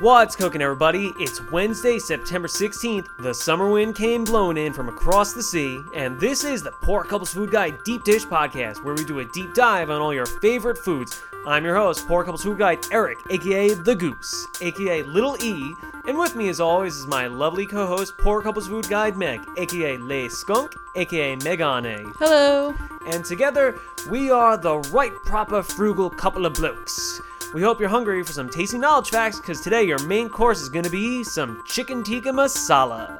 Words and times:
What's 0.00 0.36
cooking, 0.36 0.62
everybody? 0.62 1.12
It's 1.18 1.42
Wednesday, 1.50 1.98
September 1.98 2.46
16th. 2.46 3.08
The 3.18 3.34
summer 3.34 3.68
wind 3.68 3.96
came 3.96 4.22
blowing 4.22 4.56
in 4.56 4.72
from 4.72 4.88
across 4.88 5.32
the 5.32 5.42
sea, 5.42 5.82
and 5.92 6.20
this 6.20 6.44
is 6.44 6.62
the 6.62 6.70
Poor 6.70 7.02
Couples 7.02 7.34
Food 7.34 7.50
Guide 7.50 7.82
Deep 7.82 8.04
Dish 8.04 8.24
Podcast, 8.24 8.84
where 8.84 8.94
we 8.94 9.04
do 9.04 9.18
a 9.18 9.24
deep 9.24 9.54
dive 9.54 9.90
on 9.90 10.00
all 10.00 10.14
your 10.14 10.26
favorite 10.26 10.78
foods. 10.78 11.20
I'm 11.44 11.64
your 11.64 11.74
host, 11.74 12.06
Poor 12.06 12.22
Couples 12.22 12.44
Food 12.44 12.58
Guide 12.58 12.86
Eric, 12.92 13.18
aka 13.30 13.74
The 13.74 13.96
Goose, 13.96 14.46
aka 14.60 15.02
Little 15.02 15.36
E, 15.42 15.74
and 16.06 16.16
with 16.16 16.36
me, 16.36 16.48
as 16.48 16.60
always, 16.60 16.96
is 16.96 17.08
my 17.08 17.26
lovely 17.26 17.66
co 17.66 17.84
host, 17.84 18.16
Poor 18.18 18.40
Couples 18.40 18.68
Food 18.68 18.88
Guide 18.88 19.16
Meg, 19.16 19.40
aka 19.56 19.96
Lay 19.96 20.28
Skunk, 20.28 20.76
aka 20.94 21.34
Megane. 21.38 22.14
Hello. 22.20 22.72
And 23.06 23.24
together, 23.24 23.80
we 24.08 24.30
are 24.30 24.56
the 24.56 24.78
right 24.78 25.14
proper 25.24 25.60
frugal 25.60 26.08
couple 26.08 26.46
of 26.46 26.54
blokes. 26.54 27.20
We 27.54 27.62
hope 27.62 27.80
you're 27.80 27.88
hungry 27.88 28.22
for 28.22 28.32
some 28.32 28.50
tasty 28.50 28.76
knowledge 28.76 29.08
facts 29.08 29.40
because 29.40 29.62
today 29.62 29.82
your 29.82 29.98
main 30.04 30.28
course 30.28 30.60
is 30.60 30.68
going 30.68 30.84
to 30.84 30.90
be 30.90 31.24
some 31.24 31.62
chicken 31.66 32.04
tikka 32.04 32.28
masala. 32.28 33.18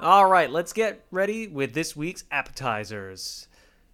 All 0.00 0.26
right, 0.26 0.48
let's 0.48 0.72
get 0.72 1.04
ready 1.10 1.48
with 1.48 1.74
this 1.74 1.96
week's 1.96 2.22
appetizers. 2.30 3.48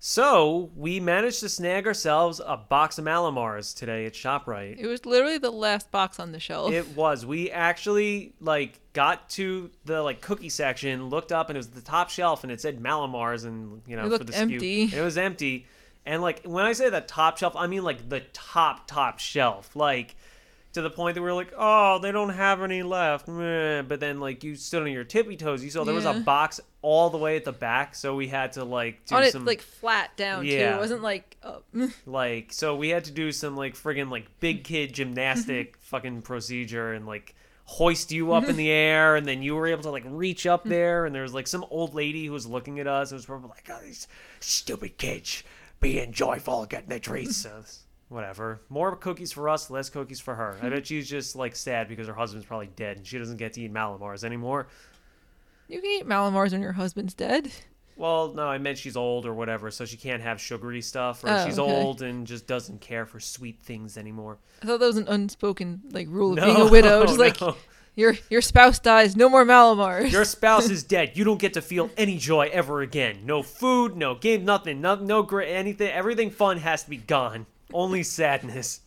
So, 0.04 0.72
we 0.74 0.98
managed 0.98 1.38
to 1.40 1.48
snag 1.48 1.86
ourselves 1.86 2.40
a 2.44 2.56
box 2.56 2.98
of 2.98 3.04
Mallomars 3.04 3.72
today 3.72 4.04
at 4.04 4.14
ShopRite. 4.14 4.80
It 4.80 4.88
was 4.88 5.06
literally 5.06 5.38
the 5.38 5.52
last 5.52 5.92
box 5.92 6.18
on 6.18 6.32
the 6.32 6.40
shelf. 6.40 6.72
It 6.72 6.96
was. 6.96 7.24
We 7.24 7.52
actually 7.52 8.34
like 8.40 8.80
got 8.94 9.30
to 9.30 9.70
the 9.84 10.02
like 10.02 10.20
cookie 10.20 10.48
section, 10.48 11.08
looked 11.08 11.30
up, 11.30 11.50
and 11.50 11.56
it 11.56 11.60
was 11.60 11.68
the 11.68 11.80
top 11.80 12.10
shelf, 12.10 12.42
and 12.42 12.50
it 12.50 12.60
said 12.60 12.82
Mallomars, 12.82 13.44
and 13.44 13.80
you 13.86 13.94
know 13.94 14.02
It 14.02 14.06
for 14.06 14.10
looked 14.10 14.26
the 14.26 14.32
SKU. 14.32 14.40
empty. 14.40 14.82
And 14.82 14.94
it 14.94 15.02
was 15.02 15.16
empty. 15.16 15.66
And 16.04 16.20
like 16.20 16.42
when 16.44 16.64
I 16.66 16.72
say 16.72 16.90
the 16.90 17.00
top 17.00 17.38
shelf, 17.38 17.54
I 17.54 17.68
mean 17.68 17.84
like 17.84 18.08
the 18.08 18.22
top 18.32 18.88
top 18.88 19.20
shelf, 19.20 19.76
like 19.76 20.16
to 20.72 20.82
the 20.82 20.90
point 20.90 21.14
that 21.14 21.22
we 21.22 21.28
are 21.28 21.34
like, 21.34 21.52
oh, 21.56 21.98
they 21.98 22.12
don't 22.12 22.30
have 22.30 22.62
any 22.62 22.82
left. 22.82 23.28
Meh. 23.28 23.82
But 23.82 24.00
then 24.00 24.20
like 24.20 24.42
you 24.42 24.54
stood 24.56 24.82
on 24.82 24.90
your 24.90 25.04
tippy 25.04 25.36
toes, 25.36 25.62
you 25.62 25.70
saw 25.70 25.84
there 25.84 25.94
was 25.94 26.06
a 26.06 26.12
Yeah. 26.12 26.18
box 26.20 26.60
all 26.80 27.10
the 27.10 27.18
way 27.18 27.36
at 27.36 27.44
the 27.44 27.52
back, 27.52 27.94
so 27.94 28.16
we 28.16 28.28
had 28.28 28.52
to 28.52 28.64
like 28.64 29.04
do 29.06 29.16
on 29.16 29.22
it 29.22 29.32
some 29.32 29.44
like 29.44 29.60
flat 29.60 30.16
down 30.16 30.42
too. 30.42 30.48
Yeah. 30.50 30.76
It 30.76 30.80
wasn't 30.80 31.02
like 31.02 31.36
oh, 31.42 31.62
up. 31.74 31.90
like 32.06 32.52
so 32.52 32.74
we 32.74 32.88
had 32.88 33.04
to 33.04 33.10
do 33.12 33.32
some 33.32 33.56
like 33.56 33.74
friggin' 33.74 34.10
like 34.10 34.26
big 34.40 34.64
kid 34.64 34.92
gymnastic 34.92 35.76
fucking 35.80 36.22
procedure 36.22 36.92
and 36.92 37.06
like 37.06 37.34
hoist 37.64 38.10
you 38.10 38.32
up 38.32 38.48
in 38.48 38.56
the 38.56 38.70
air 38.70 39.14
and 39.14 39.24
then 39.24 39.40
you 39.40 39.54
were 39.54 39.68
able 39.68 39.82
to 39.84 39.90
like 39.90 40.02
reach 40.06 40.46
up 40.46 40.64
there 40.68 41.06
and 41.06 41.14
there 41.14 41.22
was 41.22 41.32
like 41.32 41.46
some 41.46 41.64
old 41.70 41.94
lady 41.94 42.26
who 42.26 42.32
was 42.32 42.46
looking 42.46 42.80
at 42.80 42.86
us 42.88 43.10
and 43.12 43.18
was 43.18 43.24
probably 43.24 43.48
like 43.48 43.68
oh 43.70 43.78
these 43.84 44.08
stupid 44.40 44.98
kids 44.98 45.44
being 45.80 46.10
joyful 46.12 46.66
getting 46.66 46.88
their 46.88 46.98
treats 46.98 47.36
so 47.42 47.62
whatever 48.12 48.60
more 48.68 48.94
cookies 48.96 49.32
for 49.32 49.48
us 49.48 49.70
less 49.70 49.88
cookies 49.90 50.20
for 50.20 50.34
her 50.34 50.56
i 50.62 50.68
bet 50.70 50.86
she's 50.86 51.08
just 51.08 51.34
like 51.34 51.56
sad 51.56 51.88
because 51.88 52.06
her 52.06 52.14
husband's 52.14 52.46
probably 52.46 52.70
dead 52.76 52.96
and 52.98 53.06
she 53.06 53.18
doesn't 53.18 53.36
get 53.38 53.52
to 53.54 53.60
eat 53.62 53.72
mallomars 53.72 54.22
anymore 54.24 54.66
you 55.68 55.80
can 55.80 55.90
eat 55.90 56.06
Mallomars 56.06 56.52
when 56.52 56.60
your 56.60 56.72
husband's 56.72 57.14
dead. 57.14 57.50
well 57.96 58.32
no 58.34 58.46
i 58.46 58.58
meant 58.58 58.76
she's 58.78 58.96
old 58.96 59.24
or 59.26 59.32
whatever 59.32 59.70
so 59.70 59.84
she 59.84 59.96
can't 59.96 60.22
have 60.22 60.40
sugary 60.40 60.82
stuff 60.82 61.24
or 61.24 61.30
Oh, 61.30 61.46
she's 61.46 61.58
okay. 61.58 61.72
old 61.84 62.02
and 62.02 62.26
just 62.26 62.46
doesn't 62.46 62.80
care 62.80 63.06
for 63.06 63.20
sweet 63.20 63.60
things 63.62 63.96
anymore 63.96 64.38
I 64.62 64.66
thought 64.66 64.80
that 64.80 64.86
was 64.86 64.96
an 64.98 65.08
unspoken 65.08 65.80
like 65.90 66.08
rule 66.08 66.32
of 66.32 66.36
No, 66.38 66.44
being 66.44 66.68
a 66.68 66.70
widow. 66.70 67.06
Just 67.06 67.18
like 67.18 67.38
your 67.94 68.14
your 68.30 68.40
spouse 68.40 68.78
dies, 68.78 69.16
no 69.16 69.28
more 69.28 69.44
Mallomars. 69.44 70.10
Your 70.10 70.24
spouse 70.24 70.70
is 70.70 70.82
dead. 70.96 71.12
You 71.14 71.24
don't 71.24 71.38
get 71.40 71.52
to 71.54 71.60
feel 71.60 71.90
any 71.98 72.16
joy 72.16 72.48
ever 72.50 72.80
again. 72.80 73.26
No 73.26 73.42
food, 73.42 73.96
no 73.98 74.14
game, 74.14 74.46
nothing, 74.46 74.80
no, 74.80 74.94
no 74.94 75.22
great 75.22 75.52
anything. 75.52 75.90
Everything 75.90 76.30
fun 76.30 76.56
has 76.58 76.84
to 76.84 76.90
be 76.90 76.96
gone. 76.96 77.44
Only 77.72 78.02
sadness. 78.02 78.80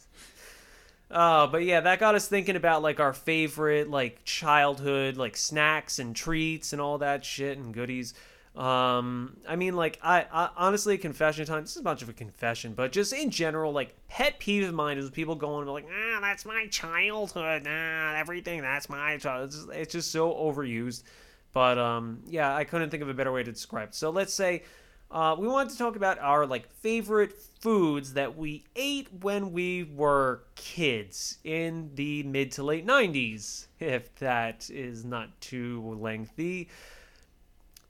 Uh, 1.10 1.48
but 1.48 1.64
yeah, 1.64 1.82
that 1.82 2.00
got 2.00 2.16
us 2.16 2.28
thinking 2.28 2.56
about 2.56 2.82
like 2.82 3.00
our 3.00 3.14
favorite 3.14 3.90
like 3.90 4.24
childhood 4.26 5.18
like 5.18 5.38
snacks 5.38 6.00
and 6.00 6.16
treats 6.16 6.74
and 6.74 6.82
all 6.82 6.98
that 6.98 7.24
shit 7.24 7.58
and 7.58 7.74
goodies. 7.74 8.14
Um, 8.56 9.36
I 9.48 9.58
mean, 9.58 9.76
like 9.76 10.00
I, 10.02 10.26
I 10.32 10.50
honestly, 10.56 10.98
confession 10.98 11.46
time. 11.46 11.62
This 11.62 11.76
is 11.76 11.84
much 11.84 12.02
of 12.02 12.10
a 12.10 12.14
confession, 12.14 12.74
but 12.74 12.92
just 12.92 13.12
in 13.12 13.30
general, 13.30 13.74
like 13.74 13.94
pet 14.08 14.40
peeve 14.40 14.68
of 14.68 14.74
mine 14.74 14.98
is 14.98 15.10
people 15.10 15.36
going 15.36 15.68
like, 15.68 15.86
ah, 15.90 16.20
that's 16.22 16.46
my 16.46 16.68
childhood. 16.68 17.64
Nah, 17.64 18.16
everything 18.16 18.62
that's 18.62 18.90
my 18.90 19.18
childhood. 19.18 19.50
It's 19.50 19.58
just, 19.58 19.70
it's 19.72 19.92
just 19.94 20.12
so 20.12 20.34
overused. 20.34 21.04
But 21.52 21.78
um, 21.78 22.22
yeah, 22.28 22.56
I 22.56 22.64
couldn't 22.64 22.90
think 22.90 23.04
of 23.04 23.10
a 23.10 23.14
better 23.14 23.32
way 23.32 23.44
to 23.44 23.52
describe 23.52 23.90
it. 23.90 23.96
So 23.96 24.10
let's 24.10 24.34
say 24.34 24.64
uh, 25.12 25.36
we 25.38 25.48
wanted 25.48 25.72
to 25.72 25.78
talk 25.78 25.96
about 25.96 26.20
our 26.20 26.46
like 26.46 26.68
favorite 26.82 27.32
foods 27.34 28.14
that 28.14 28.38
we 28.38 28.64
ate 28.76 29.08
when 29.22 29.52
we 29.52 29.84
were 29.84 30.44
kids 30.56 31.38
in 31.44 31.90
the 31.96 32.24
mid 32.24 32.52
to 32.54 32.64
late 32.64 32.86
90s, 32.86 33.68
if 33.80 34.14
that 34.16 34.70
is 34.70 35.06
not 35.06 35.40
too 35.42 35.98
lengthy. 36.00 36.70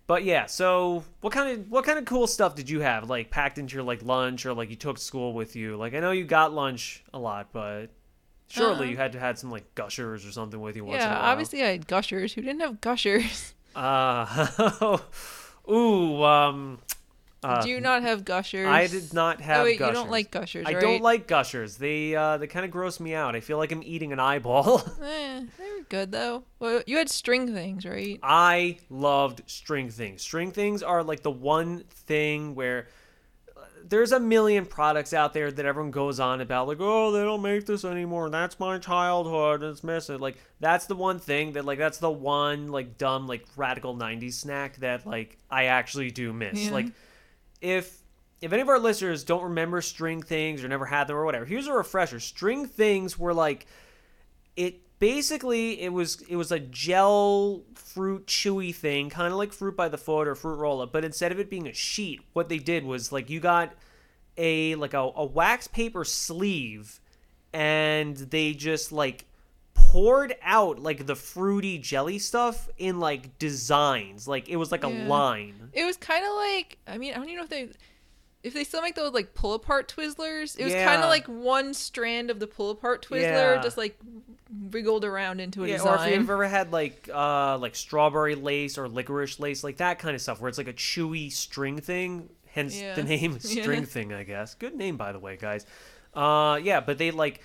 But 0.07 0.23
yeah, 0.23 0.45
so 0.45 1.03
what 1.21 1.33
kind 1.33 1.59
of 1.59 1.71
what 1.71 1.83
kind 1.83 1.97
of 1.97 2.05
cool 2.05 2.27
stuff 2.27 2.53
did 2.53 2.69
you 2.69 2.81
have 2.81 3.09
like 3.09 3.31
packed 3.31 3.57
into 3.57 3.73
your 3.75 3.83
like 3.83 4.03
lunch 4.03 4.45
or 4.45 4.53
like 4.53 4.69
you 4.69 4.75
took 4.75 4.99
school 4.99 5.33
with 5.33 5.55
you? 5.55 5.77
Like 5.77 5.95
I 5.95 5.99
know 5.99 6.11
you 6.11 6.25
got 6.25 6.53
lunch 6.53 7.03
a 7.11 7.17
lot, 7.17 7.47
but 7.51 7.87
surely 8.47 8.87
Uh, 8.87 8.91
you 8.91 8.97
had 8.97 9.13
to 9.13 9.19
had 9.19 9.39
some 9.39 9.49
like 9.49 9.73
gushers 9.73 10.23
or 10.23 10.31
something 10.31 10.61
with 10.61 10.75
you 10.75 10.85
once 10.85 11.05
in 11.05 11.11
a 11.11 11.15
yeah, 11.15 11.19
while. 11.19 11.31
obviously 11.31 11.63
I 11.63 11.69
had 11.69 11.87
gushers. 11.87 12.33
Who 12.33 12.41
didn't 12.43 12.61
have 12.61 12.81
gushers? 12.81 13.53
Uh, 13.75 14.97
ooh, 15.69 16.23
um, 16.23 16.79
uh, 17.45 17.61
Do 17.63 17.69
you 17.69 17.79
not 17.79 18.01
have 18.01 18.25
gushers? 18.25 18.67
I 18.67 18.87
did 18.87 19.13
not 19.13 19.39
have 19.41 19.61
Oh 19.61 19.63
wait, 19.65 19.79
gushers. 19.79 19.89
you 19.95 20.01
don't 20.01 20.11
like 20.11 20.31
gushers, 20.31 20.65
I 20.67 20.73
right? 20.73 20.81
don't 20.81 21.01
like 21.01 21.27
gushers. 21.27 21.77
They 21.77 22.15
uh, 22.15 22.37
they 22.37 22.47
kind 22.47 22.65
of 22.65 22.71
gross 22.71 22.99
me 22.99 23.13
out. 23.13 23.35
I 23.35 23.39
feel 23.39 23.57
like 23.57 23.71
I'm 23.71 23.83
eating 23.83 24.11
an 24.13 24.19
eyeball. 24.19 24.81
Eh, 25.03 25.41
they 25.57 25.71
were 25.71 25.83
good 25.89 26.11
though. 26.11 26.43
Well, 26.59 26.81
you 26.87 26.97
had 26.97 27.09
string 27.09 27.53
things, 27.53 27.85
right? 27.85 28.19
I 28.23 28.77
loved 28.89 29.41
string 29.45 29.89
things. 29.89 30.21
String 30.21 30.51
things 30.51 30.81
are 30.83 31.03
like 31.03 31.21
the 31.21 31.31
one 31.31 31.83
thing 31.89 32.55
where 32.55 32.87
uh, 33.55 33.61
there's 33.83 34.11
a 34.11 34.19
million 34.19 34.65
products 34.65 35.13
out 35.13 35.33
there 35.33 35.51
that 35.51 35.65
everyone 35.65 35.91
goes 35.91 36.19
on 36.19 36.41
about 36.41 36.67
like 36.67 36.77
oh 36.79 37.11
they 37.11 37.21
don't 37.23 37.41
make 37.41 37.65
this 37.67 37.85
anymore 37.85 38.29
that's 38.29 38.59
my 38.59 38.77
childhood 38.79 39.61
it's 39.63 39.83
missing 39.83 40.19
like 40.19 40.37
that's 40.59 40.87
the 40.87 40.95
one 40.95 41.19
thing 41.19 41.51
that 41.53 41.65
like 41.65 41.77
that's 41.77 41.99
the 41.99 42.09
one 42.09 42.71
like 42.71 42.97
dumb 42.97 43.27
like 43.27 43.45
radical 43.55 43.95
90s 43.95 44.33
snack 44.33 44.75
that 44.77 45.05
like 45.05 45.37
i 45.51 45.65
actually 45.65 46.09
do 46.11 46.33
miss 46.33 46.65
Yeah. 46.65 46.71
like 46.71 46.87
if 47.65 48.01
if 48.41 48.53
any 48.53 48.61
of 48.61 48.69
our 48.69 48.79
listeners 48.79 49.23
don't 49.23 49.43
remember 49.43 49.81
string 49.81 50.21
things 50.21 50.63
or 50.63 50.67
never 50.67 50.85
had 50.85 51.07
them 51.07 51.15
or 51.15 51.25
whatever 51.25 51.45
here's 51.45 51.67
a 51.67 51.73
refresher. 51.73 52.19
String 52.19 52.67
things 52.67 53.17
were 53.17 53.33
like 53.33 53.65
it 54.55 54.81
basically 54.99 55.81
it 55.81 55.91
was 55.91 56.21
it 56.29 56.35
was 56.35 56.51
a 56.51 56.59
gel 56.59 57.63
fruit 57.73 58.27
chewy 58.27 58.73
thing 58.73 59.09
kind 59.09 59.31
of 59.31 59.37
like 59.37 59.51
fruit 59.51 59.75
by 59.75 59.89
the 59.89 59.97
foot 59.97 60.27
or 60.27 60.35
fruit 60.35 60.55
roll 60.55 60.81
up 60.81 60.93
but 60.93 61.03
instead 61.03 61.31
of 61.31 61.39
it 61.39 61.49
being 61.49 61.67
a 61.67 61.73
sheet 61.73 62.21
what 62.33 62.47
they 62.47 62.59
did 62.59 62.85
was 62.85 63.11
like 63.11 63.29
you 63.29 63.39
got 63.39 63.73
a 64.37 64.75
like 64.75 64.93
a, 64.93 65.11
a 65.15 65.25
wax 65.25 65.67
paper 65.67 66.05
sleeve 66.05 67.01
and 67.51 68.15
they 68.17 68.53
just 68.53 68.91
like 68.91 69.25
poured 69.75 70.35
out 70.41 70.79
like 70.79 71.05
the 71.05 71.15
fruity 71.15 71.77
jelly 71.77 72.17
stuff 72.17 72.67
in 72.77 72.99
like 72.99 73.37
designs 73.37 74.27
like 74.27 74.49
it 74.49 74.55
was 74.55 74.71
like 74.71 74.83
a 74.83 74.87
line 74.87 75.69
It 75.73 75.85
was 75.85 75.97
kind 75.97 76.25
of 76.25 76.33
like 76.35 76.77
I 76.87 76.97
mean 76.97 77.13
I 77.13 77.17
don't 77.17 77.25
even 77.25 77.37
know 77.37 77.43
if 77.43 77.49
they 77.49 77.69
if 78.43 78.53
they 78.53 78.63
still 78.63 78.81
make 78.81 78.95
those 78.95 79.11
like 79.13 79.33
pull 79.33 79.53
apart 79.55 79.91
Twizzlers. 79.95 80.55
It 80.59 80.65
was 80.65 80.73
kind 80.73 81.01
of 81.01 81.09
like 81.09 81.25
one 81.27 81.73
strand 81.73 82.29
of 82.29 82.39
the 82.39 82.45
pull 82.47 82.69
apart 82.71 83.03
Twizzler 83.07 83.55
Yeah. 83.55 83.61
just 83.61 83.75
like 83.77 83.97
wriggled 84.69 85.03
around 85.03 85.39
into 85.39 85.63
a 85.63 85.67
Yeah, 85.67 85.77
design. 85.77 85.99
or 85.99 86.13
if 86.13 86.19
you've 86.19 86.29
ever 86.29 86.47
had 86.47 86.71
like 86.71 87.09
uh 87.13 87.57
like 87.57 87.75
strawberry 87.75 88.35
lace 88.35 88.77
or 88.77 88.87
licorice 88.87 89.39
lace, 89.39 89.63
like 89.63 89.77
that 89.77 89.97
kind 89.99 90.13
of 90.15 90.21
stuff, 90.21 90.39
where 90.41 90.49
it's 90.49 90.57
like 90.59 90.67
a 90.67 90.73
chewy 90.73 91.31
string 91.31 91.79
thing. 91.81 92.29
Hence 92.47 92.79
Yeah. 92.79 92.93
the 92.93 93.03
name 93.03 93.31
Yeah. 93.41 93.61
string 93.63 93.85
thing, 93.85 94.13
I 94.13 94.23
guess. 94.23 94.53
Good 94.53 94.75
name 94.75 94.95
by 94.97 95.11
the 95.11 95.19
way, 95.19 95.37
guys. 95.37 95.65
Uh 96.13 96.59
yeah, 96.61 96.81
but 96.81 96.97
they 96.99 97.09
like 97.11 97.41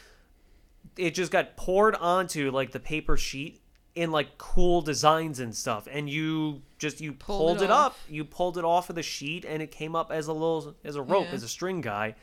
it 0.96 1.14
just 1.14 1.30
got 1.32 1.56
poured 1.56 1.94
onto 1.96 2.50
like 2.50 2.72
the 2.72 2.80
paper 2.80 3.16
sheet 3.16 3.60
in 3.94 4.10
like 4.12 4.38
cool 4.38 4.80
designs 4.82 5.40
and 5.40 5.54
stuff, 5.54 5.88
and 5.90 6.08
you 6.08 6.62
just 6.78 7.00
you 7.00 7.12
Pulled 7.12 7.38
pulled, 7.58 7.62
it 7.62 7.64
it, 7.64 7.70
up, 7.70 7.96
you 8.08 8.24
pulled 8.24 8.56
it 8.58 8.64
off 8.64 8.88
of 8.90 8.96
the 8.96 9.02
sheet, 9.02 9.44
and 9.44 9.60
it 9.62 9.70
came 9.70 9.96
up 9.96 10.10
as 10.12 10.28
a 10.28 10.32
little 10.32 10.74
as 10.84 10.96
a 10.96 11.02
rope, 11.02 11.26
Yeah. 11.28 11.34
as 11.34 11.42
a 11.42 11.48
string 11.48 11.80
guy. 11.80 12.14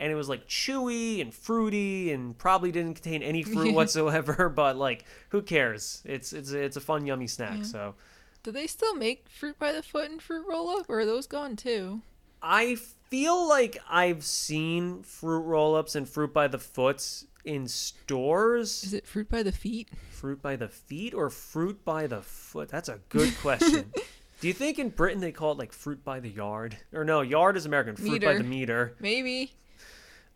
And 0.00 0.10
it 0.10 0.16
was 0.16 0.28
like 0.28 0.48
chewy 0.48 1.20
and 1.20 1.32
fruity, 1.32 2.10
and 2.12 2.36
probably 2.36 2.72
didn't 2.72 2.94
contain 2.94 3.22
any 3.22 3.42
fruit 3.44 3.72
whatsoever. 3.74 4.48
But 4.54 4.76
like, 4.76 5.04
who 5.30 5.40
cares? 5.40 6.02
It's 6.04 6.32
it's 6.32 6.50
it's 6.50 6.76
a 6.76 6.80
fun, 6.80 7.06
yummy 7.06 7.26
snack. 7.28 7.58
Yeah. 7.58 7.62
So 7.64 7.94
Do 8.42 8.50
they 8.50 8.66
still 8.66 8.94
make 8.96 9.28
fruit 9.28 9.58
by 9.58 9.72
the 9.72 9.82
foot 9.82 10.10
and 10.10 10.20
fruit 10.20 10.44
roll 10.48 10.68
up, 10.68 10.86
or 10.90 11.00
are 11.00 11.06
those 11.06 11.26
gone 11.26 11.54
too? 11.56 12.02
I 12.42 12.74
feel 13.08 13.48
like 13.48 13.78
I've 13.88 14.22
seen 14.24 15.02
fruit 15.02 15.40
roll-ups 15.42 15.94
and 15.94 16.06
fruit 16.06 16.34
by 16.34 16.48
the 16.48 16.58
foots 16.58 17.24
in 17.44 17.68
stores. 17.68 18.84
Is 18.84 18.94
it 18.94 19.06
fruit 19.06 19.28
by 19.28 19.42
the 19.42 19.52
feet? 19.52 19.88
Fruit 20.10 20.40
by 20.40 20.56
the 20.56 20.68
feet 20.68 21.14
or 21.14 21.30
fruit 21.30 21.84
by 21.84 22.06
the 22.06 22.22
foot? 22.22 22.68
That's 22.68 22.88
a 22.88 23.00
good 23.08 23.36
question. 23.38 23.92
Do 24.40 24.48
you 24.48 24.54
think 24.54 24.78
in 24.78 24.90
Britain 24.90 25.20
they 25.20 25.32
call 25.32 25.52
it 25.52 25.58
like 25.58 25.72
fruit 25.72 26.04
by 26.04 26.20
the 26.20 26.28
yard? 26.28 26.76
Or 26.92 27.04
no, 27.04 27.22
yard 27.22 27.56
is 27.56 27.66
American. 27.66 27.96
Fruit 27.96 28.22
by 28.22 28.34
the 28.34 28.44
meter. 28.44 28.94
Maybe. 29.00 29.52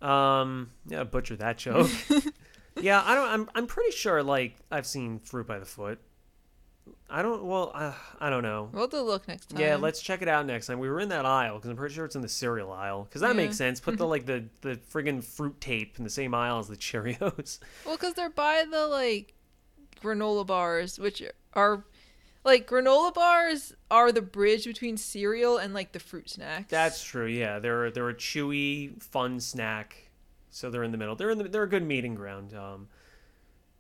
Um, 0.01 0.71
yeah, 0.87 1.05
butcher 1.05 1.37
that 1.37 1.59
joke. 1.59 1.91
yeah, 2.81 3.03
I 3.05 3.15
don't. 3.15 3.29
I'm. 3.29 3.51
I'm 3.55 3.67
pretty 3.67 3.91
sure. 3.91 4.23
Like 4.23 4.57
I've 4.71 4.87
seen 4.87 5.19
fruit 5.19 5.47
by 5.47 5.59
the 5.59 5.67
foot. 5.67 5.99
I 7.11 7.23
don't. 7.23 7.45
Well, 7.45 7.71
uh, 7.75 7.93
I 8.21 8.31
don't 8.31 8.43
know. 8.43 8.69
We'll 8.73 8.83
have 8.83 8.91
to 8.91 9.03
look 9.03 9.27
next 9.29 9.51
time. 9.51 9.61
Yeah, 9.61 9.77
let's 9.77 10.01
check 10.03 10.23
it 10.23 10.29
out 10.29 10.47
next 10.47 10.67
time. 10.67 10.79
We 10.79 10.89
were 10.89 11.01
in 11.01 11.09
that 11.11 11.25
aisle 11.27 11.57
because 11.57 11.71
I'm 11.71 11.77
pretty 11.77 11.95
sure 11.95 12.05
it's 12.05 12.17
in 12.17 12.23
the 12.23 12.29
cereal 12.29 12.71
aisle. 12.73 13.05
Because 13.05 13.21
that 13.23 13.29
Yeah. 13.29 13.33
makes 13.35 13.57
sense. 13.57 13.81
Put 13.81 13.97
the 13.99 14.07
like 14.15 14.27
the 14.27 14.45
the 14.61 14.77
friggin' 14.93 15.23
fruit 15.25 15.61
tape 15.61 15.95
in 15.99 16.05
the 16.05 16.11
same 16.11 16.35
aisle 16.35 16.59
as 16.59 16.69
the 16.69 16.77
Cheerios. 16.89 17.59
Well, 17.87 17.97
because 17.97 18.15
they're 18.15 18.31
by 18.31 18.65
the 18.71 18.87
like 18.87 19.35
granola 20.03 20.47
bars, 20.47 20.99
which 20.99 21.23
are 21.55 21.85
like 22.45 22.67
granola 22.69 23.13
bars 23.13 23.75
are 23.91 24.13
the 24.13 24.23
bridge 24.23 24.65
between 24.65 24.97
cereal 24.97 25.57
and 25.59 25.75
like 25.75 25.93
the 25.93 26.01
fruit 26.01 26.31
snacks. 26.31 26.71
That's 26.71 27.03
true. 27.03 27.27
Yeah, 27.27 27.59
they're 27.59 27.91
they're 27.91 28.09
a 28.11 28.15
chewy, 28.15 29.03
fun 29.03 29.41
snack. 29.41 30.11
So 30.51 30.71
they're 30.71 30.83
in 30.85 30.93
the 30.93 30.99
middle. 30.99 31.15
They're 31.15 31.31
in 31.31 31.39
the, 31.39 31.45
they're 31.45 31.63
a 31.63 31.69
good 31.69 31.83
meeting 31.85 32.15
ground. 32.15 32.55
Um, 32.55 32.89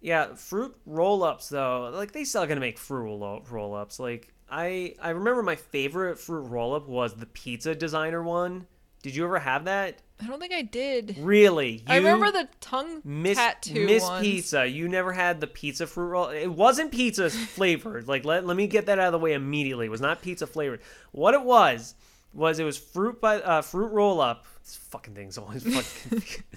yeah, 0.00 0.34
fruit 0.34 0.74
roll-ups 0.86 1.48
though. 1.48 1.90
Like 1.94 2.12
they 2.12 2.24
still 2.24 2.46
gonna 2.46 2.60
make 2.60 2.78
fruit 2.78 3.02
roll- 3.04 3.44
roll-ups. 3.50 3.98
Like 3.98 4.32
I 4.50 4.94
I 5.02 5.10
remember 5.10 5.42
my 5.42 5.56
favorite 5.56 6.18
fruit 6.18 6.42
roll-up 6.42 6.88
was 6.88 7.14
the 7.14 7.26
pizza 7.26 7.74
designer 7.74 8.22
one. 8.22 8.66
Did 9.02 9.14
you 9.14 9.24
ever 9.24 9.38
have 9.38 9.66
that? 9.66 10.02
I 10.20 10.26
don't 10.26 10.40
think 10.40 10.52
I 10.52 10.62
did. 10.62 11.16
Really? 11.20 11.84
I 11.86 11.98
You- 11.98 12.02
remember 12.04 12.32
the 12.32 12.48
tongue 12.60 13.00
Miss 13.04 13.38
tattoo 13.38 13.86
Miss 13.86 14.02
ones. 14.02 14.26
Pizza. 14.26 14.66
You 14.66 14.88
never 14.88 15.12
had 15.12 15.40
the 15.40 15.46
pizza 15.46 15.86
fruit 15.86 16.06
roll. 16.08 16.28
It 16.30 16.48
wasn't 16.48 16.90
pizza 16.90 17.30
flavored. 17.30 18.08
Like 18.08 18.24
let 18.24 18.44
let 18.46 18.56
me 18.56 18.66
get 18.66 18.86
that 18.86 18.98
out 18.98 19.06
of 19.06 19.12
the 19.12 19.18
way 19.18 19.34
immediately. 19.34 19.86
It 19.86 19.90
was 19.90 20.00
not 20.00 20.20
pizza 20.22 20.46
flavored. 20.46 20.80
What 21.12 21.34
it 21.34 21.42
was 21.42 21.94
was 22.34 22.58
it 22.58 22.64
was 22.64 22.76
fruit 22.76 23.20
by 23.20 23.40
uh, 23.40 23.62
fruit 23.62 23.88
roll 23.92 24.20
up. 24.20 24.46
This 24.64 24.76
fucking 24.76 25.14
thing's 25.14 25.38
always 25.38 25.62
fucking. 25.62 26.44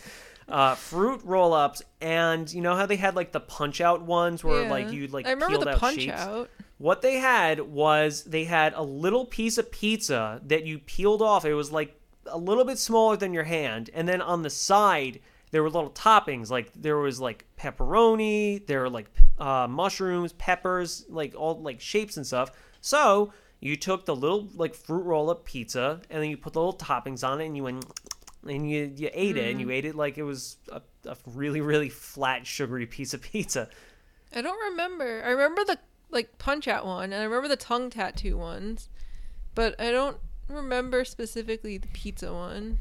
Uh, 0.51 0.75
fruit 0.75 1.21
roll 1.23 1.53
ups, 1.53 1.81
and 2.01 2.51
you 2.53 2.61
know 2.61 2.75
how 2.75 2.85
they 2.85 2.97
had 2.97 3.15
like 3.15 3.31
the 3.31 3.39
punch 3.39 3.79
out 3.81 4.01
ones 4.01 4.43
where 4.43 4.67
like 4.69 4.87
Yeah. 4.87 4.91
you 4.91 5.07
like 5.07 5.25
I 5.25 5.31
remember 5.31 5.55
peeled 5.55 5.65
the 5.67 5.71
out 5.71 5.79
punch 5.79 6.01
shapes. 6.01 6.21
out. 6.21 6.49
What 6.77 7.01
they 7.01 7.15
had 7.15 7.59
was 7.61 8.23
they 8.23 8.43
had 8.43 8.73
a 8.73 8.81
little 8.83 9.25
piece 9.25 9.57
of 9.57 9.71
pizza 9.71 10.41
that 10.47 10.65
you 10.65 10.79
peeled 10.79 11.21
off. 11.21 11.45
It 11.45 11.53
was 11.53 11.71
like 11.71 11.95
a 12.25 12.37
little 12.37 12.65
bit 12.65 12.77
smaller 12.79 13.15
than 13.17 13.33
your 13.33 13.43
hand, 13.45 13.89
and 13.93 14.07
then 14.07 14.21
on 14.21 14.41
the 14.41 14.49
side 14.49 15.19
there 15.51 15.61
were 15.63 15.69
little 15.69 15.89
toppings. 15.91 16.49
Like 16.49 16.71
there 16.73 16.97
was 16.97 17.19
like 17.19 17.45
pepperoni, 17.57 18.65
there 18.67 18.81
were 18.81 18.89
like 18.89 19.07
uh, 19.39 19.67
mushrooms, 19.69 20.33
peppers, 20.33 21.05
like 21.09 21.33
all 21.35 21.61
like 21.61 21.81
shapes 21.81 22.17
and 22.17 22.25
stuff. 22.25 22.51
So 22.81 23.33
you 23.59 23.75
took 23.75 24.05
the 24.05 24.15
little 24.15 24.47
like 24.55 24.73
fruit 24.73 25.03
roll 25.03 25.29
up 25.29 25.45
pizza, 25.45 26.01
and 26.09 26.21
then 26.21 26.29
you 26.29 26.37
put 26.37 26.53
the 26.53 26.59
little 26.59 26.77
toppings 26.77 27.27
on 27.27 27.41
it, 27.41 27.45
and 27.45 27.55
you 27.55 27.63
went 27.63 27.85
and 28.47 28.69
you 28.69 28.91
you 28.95 29.09
ate 29.13 29.37
it, 29.37 29.49
and 29.51 29.59
you 29.61 29.69
ate 29.69 29.85
it 29.85 29.95
like 29.95 30.17
it 30.17 30.23
was 30.23 30.57
a, 30.71 30.81
a 31.05 31.15
really 31.25 31.61
really 31.61 31.89
flat 31.89 32.45
sugary 32.47 32.85
piece 32.85 33.13
of 33.13 33.21
pizza. 33.31 33.69
I 34.33 34.41
don't 34.41 34.71
remember. 34.71 35.23
I 35.25 35.29
remember 35.31 35.63
the 35.65 35.77
like 36.09 36.37
punch 36.37 36.67
out 36.67 36.85
one, 36.85 37.13
and 37.13 37.21
I 37.21 37.23
remember 37.23 37.47
the 37.47 37.55
tongue 37.57 37.89
tattoo 37.89 38.37
ones, 38.37 38.89
but 39.55 39.79
I 39.79 39.91
don't 39.91 40.17
remember 40.47 41.05
specifically 41.05 41.77
the 41.77 41.87
pizza 41.89 42.33
one. 42.33 42.79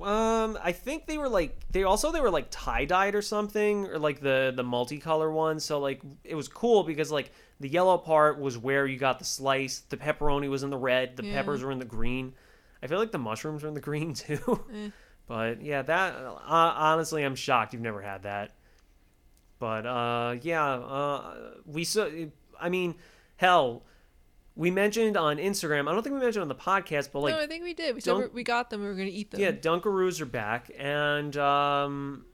Um, 0.00 0.58
I 0.62 0.72
think 0.72 1.06
they 1.06 1.18
were 1.18 1.28
like 1.28 1.60
they 1.70 1.84
also 1.84 2.10
they 2.12 2.20
were 2.20 2.30
like 2.30 2.46
tie 2.50 2.86
dyed 2.86 3.14
or 3.14 3.22
something, 3.22 3.86
or 3.86 3.98
like 3.98 4.20
the 4.20 4.52
the 4.56 4.64
multicolor 4.64 5.32
one. 5.32 5.60
So 5.60 5.78
like 5.80 6.00
it 6.24 6.34
was 6.34 6.48
cool 6.48 6.82
because 6.82 7.12
like 7.12 7.30
the 7.60 7.68
yellow 7.68 7.98
part 7.98 8.40
was 8.40 8.56
where 8.58 8.86
you 8.86 8.98
got 8.98 9.18
the 9.18 9.24
slice. 9.24 9.80
The 9.80 9.96
pepperoni 9.96 10.48
was 10.48 10.62
in 10.62 10.70
the 10.70 10.78
red. 10.78 11.16
The 11.16 11.24
Yeah. 11.24 11.34
peppers 11.34 11.62
were 11.62 11.70
in 11.70 11.78
the 11.78 11.84
green. 11.84 12.32
I 12.82 12.86
feel 12.86 12.98
like 12.98 13.12
the 13.12 13.18
mushrooms 13.18 13.62
are 13.64 13.68
in 13.68 13.74
the 13.74 13.80
green 13.80 14.14
too. 14.14 14.64
Eh. 14.74 14.90
But 15.26 15.62
yeah, 15.62 15.82
that 15.82 16.14
uh, 16.14 16.38
honestly, 16.46 17.22
I'm 17.22 17.36
shocked 17.36 17.72
you've 17.72 17.82
never 17.82 18.02
had 18.02 18.24
that. 18.24 18.52
But 19.58 19.86
uh, 19.86 20.36
yeah, 20.42 20.64
uh, 20.74 21.34
we 21.64 21.84
so 21.84 22.10
I 22.60 22.68
mean, 22.68 22.96
hell, 23.36 23.84
we 24.56 24.70
mentioned 24.70 25.16
on 25.16 25.36
Instagram. 25.36 25.88
I 25.88 25.92
don't 25.92 26.02
think 26.02 26.14
we 26.14 26.20
mentioned 26.20 26.42
on 26.42 26.48
the 26.48 26.54
podcast, 26.54 27.10
but 27.12 27.20
like 27.20 27.34
no, 27.34 27.40
I 27.40 27.46
think 27.46 27.62
we 27.62 27.72
did. 27.72 27.94
We 27.94 28.00
said 28.00 28.16
we 28.16 28.26
we 28.26 28.42
got 28.42 28.70
them. 28.70 28.80
We 28.80 28.88
were 28.88 28.94
gonna 28.94 29.06
eat 29.10 29.30
them. 29.30 29.40
yeah, 29.40 29.52
Dunkaroos 29.52 30.20
are 30.20 30.26
back, 30.26 30.70
and 30.76 31.36
um, 31.36 32.26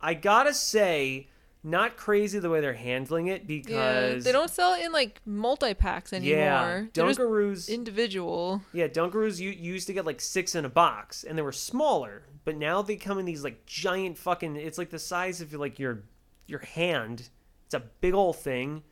I 0.00 0.12
gotta 0.14 0.52
say, 0.52 1.28
not 1.66 1.96
crazy 1.96 2.38
the 2.38 2.50
way 2.50 2.60
they're 2.60 2.74
handling 2.74 3.26
it 3.28 3.42
Yeah, 3.42 3.46
because 3.46 4.24
they 4.24 4.32
don't 4.32 4.50
sell 4.50 4.74
it 4.74 4.84
in 4.84 4.92
like 4.92 5.20
multi 5.24 5.72
packs 5.74 6.12
anymore. 6.12 6.36
Yeah, 6.38 6.84
Dunkaroos. 6.92 7.68
individual. 7.68 8.62
yeah, 8.72 8.86
Dunkaroos. 8.86 9.40
You, 9.40 9.50
you 9.50 9.72
used 9.72 9.86
to 9.86 9.92
get 9.94 10.04
like 10.04 10.20
six 10.20 10.54
in 10.54 10.64
a 10.64 10.68
box, 10.68 11.24
and 11.24 11.36
they 11.38 11.42
were 11.42 11.52
smaller, 11.52 12.24
but 12.44 12.56
now 12.56 12.82
they 12.82 12.96
come 12.96 13.18
in 13.18 13.24
these 13.24 13.42
like 13.42 13.64
giant 13.66 14.18
fucking. 14.18 14.56
It's 14.56 14.78
like 14.78 14.90
the 14.90 14.98
size 14.98 15.40
of 15.40 15.52
like 15.54 15.78
your 15.78 16.02
your 16.46 16.60
hand. 16.60 17.30
It's 17.66 17.74
a 17.74 17.80
big 18.00 18.12
old 18.14 18.36
thing. 18.36 18.82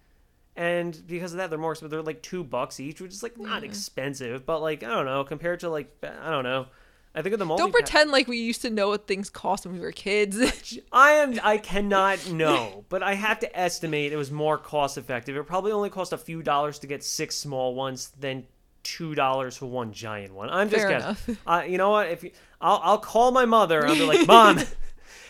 And 0.54 1.02
because 1.06 1.32
of 1.32 1.38
that, 1.38 1.48
they're 1.48 1.58
more 1.58 1.72
expensive. 1.72 1.90
They're 1.90 2.02
like 2.02 2.22
two 2.22 2.44
bucks 2.44 2.78
each, 2.78 3.00
which 3.00 3.12
is 3.12 3.22
like 3.22 3.38
not 3.38 3.62
Yeah. 3.62 3.68
expensive, 3.68 4.44
but 4.44 4.60
like 4.60 4.82
I 4.82 4.88
don't 4.88 5.06
know, 5.06 5.24
compared 5.24 5.60
to 5.60 5.68
like 5.70 5.94
I 6.02 6.30
don't 6.30 6.44
know. 6.44 6.66
I 7.14 7.20
think 7.22 7.34
of 7.34 7.38
the 7.38 7.44
multi. 7.44 7.62
Don't 7.62 7.72
pretend 7.72 8.10
like 8.10 8.26
we 8.26 8.38
used 8.38 8.62
to 8.62 8.70
know 8.70 8.88
what 8.88 9.06
things 9.06 9.28
cost 9.28 9.66
when 9.66 9.74
we 9.74 9.80
were 9.80 9.92
kids. 9.92 10.78
I 10.92 11.12
am. 11.12 11.38
I 11.42 11.58
cannot 11.58 12.30
know, 12.30 12.84
but 12.88 13.02
I 13.02 13.14
have 13.14 13.38
to 13.40 13.58
estimate 13.58 14.12
it 14.12 14.16
was 14.16 14.30
more 14.30 14.56
cost 14.56 14.96
effective. 14.96 15.36
It 15.36 15.46
probably 15.46 15.72
only 15.72 15.90
cost 15.90 16.12
a 16.12 16.18
few 16.18 16.42
dollars 16.42 16.78
to 16.80 16.86
get 16.86 17.04
six 17.04 17.36
small 17.36 17.74
ones 17.74 18.12
than 18.18 18.46
two 18.82 19.14
dollars 19.14 19.56
for 19.56 19.66
one 19.66 19.92
giant 19.92 20.32
one. 20.34 20.48
I'm 20.48 20.70
just 20.70 20.86
Fair 20.86 20.98
guessing. 20.98 21.36
Uh, 21.46 21.64
you 21.68 21.76
know 21.78 21.90
what? 21.90 22.08
If 22.08 22.24
you, 22.24 22.30
I'll, 22.60 22.80
I'll 22.82 22.98
call 22.98 23.30
my 23.30 23.44
mother. 23.44 23.86
I'll 23.86 23.94
be 23.94 24.06
like, 24.06 24.26
Mom, 24.26 24.58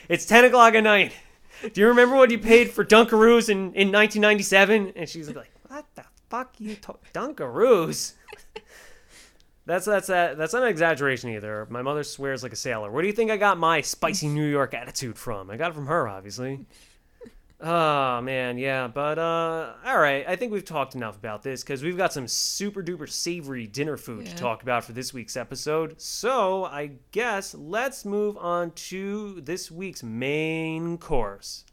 it's 0.08 0.24
ten 0.24 0.44
o'clock 0.44 0.74
at 0.74 0.84
night. 0.84 1.12
Do 1.72 1.80
you 1.80 1.88
remember 1.88 2.16
what 2.16 2.30
you 2.30 2.38
paid 2.38 2.70
for 2.70 2.84
Dunkaroos 2.84 3.48
in, 3.48 3.58
in 3.74 3.92
1997? 3.92 4.92
And 4.96 5.08
she's 5.08 5.28
like, 5.32 5.50
What 5.68 5.84
the 5.94 6.04
fuck 6.28 6.54
you 6.58 6.74
to- 6.76 6.96
Dunkaroos? 7.12 8.14
That's 9.64 9.84
that's 9.84 10.08
that 10.08 10.38
that's 10.38 10.52
not 10.52 10.64
an 10.64 10.68
exaggeration 10.68 11.30
either. 11.30 11.66
My 11.70 11.82
mother 11.82 12.02
swears 12.02 12.42
like 12.42 12.52
a 12.52 12.56
sailor. 12.56 12.90
Where 12.90 13.02
do 13.02 13.06
you 13.06 13.14
think 13.14 13.30
I 13.30 13.36
got 13.36 13.58
my 13.58 13.80
spicy 13.80 14.28
New 14.28 14.46
York 14.46 14.74
attitude 14.74 15.16
from? 15.16 15.50
I 15.50 15.56
got 15.56 15.70
it 15.70 15.74
from 15.74 15.86
her, 15.86 16.08
obviously. 16.08 16.66
Oh 17.64 18.20
man, 18.22 18.58
yeah, 18.58 18.88
but 18.88 19.20
uh, 19.20 19.74
all 19.86 19.98
right. 20.00 20.24
I 20.26 20.34
think 20.34 20.50
we've 20.50 20.64
talked 20.64 20.96
enough 20.96 21.16
about 21.16 21.44
this 21.44 21.62
because 21.62 21.80
we've 21.80 21.96
got 21.96 22.12
some 22.12 22.26
super 22.26 22.82
duper 22.82 23.08
savory 23.08 23.68
dinner 23.68 23.96
food 23.96 24.26
to 24.26 24.34
talk 24.34 24.64
about 24.64 24.82
for 24.82 24.92
this 24.94 25.14
week's 25.14 25.36
episode. 25.36 26.00
So 26.00 26.64
I 26.64 26.90
guess 27.12 27.54
let's 27.54 28.04
move 28.04 28.36
on 28.36 28.72
to 28.72 29.40
this 29.42 29.70
week's 29.70 30.02
main 30.02 30.98
course. 30.98 31.64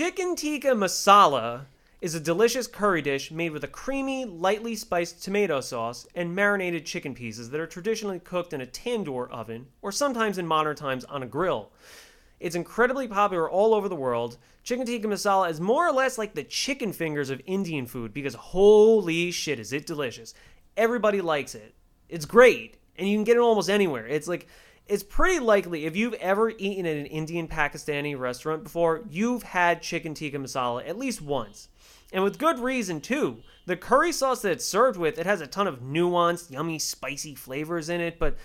Chicken 0.00 0.34
tikka 0.34 0.68
masala 0.68 1.66
is 2.00 2.14
a 2.14 2.20
delicious 2.20 2.66
curry 2.66 3.02
dish 3.02 3.30
made 3.30 3.52
with 3.52 3.64
a 3.64 3.68
creamy, 3.68 4.24
lightly 4.24 4.74
spiced 4.74 5.22
tomato 5.22 5.60
sauce 5.60 6.06
and 6.14 6.34
marinated 6.34 6.86
chicken 6.86 7.14
pieces 7.14 7.50
that 7.50 7.60
are 7.60 7.66
traditionally 7.66 8.18
cooked 8.18 8.54
in 8.54 8.62
a 8.62 8.66
tandoor 8.66 9.30
oven 9.30 9.66
or 9.82 9.92
sometimes 9.92 10.38
in 10.38 10.46
modern 10.46 10.74
times 10.74 11.04
on 11.04 11.22
a 11.22 11.26
grill. 11.26 11.70
It's 12.40 12.56
incredibly 12.56 13.08
popular 13.08 13.50
all 13.50 13.74
over 13.74 13.90
the 13.90 13.94
world. 13.94 14.38
Chicken 14.62 14.86
tikka 14.86 15.06
masala 15.06 15.50
is 15.50 15.60
more 15.60 15.86
or 15.86 15.92
less 15.92 16.16
like 16.16 16.32
the 16.32 16.44
chicken 16.44 16.94
fingers 16.94 17.28
of 17.28 17.42
Indian 17.44 17.84
food 17.84 18.14
because 18.14 18.32
holy 18.32 19.30
shit 19.30 19.60
is 19.60 19.74
it 19.74 19.84
delicious. 19.84 20.32
Everybody 20.78 21.20
likes 21.20 21.54
it. 21.54 21.74
It's 22.08 22.24
great 22.24 22.78
and 22.96 23.06
you 23.06 23.18
can 23.18 23.24
get 23.24 23.36
it 23.36 23.40
almost 23.40 23.68
anywhere. 23.68 24.06
It's 24.06 24.28
like 24.28 24.46
it's 24.90 25.04
pretty 25.04 25.38
likely 25.38 25.86
if 25.86 25.94
you've 25.94 26.14
ever 26.14 26.50
eaten 26.50 26.84
at 26.84 26.96
an 26.96 27.06
Indian 27.06 27.46
Pakistani 27.46 28.18
restaurant 28.18 28.64
before, 28.64 29.04
you've 29.08 29.44
had 29.44 29.82
chicken 29.82 30.14
tikka 30.14 30.36
masala 30.36 30.86
at 30.86 30.98
least 30.98 31.22
once. 31.22 31.68
And 32.12 32.24
with 32.24 32.40
good 32.40 32.58
reason 32.58 33.00
too. 33.00 33.38
The 33.66 33.76
curry 33.76 34.10
sauce 34.10 34.42
that 34.42 34.50
it's 34.50 34.64
served 34.64 34.98
with, 34.98 35.16
it 35.16 35.26
has 35.26 35.40
a 35.40 35.46
ton 35.46 35.68
of 35.68 35.80
nuanced, 35.80 36.50
yummy, 36.50 36.80
spicy 36.80 37.36
flavors 37.36 37.88
in 37.88 38.00
it, 38.00 38.18
but 38.18 38.36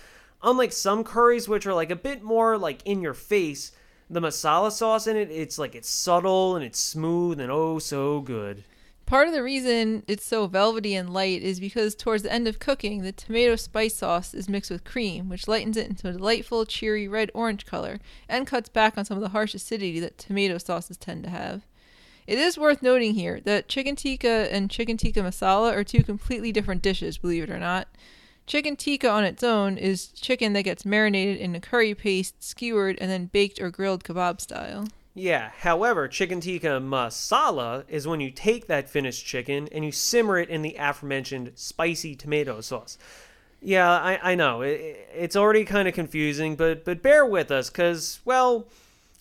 unlike 0.44 0.72
some 0.72 1.04
curries 1.04 1.50
which 1.50 1.66
are 1.66 1.74
like 1.74 1.90
a 1.90 1.96
bit 1.96 2.22
more 2.22 2.60
like 2.60 2.86
in 2.86 3.02
your 3.02 3.16
face, 3.16 3.72
the 4.08 4.22
masala 4.22 4.72
sauce 4.72 5.08
in 5.08 5.18
it, 5.18 5.32
it's 5.32 5.58
like 5.58 5.74
it's 5.74 5.90
subtle 5.90 6.56
and 6.56 6.64
it's 6.64 6.80
smooth 6.80 7.40
and 7.40 7.52
oh 7.52 7.80
so 7.80 8.22
good. 8.22 8.64
Part 9.06 9.28
of 9.28 9.36
the 9.36 9.44
reason 9.44 10.04
it's 10.08 10.26
so 10.26 10.48
velvety 10.48 10.96
and 10.96 11.14
light 11.14 11.44
is 11.44 11.60
because 11.60 11.94
towards 11.94 12.24
the 12.24 12.34
end 12.34 12.48
of 12.48 12.58
cooking, 12.58 13.04
the 13.04 13.12
tomato 13.12 13.56
spice 13.56 13.94
sauce 13.94 14.34
is 14.34 14.50
mixed 14.50 14.72
with 14.72 14.84
cream, 14.84 15.30
which 15.30 15.48
lightens 15.48 15.78
it 15.78 15.88
into 15.88 16.08
a 16.10 16.14
delightful, 16.14 16.66
cheery 16.66 17.08
red 17.08 17.30
orange 17.36 17.68
color 17.68 18.00
and 18.28 18.48
cuts 18.48 18.68
back 18.68 18.98
on 18.98 19.06
some 19.06 19.16
of 19.16 19.22
the 19.22 19.30
harsh 19.30 19.54
acidity 19.54 20.00
that 20.00 20.18
tomato 20.18 20.58
sauces 20.58 20.98
tend 20.98 21.24
to 21.24 21.30
have. 21.30 21.68
It 22.26 22.40
is 22.40 22.58
worth 22.58 22.82
noting 22.82 23.14
here 23.14 23.40
that 23.42 23.68
chicken 23.68 23.96
tikka 23.96 24.52
and 24.52 24.72
chicken 24.72 24.98
tikka 24.98 25.20
masala 25.20 25.72
are 25.72 25.84
two 25.84 26.02
completely 26.04 26.52
different 26.52 26.82
dishes, 26.82 27.20
believe 27.20 27.44
it 27.44 27.52
or 27.52 27.60
not. 27.60 27.88
Chicken 28.48 28.76
tikka 28.76 29.08
on 29.08 29.24
its 29.24 29.44
own 29.44 29.78
is 29.78 30.08
chicken 30.08 30.54
that 30.54 30.64
gets 30.64 30.84
marinated 30.84 31.38
in 31.38 31.54
a 31.54 31.62
curry 31.62 31.94
paste, 31.94 32.44
skewered, 32.44 32.98
and 33.00 33.12
then 33.12 33.28
baked 33.28 33.62
or 33.62 33.70
grilled 33.70 34.04
kebab 34.04 34.42
style. 34.42 34.88
Yeah, 35.18 35.52
however, 35.60 36.10
chicken 36.10 36.42
tikka 36.42 36.82
masala 36.82 37.86
is 37.88 38.06
when 38.06 38.20
you 38.20 38.30
take 38.32 38.68
that 38.68 38.90
finished 38.90 39.26
chicken 39.26 39.70
and 39.72 39.86
you 39.86 39.94
simmer 39.94 40.38
it 40.38 40.50
in 40.50 40.62
the 40.62 40.76
aforementioned 40.78 41.54
spicy 41.56 42.16
tomato 42.16 42.60
sauce. 42.60 42.98
Yeah, 43.62 43.90
I, 43.90 44.32
I 44.32 44.36
know. 44.36 44.62
It, 44.62 45.08
it's 45.16 45.38
already 45.38 45.64
kind 45.64 45.88
of 45.88 45.94
confusing, 45.94 46.58
but 46.58 46.84
but 46.84 47.02
bear 47.02 47.26
with 47.26 47.50
us 47.50 47.70
cuz 47.70 48.20
well, 48.26 48.68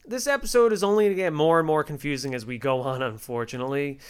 this 0.05 0.27
episode 0.27 0.73
is 0.73 0.83
only 0.83 1.09
to 1.09 1.15
get 1.15 1.33
more 1.33 1.61
and 1.61 1.67
more 1.67 1.85
confusing 1.85 2.35
as 2.35 2.45
we 2.45 2.59
go 2.59 2.81
on, 2.81 3.01
unfortunately. 3.01 4.01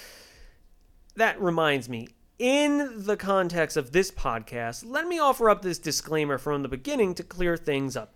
That 1.17 1.39
reminds 1.39 1.91
me, 1.91 2.09
in 2.39 3.05
the 3.05 3.17
context 3.19 3.77
of 3.77 3.93
this 3.93 4.11
podcast, 4.11 4.85
let 4.87 5.07
me 5.07 5.19
offer 5.19 5.51
up 5.51 5.61
this 5.61 5.79
disclaimer 5.79 6.39
from 6.39 6.63
the 6.63 6.69
beginning 6.69 7.15
to 7.17 7.23
clear 7.23 7.59
things 7.59 7.95
up. 7.95 8.14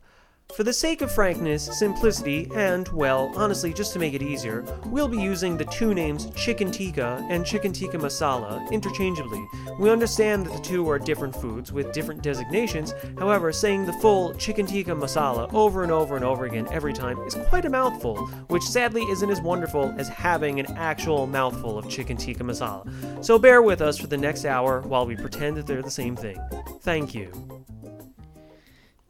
For 0.55 0.65
the 0.65 0.73
sake 0.73 1.03
of 1.03 1.13
frankness, 1.13 1.79
simplicity, 1.79 2.51
and, 2.55 2.89
well, 2.89 3.33
honestly, 3.37 3.73
just 3.73 3.93
to 3.93 4.01
make 4.01 4.15
it 4.15 4.23
easier, 4.23 4.65
we'll 4.87 5.07
be 5.07 5.21
using 5.21 5.57
the 5.57 5.67
two 5.67 5.95
names 5.95 6.31
chicken 6.35 6.73
tikka 6.73 7.25
and 7.31 7.47
chicken 7.47 7.73
tikka 7.73 7.99
masala 7.99 8.69
interchangeably. 8.73 9.47
We 9.79 9.91
understand 9.91 10.47
that 10.47 10.55
the 10.55 10.63
two 10.63 10.91
are 10.91 10.99
different 10.99 11.37
foods 11.37 11.71
with 11.71 11.93
different 11.93 12.23
designations, 12.23 12.93
however, 13.19 13.53
saying 13.53 13.87
the 13.87 13.93
full 13.93 14.35
chicken 14.35 14.67
tikka 14.67 14.91
masala 14.93 15.53
over 15.55 15.85
and 15.85 15.93
over 15.93 16.17
and 16.17 16.25
over 16.25 16.47
again 16.47 16.67
every 16.73 16.93
time 16.93 17.19
is 17.21 17.35
quite 17.35 17.67
a 17.67 17.71
mouthful, 17.71 18.17
which 18.49 18.65
sadly 18.65 19.05
isn't 19.05 19.31
as 19.31 19.41
wonderful 19.41 19.95
as 19.97 20.09
having 20.09 20.59
an 20.59 20.67
actual 20.77 21.29
mouthful 21.29 21.79
of 21.79 21.89
chicken 21.89 22.17
tikka 22.17 22.43
masala. 22.43 23.25
So 23.25 23.39
bear 23.39 23.63
with 23.63 23.81
us 23.81 23.97
for 23.97 24.09
the 24.09 24.17
next 24.17 24.45
hour 24.45 24.81
while 24.81 25.07
we 25.07 25.15
pretend 25.15 25.57
that 25.59 25.69
they're 25.69 25.83
the 25.83 25.91
same 25.91 26.17
thing. 26.17 26.41
Thank 26.81 27.15
you. 27.15 27.31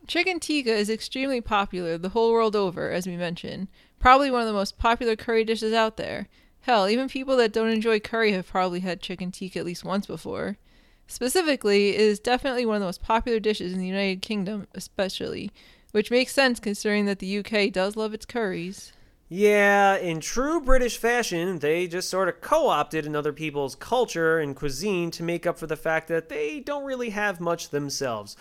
Chicken 0.08 0.40
tikka 0.40 0.72
is 0.74 0.88
extremely 0.88 1.42
popular 1.42 1.98
the 1.98 2.08
whole 2.08 2.32
world 2.32 2.56
over, 2.56 2.90
as 2.90 3.06
we 3.06 3.14
mentioned. 3.14 3.68
Probably 4.00 4.30
one 4.30 4.40
of 4.40 4.46
the 4.46 4.54
most 4.54 4.78
popular 4.78 5.16
curry 5.16 5.44
dishes 5.44 5.74
out 5.74 5.98
there. 5.98 6.28
Hell, 6.62 6.88
even 6.88 7.10
people 7.10 7.36
that 7.36 7.52
don't 7.52 7.68
enjoy 7.68 8.00
curry 8.00 8.32
have 8.32 8.48
probably 8.48 8.80
had 8.80 9.02
chicken 9.02 9.30
tikka 9.30 9.58
at 9.58 9.66
least 9.66 9.84
once 9.84 10.06
before. 10.06 10.56
Specifically, 11.06 11.90
it 11.90 12.00
is 12.00 12.20
definitely 12.20 12.64
one 12.64 12.76
of 12.76 12.80
the 12.80 12.86
most 12.86 13.02
popular 13.02 13.38
dishes 13.38 13.74
in 13.74 13.78
the 13.78 13.86
United 13.86 14.22
Kingdom, 14.22 14.66
especially, 14.74 15.52
which 15.90 16.10
makes 16.10 16.32
sense 16.32 16.58
considering 16.58 17.04
that 17.04 17.18
the 17.18 17.38
UK 17.40 17.70
does 17.70 17.94
love 17.94 18.14
its 18.14 18.24
curries. 18.24 18.94
Yeah, 19.28 19.96
in 19.96 20.20
true 20.20 20.58
British 20.58 20.96
fashion, 20.96 21.58
they 21.58 21.86
just 21.86 22.08
sort 22.08 22.30
of 22.30 22.40
co 22.40 22.68
opted 22.68 23.04
another 23.04 23.34
people's 23.34 23.74
culture 23.74 24.38
and 24.38 24.56
cuisine 24.56 25.10
to 25.10 25.22
make 25.22 25.46
up 25.46 25.58
for 25.58 25.66
the 25.66 25.76
fact 25.76 26.08
that 26.08 26.30
they 26.30 26.60
don't 26.60 26.84
really 26.84 27.10
have 27.10 27.38
much 27.38 27.68
themselves. 27.68 28.38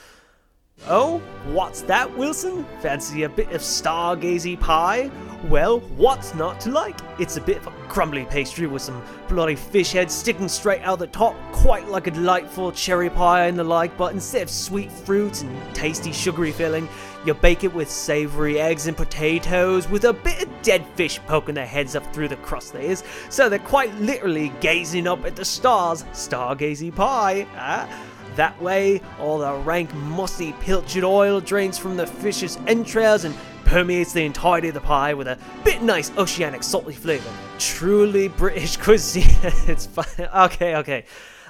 Oh, 0.86 1.18
what's 1.48 1.82
that, 1.84 2.16
Wilson? 2.18 2.66
Fancy 2.82 3.24
a 3.24 3.30
bit 3.30 3.52
of 3.52 3.62
stargazy 3.62 4.58
pie? 4.58 5.12
Well, 5.50 5.80
what's 5.98 6.34
not 6.34 6.62
to 6.62 6.72
like? 6.72 6.98
It's 7.20 7.36
a 7.36 7.42
bit 7.42 7.58
of 7.58 7.68
a 7.68 7.72
crumbly 7.90 8.26
pastry 8.26 8.68
with 8.68 8.84
some 8.84 9.04
bloody 9.28 9.56
fish 9.56 9.92
heads 9.92 10.14
sticking 10.14 10.48
straight 10.48 10.82
out 10.84 11.00
the 11.00 11.08
top, 11.08 11.36
quite 11.52 11.88
like 11.90 12.08
a 12.08 12.12
delightful 12.12 12.72
cherry 12.72 13.10
pie 13.10 13.48
and 13.48 13.60
the 13.60 13.64
like, 13.64 13.98
but 13.98 14.14
instead 14.14 14.44
of 14.44 14.50
sweet 14.50 14.92
fruit 14.92 15.42
and 15.42 15.76
tasty 15.76 16.12
sugary 16.14 16.52
filling, 16.52 16.88
you 17.26 17.34
bake 17.34 17.64
it 17.64 17.74
with 17.74 17.90
savory 17.90 18.60
eggs 18.60 18.88
and 18.88 18.96
potatoes 18.96 19.90
with 19.90 20.06
a 20.06 20.14
bit 20.14 20.44
of 20.44 20.62
dead 20.62 20.86
fish 20.96 21.20
poking 21.28 21.56
their 21.56 21.66
heads 21.66 21.96
up 21.96 22.14
through 22.14 22.30
the 22.30 22.38
crust 22.38 22.74
layers, 22.74 23.04
so 23.30 23.50
they're 23.50 23.60
quite 23.60 23.94
literally 23.96 24.54
gazing 24.62 25.08
up 25.08 25.26
at 25.26 25.36
the 25.36 25.46
stars. 25.46 26.04
Stargazy 26.14 26.96
pie, 26.96 27.46
ah. 27.56 27.90
That 28.38 28.60
way, 28.62 29.02
all 29.20 29.40
the 29.40 29.54
rank, 29.54 29.94
mossy, 29.94 30.54
pilchard 30.62 31.04
oil 31.04 31.42
drains 31.42 31.78
from 31.78 31.98
the 31.98 32.08
fish's 32.08 32.58
entrails 32.68 33.24
and 33.26 33.36
permeates 33.66 34.14
the 34.14 34.24
entirety 34.24 34.70
of 34.70 34.74
the 34.76 34.80
pie 34.80 35.14
with 35.14 35.28
a 35.28 35.38
bit 35.66 35.82
nice 35.82 36.16
oceanic 36.18 36.64
salty 36.64 36.94
flavor. 36.94 37.30
Truly 37.60 38.30
British 38.30 38.78
cuisine. 38.86 39.26
it's 39.68 39.86
fine. 39.88 40.06
Okay, 40.34 40.76
okay. 40.78 41.06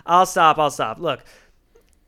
I'll 0.06 0.26
stop. 0.26 0.58
I'll 0.58 0.72
stop. 0.72 0.98
Look, 1.00 1.24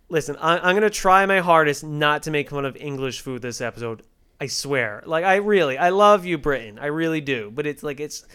listen, 0.08 0.36
I- 0.38 0.58
I'm 0.58 0.74
going 0.76 0.82
to 0.82 0.90
try 0.90 1.26
my 1.26 1.40
hardest 1.40 1.84
not 1.84 2.24
to 2.24 2.32
make 2.32 2.50
fun 2.50 2.66
of 2.66 2.76
English 2.78 3.22
food 3.22 3.42
this 3.42 3.62
episode. 3.62 4.02
I 4.42 4.48
swear. 4.48 5.04
Like, 5.06 5.26
I 5.26 5.36
really, 5.36 5.78
I 5.78 5.90
love 5.90 6.26
you, 6.26 6.38
Britain. 6.38 6.80
I 6.80 6.86
really 6.88 7.20
do. 7.22 7.52
But 7.54 7.68
it's 7.68 7.84
like, 7.84 8.00
it's, 8.00 8.26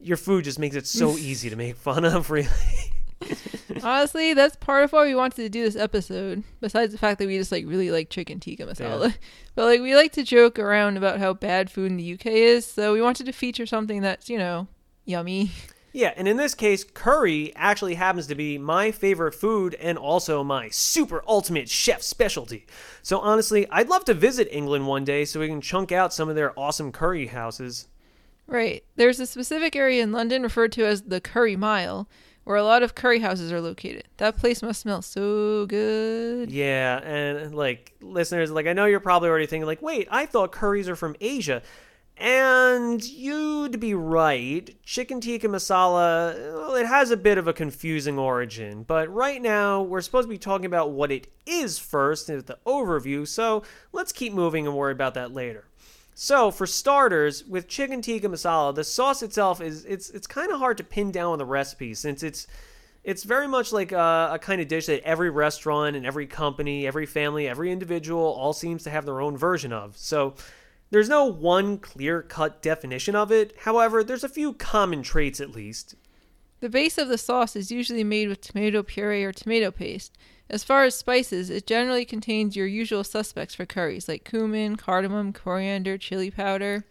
your 0.00 0.16
food 0.16 0.42
just 0.44 0.58
makes 0.58 0.74
it 0.74 0.86
so 0.88 1.10
easy 1.16 1.48
to 1.48 1.56
make 1.56 1.76
fun 1.76 2.04
of, 2.04 2.28
really. 2.30 2.48
Honestly, 3.82 4.34
that's 4.34 4.56
part 4.56 4.84
of 4.84 4.92
why 4.92 5.04
we 5.04 5.14
wanted 5.14 5.36
to 5.36 5.48
do 5.48 5.62
this 5.64 5.76
episode. 5.76 6.42
Besides 6.60 6.92
the 6.92 6.98
fact 6.98 7.18
that 7.18 7.26
we 7.26 7.38
just 7.38 7.52
like 7.52 7.66
really 7.66 7.90
like 7.90 8.10
chicken 8.10 8.40
tikka 8.40 8.64
masala, 8.66 9.08
Yeah. 9.08 9.14
but 9.54 9.64
like 9.64 9.80
we 9.80 9.94
like 9.94 10.12
to 10.12 10.22
joke 10.22 10.58
around 10.58 10.96
about 10.96 11.18
how 11.18 11.32
bad 11.34 11.70
food 11.70 11.90
in 11.90 11.96
the 11.96 12.14
UK 12.14 12.26
is. 12.26 12.66
So 12.66 12.92
we 12.92 13.02
wanted 13.02 13.26
to 13.26 13.32
feature 13.32 13.66
something 13.66 14.00
that's 14.02 14.28
you 14.28 14.38
know 14.38 14.68
yummy. 15.04 15.50
Yeah, 15.94 16.14
and 16.16 16.26
in 16.26 16.38
this 16.38 16.54
case, 16.54 16.84
curry 16.84 17.52
actually 17.54 17.96
happens 17.96 18.26
to 18.28 18.34
be 18.34 18.56
my 18.56 18.92
favorite 18.92 19.34
food 19.34 19.74
and 19.74 19.98
also 19.98 20.42
my 20.42 20.70
super 20.70 21.22
ultimate 21.28 21.68
chef 21.68 22.00
specialty. 22.00 22.64
So 23.02 23.18
honestly, 23.18 23.68
I'd 23.68 23.90
love 23.90 24.06
to 24.06 24.14
visit 24.14 24.48
England 24.50 24.86
one 24.86 25.04
day 25.04 25.26
so 25.26 25.38
we 25.38 25.48
can 25.48 25.60
chunk 25.60 25.92
out 25.92 26.14
some 26.14 26.30
of 26.30 26.34
their 26.34 26.58
awesome 26.58 26.92
curry 26.92 27.26
houses. 27.26 27.88
Right. 28.46 28.82
There's 28.96 29.20
a 29.20 29.26
specific 29.26 29.76
area 29.76 30.02
in 30.02 30.12
London 30.12 30.42
referred 30.42 30.72
to 30.72 30.86
as 30.86 31.02
the 31.02 31.20
Curry 31.20 31.56
Mile, 31.56 32.08
where 32.44 32.56
a 32.56 32.62
lot 32.64 32.82
of 32.82 32.94
curry 32.94 33.20
houses 33.20 33.52
are 33.52 33.60
located. 33.60 34.04
That 34.16 34.36
place 34.36 34.62
must 34.62 34.80
smell 34.80 35.02
so 35.02 35.66
good. 35.66 36.50
Yeah, 36.50 36.98
and 36.98 37.54
like 37.54 37.92
listeners, 38.00 38.50
like 38.50 38.66
I 38.66 38.72
know 38.72 38.86
you're 38.86 39.00
probably 39.00 39.28
already 39.28 39.46
thinking 39.46 39.66
like, 39.66 39.82
"Wait, 39.82 40.08
I 40.10 40.26
thought 40.26 40.52
curries 40.52 40.88
are 40.88 40.96
from 40.96 41.16
Asia." 41.20 41.62
And 42.18 43.02
you'd 43.02 43.80
be 43.80 43.94
right. 43.94 44.76
Chicken 44.84 45.20
tikka 45.20 45.48
masala, 45.48 46.36
well, 46.54 46.74
it 46.74 46.86
has 46.86 47.10
a 47.10 47.16
bit 47.16 47.38
of 47.38 47.48
a 47.48 47.52
confusing 47.52 48.18
origin. 48.18 48.84
But 48.84 49.12
right 49.12 49.40
now, 49.40 49.82
we're 49.82 50.02
supposed 50.02 50.26
to 50.26 50.30
be 50.30 50.38
talking 50.38 50.66
about 50.66 50.92
what 50.92 51.10
it 51.10 51.28
is 51.46 51.78
first 51.78 52.26
the 52.26 52.58
overview, 52.66 53.26
so 53.26 53.62
let's 53.92 54.12
keep 54.12 54.32
moving 54.32 54.66
and 54.66 54.76
worry 54.76 54.92
about 54.92 55.14
that 55.14 55.32
later. 55.32 55.64
So, 56.14 56.50
for 56.50 56.66
starters, 56.66 57.44
with 57.44 57.68
chicken 57.68 58.02
tikka 58.02 58.28
masala, 58.28 58.74
the 58.74 58.84
sauce 58.84 59.22
itself 59.22 59.60
is 59.60 59.84
it's 59.86 60.10
it's 60.10 60.26
kind 60.26 60.52
of 60.52 60.58
hard 60.58 60.76
to 60.78 60.84
pin 60.84 61.10
down 61.10 61.38
the 61.38 61.46
recipe 61.46 61.94
since 61.94 62.22
it's 62.22 62.46
it's 63.02 63.24
very 63.24 63.48
much 63.48 63.72
like 63.72 63.92
a, 63.92 64.30
a 64.32 64.38
kind 64.38 64.60
of 64.60 64.68
dish 64.68 64.86
that 64.86 65.02
every 65.02 65.30
restaurant 65.30 65.96
and 65.96 66.06
every 66.06 66.26
company, 66.26 66.86
every 66.86 67.06
family, 67.06 67.48
every 67.48 67.72
individual 67.72 68.22
all 68.22 68.52
seems 68.52 68.84
to 68.84 68.90
have 68.90 69.06
their 69.06 69.20
own 69.20 69.36
version 69.36 69.72
of. 69.72 69.96
So, 69.96 70.34
there's 70.90 71.08
no 71.08 71.24
one 71.24 71.78
clear-cut 71.78 72.60
definition 72.60 73.16
of 73.16 73.32
it. 73.32 73.54
However, 73.60 74.04
there's 74.04 74.24
a 74.24 74.28
few 74.28 74.52
common 74.52 75.02
traits 75.02 75.40
at 75.40 75.50
least. 75.50 75.94
The 76.60 76.68
base 76.68 76.98
of 76.98 77.08
the 77.08 77.18
sauce 77.18 77.56
is 77.56 77.72
usually 77.72 78.04
made 78.04 78.28
with 78.28 78.40
tomato 78.40 78.82
puree 78.82 79.24
or 79.24 79.32
tomato 79.32 79.70
paste. 79.70 80.16
As 80.52 80.62
far 80.62 80.84
as 80.84 80.94
spices, 80.94 81.48
it 81.48 81.66
generally 81.66 82.04
contains 82.04 82.54
your 82.54 82.66
usual 82.66 83.04
suspects 83.04 83.54
for 83.54 83.64
curries 83.64 84.06
like 84.06 84.28
cumin, 84.28 84.76
cardamom, 84.76 85.32
coriander, 85.32 85.96
chili 85.96 86.30
powder. 86.30 86.84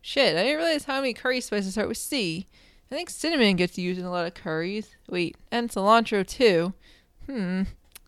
Shit, 0.00 0.36
I 0.36 0.44
didn't 0.44 0.58
realize 0.58 0.84
how 0.84 1.00
many 1.00 1.12
curry 1.12 1.40
spices 1.40 1.72
start 1.72 1.88
with 1.88 1.98
C. 1.98 2.46
I 2.88 2.94
think 2.94 3.10
cinnamon 3.10 3.56
gets 3.56 3.76
used 3.76 3.98
in 3.98 4.06
a 4.06 4.10
lot 4.12 4.24
of 4.24 4.34
curries. 4.34 4.94
Wait, 5.10 5.36
and 5.50 5.68
cilantro 5.68 6.24
too. 6.24 6.74
Hmm. 7.26 7.62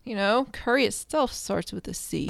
You 0.05 0.15
know, 0.15 0.47
curry 0.53 0.85
itself 0.85 1.33
starts 1.33 1.73
with 1.73 1.85
a 1.89 1.93
C. 1.93 2.29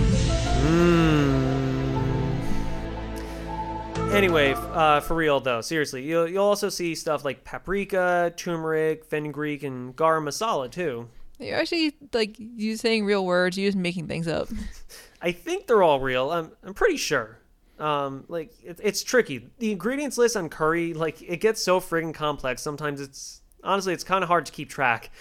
Anyway, 4.11 4.53
uh, 4.55 5.01
for 5.01 5.13
real 5.13 5.39
though, 5.39 5.61
seriously, 5.61 6.01
you'll, 6.01 6.27
you'll 6.27 6.45
also 6.45 6.69
see 6.69 6.95
stuff 6.95 7.23
like 7.23 7.43
paprika, 7.43 8.33
turmeric, 8.35 9.05
fenugreek, 9.05 9.61
and 9.61 9.95
garam 9.95 10.23
masala 10.23 10.71
too. 10.71 11.07
You're 11.39 11.57
actually 11.57 11.95
like 12.13 12.35
you 12.37 12.75
saying 12.75 13.05
real 13.05 13.25
words, 13.25 13.57
you're 13.57 13.69
just 13.69 13.77
making 13.77 14.07
things 14.07 14.27
up. 14.27 14.49
I 15.21 15.31
think 15.31 15.67
they're 15.67 15.83
all 15.83 15.99
real. 15.99 16.31
I'm 16.31 16.51
I'm 16.63 16.73
pretty 16.73 16.97
sure. 16.97 17.39
Um, 17.79 18.25
like 18.27 18.51
it, 18.63 18.79
it's 18.83 19.03
tricky. 19.03 19.49
The 19.59 19.71
ingredients 19.71 20.17
list 20.17 20.35
on 20.35 20.49
curry, 20.49 20.93
like 20.93 21.21
it 21.21 21.37
gets 21.37 21.63
so 21.63 21.79
friggin' 21.79 22.13
complex. 22.13 22.61
Sometimes 22.61 22.99
it's 22.99 23.41
honestly 23.63 23.93
it's 23.93 24.03
kind 24.03 24.23
of 24.23 24.27
hard 24.27 24.45
to 24.47 24.51
keep 24.51 24.69
track. 24.69 25.11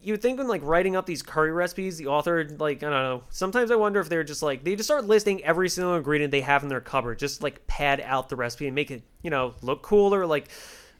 You 0.00 0.12
would 0.12 0.22
think 0.22 0.38
when 0.38 0.48
like 0.48 0.62
writing 0.64 0.96
up 0.96 1.06
these 1.06 1.22
curry 1.22 1.52
recipes, 1.52 1.98
the 1.98 2.06
author 2.06 2.48
like 2.58 2.82
I 2.82 2.90
don't 2.90 3.02
know. 3.02 3.22
Sometimes 3.30 3.70
I 3.70 3.76
wonder 3.76 4.00
if 4.00 4.08
they're 4.08 4.24
just 4.24 4.42
like 4.42 4.64
they 4.64 4.74
just 4.74 4.88
start 4.88 5.04
listing 5.04 5.42
every 5.44 5.68
single 5.68 5.94
ingredient 5.94 6.32
they 6.32 6.40
have 6.40 6.64
in 6.64 6.68
their 6.68 6.80
cupboard, 6.80 7.20
just 7.20 7.44
like 7.44 7.64
pad 7.68 8.00
out 8.04 8.28
the 8.28 8.36
recipe 8.36 8.66
and 8.66 8.74
make 8.74 8.90
it 8.90 9.02
you 9.22 9.30
know 9.30 9.54
look 9.62 9.82
cooler. 9.82 10.26
Like 10.26 10.48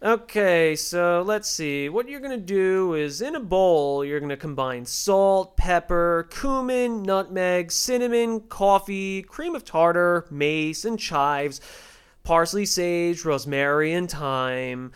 Okay, 0.00 0.76
so 0.76 1.24
let's 1.26 1.48
see. 1.48 1.88
What 1.88 2.08
you're 2.08 2.20
going 2.20 2.38
to 2.38 2.46
do 2.46 2.94
is 2.94 3.20
in 3.20 3.34
a 3.34 3.40
bowl, 3.40 4.04
you're 4.04 4.20
going 4.20 4.28
to 4.28 4.36
combine 4.36 4.86
salt, 4.86 5.56
pepper, 5.56 6.28
cumin, 6.30 7.02
nutmeg, 7.02 7.72
cinnamon, 7.72 8.42
coffee, 8.42 9.22
cream 9.22 9.56
of 9.56 9.64
tartar, 9.64 10.24
mace, 10.30 10.84
and 10.84 11.00
chives, 11.00 11.60
parsley, 12.22 12.64
sage, 12.64 13.24
rosemary, 13.24 13.92
and 13.92 14.08
thyme, 14.08 14.92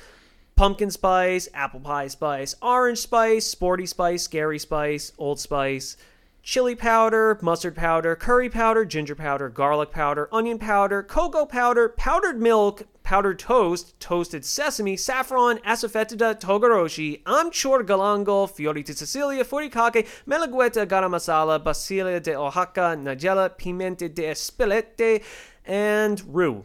pumpkin 0.54 0.92
spice, 0.92 1.48
apple 1.52 1.80
pie 1.80 2.06
spice, 2.06 2.54
orange 2.62 2.98
spice, 2.98 3.44
sporty 3.44 3.86
spice, 3.86 4.22
scary 4.22 4.60
spice, 4.60 5.10
old 5.18 5.40
spice. 5.40 5.96
Chili 6.42 6.74
powder, 6.74 7.38
mustard 7.40 7.76
powder, 7.76 8.16
curry 8.16 8.48
powder, 8.48 8.84
ginger 8.84 9.14
powder, 9.14 9.48
garlic 9.48 9.90
powder, 9.90 10.28
onion 10.32 10.58
powder, 10.58 11.02
cocoa 11.02 11.46
powder, 11.46 11.88
powdered 11.88 12.40
milk, 12.40 12.82
powdered 13.04 13.38
toast, 13.38 13.98
toasted 14.00 14.44
sesame, 14.44 14.96
saffron, 14.96 15.58
asafoetida, 15.58 16.38
togarashi, 16.40 17.22
amchur 17.22 17.84
galangal, 17.86 18.50
fiori 18.50 18.82
di 18.82 18.92
Sicilia, 18.92 19.44
furikake, 19.44 20.06
melagueta, 20.26 20.86
garam 20.86 21.12
masala, 21.12 21.62
basilia 21.62 22.20
de 22.20 22.34
Oaxaca, 22.34 22.96
nigella, 22.96 23.50
pimienta 23.50 24.12
de 24.12 24.24
espelete, 24.24 25.22
and 25.64 26.22
rue. 26.26 26.64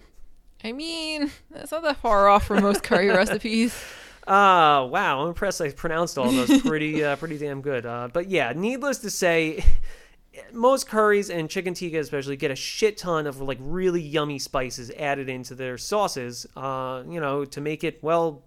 I 0.64 0.72
mean, 0.72 1.32
that's 1.52 1.72
not 1.72 1.84
that 1.84 1.98
far 1.98 2.28
off 2.28 2.48
from 2.48 2.64
most 2.64 2.82
curry 2.82 3.10
recipes. 3.16 3.76
Ah, 4.28 4.84
wow! 4.84 5.22
I'm 5.22 5.30
impressed. 5.30 5.62
I 5.62 5.72
pronounced 5.72 6.18
all 6.18 6.30
those 6.30 6.62
pretty, 6.66 7.04
uh, 7.04 7.16
pretty 7.16 7.38
damn 7.38 7.62
good. 7.62 7.86
Uh, 7.86 8.10
but 8.12 8.30
yeah, 8.30 8.52
needless 8.54 8.98
to 9.00 9.10
say, 9.10 9.64
most 10.52 10.88
curries 10.88 11.30
and 11.30 11.50
chicken 11.50 11.74
tikka 11.74 11.98
especially 12.00 12.36
get 12.36 12.52
a 12.52 12.56
shit 12.56 12.98
ton 12.98 13.26
of 13.26 13.40
like 13.40 13.58
really 13.62 14.02
yummy 14.02 14.38
spices 14.38 14.92
added 14.98 15.30
into 15.30 15.56
their 15.56 15.78
sauces. 15.78 16.46
Uh, 16.56 17.04
you 17.08 17.22
know, 17.22 17.46
to 17.46 17.62
make 17.62 17.84
it 17.84 18.04
well 18.04 18.44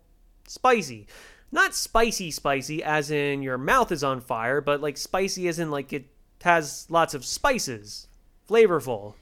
spicy. 0.47 1.07
Not 1.53 1.75
spicy, 1.75 2.31
spicy, 2.31 2.83
as 2.83 3.11
in 3.11 3.43
your 3.43 3.59
mouth 3.59 3.91
is 3.91 4.05
on 4.05 4.21
fire, 4.21 4.61
but 4.61 4.81
like 4.81 4.97
spicy 4.97 5.49
as 5.49 5.59
in 5.59 5.71
like 5.71 5.93
it 5.93 6.07
has 6.43 6.87
lots 6.91 7.15
of 7.15 7.25
spices, 7.25 8.07
flavorful. 8.49 9.15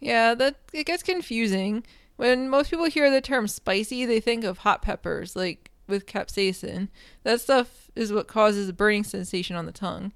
Yeah, 0.00 0.34
that 0.34 0.56
it 0.72 0.84
gets 0.84 1.02
confusing. 1.02 1.82
When 2.16 2.48
most 2.48 2.70
people 2.70 2.84
hear 2.84 3.10
the 3.10 3.20
term 3.20 3.48
spicy, 3.48 4.04
they 4.06 4.20
think 4.20 4.44
of 4.44 4.58
hot 4.58 4.82
peppers, 4.82 5.34
like 5.34 5.72
with 5.86 6.06
capsaicin. 6.06 6.88
That 7.22 7.40
stuff 7.40 7.90
is 7.94 8.12
what 8.12 8.28
causes 8.28 8.68
a 8.68 8.72
burning 8.72 9.04
sensation 9.04 9.56
on 9.56 9.66
the 9.66 9.72
tongue. 9.72 10.12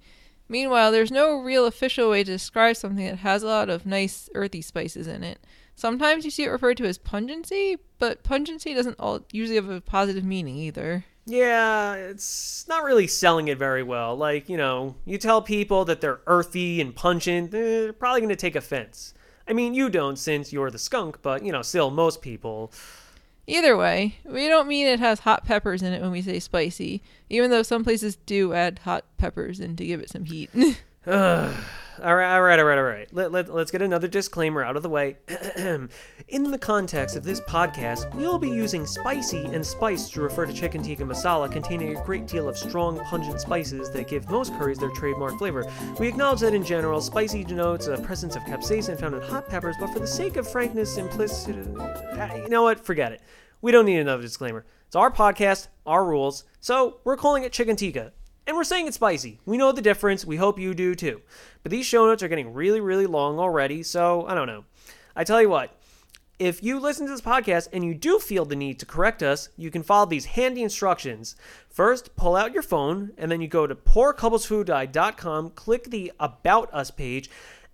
Meanwhile, 0.48 0.92
there's 0.92 1.10
no 1.10 1.38
real 1.38 1.66
official 1.66 2.10
way 2.10 2.24
to 2.24 2.32
describe 2.32 2.76
something 2.76 3.04
that 3.04 3.18
has 3.18 3.42
a 3.42 3.46
lot 3.46 3.68
of 3.68 3.84
nice 3.84 4.30
earthy 4.34 4.62
spices 4.62 5.06
in 5.06 5.22
it. 5.22 5.38
Sometimes 5.76 6.24
you 6.24 6.30
see 6.30 6.44
it 6.44 6.50
referred 6.50 6.78
to 6.78 6.86
as 6.86 6.98
pungency, 6.98 7.76
but 7.98 8.24
pungency 8.24 8.74
doesn't 8.74 8.96
all 8.98 9.20
usually 9.30 9.56
have 9.56 9.68
a 9.68 9.80
positive 9.80 10.24
meaning 10.24 10.56
either. 10.56 11.04
Yeah, 11.26 11.94
it's 11.94 12.66
not 12.66 12.84
really 12.84 13.06
selling 13.06 13.48
it 13.48 13.58
very 13.58 13.82
well. 13.82 14.16
Like, 14.16 14.48
you 14.48 14.56
know, 14.56 14.96
you 15.04 15.18
tell 15.18 15.42
people 15.42 15.84
that 15.84 16.00
they're 16.00 16.20
earthy 16.26 16.80
and 16.80 16.96
pungent, 16.96 17.50
they're 17.50 17.92
probably 17.92 18.22
going 18.22 18.30
to 18.30 18.36
take 18.36 18.56
offense. 18.56 19.12
I 19.46 19.52
mean, 19.52 19.74
you 19.74 19.90
don't 19.90 20.18
since 20.18 20.52
you're 20.52 20.70
the 20.70 20.78
skunk, 20.78 21.20
but, 21.20 21.44
you 21.44 21.52
know, 21.52 21.62
still, 21.62 21.90
most 21.90 22.22
people. 22.22 22.72
Either 23.48 23.78
way, 23.78 24.16
we 24.26 24.46
don't 24.46 24.68
mean 24.68 24.86
it 24.86 25.00
has 25.00 25.20
hot 25.20 25.42
peppers 25.46 25.82
in 25.82 25.94
it 25.94 26.02
when 26.02 26.10
we 26.10 26.20
say 26.20 26.38
spicy, 26.38 27.02
even 27.30 27.50
though 27.50 27.62
some 27.62 27.82
places 27.82 28.16
do 28.26 28.52
add 28.52 28.80
hot 28.80 29.06
peppers 29.16 29.58
in 29.58 29.74
to 29.74 29.86
give 29.86 30.00
it 30.00 30.10
some 30.10 30.24
heat. 30.26 30.50
All 32.00 32.14
right, 32.14 32.32
all 32.32 32.42
right, 32.42 32.58
all 32.60 32.64
right, 32.64 32.78
all 32.78 32.84
right. 32.84 33.08
Let, 33.12 33.32
let, 33.32 33.52
let's 33.52 33.72
get 33.72 33.82
another 33.82 34.06
disclaimer 34.06 34.62
out 34.62 34.76
of 34.76 34.84
the 34.84 34.88
way. 34.88 35.16
In 36.28 36.50
the 36.50 36.58
context 36.58 37.16
of 37.16 37.24
this 37.24 37.40
podcast, 37.40 38.14
we'll 38.14 38.38
be 38.38 38.48
using 38.48 38.86
spicy 38.86 39.46
and 39.46 39.66
spice 39.66 40.08
to 40.10 40.20
refer 40.20 40.46
to 40.46 40.52
chicken 40.52 40.82
tikka 40.82 41.02
masala 41.02 41.50
containing 41.50 41.96
a 41.96 42.04
great 42.04 42.28
deal 42.28 42.48
of 42.48 42.56
strong, 42.56 43.00
pungent 43.06 43.40
spices 43.40 43.90
that 43.90 44.06
give 44.06 44.30
most 44.30 44.52
curries 44.54 44.78
their 44.78 44.90
trademark 44.90 45.38
flavor. 45.38 45.64
We 45.98 46.06
acknowledge 46.06 46.40
that 46.40 46.54
in 46.54 46.64
general, 46.64 47.00
spicy 47.00 47.42
denotes 47.42 47.88
a 47.88 47.98
presence 47.98 48.36
of 48.36 48.42
capsaicin 48.42 49.00
found 49.00 49.16
in 49.16 49.22
hot 49.22 49.48
peppers, 49.48 49.74
but 49.80 49.92
for 49.92 49.98
the 49.98 50.06
sake 50.06 50.36
of 50.36 50.48
frankness, 50.48 50.94
simplicity, 50.94 51.58
uh, 51.78 52.34
you 52.36 52.48
know 52.48 52.62
what? 52.62 52.84
Forget 52.84 53.10
it. 53.10 53.22
We 53.60 53.72
don't 53.72 53.86
need 53.86 53.98
another 53.98 54.22
disclaimer. 54.22 54.64
It's 54.86 54.94
our 54.94 55.10
podcast, 55.10 55.66
our 55.84 56.04
rules, 56.04 56.44
so 56.60 57.00
we're 57.02 57.16
calling 57.16 57.42
it 57.42 57.52
chicken 57.52 57.74
tikka. 57.74 58.12
And 58.48 58.56
we're 58.56 58.64
saying 58.64 58.86
it's 58.86 58.96
spicy. 58.96 59.40
We 59.44 59.58
know 59.58 59.72
the 59.72 59.82
difference. 59.82 60.24
We 60.24 60.36
hope 60.36 60.58
you 60.58 60.72
do 60.72 60.94
too. 60.94 61.20
But 61.62 61.70
these 61.72 61.86
show 61.86 62.06
notes 62.06 62.22
are 62.22 62.28
getting 62.28 62.52
really, 62.54 62.80
really 62.80 63.06
long 63.06 63.38
already, 63.38 63.82
so 63.82 64.26
I 64.26 64.34
don't 64.34 64.46
know. 64.46 64.64
I 65.16 65.24
tell 65.24 65.42
you 65.42 65.48
what, 65.48 65.74
if 66.38 66.62
you 66.62 66.78
listen 66.78 67.06
to 67.06 67.12
this 67.12 67.20
podcast 67.20 67.68
and 67.72 67.84
you 67.84 67.94
do 67.94 68.18
feel 68.18 68.44
the 68.44 68.54
need 68.54 68.78
to 68.78 68.86
correct 68.86 69.22
us, 69.22 69.48
you 69.56 69.70
can 69.70 69.82
follow 69.82 70.06
these 70.06 70.24
handy 70.26 70.62
instructions. 70.62 71.34
First, 71.68 72.14
pull 72.14 72.36
out 72.36 72.52
your 72.52 72.62
phone, 72.62 73.10
and 73.18 73.30
then 73.30 73.40
you 73.40 73.48
go 73.48 73.66
to 73.66 73.74
poorcouplesfoodguide.com, 73.74 75.50
click 75.50 75.90
the 75.90 76.12
About 76.20 76.72
Us 76.72 76.90
page, 76.92 77.28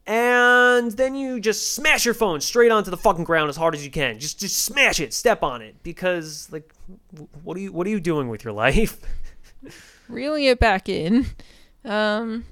and 0.06 0.92
then 0.92 1.14
you 1.14 1.40
just 1.40 1.74
smash 1.74 2.04
your 2.04 2.14
phone 2.14 2.40
straight 2.40 2.70
onto 2.70 2.90
the 2.90 2.96
fucking 2.96 3.24
ground 3.24 3.48
as 3.48 3.56
hard 3.56 3.74
as 3.74 3.84
you 3.84 3.90
can. 3.90 4.18
Just 4.18 4.38
just 4.40 4.58
smash 4.64 5.00
it, 5.00 5.14
step 5.14 5.42
on 5.42 5.62
it, 5.62 5.82
because 5.82 6.48
like, 6.50 6.72
what 7.42 7.56
are 7.56 7.60
you 7.60 7.72
what 7.72 7.86
are 7.86 7.90
you 7.90 8.00
doing 8.00 8.28
with 8.28 8.44
your 8.44 8.52
life? 8.64 8.98
reeling 10.08 10.44
it 10.44 10.58
back 10.58 10.88
in. 10.88 11.26
Um, 11.84 12.44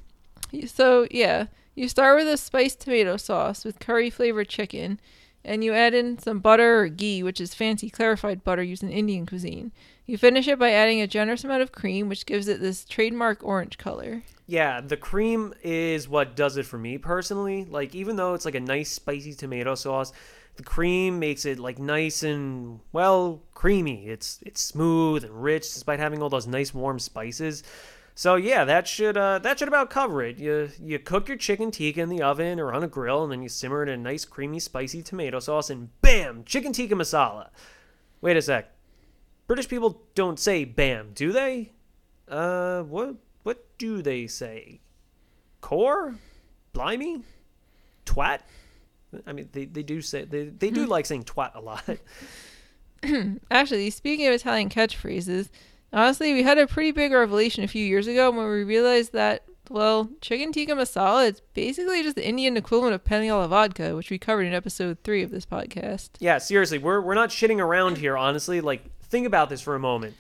so 0.67 1.07
yeah, 1.11 1.47
you 1.75 1.89
start 1.89 2.19
with 2.19 2.29
a 2.29 2.37
spiced 2.37 2.81
tomato 2.81 3.17
sauce 3.17 3.65
with 3.65 3.81
curry 3.81 4.11
flavored 4.11 4.49
chicken, 4.49 5.01
and 5.45 5.65
you 5.65 5.73
add 5.73 5.95
in 5.95 6.19
some 6.19 6.39
butter 6.39 6.81
or 6.81 6.89
ghee, 6.89 7.23
which 7.23 7.41
is 7.41 7.55
fancy 7.55 7.91
clarified 7.91 8.45
butter 8.45 8.63
used 8.63 8.83
in 8.83 8.91
Indian 8.91 9.27
cuisine. 9.27 9.73
You 10.07 10.19
finish 10.19 10.49
it 10.49 10.59
by 10.59 10.71
adding 10.71 11.01
a 11.01 11.07
generous 11.07 11.45
amount 11.45 11.63
of 11.63 11.73
cream, 11.73 12.09
which 12.09 12.27
gives 12.27 12.49
it 12.49 12.61
this 12.61 12.85
trademark 12.85 13.43
orange 13.43 13.79
color. 13.79 14.23
Yeah, 14.47 14.81
the 14.81 14.97
cream 14.97 15.55
is 15.63 16.09
what 16.09 16.37
does 16.37 16.57
it 16.57 16.67
for 16.67 16.79
me 16.79 16.99
personally. 16.99 17.65
Like, 17.65 17.95
even 17.95 18.17
though 18.17 18.35
it's 18.35 18.45
like 18.45 18.55
a 18.55 18.61
nice 18.61 18.91
spicy 18.91 19.35
tomato 19.35 19.75
sauce, 19.75 20.13
the 20.57 20.63
cream 20.63 21.19
makes 21.19 21.45
it 21.45 21.59
like 21.59 21.79
nice 21.79 22.23
and 22.23 22.81
well 22.93 23.43
creamy. 23.55 24.09
It's 24.09 24.41
it's 24.45 24.61
smooth 24.61 25.25
and 25.25 25.43
rich 25.43 25.63
despite 25.63 25.99
having 25.99 26.23
all 26.23 26.29
those 26.29 26.47
nice 26.47 26.75
warm 26.75 26.99
spices. 26.99 27.63
So 28.15 28.37
yeah, 28.37 28.65
that 28.65 28.87
should 28.87 29.17
uh, 29.17 29.39
that 29.39 29.59
should 29.59 29.69
about 29.69 29.91
cover 29.91 30.23
it. 30.23 30.39
You 30.39 30.71
you 30.83 30.99
cook 30.99 31.29
your 31.29 31.37
chicken 31.37 31.71
tikka 31.71 32.01
in 32.01 32.09
the 32.09 32.23
oven 32.23 32.61
or 32.61 32.73
on 32.73 32.83
a 32.83 32.89
grill, 32.89 33.23
and 33.23 33.33
then 33.33 33.43
you 33.43 33.49
simmer 33.49 33.83
it 33.83 33.89
in 33.89 34.01
a 34.01 34.03
nice 34.03 34.25
creamy 34.25 34.59
spicy 34.61 35.03
tomato 35.03 35.41
sauce, 35.41 35.71
and 35.71 35.89
bam, 36.03 36.45
chicken 36.45 36.73
tikka 36.73 36.95
masala. 36.95 37.49
Wait 38.21 38.37
a 38.37 38.43
sec, 38.43 38.71
British 39.47 39.69
people 39.69 40.03
don't 40.15 40.39
say 40.39 40.65
bam, 40.65 41.13
do 41.15 41.33
they? 41.33 41.73
Uh, 42.29 42.83
what 42.83 43.17
what 43.43 43.67
do 43.79 44.03
they 44.03 44.27
say? 44.27 44.81
Core, 45.61 46.17
blimey, 46.73 47.23
twat. 48.05 48.41
I 49.27 49.33
mean, 49.33 49.49
they, 49.53 49.67
they 49.67 49.83
do 49.83 50.01
say 50.01 50.25
they, 50.25 50.45
they 50.45 50.71
do 50.71 50.87
like 50.87 51.07
saying 51.07 51.25
twat 51.25 51.55
a 51.55 51.61
lot. 51.61 51.85
Actually, 53.51 53.91
speaking 53.91 54.27
of 54.27 54.35
Italian 54.35 54.69
catchphrases, 54.69 55.49
honestly, 55.93 56.33
we 56.33 56.43
had 56.43 56.59
a 56.59 56.67
pretty 56.67 56.93
big 56.93 57.13
revelation 57.13 57.65
a 57.65 57.69
few 57.69 57.85
years 57.85 58.07
ago 58.07 58.31
when 58.31 58.49
we 58.49 58.65
realized 58.65 59.13
that, 59.13 59.45
well, 59.71 60.09
chicken 60.21 60.53
tikka 60.53 60.73
masala 60.73 61.31
is 61.31 61.41
basically 61.55 62.03
just 62.03 62.17
the 62.17 62.27
Indian 62.27 62.57
equivalent 62.57 62.95
of 62.95 63.05
penne 63.05 63.29
alla 63.31 63.49
vodka, 63.49 63.95
which 63.95 64.11
we 64.11 64.19
covered 64.19 64.47
in 64.47 64.55
episode 64.55 64.99
three 65.05 65.23
of 65.23 65.31
this 65.31 65.47
podcast. 65.47 66.11
Yeah, 66.19 66.39
seriously, 66.39 66.79
we're 66.79 67.01
we're 67.01 67.15
not 67.15 67.31
shitting 67.31 67.59
around 67.59 67.99
here. 67.99 68.17
Honestly, 68.17 68.61
like 68.61 68.83
think 69.03 69.27
about 69.27 69.51
this 69.51 69.61
for 69.61 69.75
a 69.75 69.81
moment. 69.81 70.17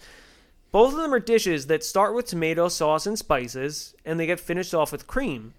Both 0.70 0.94
of 0.94 1.00
them 1.00 1.12
are 1.12 1.20
dishes 1.20 1.66
that 1.66 1.84
start 1.84 2.14
with 2.14 2.26
tomato 2.26 2.68
sauce 2.68 3.06
and 3.06 3.18
spices, 3.18 3.94
and 4.06 4.18
they 4.18 4.26
get 4.26 4.40
finished 4.40 4.72
off 4.72 4.90
with 4.90 5.06
cream. 5.06 5.52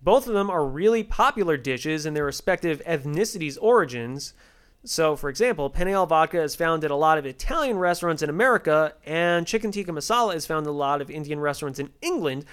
Both 0.00 0.26
of 0.26 0.34
them 0.34 0.50
are 0.50 0.64
really 0.64 1.02
popular 1.02 1.56
dishes 1.56 2.06
in 2.06 2.14
their 2.14 2.24
respective 2.24 2.82
ethnicities' 2.86 3.58
origins. 3.60 4.32
So, 4.84 5.16
for 5.16 5.30
example, 5.30 5.70
penne 5.70 5.88
al 5.88 6.06
vodka 6.06 6.42
is 6.42 6.54
found 6.54 6.84
at 6.84 6.90
a 6.90 6.96
lot 6.96 7.16
of 7.16 7.24
Italian 7.24 7.78
restaurants 7.78 8.22
in 8.22 8.28
America, 8.28 8.94
and 9.06 9.46
chicken 9.46 9.72
tikka 9.72 9.92
masala 9.92 10.34
is 10.34 10.46
found 10.46 10.66
at 10.66 10.70
a 10.70 10.72
lot 10.72 11.00
of 11.00 11.10
Indian 11.10 11.40
restaurants 11.40 11.78
in 11.78 11.90
England. 12.02 12.44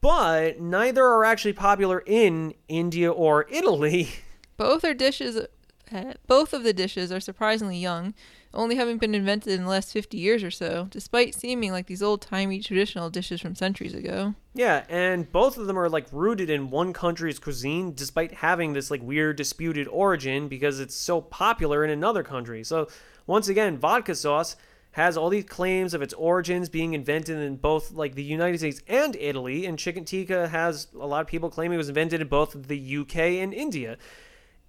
But 0.00 0.60
neither 0.60 1.02
are 1.04 1.24
actually 1.24 1.54
popular 1.54 2.02
in 2.06 2.54
India 2.68 3.10
or 3.10 3.46
Italy. 3.50 4.10
Both 4.56 4.84
are 4.84 4.94
dishes. 4.94 5.46
Uh, 5.90 6.12
both 6.26 6.52
of 6.52 6.64
the 6.64 6.74
dishes 6.74 7.10
are 7.10 7.20
surprisingly 7.20 7.78
young, 7.78 8.12
only 8.54 8.76
having 8.76 8.98
been 8.98 9.14
invented 9.14 9.52
in 9.52 9.64
the 9.64 9.68
last 9.68 9.92
50 9.92 10.16
years 10.16 10.42
or 10.42 10.50
so, 10.50 10.88
despite 10.90 11.34
seeming 11.34 11.70
like 11.72 11.86
these 11.86 12.02
old 12.02 12.22
timey 12.22 12.60
traditional 12.60 13.10
dishes 13.10 13.40
from 13.40 13.54
centuries 13.54 13.94
ago. 13.94 14.34
Yeah, 14.54 14.84
and 14.88 15.30
both 15.30 15.58
of 15.58 15.66
them 15.66 15.78
are 15.78 15.88
like 15.88 16.06
rooted 16.12 16.50
in 16.50 16.70
one 16.70 16.92
country's 16.92 17.38
cuisine, 17.38 17.94
despite 17.94 18.32
having 18.32 18.72
this 18.72 18.90
like 18.90 19.02
weird 19.02 19.36
disputed 19.36 19.86
origin 19.88 20.48
because 20.48 20.80
it's 20.80 20.94
so 20.94 21.20
popular 21.20 21.84
in 21.84 21.90
another 21.90 22.22
country. 22.22 22.64
So, 22.64 22.88
once 23.26 23.48
again, 23.48 23.76
vodka 23.76 24.14
sauce 24.14 24.56
has 24.92 25.16
all 25.16 25.28
these 25.28 25.44
claims 25.44 25.92
of 25.94 26.02
its 26.02 26.14
origins 26.14 26.68
being 26.68 26.94
invented 26.94 27.38
in 27.38 27.56
both 27.56 27.92
like 27.92 28.14
the 28.14 28.22
United 28.24 28.58
States 28.58 28.82
and 28.88 29.14
Italy, 29.16 29.66
and 29.66 29.78
chicken 29.78 30.04
tikka 30.04 30.48
has 30.48 30.88
a 30.98 31.06
lot 31.06 31.20
of 31.20 31.26
people 31.26 31.50
claiming 31.50 31.74
it 31.74 31.78
was 31.78 31.90
invented 31.90 32.20
in 32.20 32.28
both 32.28 32.56
the 32.66 32.96
UK 32.96 33.16
and 33.16 33.52
India 33.52 33.98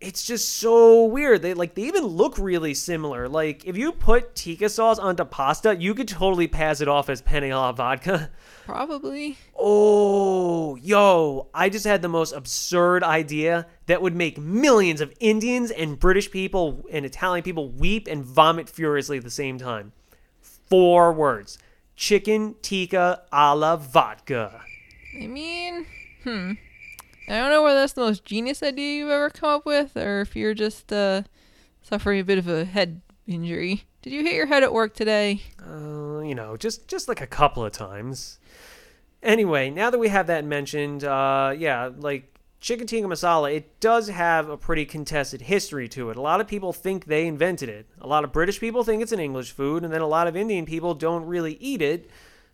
it's 0.01 0.25
just 0.25 0.57
so 0.57 1.05
weird. 1.05 1.41
They 1.41 1.53
like 1.53 1.75
they 1.75 1.83
even 1.83 2.05
look 2.05 2.37
really 2.37 2.73
similar. 2.73 3.27
Like 3.27 3.65
if 3.65 3.75
you 3.77 3.91
put 3.91 4.33
tikka 4.33 4.69
sauce 4.69 4.97
onto 4.97 5.25
pasta, 5.25 5.75
you 5.75 5.93
could 5.93 6.07
totally 6.07 6.47
pass 6.47 6.79
it 6.79 6.87
off 6.87 7.09
as 7.09 7.21
penne 7.21 7.51
alla 7.51 7.73
vodka. 7.73 8.29
Probably. 8.65 9.37
Oh, 9.57 10.75
yo, 10.77 11.47
I 11.53 11.69
just 11.69 11.85
had 11.85 12.01
the 12.01 12.07
most 12.07 12.31
absurd 12.31 13.03
idea 13.03 13.67
that 13.87 14.01
would 14.01 14.15
make 14.15 14.37
millions 14.37 15.01
of 15.01 15.13
Indians 15.19 15.69
and 15.71 15.99
British 15.99 16.31
people 16.31 16.85
and 16.91 17.05
Italian 17.05 17.43
people 17.43 17.69
weep 17.69 18.07
and 18.07 18.23
vomit 18.23 18.69
furiously 18.69 19.17
at 19.17 19.23
the 19.23 19.29
same 19.29 19.57
time. 19.57 19.91
Four 20.39 21.11
words. 21.11 21.57
Chicken 21.97 22.55
tikka 22.61 23.23
alla 23.33 23.75
vodka. 23.75 24.61
I 25.21 25.27
mean, 25.27 25.85
hmm. 26.23 26.53
I 27.29 27.37
don't 27.37 27.51
know 27.51 27.61
whether 27.61 27.79
that's 27.79 27.93
the 27.93 28.01
most 28.01 28.25
genius 28.25 28.63
idea 28.63 28.97
you've 28.97 29.11
ever 29.11 29.29
come 29.29 29.49
up 29.49 29.65
with, 29.65 29.95
or 29.95 30.21
if 30.21 30.35
you're 30.35 30.55
just 30.55 30.91
uh, 30.91 31.21
suffering 31.83 32.19
a 32.19 32.23
bit 32.23 32.39
of 32.39 32.47
a 32.47 32.65
head 32.65 33.01
injury. 33.27 33.83
Did 34.01 34.13
you 34.13 34.23
hit 34.23 34.33
your 34.33 34.47
head 34.47 34.63
at 34.63 34.73
work 34.73 34.95
today? 34.95 35.43
Uh, 35.63 36.21
you 36.21 36.33
know, 36.33 36.57
just 36.57 36.87
just 36.87 37.07
like 37.07 37.21
a 37.21 37.27
couple 37.27 37.63
of 37.63 37.71
times. 37.71 38.39
Anyway, 39.21 39.69
now 39.69 39.91
that 39.91 39.99
we 39.99 40.07
have 40.07 40.25
that 40.27 40.43
mentioned, 40.43 41.03
uh, 41.03 41.53
yeah, 41.55 41.91
like 41.97 42.33
chicken 42.61 42.87
tikka 42.87 43.07
masala, 43.07 43.53
it 43.53 43.79
does 43.79 44.07
have 44.07 44.49
a 44.49 44.57
pretty 44.57 44.85
contested 44.85 45.41
history 45.41 45.87
to 45.89 46.09
it. 46.09 46.17
A 46.17 46.21
lot 46.21 46.41
of 46.41 46.47
people 46.47 46.73
think 46.73 47.05
they 47.05 47.27
invented 47.27 47.69
it. 47.69 47.85
A 48.01 48.07
lot 48.07 48.23
of 48.23 48.31
British 48.31 48.59
people 48.59 48.83
think 48.83 49.03
it's 49.03 49.11
an 49.11 49.19
English 49.19 49.51
food, 49.51 49.83
and 49.83 49.93
then 49.93 50.01
a 50.01 50.07
lot 50.07 50.27
of 50.27 50.35
Indian 50.35 50.65
people 50.65 50.95
don't 50.95 51.25
really 51.25 51.57
eat 51.59 51.81
it. 51.81 52.09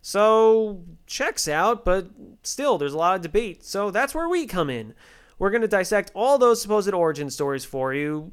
So, 0.08 0.84
checks 1.08 1.48
out, 1.48 1.84
but 1.84 2.06
still, 2.44 2.78
there's 2.78 2.92
a 2.92 2.96
lot 2.96 3.16
of 3.16 3.22
debate. 3.22 3.64
So, 3.64 3.90
that's 3.90 4.14
where 4.14 4.28
we 4.28 4.46
come 4.46 4.70
in. 4.70 4.94
We're 5.36 5.50
going 5.50 5.62
to 5.62 5.66
dissect 5.66 6.12
all 6.14 6.38
those 6.38 6.62
supposed 6.62 6.94
origin 6.94 7.28
stories 7.28 7.64
for 7.64 7.92
you, 7.92 8.32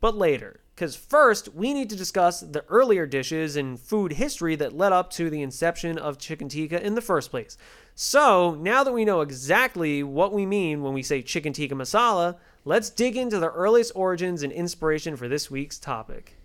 but 0.00 0.16
later. 0.16 0.58
Because 0.74 0.96
first, 0.96 1.54
we 1.54 1.72
need 1.72 1.88
to 1.90 1.96
discuss 1.96 2.40
the 2.40 2.64
earlier 2.68 3.06
dishes 3.06 3.54
and 3.54 3.78
food 3.78 4.14
history 4.14 4.56
that 4.56 4.76
led 4.76 4.92
up 4.92 5.08
to 5.10 5.30
the 5.30 5.40
inception 5.40 5.98
of 5.98 6.18
chicken 6.18 6.48
tikka 6.48 6.84
in 6.84 6.96
the 6.96 7.00
first 7.00 7.30
place. 7.30 7.56
So, 7.94 8.56
now 8.56 8.82
that 8.82 8.92
we 8.92 9.04
know 9.04 9.20
exactly 9.20 10.02
what 10.02 10.32
we 10.32 10.46
mean 10.46 10.82
when 10.82 10.94
we 10.94 11.04
say 11.04 11.22
chicken 11.22 11.52
tikka 11.52 11.76
masala, 11.76 12.38
let's 12.64 12.90
dig 12.90 13.16
into 13.16 13.38
the 13.38 13.52
earliest 13.52 13.92
origins 13.94 14.42
and 14.42 14.52
inspiration 14.52 15.14
for 15.14 15.28
this 15.28 15.48
week's 15.48 15.78
topic. 15.78 16.38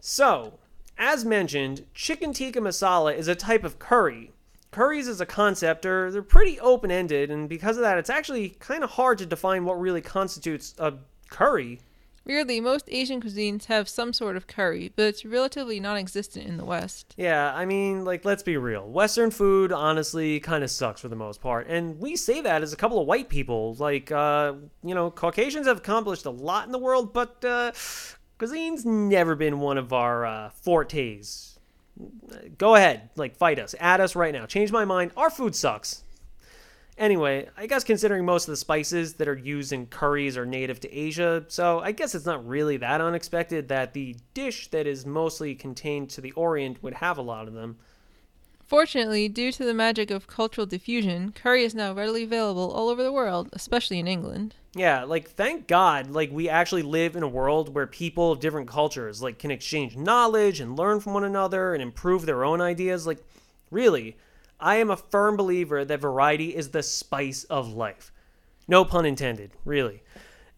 So, 0.00 0.58
as 0.98 1.24
mentioned, 1.24 1.86
chicken 1.94 2.32
tikka 2.32 2.60
masala 2.60 3.16
is 3.16 3.28
a 3.28 3.34
type 3.34 3.64
of 3.64 3.78
curry. 3.78 4.32
Curries 4.70 5.08
as 5.08 5.20
a 5.20 5.26
concept 5.26 5.84
are 5.84 6.10
they're 6.10 6.22
pretty 6.22 6.58
open-ended, 6.60 7.30
and 7.30 7.48
because 7.48 7.76
of 7.76 7.82
that, 7.82 7.98
it's 7.98 8.10
actually 8.10 8.50
kind 8.60 8.84
of 8.84 8.90
hard 8.90 9.18
to 9.18 9.26
define 9.26 9.64
what 9.64 9.80
really 9.80 10.00
constitutes 10.00 10.74
a 10.78 10.94
curry. 11.28 11.80
Weirdly, 12.24 12.60
most 12.60 12.84
Asian 12.88 13.20
cuisines 13.20 13.64
have 13.64 13.88
some 13.88 14.12
sort 14.12 14.36
of 14.36 14.46
curry, 14.46 14.92
but 14.94 15.06
it's 15.06 15.24
relatively 15.24 15.80
non 15.80 15.96
existent 15.96 16.46
in 16.46 16.58
the 16.58 16.64
West. 16.64 17.14
Yeah, 17.16 17.52
I 17.54 17.64
mean, 17.64 18.04
like, 18.04 18.24
let's 18.24 18.42
be 18.42 18.56
real. 18.56 18.88
Western 18.88 19.30
food, 19.30 19.72
honestly, 19.72 20.38
kind 20.38 20.62
of 20.62 20.70
sucks 20.70 21.00
for 21.00 21.08
the 21.08 21.16
most 21.16 21.40
part. 21.40 21.66
And 21.68 21.98
we 21.98 22.16
say 22.16 22.42
that 22.42 22.62
as 22.62 22.72
a 22.72 22.76
couple 22.76 23.00
of 23.00 23.06
white 23.06 23.30
people. 23.30 23.74
Like, 23.78 24.12
uh, 24.12 24.52
you 24.84 24.94
know, 24.94 25.10
Caucasians 25.10 25.66
have 25.66 25.78
accomplished 25.78 26.26
a 26.26 26.30
lot 26.30 26.66
in 26.66 26.72
the 26.72 26.78
world, 26.78 27.14
but 27.14 27.42
uh, 27.44 27.72
cuisine's 28.40 28.86
never 28.86 29.34
been 29.34 29.60
one 29.60 29.76
of 29.76 29.92
our 29.92 30.24
uh, 30.24 30.48
fortes. 30.48 31.58
Go 32.56 32.74
ahead, 32.74 33.10
like, 33.14 33.36
fight 33.36 33.58
us. 33.58 33.74
at 33.78 34.00
us 34.00 34.16
right 34.16 34.32
now. 34.32 34.46
Change 34.46 34.72
my 34.72 34.86
mind. 34.86 35.10
Our 35.14 35.28
food 35.28 35.54
sucks. 35.54 36.04
Anyway, 36.96 37.50
I 37.58 37.66
guess 37.66 37.84
considering 37.84 38.24
most 38.24 38.48
of 38.48 38.52
the 38.52 38.56
spices 38.56 39.14
that 39.14 39.28
are 39.28 39.36
used 39.36 39.74
in 39.74 39.86
curries 39.86 40.38
are 40.38 40.46
native 40.46 40.80
to 40.80 40.90
Asia, 40.90 41.44
so 41.48 41.80
I 41.80 41.92
guess 41.92 42.14
it's 42.14 42.24
not 42.24 42.46
really 42.48 42.78
that 42.78 43.02
unexpected 43.02 43.68
that 43.68 43.92
the 43.92 44.16
dish 44.32 44.68
that 44.68 44.86
is 44.86 45.04
mostly 45.04 45.54
contained 45.54 46.08
to 46.10 46.22
the 46.22 46.32
Orient 46.32 46.82
would 46.82 46.94
have 46.94 47.18
a 47.18 47.22
lot 47.22 47.46
of 47.46 47.52
them. 47.52 47.76
Fortunately, 48.70 49.28
due 49.28 49.50
to 49.50 49.64
the 49.64 49.74
magic 49.74 50.12
of 50.12 50.28
cultural 50.28 50.64
diffusion, 50.64 51.32
curry 51.32 51.64
is 51.64 51.74
now 51.74 51.92
readily 51.92 52.22
available 52.22 52.70
all 52.70 52.88
over 52.88 53.02
the 53.02 53.10
world, 53.10 53.48
especially 53.52 53.98
in 53.98 54.06
England. 54.06 54.54
Yeah, 54.76 55.02
like 55.02 55.28
thank 55.28 55.66
God, 55.66 56.12
like 56.12 56.30
we 56.30 56.48
actually 56.48 56.82
live 56.82 57.16
in 57.16 57.24
a 57.24 57.28
world 57.28 57.74
where 57.74 57.88
people 57.88 58.30
of 58.30 58.38
different 58.38 58.68
cultures 58.68 59.20
like 59.20 59.40
can 59.40 59.50
exchange 59.50 59.96
knowledge 59.96 60.60
and 60.60 60.78
learn 60.78 61.00
from 61.00 61.14
one 61.14 61.24
another 61.24 61.74
and 61.74 61.82
improve 61.82 62.26
their 62.26 62.44
own 62.44 62.60
ideas. 62.60 63.08
Like, 63.08 63.18
really, 63.72 64.16
I 64.60 64.76
am 64.76 64.88
a 64.88 64.96
firm 64.96 65.36
believer 65.36 65.84
that 65.84 66.00
variety 66.00 66.54
is 66.54 66.68
the 66.68 66.84
spice 66.84 67.42
of 67.42 67.74
life. 67.74 68.12
No 68.68 68.84
pun 68.84 69.04
intended, 69.04 69.50
really. 69.64 70.00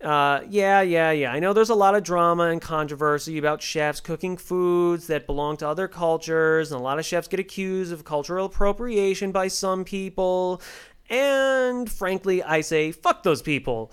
Uh, 0.02 0.40
yeah, 0.48 0.80
yeah, 0.80 1.12
yeah. 1.12 1.32
I 1.32 1.38
know 1.38 1.52
there's 1.52 1.70
a 1.70 1.76
lot 1.76 1.94
of 1.94 2.02
drama 2.02 2.44
and 2.44 2.60
controversy 2.60 3.38
about 3.38 3.62
chefs 3.62 4.00
cooking 4.00 4.36
foods 4.36 5.06
that 5.06 5.26
belong 5.26 5.56
to 5.58 5.68
other 5.68 5.86
cultures, 5.86 6.72
and 6.72 6.80
a 6.80 6.82
lot 6.82 6.98
of 6.98 7.04
chefs 7.04 7.28
get 7.28 7.38
accused 7.38 7.92
of 7.92 8.04
cultural 8.04 8.46
appropriation 8.46 9.30
by 9.30 9.46
some 9.46 9.84
people. 9.84 10.60
And 11.08 11.90
frankly, 11.90 12.42
I 12.42 12.62
say, 12.62 12.90
fuck 12.90 13.22
those 13.22 13.42
people. 13.42 13.92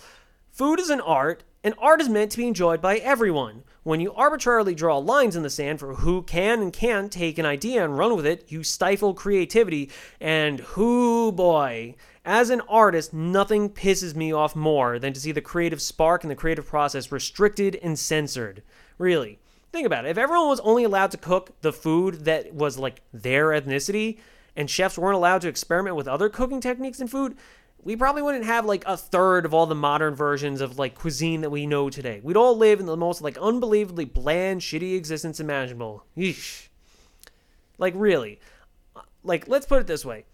Food 0.52 0.80
is 0.80 0.89
an 0.89 1.02
art, 1.02 1.43
and 1.63 1.76
art 1.78 2.02
is 2.02 2.10
meant 2.10 2.32
to 2.32 2.38
be 2.38 2.48
enjoyed 2.48 2.82
by 2.82 2.98
everyone. 2.98 3.63
When 3.84 4.00
you 4.00 4.12
arbitrarily 4.13 4.76
draw 4.76 4.98
lines 4.98 5.36
in 5.36 5.43
the 5.43 5.50
sand 5.50 5.80
for 5.80 5.93
who 5.93 6.24
can 6.24 6.62
and 6.62 6.74
can't 6.74 7.12
take 7.12 7.38
an 7.38 7.45
idea 7.45 7.84
and 7.84 7.98
run 7.98 8.15
with 8.15 8.26
it, 8.26 8.52
you 8.52 8.63
stifle 8.63 9.13
creativity. 9.13 9.91
And 10.19 10.62
whoo 10.76 11.32
boy, 11.32 11.95
as 12.30 12.52
an 12.52 12.62
artist, 12.70 13.12
nothing 13.12 13.72
pisses 13.72 14.15
me 14.15 14.32
off 14.32 14.56
more 14.56 15.00
than 15.00 15.13
to 15.13 15.20
see 15.20 15.32
the 15.32 15.42
creative 15.42 15.82
spark 15.82 16.24
and 16.24 16.30
the 16.30 16.36
creative 16.36 16.68
process 16.68 17.12
restricted 17.12 17.76
and 17.82 17.98
censored. 17.98 18.62
Really. 19.00 19.39
Think 19.72 19.88
about 19.88 20.06
it. 20.06 20.10
If 20.10 20.18
everyone 20.20 20.48
was 20.48 20.60
only 20.60 20.84
allowed 20.84 21.10
to 21.12 21.18
cook 21.18 21.60
the 21.62 21.74
food 21.74 22.26
that 22.26 22.54
was 22.54 22.78
like 22.78 23.02
their 23.12 23.48
ethnicity, 23.48 24.20
and 24.56 24.70
chefs 24.70 24.98
weren't 24.98 25.15
allowed 25.15 25.42
to 25.42 25.48
experiment 25.48 25.96
with 25.96 26.08
other 26.08 26.30
cooking 26.30 26.62
techniques 26.62 27.00
and 27.00 27.10
food, 27.10 27.36
we 27.82 27.96
probably 27.96 28.22
wouldn't 28.22 28.46
have 28.46 28.65
like 28.65 28.84
a 28.86 28.98
third 28.98 29.46
of 29.46 29.54
all 29.54 29.65
the 29.65 29.74
modern 29.74 30.13
versions 30.13 30.62
of 30.62 30.78
like 30.78 30.94
cuisine 30.94 31.42
that 31.42 31.50
we 31.50 31.65
know 31.65 31.89
today. 31.89 32.20
We'd 32.22 32.38
all 32.38 32.56
live 32.56 32.80
in 32.80 32.86
the 32.86 32.98
most 32.98 33.24
like 33.24 33.38
unbelievably 33.38 34.06
bland, 34.06 34.62
shitty 34.62 34.96
existence 34.96 35.39
imaginable. 35.39 36.06
Yeesh. 36.15 36.68
Like 37.80 37.94
really. 37.96 38.39
Like 39.24 39.48
let's 39.48 39.65
put 39.65 39.82
it 39.82 39.88
this 39.88 40.06
way. 40.06 40.26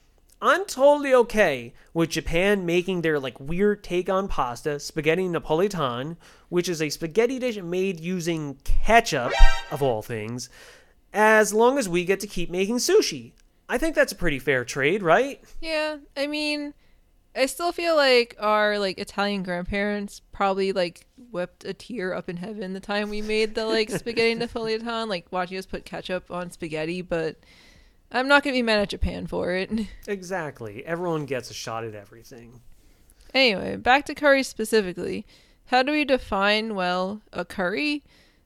I'm 0.42 0.66
totally 0.66 1.14
okay 1.14 1.74
with 1.94 2.10
Japan 2.10 2.66
making 2.66 3.02
their 3.02 3.20
like 3.20 3.40
weird 3.40 3.84
take 3.84 4.10
on 4.10 4.28
pasta, 4.28 4.80
spaghetti 4.80 5.28
napolitan, 5.28 6.18
which 6.50 6.68
is 6.70 6.82
a 6.82 6.90
spaghetti 6.90 7.40
dish 7.40 7.58
made 7.58 8.00
using 8.00 8.56
ketchup 8.64 9.32
of 9.72 9.82
all 9.82 10.02
things, 10.02 10.50
as 11.14 11.54
long 11.54 11.78
as 11.78 11.88
we 11.88 12.06
get 12.06 12.20
to 12.20 12.28
keep 12.28 12.50
making 12.50 12.78
sushi. 12.78 13.32
I 13.68 13.78
think 13.78 13.96
that's 13.96 14.12
a 14.12 14.16
pretty 14.16 14.40
fair 14.40 14.64
trade, 14.64 15.02
right? 15.02 15.42
Yeah, 15.62 15.98
I 16.16 16.28
mean, 16.28 16.74
I 17.36 17.48
still 17.48 17.72
feel 17.72 17.96
like 17.96 18.36
our 18.40 18.78
like 18.78 18.98
Italian 19.00 19.44
grandparents 19.44 20.22
probably 20.32 20.72
like 20.72 21.08
wept 21.32 21.66
a 21.66 21.74
tear 21.74 22.14
up 22.14 22.30
in 22.30 22.38
heaven 22.38 22.74
the 22.74 22.80
time 22.80 23.10
we 23.10 23.22
made 23.22 23.56
the 23.56 23.66
like 23.66 23.90
spaghetti 23.90 24.36
napolitan, 24.40 25.08
like 25.08 25.32
watching 25.32 25.58
us 25.58 25.66
put 25.66 25.86
ketchup 25.86 26.30
on 26.30 26.52
spaghetti. 26.52 27.02
But 27.02 27.38
I'm 28.12 28.28
not 28.28 28.44
gonna 28.44 28.54
be 28.56 28.62
mad 28.62 28.80
at 28.80 28.90
Japan 28.90 29.28
for 29.28 29.52
it. 29.54 29.72
Exactly. 30.08 30.86
Everyone 30.86 31.26
gets 31.26 31.50
a 31.50 31.54
shot 31.54 31.84
at 31.84 31.96
everything. 31.96 32.62
Anyway, 33.34 33.76
back 33.76 34.06
to 34.06 34.16
curry 34.16 34.44
specifically. 34.44 35.26
How 35.66 35.84
do 35.84 35.92
we 35.92 36.06
define 36.06 36.76
well 36.76 37.22
a 37.34 37.44
curry? 37.44 38.04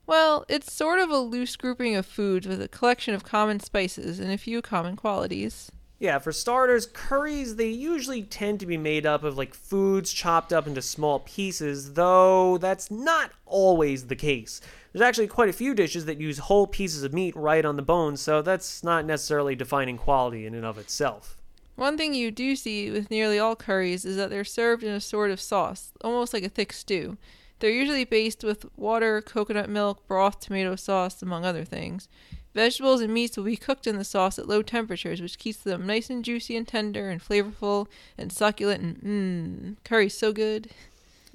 Well, 0.08 0.46
it's 0.48 0.74
sort 0.74 1.00
of 1.00 1.10
a 1.12 1.18
loose 1.18 1.56
grouping 1.56 1.96
of 1.96 2.06
foods 2.06 2.48
with 2.48 2.62
a 2.62 2.68
collection 2.68 3.14
of 3.14 3.24
common 3.24 3.60
spices 3.60 4.20
and 4.20 4.32
a 4.32 4.38
few 4.38 4.62
common 4.62 4.96
qualities. 4.96 5.72
Yeah, 6.00 6.18
for 6.20 6.32
starters, 6.32 6.86
curries, 6.86 7.58
they 7.58 7.68
usually 7.68 8.24
tend 8.24 8.62
to 8.62 8.66
be 8.66 8.78
made 8.78 9.06
up 9.06 9.24
of 9.24 9.38
like 9.38 9.54
foods 9.54 10.14
chopped 10.14 10.54
up 10.54 10.66
into 10.66 10.82
small 10.82 11.20
pieces, 11.20 11.94
though 11.94 12.58
that's 12.58 12.90
not 12.90 13.32
always 13.46 14.08
the 14.08 14.16
case. 14.16 14.62
There's 14.92 15.04
actually 15.04 15.28
quite 15.28 15.50
a 15.50 15.54
few 15.54 15.76
dishes 15.76 16.06
that 16.06 16.20
use 16.20 16.40
whole 16.40 16.66
pieces 16.68 17.04
of 17.04 17.14
meat 17.14 17.36
right 17.36 17.64
on 17.64 17.76
the 17.76 17.82
bone, 17.82 18.18
so 18.18 18.42
that's 18.42 18.84
not 18.84 19.06
necessarily 19.06 19.56
defining 19.56 19.98
quality 19.98 20.46
in 20.46 20.56
and 20.56 20.66
of 20.66 20.78
itself. 20.78 21.38
One 21.76 21.98
thing 21.98 22.14
you 22.14 22.32
do 22.32 22.56
see 22.56 22.90
with 22.92 23.10
nearly 23.10 23.40
all 23.40 23.56
curries 23.56 24.04
is 24.04 24.18
that 24.18 24.30
they're 24.30 24.44
served 24.44 24.84
in 24.84 24.92
a 24.92 25.00
sort 25.00 25.32
of 25.32 25.40
sauce, 25.40 25.94
almost 26.02 26.34
like 26.34 26.44
a 26.44 26.50
thick 26.50 26.74
stew. 26.74 27.18
They're 27.60 27.70
usually 27.70 28.04
based 28.04 28.44
with 28.44 28.66
water, 28.78 29.22
coconut 29.22 29.70
milk, 29.70 30.08
broth, 30.08 30.40
tomato 30.40 30.76
sauce, 30.76 31.22
among 31.22 31.46
other 31.46 31.64
things. 31.64 32.08
Vegetables 32.56 33.02
and 33.02 33.14
meats 33.14 33.38
will 33.38 33.44
be 33.44 33.56
cooked 33.56 33.86
in 33.86 33.98
the 33.98 34.04
sauce 34.04 34.40
at 34.40 34.48
low 34.48 34.62
temperatures, 34.62 35.22
which 35.22 35.38
keeps 35.38 35.60
them 35.60 35.86
nice 35.86 36.10
and 36.10 36.26
juicy 36.26 36.58
and 36.58 36.68
tender 36.68 37.10
and 37.10 37.22
flavorful 37.22 37.88
and 38.18 38.32
succulent 38.32 38.82
and 38.82 39.02
mmm, 39.02 39.84
curry's 39.84 40.18
so 40.18 40.34
good. 40.34 40.70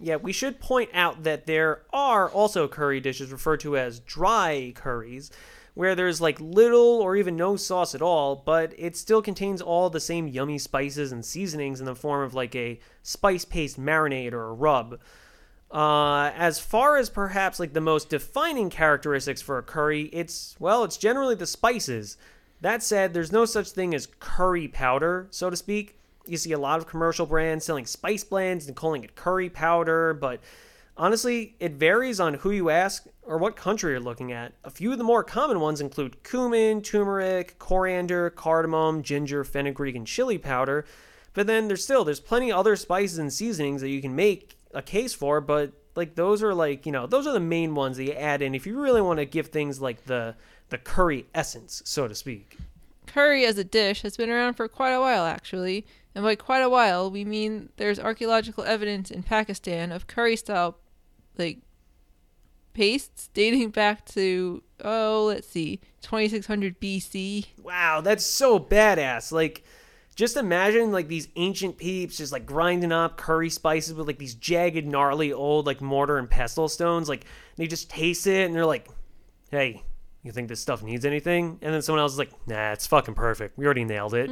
Yeah, 0.05 0.17
we 0.17 0.33
should 0.35 0.61
point 0.61 0.91
out 0.93 1.23
that 1.23 1.47
there 1.47 1.81
are 1.91 2.29
also 2.29 2.69
curry 2.69 3.01
dishes 3.01 3.33
referred 3.33 3.61
to 3.61 3.79
as 3.79 4.01
dry 4.01 4.75
curries, 4.75 5.31
where 5.73 5.95
there's 5.95 6.21
like 6.21 6.39
little 6.39 7.01
or 7.01 7.17
even 7.17 7.37
no 7.37 7.57
sauce 7.57 7.95
at 7.95 8.03
all, 8.03 8.37
but 8.37 8.75
it 8.77 8.99
still 8.99 9.23
contains 9.23 9.63
all 9.63 9.89
the 9.89 10.01
same 10.01 10.29
yummy 10.29 10.59
spices 10.59 11.11
and 11.11 11.25
seasonings 11.25 11.81
in 11.81 11.87
the 11.87 11.95
form 11.95 12.23
of 12.23 12.35
like 12.35 12.55
a 12.55 12.79
spice 13.03 13.47
paste 13.47 13.81
marinade 13.81 14.35
or 14.35 14.51
a 14.51 14.53
rub. 14.53 15.01
Uh, 15.71 16.31
as 16.37 16.61
far 16.61 16.99
as 16.99 17.09
perhaps 17.09 17.59
like 17.59 17.73
the 17.73 17.81
most 17.81 18.11
defining 18.11 18.69
characteristics 18.69 19.41
for 19.41 19.57
a 19.57 19.63
curry, 19.63 20.11
it's 20.13 20.55
well, 20.59 20.85
it's 20.85 20.99
generally 20.99 21.35
the 21.35 21.47
spices. 21.47 22.19
That 22.61 22.83
said, 22.83 23.15
there's 23.15 23.33
no 23.33 23.47
such 23.47 23.71
thing 23.71 23.95
as 23.95 24.09
curry 24.21 24.69
powder, 24.69 25.29
so 25.31 25.49
to 25.49 25.57
speak. 25.57 25.97
You 26.27 26.37
see 26.37 26.53
a 26.53 26.59
lot 26.59 26.79
of 26.79 26.87
commercial 26.87 27.27
brands 27.27 27.65
selling 27.65 27.87
spice 27.87 28.25
blends 28.25 28.67
and 28.67 28.77
calling 28.77 29.05
it 29.05 29.15
curry 29.15 29.51
powder, 29.51 30.15
but 30.15 30.41
Honestly, 30.97 31.57
it 31.59 31.73
varies 31.73 32.21
on 32.21 32.35
who 32.35 32.53
you 32.53 32.71
ask 32.71 33.07
or 33.23 33.37
what 33.37 33.57
country 33.57 33.93
you're 33.93 34.01
looking 34.01 34.31
at. 34.31 34.53
A 34.63 34.71
few 34.71 34.93
of 34.93 34.99
the 34.99 35.05
more 35.05 35.25
common 35.25 35.59
ones 35.59 35.81
include 35.81 36.23
cumin, 36.23 36.83
turmeric, 36.83 37.59
coriander, 37.59 38.31
cardamom, 38.31 39.03
ginger, 39.03 39.43
fenugreek, 39.43 39.97
and 39.97 40.07
chili 40.07 40.39
powder. 40.39 40.85
But 41.33 41.49
then 41.49 41.67
there's 41.67 41.83
still 41.83 42.05
there's 42.05 42.21
plenty 42.21 42.53
of 42.53 42.59
other 42.59 42.77
spices 42.77 43.19
and 43.19 43.33
seasonings 43.33 43.81
that 43.81 43.89
you 43.89 44.01
can 44.01 44.15
make 44.15 44.57
a 44.73 44.83
case 44.83 45.13
for, 45.13 45.41
but 45.41 45.73
like 45.97 46.15
those 46.15 46.45
are 46.45 46.55
like, 46.55 46.87
you 46.87 46.93
know, 46.93 47.09
those 47.09 47.27
are 47.27 47.33
the 47.33 47.41
main 47.41 47.75
ones 47.75 47.97
that 47.97 48.05
you 48.05 48.13
add 48.13 48.41
in 48.41 48.55
if 48.55 48.65
you 48.65 48.81
really 48.81 49.03
want 49.03 49.19
to 49.19 49.25
give 49.25 49.49
things 49.49 49.81
like 49.81 50.05
the 50.05 50.37
the 50.69 50.79
curry 50.79 51.27
essence, 51.35 51.83
so 51.85 52.07
to 52.07 52.15
speak. 52.15 52.57
Curry 53.07 53.45
as 53.45 53.59
a 53.59 53.65
dish 53.65 54.03
has 54.03 54.17
been 54.17 54.31
around 54.31 54.55
for 54.55 54.69
quite 54.69 54.93
a 54.93 55.01
while, 55.01 55.25
actually, 55.25 55.87
and 56.15 56.25
by 56.25 56.35
quite 56.37 56.63
a 56.63 56.69
while, 56.69 57.11
we 57.11 57.25
mean 57.25 57.71
there's 57.77 57.99
archaeological 57.99 58.65
evidence 58.65 59.11
in 59.11 59.23
Pakistan 59.23 59.93
of 59.93 60.07
curry 60.07 60.37
style, 60.37 60.79
like, 61.37 61.59
pastes 62.73 63.29
dating 63.35 63.71
back 63.71 64.05
to, 64.07 64.63
oh, 64.85 65.25
let's 65.29 65.49
see, 65.49 65.81
2600 66.03 66.81
BC. 66.81 67.47
Wow, 67.63 68.01
that's 68.01 68.25
so 68.25 68.59
badass. 68.59 69.33
Like, 69.33 69.65
just 70.15 70.37
imagine 70.37 70.93
like 70.93 71.09
these 71.09 71.29
ancient 71.37 71.77
peeps 71.77 72.19
just 72.19 72.33
like 72.33 72.47
grinding 72.47 72.93
up 72.93 73.17
curry 73.17 73.51
spices 73.51 73.95
with 73.95 74.07
like 74.07 74.19
these 74.19 74.35
jagged, 74.35 74.87
gnarly 74.87 75.33
old 75.33 75.67
like 75.67 75.81
mortar 75.81 76.19
and 76.19 76.31
pestle 76.31 76.69
stones. 76.69 77.09
Like, 77.09 77.25
they 77.57 77.67
just 77.67 77.91
taste 77.91 78.27
it 78.27 78.47
and 78.47 78.55
they're 78.55 78.67
like, 78.67 78.89
hey, 79.51 79.83
you 80.25 80.33
think 80.33 80.49
this 80.49 80.61
stuff 80.61 80.83
needs 80.83 81.05
anything? 81.05 81.59
And 81.63 81.73
then 81.73 81.83
someone 81.83 82.01
else 82.01 82.13
is 82.13 82.19
like, 82.19 82.33
nah, 82.49 82.73
it's 82.73 82.87
fucking 82.87 83.15
perfect. 83.15 83.57
We 83.57 83.65
already 83.67 83.85
nailed 83.85 84.15
it. 84.15 84.31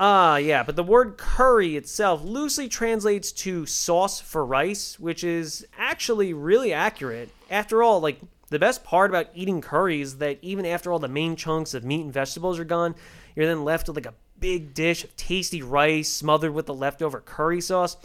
Ah, 0.00 0.36
yeah, 0.36 0.62
but 0.62 0.76
the 0.76 0.84
word 0.84 1.18
curry 1.18 1.76
itself 1.76 2.22
loosely 2.24 2.68
translates 2.68 3.32
to 3.32 3.66
sauce 3.66 4.20
for 4.20 4.46
rice, 4.46 4.98
which 4.98 5.22
is 5.24 5.66
actually 5.76 6.32
really 6.32 6.72
accurate. 6.72 7.30
After 7.50 7.82
all, 7.82 8.00
like, 8.00 8.20
the 8.50 8.58
best 8.58 8.84
part 8.84 9.10
about 9.10 9.26
eating 9.34 9.60
curry 9.60 10.00
is 10.00 10.18
that 10.18 10.38
even 10.40 10.64
after 10.64 10.90
all 10.90 10.98
the 10.98 11.08
main 11.08 11.36
chunks 11.36 11.74
of 11.74 11.84
meat 11.84 12.02
and 12.02 12.12
vegetables 12.12 12.58
are 12.58 12.64
gone, 12.64 12.94
you're 13.36 13.46
then 13.46 13.64
left 13.64 13.88
with 13.88 13.96
like 13.96 14.06
a 14.06 14.14
big 14.40 14.72
dish 14.72 15.04
of 15.04 15.14
tasty 15.16 15.62
rice 15.62 16.08
smothered 16.08 16.54
with 16.54 16.66
the 16.66 16.74
leftover 16.74 17.20
curry 17.20 17.60
sauce. 17.60 17.96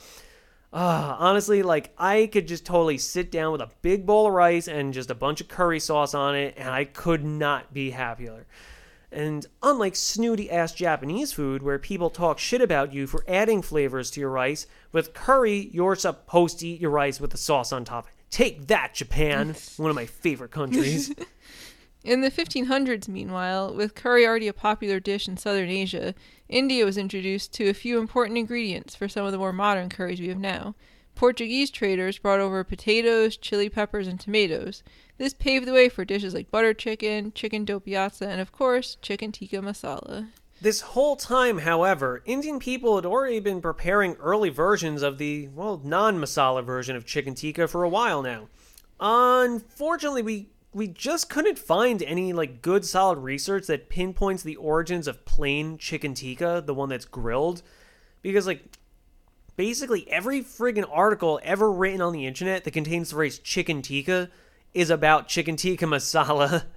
Ah, 0.76 1.18
honestly, 1.20 1.62
like 1.62 1.94
I 2.00 2.28
could 2.32 2.48
just 2.48 2.66
totally 2.66 2.98
sit 2.98 3.32
down 3.32 3.52
with 3.52 3.62
a 3.62 3.70
big 3.84 4.08
bowl 4.08 4.26
of 4.28 4.34
rice 4.34 4.68
and 4.68 4.92
just 4.92 5.12
a 5.12 5.16
bunch 5.16 5.40
of 5.40 5.48
curry 5.48 5.80
sauce 5.80 6.16
on 6.16 6.36
it, 6.36 6.56
and 6.58 6.70
I 6.70 6.86
could 6.86 7.24
not 7.24 7.74
be 7.74 7.92
happier. 7.92 8.48
And 9.12 9.46
unlike 9.62 9.96
snooty 9.96 10.50
ass 10.50 10.74
Japanese 10.74 11.32
food 11.32 11.62
where 11.62 11.78
people 11.78 12.10
talk 12.10 12.40
shit 12.40 12.62
about 12.62 12.92
you 12.92 13.06
for 13.06 13.24
adding 13.28 13.62
flavors 13.62 14.10
to 14.12 14.20
your 14.20 14.32
rice, 14.32 14.66
with 14.92 15.14
curry, 15.14 15.70
you're 15.72 15.96
supposed 15.96 16.60
to 16.60 16.68
eat 16.68 16.82
your 16.82 16.90
rice 16.90 17.22
with 17.22 17.30
the 17.30 17.38
sauce 17.38 17.72
on 17.72 17.86
top. 17.86 18.08
Take 18.32 18.66
that, 18.66 18.96
Japan! 18.96 19.56
One 19.78 19.92
of 19.92 19.96
my 19.96 20.08
favorite 20.08 20.50
countries. 20.50 21.14
In 22.04 22.20
the 22.20 22.32
1500s, 22.32 23.08
meanwhile, 23.08 23.74
with 23.74 23.96
curry 23.96 24.26
already 24.26 24.50
a 24.50 24.54
popular 24.54 25.00
dish 25.00 25.26
in 25.26 25.38
southern 25.38 25.70
Asia, 25.70 26.14
India 26.54 26.86
was 26.86 27.00
introduced 27.00 27.52
to 27.52 27.68
a 27.68 27.74
few 27.74 27.98
important 27.98 28.38
ingredients 28.38 28.96
for 28.96 29.08
some 29.08 29.26
of 29.26 29.32
the 29.32 29.40
more 29.40 29.52
modern 29.52 29.90
curries 29.90 30.22
we 30.22 30.28
have 30.28 30.38
now. 30.38 30.76
Portuguese 31.16 31.72
traders 31.72 32.20
brought 32.20 32.40
over 32.40 32.64
potatoes, 32.64 33.38
chili 33.38 33.70
peppers, 33.70 34.08
and 34.08 34.20
tomatoes. 34.20 34.84
This 35.18 35.34
paved 35.34 35.66
the 35.66 35.74
way 35.74 35.90
for 35.90 36.06
dishes 36.06 36.36
like 36.36 36.52
butter 36.52 36.76
chicken, 36.76 37.32
chicken 37.34 37.66
do 37.66 37.82
and 37.88 38.40
of 38.40 38.52
course, 38.52 38.98
chicken 39.02 39.32
tikka 39.32 39.58
masala. 39.58 40.28
This 40.62 40.82
whole 40.82 41.16
time, 41.16 41.58
however, 41.58 42.22
Indian 42.24 42.60
people 42.60 42.98
had 42.98 43.06
already 43.06 43.40
been 43.40 43.60
preparing 43.60 44.14
early 44.18 44.50
versions 44.50 45.02
of 45.02 45.18
the, 45.18 45.48
well, 45.56 45.82
non 45.84 46.20
masala 46.20 46.64
version 46.64 46.96
of 46.96 47.04
chicken 47.04 47.34
tikka 47.34 47.68
for 47.68 47.82
a 47.82 47.90
while 47.90 48.22
now. 48.22 48.48
Unfortunately, 49.00 50.22
we 50.22 50.50
we 50.74 50.88
just 50.88 51.30
couldn't 51.30 51.60
find 51.60 52.02
any 52.04 52.34
like 52.34 52.62
good 52.62 52.86
solid 52.86 53.20
research 53.20 53.68
that 53.68 53.90
pinpoints 53.90 54.44
the 54.44 54.56
origins 54.56 55.08
of 55.08 55.26
plain 55.26 55.78
chicken 55.78 56.14
tikka, 56.14 56.64
the 56.66 56.74
one 56.74 56.90
that's 56.90 57.06
grilled, 57.06 57.62
because 58.22 58.48
like 58.48 58.78
basically 59.56 60.10
every 60.10 60.42
friggin' 60.42 60.88
article 60.92 61.40
ever 61.44 61.72
written 61.72 62.02
on 62.02 62.14
the 62.14 62.26
internet 62.26 62.64
that 62.64 62.72
contains 62.72 63.10
the 63.10 63.16
phrase 63.16 63.40
chicken 63.40 63.82
tikka 63.82 64.30
is 64.74 64.90
about 64.90 65.28
chicken 65.28 65.56
tikka 65.56 65.86
masala. 65.86 66.66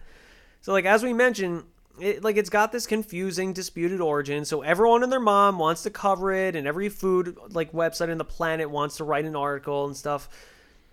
So 0.63 0.73
like 0.73 0.85
as 0.85 1.05
we 1.05 1.13
mentioned, 1.13 1.63
it, 2.01 2.25
like 2.25 2.37
it's 2.37 2.51
got 2.51 2.73
this 2.73 2.89
confusing 2.89 3.53
disputed 3.53 4.01
origin. 4.01 4.45
So 4.45 4.63
everyone 4.63 5.05
and 5.05 5.13
their 5.13 5.21
mom 5.21 5.61
wants 5.61 5.85
to 5.85 5.91
cover 5.91 6.33
it 6.33 6.57
and 6.57 6.67
every 6.67 6.89
food 6.89 7.37
like 7.51 7.71
website 7.71 8.09
in 8.09 8.19
the 8.19 8.25
planet 8.25 8.69
wants 8.69 8.97
to 8.97 9.05
write 9.05 9.27
an 9.27 9.37
article 9.37 9.87
and 9.87 9.97
stuff 9.97 10.29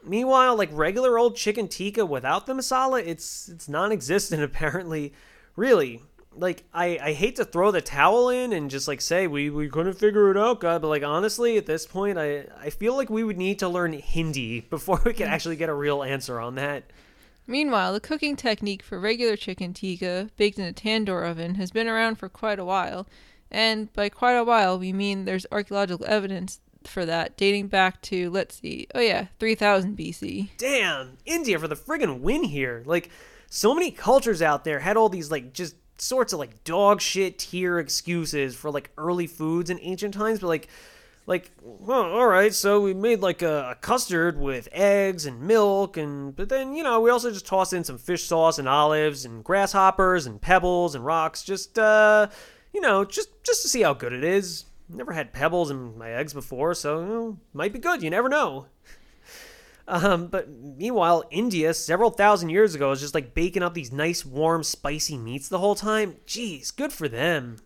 meanwhile 0.06 0.56
like 0.56 0.70
regular 0.72 1.18
old 1.18 1.36
chicken 1.36 1.68
tikka 1.68 2.06
without 2.06 2.46
the 2.46 2.54
masala 2.54 3.06
it's 3.06 3.50
it's 3.50 3.70
non-existent 3.70 4.42
apparently 4.52 5.14
really 5.56 6.02
like 6.36 6.64
I, 6.74 6.98
I 7.00 7.14
hate 7.14 7.36
to 7.36 7.46
throw 7.46 7.70
the 7.70 7.82
towel 7.82 8.30
in 8.30 8.54
and 8.54 8.72
just 8.72 8.88
like 8.88 9.02
say 9.02 9.28
we, 9.28 9.52
we 9.52 9.70
couldn't 9.70 9.94
figure 9.94 10.32
it 10.32 10.38
out 10.38 10.60
god 10.60 10.82
but 10.82 10.88
like 10.88 11.04
honestly 11.04 11.58
at 11.58 11.66
this 11.66 11.86
point 11.86 12.18
i 12.18 12.46
i 12.60 12.70
feel 12.70 12.96
like 12.96 13.10
we 13.10 13.24
would 13.24 13.38
need 13.38 13.60
to 13.60 13.70
learn 13.70 13.94
hindi 13.94 14.60
before 14.70 15.02
we 15.06 15.14
can 15.14 15.28
actually 15.28 15.56
get 15.56 15.70
a 15.70 15.74
real 15.74 16.04
answer 16.04 16.40
on 16.40 16.56
that 16.56 16.84
Meanwhile, 17.46 17.94
the 17.94 18.00
cooking 18.00 18.36
technique 18.36 18.82
for 18.82 19.00
regular 19.00 19.36
chicken 19.36 19.74
tikka, 19.74 20.30
baked 20.38 20.58
in 20.58 20.66
a 20.66 20.74
tandoor 20.74 21.30
oven, 21.30 21.56
has 21.56 21.72
been 21.72 21.90
around 21.90 22.16
for 22.16 22.30
quite 22.30 22.58
a 22.58 22.66
while. 22.66 23.06
And 23.52 23.92
by 23.94 24.10
quite 24.10 24.34
a 24.34 24.44
while, 24.44 24.80
we 24.80 24.94
mean 24.94 25.26
there's 25.26 25.46
archaeological 25.52 26.06
evidence 26.08 26.60
for 26.88 27.06
that 27.06 27.38
dating 27.38 27.68
back 27.68 28.02
to, 28.04 28.30
let's 28.30 28.60
see, 28.60 28.88
oh 28.96 29.00
yeah, 29.00 29.28
3000 29.40 29.98
BC. 29.98 30.50
damn 30.58 31.18
india 31.26 31.58
for 31.60 31.68
the 31.68 31.76
friggin' 31.76 32.20
win 32.22 32.44
here 32.44 32.84
like 32.86 33.10
so 33.50 33.74
many 33.74 33.92
cultures 33.92 34.42
out 34.42 34.64
there 34.64 34.80
had 34.80 34.98
all 34.98 35.10
these 35.10 35.30
like 35.32 35.54
just 35.54 35.76
sorts 35.98 36.34
of 36.34 36.40
like 36.40 36.64
dog 36.64 37.00
shit 37.00 37.38
tier 37.40 37.80
excuses 37.80 38.56
for 38.56 38.72
like 38.72 38.90
early 38.98 39.28
foods 39.28 39.70
in 39.70 39.80
ancient 39.82 40.14
times 40.14 40.40
but 40.40 40.48
like 40.48 40.68
like 41.26 41.52
well 41.62 42.04
all 42.04 42.28
right 42.28 42.54
so 42.54 42.82
we 42.82 42.94
made 42.94 43.20
like 43.22 43.42
a, 43.42 43.70
a 43.72 43.76
custard 43.76 44.38
with 44.40 44.68
eggs 44.72 45.26
and 45.26 45.40
milk 45.42 45.96
and 45.96 46.36
but 46.36 46.50
then 46.50 46.74
you 46.76 46.84
know 46.84 47.00
we 47.00 47.10
also 47.10 47.32
just 47.32 47.46
tossed 47.46 47.74
in 47.74 47.84
some 47.84 47.98
fish 47.98 48.24
sauce 48.24 48.58
and 48.58 48.68
olives 48.68 49.24
and 49.24 49.44
grasshoppers 49.44 50.26
and 50.26 50.42
pebbles 50.42 50.96
and 50.96 51.06
rocks 51.06 51.44
just 51.44 51.78
uh 51.80 52.28
you 52.74 52.82
know 52.82 53.06
just 53.06 53.30
just 53.44 53.62
to 53.62 53.70
see 53.70 53.82
how 53.84 53.94
good 53.94 54.12
it 54.12 54.24
is 54.24 54.66
never 54.90 55.14
had 55.14 55.34
pebbles 55.34 55.72
in 55.72 55.98
my 55.98 56.12
eggs 56.12 56.34
before 56.34 56.74
so 56.74 57.00
you 57.00 57.06
know, 57.06 57.38
might 57.54 57.74
be 57.74 57.80
good 57.80 58.04
you 58.04 58.10
never 58.10 58.30
know 58.30 58.68
um, 59.88 60.28
but 60.28 60.50
meanwhile, 60.50 61.24
India, 61.32 61.74
several 61.74 62.10
thousand 62.10 62.50
years 62.50 62.76
ago, 62.76 62.92
is 62.92 63.02
just 63.02 63.14
like 63.14 63.34
baking 63.34 63.64
up 63.64 63.74
these 63.74 63.92
nice, 63.92 64.26
warm, 64.26 64.64
spicy 64.64 65.18
meats 65.18 65.50
the 65.50 65.60
whole 65.60 65.76
time. 65.76 66.16
Jeez, 66.26 66.76
good 66.76 66.94
for 66.94 67.08
them. 67.08 67.58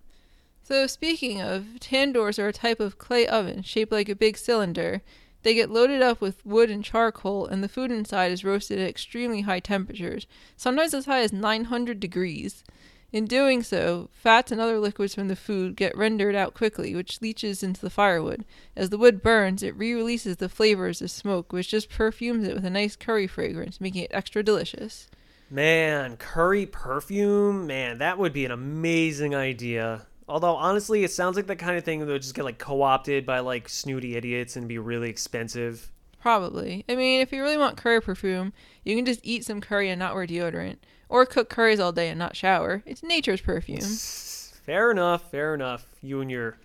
So, 0.64 0.86
speaking 0.88 1.42
of, 1.42 1.64
tandoors 1.80 2.40
are 2.40 2.50
a 2.50 2.54
type 2.54 2.80
of 2.80 2.98
clay 2.98 3.26
oven 3.26 3.62
shaped 3.64 3.92
like 3.92 4.10
a 4.10 4.16
big 4.16 4.38
cylinder. 4.38 5.02
They 5.44 5.54
get 5.54 5.70
loaded 5.70 6.02
up 6.02 6.20
with 6.20 6.46
wood 6.46 6.70
and 6.70 6.84
charcoal, 6.84 7.46
and 7.46 7.64
the 7.64 7.70
food 7.70 7.90
inside 7.92 8.32
is 8.32 8.44
roasted 8.44 8.80
at 8.80 8.90
extremely 8.90 9.42
high 9.42 9.62
temperatures, 9.62 10.28
sometimes 10.58 10.94
as 10.94 11.06
high 11.06 11.22
as 11.22 11.32
900 11.32 12.00
degrees. 12.02 12.66
In 13.14 13.26
doing 13.26 13.64
so, 13.64 14.10
fats 14.12 14.52
and 14.52 14.60
other 14.60 14.80
liquids 14.80 15.16
from 15.16 15.30
the 15.30 15.36
food 15.36 15.78
get 15.78 15.96
rendered 15.98 16.36
out 16.36 16.54
quickly, 16.54 16.94
which 16.94 17.22
leaches 17.22 17.64
into 17.64 17.80
the 17.80 17.90
firewood. 17.90 18.44
As 18.76 18.90
the 18.90 18.98
wood 18.98 19.24
burns, 19.24 19.64
it 19.64 19.78
re 19.78 19.94
releases 19.94 20.38
the 20.38 20.50
flavors 20.50 21.02
of 21.02 21.10
smoke, 21.10 21.54
which 21.54 21.70
just 21.70 21.90
perfumes 21.90 22.46
it 22.46 22.54
with 22.54 22.66
a 22.66 22.70
nice 22.70 22.98
curry 22.98 23.26
fragrance, 23.26 23.80
making 23.80 24.04
it 24.04 24.12
extra 24.14 24.44
delicious. 24.44 25.08
Man, 25.50 26.18
curry 26.18 26.66
perfume, 26.66 27.66
man, 27.66 28.00
that 28.00 28.18
would 28.18 28.34
be 28.34 28.44
an 28.44 28.52
amazing 28.52 29.34
idea. 29.34 30.06
Although 30.28 30.58
honestly, 30.58 31.06
it 31.06 31.12
sounds 31.12 31.38
like 31.38 31.48
the 31.48 31.56
kind 31.56 31.78
of 31.78 31.86
thing 31.86 32.02
that 32.02 32.08
would 32.08 32.22
just 32.22 32.36
get 32.36 32.44
like 32.44 32.60
co-opted 32.60 33.26
by 33.26 33.40
like 33.40 33.70
snooty 33.70 34.18
idiots 34.18 34.58
and 34.58 34.68
be 34.68 34.78
really 34.78 35.10
expensive. 35.10 35.90
Probably. 36.20 36.84
I 36.90 36.96
mean, 36.96 37.22
if 37.22 37.32
you 37.32 37.42
really 37.42 37.58
want 37.58 37.78
curry 37.78 38.02
perfume, 38.02 38.52
you 38.84 38.98
can 38.98 39.06
just 39.06 39.22
eat 39.24 39.46
some 39.46 39.62
curry 39.62 39.90
and 39.90 40.00
not 40.00 40.14
wear 40.14 40.28
deodorant. 40.28 40.78
Or 41.10 41.26
cook 41.26 41.50
curries 41.50 41.80
all 41.80 41.92
day 41.92 42.10
and 42.10 42.20
not 42.20 42.36
shower. 42.36 42.84
It's 42.86 43.04
nature's 43.04 43.42
perfume. 43.42 43.82
Fair 44.66 44.92
enough, 44.92 45.32
fair 45.32 45.54
enough. 45.54 45.86
You 46.02 46.20
and 46.20 46.30
your 46.30 46.58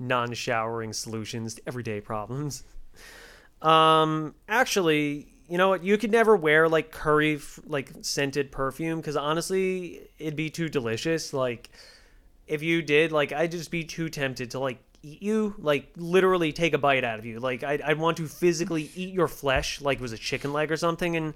non-showering 0.00 0.92
solutions 0.92 1.54
to 1.54 1.62
everyday 1.68 2.00
problems. 2.00 2.64
Um, 3.62 4.34
actually, 4.48 5.28
you 5.48 5.56
know 5.56 5.68
what? 5.68 5.84
You 5.84 5.96
could 5.96 6.10
never 6.10 6.34
wear 6.34 6.68
like 6.68 6.90
curry 6.90 7.40
like 7.66 7.92
scented 8.02 8.50
perfume 8.50 9.00
because 9.00 9.16
honestly, 9.16 10.00
it'd 10.18 10.34
be 10.34 10.50
too 10.50 10.68
delicious. 10.68 11.32
Like, 11.32 11.70
if 12.46 12.60
you 12.62 12.82
did, 12.82 13.12
like, 13.12 13.32
I'd 13.32 13.52
just 13.52 13.70
be 13.70 13.84
too 13.84 14.08
tempted 14.08 14.50
to 14.50 14.58
like 14.58 14.78
eat 15.02 15.22
you, 15.22 15.54
like 15.58 15.88
literally 15.96 16.52
take 16.52 16.74
a 16.74 16.78
bite 16.78 17.04
out 17.04 17.18
of 17.18 17.24
you. 17.24 17.38
Like, 17.40 17.62
I'd, 17.62 17.82
I'd 17.82 17.98
want 17.98 18.16
to 18.16 18.26
physically 18.26 18.90
eat 18.96 19.14
your 19.14 19.28
flesh, 19.28 19.80
like 19.80 19.98
it 19.98 20.02
was 20.02 20.12
a 20.12 20.18
chicken 20.18 20.52
leg 20.52 20.72
or 20.72 20.76
something, 20.76 21.16
and 21.16 21.34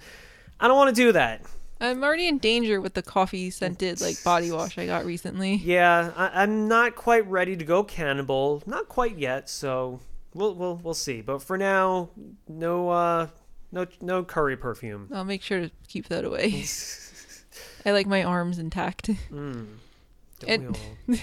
I 0.59 0.69
don't 0.69 0.77
want 0.77 0.95
to 0.95 1.01
do 1.01 1.13
that. 1.13 1.43
I'm 1.81 2.03
already 2.03 2.27
in 2.27 2.39
danger 2.39 2.81
with 2.81 2.95
the 2.95 3.03
coffee 3.03 3.51
scented 3.51 4.01
like 4.01 4.23
body 4.25 4.51
wash 4.51 4.79
I 4.79 4.87
got 4.87 5.05
recently. 5.05 5.57
Yeah, 5.57 6.13
I, 6.17 6.43
I'm 6.43 6.67
not 6.69 6.97
quite 6.97 7.29
ready 7.29 7.57
to 7.57 7.65
go 7.65 7.85
cannibal. 7.85 8.63
Not 8.67 8.89
quite 8.89 9.17
yet, 9.17 9.49
so 9.49 10.01
we'll 10.35 10.55
we'll 10.55 10.77
we'll 10.77 10.95
see. 10.95 11.21
But 11.21 11.43
for 11.43 11.57
now, 11.57 12.11
no 12.49 12.91
uh, 12.91 13.29
no 13.71 13.87
no 14.01 14.25
curry 14.25 14.57
perfume. 14.57 15.09
I'll 15.13 15.25
make 15.25 15.43
sure 15.43 15.61
to 15.61 15.71
keep 15.87 16.09
that 16.09 16.25
away. 16.25 16.65
I 17.87 17.93
like 17.93 18.07
my 18.07 18.23
arms 18.23 18.59
intact. 18.59 19.11
Mm. 19.31 19.67
And-? 20.47 20.79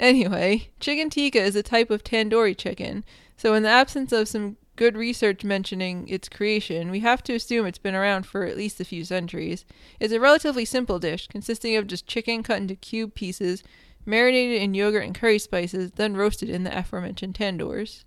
Anyway, 0.00 0.68
chicken 0.80 1.08
tikka 1.08 1.40
is 1.40 1.54
a 1.54 1.62
type 1.62 1.88
of 1.88 2.02
tandoori 2.02 2.58
chicken. 2.58 3.04
So, 3.36 3.54
in 3.54 3.62
the 3.62 3.68
absence 3.68 4.12
of 4.12 4.26
some 4.26 4.56
good 4.76 4.96
research 4.96 5.44
mentioning 5.44 6.08
its 6.08 6.28
creation, 6.28 6.90
we 6.90 7.00
have 7.00 7.22
to 7.24 7.34
assume 7.34 7.66
it's 7.66 7.78
been 7.78 7.94
around 7.94 8.26
for 8.26 8.44
at 8.44 8.56
least 8.56 8.80
a 8.80 8.84
few 8.84 9.04
centuries. 9.04 9.64
It's 10.00 10.12
a 10.12 10.20
relatively 10.20 10.64
simple 10.64 10.98
dish, 10.98 11.28
consisting 11.28 11.76
of 11.76 11.86
just 11.86 12.06
chicken 12.06 12.42
cut 12.42 12.58
into 12.58 12.74
cube 12.74 13.14
pieces, 13.14 13.62
marinated 14.04 14.60
in 14.60 14.74
yogurt 14.74 15.04
and 15.04 15.14
curry 15.14 15.38
spices, 15.38 15.92
then 15.92 16.16
roasted 16.16 16.50
in 16.50 16.64
the 16.64 16.76
aforementioned 16.76 17.34
tandoors. 17.34 18.04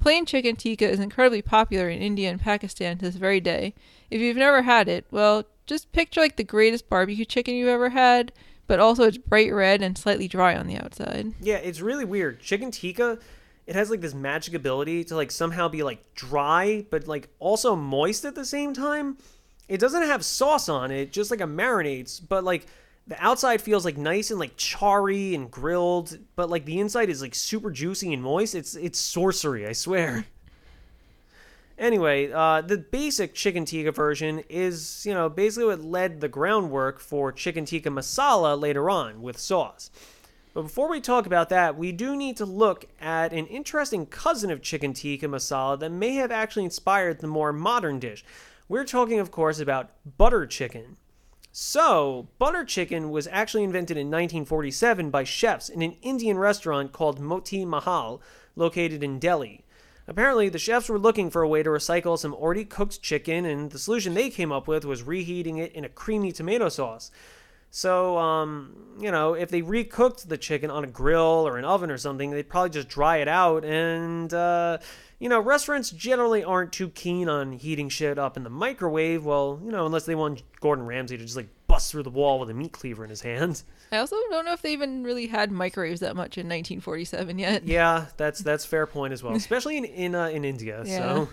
Plain 0.00 0.24
chicken 0.24 0.56
tikka 0.56 0.88
is 0.88 0.98
incredibly 0.98 1.42
popular 1.42 1.88
in 1.90 2.00
India 2.00 2.30
and 2.30 2.40
Pakistan 2.40 2.96
to 2.98 3.04
this 3.04 3.16
very 3.16 3.40
day. 3.40 3.74
If 4.10 4.20
you've 4.20 4.36
never 4.36 4.62
had 4.62 4.88
it, 4.88 5.04
well, 5.10 5.44
just 5.66 5.92
picture 5.92 6.20
like 6.20 6.36
the 6.36 6.44
greatest 6.44 6.88
barbecue 6.88 7.26
chicken 7.26 7.54
you've 7.54 7.68
ever 7.68 7.90
had, 7.90 8.32
but 8.66 8.80
also 8.80 9.04
it's 9.04 9.18
bright 9.18 9.52
red 9.52 9.82
and 9.82 9.98
slightly 9.98 10.26
dry 10.26 10.56
on 10.56 10.66
the 10.66 10.78
outside. 10.78 11.34
Yeah, 11.40 11.56
it's 11.56 11.80
really 11.80 12.04
weird. 12.06 12.40
Chicken 12.40 12.70
tikka, 12.70 13.18
it 13.70 13.76
has 13.76 13.88
like 13.88 14.00
this 14.00 14.14
magic 14.14 14.54
ability 14.54 15.04
to 15.04 15.14
like 15.14 15.30
somehow 15.30 15.68
be 15.68 15.84
like 15.84 16.16
dry, 16.16 16.84
but 16.90 17.06
like 17.06 17.28
also 17.38 17.76
moist 17.76 18.24
at 18.24 18.34
the 18.34 18.44
same 18.44 18.74
time. 18.74 19.16
It 19.68 19.78
doesn't 19.78 20.02
have 20.02 20.24
sauce 20.24 20.68
on 20.68 20.90
it, 20.90 21.12
just 21.12 21.30
like 21.30 21.40
a 21.40 21.44
marinades, 21.44 22.20
but 22.28 22.42
like 22.42 22.66
the 23.06 23.14
outside 23.24 23.62
feels 23.62 23.84
like 23.84 23.96
nice 23.96 24.32
and 24.32 24.40
like 24.40 24.56
charry 24.56 25.36
and 25.36 25.48
grilled, 25.52 26.18
but 26.34 26.50
like 26.50 26.64
the 26.64 26.80
inside 26.80 27.10
is 27.10 27.22
like 27.22 27.32
super 27.32 27.70
juicy 27.70 28.12
and 28.12 28.24
moist. 28.24 28.56
It's 28.56 28.74
it's 28.74 28.98
sorcery, 28.98 29.66
I 29.66 29.72
swear. 29.72 30.26
Anyway, 31.78 32.30
uh, 32.30 32.60
the 32.60 32.76
basic 32.76 33.32
chicken 33.32 33.64
tikka 33.64 33.90
version 33.90 34.44
is, 34.50 35.06
you 35.06 35.14
know, 35.14 35.30
basically 35.30 35.64
what 35.64 35.80
led 35.80 36.20
the 36.20 36.28
groundwork 36.28 37.00
for 37.00 37.32
chicken 37.32 37.64
tikka 37.64 37.88
masala 37.88 38.60
later 38.60 38.90
on 38.90 39.22
with 39.22 39.38
sauce. 39.38 39.90
But 40.52 40.62
before 40.62 40.90
we 40.90 41.00
talk 41.00 41.26
about 41.26 41.48
that, 41.50 41.76
we 41.76 41.92
do 41.92 42.16
need 42.16 42.36
to 42.38 42.44
look 42.44 42.86
at 43.00 43.32
an 43.32 43.46
interesting 43.46 44.06
cousin 44.06 44.50
of 44.50 44.62
chicken 44.62 44.92
tikka 44.92 45.26
masala 45.26 45.78
that 45.78 45.90
may 45.90 46.14
have 46.14 46.32
actually 46.32 46.64
inspired 46.64 47.20
the 47.20 47.28
more 47.28 47.52
modern 47.52 48.00
dish. 48.00 48.24
We're 48.68 48.84
talking, 48.84 49.20
of 49.20 49.30
course, 49.30 49.60
about 49.60 49.90
butter 50.18 50.46
chicken. 50.46 50.96
So, 51.52 52.28
butter 52.38 52.64
chicken 52.64 53.10
was 53.10 53.28
actually 53.28 53.64
invented 53.64 53.96
in 53.96 54.06
1947 54.06 55.10
by 55.10 55.24
chefs 55.24 55.68
in 55.68 55.82
an 55.82 55.96
Indian 56.02 56.38
restaurant 56.38 56.92
called 56.92 57.20
Moti 57.20 57.64
Mahal, 57.64 58.20
located 58.56 59.02
in 59.02 59.18
Delhi. 59.18 59.64
Apparently, 60.06 60.48
the 60.48 60.58
chefs 60.58 60.88
were 60.88 60.98
looking 60.98 61.30
for 61.30 61.42
a 61.42 61.48
way 61.48 61.62
to 61.62 61.70
recycle 61.70 62.18
some 62.18 62.34
already 62.34 62.64
cooked 62.64 63.02
chicken, 63.02 63.44
and 63.44 63.70
the 63.70 63.78
solution 63.78 64.14
they 64.14 64.30
came 64.30 64.50
up 64.50 64.66
with 64.66 64.84
was 64.84 65.02
reheating 65.02 65.58
it 65.58 65.72
in 65.72 65.84
a 65.84 65.88
creamy 65.88 66.32
tomato 66.32 66.68
sauce. 66.68 67.12
So, 67.70 68.18
um, 68.18 68.74
you 69.00 69.10
know, 69.10 69.34
if 69.34 69.50
they 69.50 69.62
recooked 69.62 70.28
the 70.28 70.36
chicken 70.36 70.70
on 70.70 70.84
a 70.84 70.88
grill 70.88 71.46
or 71.46 71.56
an 71.56 71.64
oven 71.64 71.90
or 71.90 71.98
something, 71.98 72.30
they'd 72.30 72.48
probably 72.48 72.70
just 72.70 72.88
dry 72.88 73.18
it 73.18 73.28
out. 73.28 73.64
And, 73.64 74.32
uh, 74.34 74.78
you 75.20 75.28
know, 75.28 75.38
restaurants 75.40 75.90
generally 75.90 76.42
aren't 76.42 76.72
too 76.72 76.88
keen 76.88 77.28
on 77.28 77.52
heating 77.52 77.88
shit 77.88 78.18
up 78.18 78.36
in 78.36 78.42
the 78.42 78.50
microwave. 78.50 79.24
Well, 79.24 79.60
you 79.64 79.70
know, 79.70 79.86
unless 79.86 80.04
they 80.04 80.14
want 80.14 80.42
Gordon 80.60 80.84
Ramsay 80.84 81.18
to 81.18 81.22
just 81.22 81.36
like 81.36 81.48
bust 81.68 81.92
through 81.92 82.02
the 82.02 82.10
wall 82.10 82.40
with 82.40 82.50
a 82.50 82.54
meat 82.54 82.72
cleaver 82.72 83.04
in 83.04 83.10
his 83.10 83.20
hand. 83.20 83.62
I 83.92 83.98
also 83.98 84.16
don't 84.30 84.44
know 84.44 84.52
if 84.52 84.62
they 84.62 84.72
even 84.72 85.04
really 85.04 85.28
had 85.28 85.52
microwaves 85.52 86.00
that 86.00 86.16
much 86.16 86.36
in 86.36 86.46
1947 86.46 87.38
yet. 87.38 87.64
Yeah, 87.64 88.06
that's 88.16 88.40
that's 88.42 88.64
fair 88.64 88.86
point 88.86 89.12
as 89.12 89.22
well, 89.22 89.34
especially 89.34 89.76
in 89.76 89.84
in 89.84 90.14
uh, 90.14 90.28
in 90.28 90.44
India. 90.44 90.82
Yeah. 90.84 90.98
So. 90.98 91.28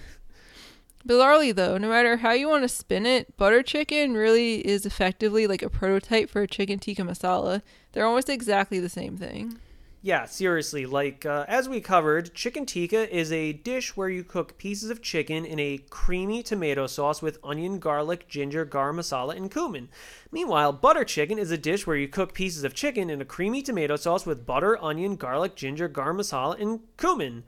Bizarrely, 1.05 1.55
though, 1.55 1.77
no 1.77 1.89
matter 1.89 2.17
how 2.17 2.31
you 2.31 2.49
want 2.49 2.63
to 2.63 2.69
spin 2.69 3.05
it, 3.05 3.37
butter 3.37 3.63
chicken 3.63 4.13
really 4.13 4.65
is 4.65 4.85
effectively 4.85 5.47
like 5.47 5.61
a 5.61 5.69
prototype 5.69 6.29
for 6.29 6.41
a 6.41 6.47
chicken 6.47 6.79
tikka 6.79 7.01
masala. 7.03 7.61
They're 7.91 8.05
almost 8.05 8.29
exactly 8.29 8.79
the 8.79 8.89
same 8.89 9.17
thing. 9.17 9.59
Yeah, 10.01 10.25
seriously. 10.25 10.85
Like, 10.85 11.25
uh, 11.25 11.45
as 11.47 11.67
we 11.67 11.81
covered, 11.81 12.33
chicken 12.33 12.65
tikka 12.65 13.13
is 13.13 13.31
a 13.31 13.53
dish 13.53 13.97
where 13.97 14.09
you 14.09 14.23
cook 14.23 14.57
pieces 14.57 14.89
of 14.89 15.01
chicken 15.01 15.43
in 15.43 15.59
a 15.59 15.79
creamy 15.89 16.43
tomato 16.43 16.87
sauce 16.87 17.21
with 17.21 17.39
onion, 17.43 17.79
garlic, 17.79 18.27
ginger, 18.27 18.65
garam 18.65 18.95
masala, 18.95 19.35
and 19.35 19.51
cumin. 19.51 19.89
Meanwhile, 20.31 20.73
butter 20.73 21.03
chicken 21.03 21.39
is 21.39 21.51
a 21.51 21.57
dish 21.57 21.87
where 21.87 21.97
you 21.97 22.07
cook 22.07 22.33
pieces 22.33 22.63
of 22.63 22.73
chicken 22.73 23.09
in 23.09 23.21
a 23.21 23.25
creamy 23.25 23.61
tomato 23.61 23.95
sauce 23.95 24.25
with 24.25 24.45
butter, 24.45 24.81
onion, 24.83 25.15
garlic, 25.15 25.55
ginger, 25.55 25.89
garam 25.89 26.17
masala, 26.17 26.61
and 26.61 26.81
cumin. 26.97 27.43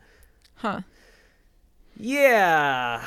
Huh. 0.56 0.82
Yeah. 1.96 3.06